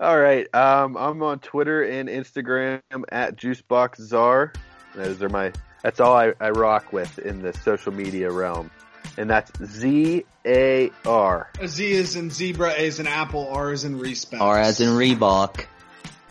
All 0.00 0.18
right. 0.18 0.54
Um, 0.54 0.98
I'm 0.98 1.22
on 1.22 1.38
Twitter 1.38 1.82
and 1.82 2.10
Instagram 2.10 2.82
at 3.10 3.36
JuiceBoxZar. 3.36 4.54
Those 4.94 5.22
are 5.22 5.30
my. 5.30 5.52
That's 5.82 5.98
all 5.98 6.14
I, 6.14 6.34
I 6.40 6.50
rock 6.50 6.92
with 6.92 7.18
in 7.18 7.40
the 7.40 7.54
social 7.54 7.92
media 7.92 8.30
realm, 8.30 8.70
and 9.16 9.30
that's 9.30 9.50
Z 9.64 10.24
A 10.44 10.90
R. 11.06 11.50
Z 11.66 11.90
is 11.90 12.16
in 12.16 12.28
zebra, 12.30 12.72
A 12.72 12.86
is 12.86 13.00
in 13.00 13.06
apple, 13.06 13.48
R 13.48 13.72
is 13.72 13.84
in 13.84 13.98
respect. 13.98 14.42
R 14.42 14.58
as 14.58 14.80
in 14.82 14.90
Reebok. 14.90 15.64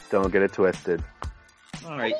Don't 0.09 0.31
get 0.31 0.41
it 0.41 0.53
twisted. 0.53 1.03
All 1.85 1.97
right. 1.97 2.13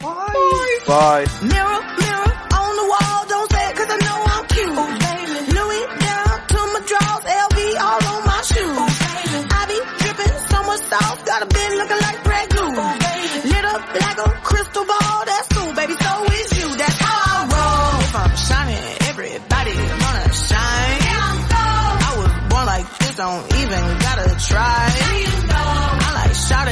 Bye. 0.00 0.78
Bye. 0.86 1.26
Mirror, 1.42 1.80
mirror 1.98 2.30
on 2.54 2.72
the 2.78 2.86
wall, 2.94 3.26
don't 3.28 3.50
say 3.50 3.64
it 3.70 3.76
cause 3.76 3.90
I 3.90 3.98
know 4.06 4.18
I'm 4.22 4.44
cute. 4.46 4.70
Oh, 4.70 4.90
baby. 5.02 5.34
Louis 5.50 5.84
down 5.98 6.34
to 6.46 6.58
my 6.74 6.80
drawers, 6.86 7.24
LV 7.26 7.58
all 7.82 8.02
on 8.14 8.20
my 8.24 8.40
shoes. 8.46 8.76
Oh, 8.78 8.90
baby. 9.02 9.38
I 9.50 9.62
be 9.66 9.78
dripping 9.98 10.36
so 10.46 10.58
much 10.62 10.82
sauce, 10.86 11.22
got 11.26 11.42
a 11.42 11.46
bin 11.46 11.70
looking 11.78 12.00
like 12.06 12.18
Greg 12.22 12.48
Glue. 12.50 12.70
Oh, 12.70 12.94
baby. 13.02 13.48
Lit 13.50 13.64
up 13.64 13.82
like 13.82 14.18
a 14.18 14.28
crystal 14.46 14.84
ball, 14.86 15.18
that's 15.26 15.48
cool, 15.50 15.72
baby, 15.74 15.94
so 15.98 16.12
is 16.38 16.50
you, 16.58 16.68
that's 16.76 16.98
how 17.02 17.18
I 17.18 17.38
roll. 17.50 18.00
If 18.06 18.14
I'm 18.14 18.34
shining, 18.46 18.86
everybody 19.10 19.74
gonna 19.74 20.32
shine. 20.32 20.98
Yeah, 21.02 21.18
I'm 21.18 21.40
gold. 21.50 21.98
I 21.98 22.10
was 22.14 22.32
born 22.46 22.66
like 22.66 22.86
this, 22.98 23.14
don't 23.16 23.42
even 23.58 23.82
gotta 24.06 24.28
try. 24.38 24.78
Now 25.02 25.14
you 25.18 25.34
know. 25.50 25.70
I 26.04 26.08
like 26.14 26.34
shot 26.34 26.68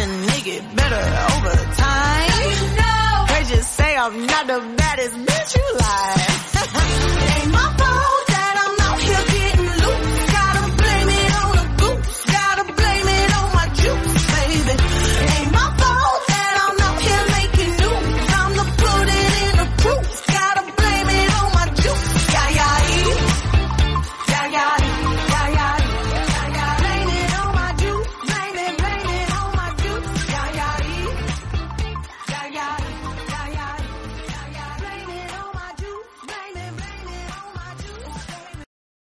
am 4.07 4.27
not 4.27 4.47
the 4.49 4.75
baddest 4.77 5.15
bitch 5.15 5.57
you 5.57 5.79
like. 5.79 6.32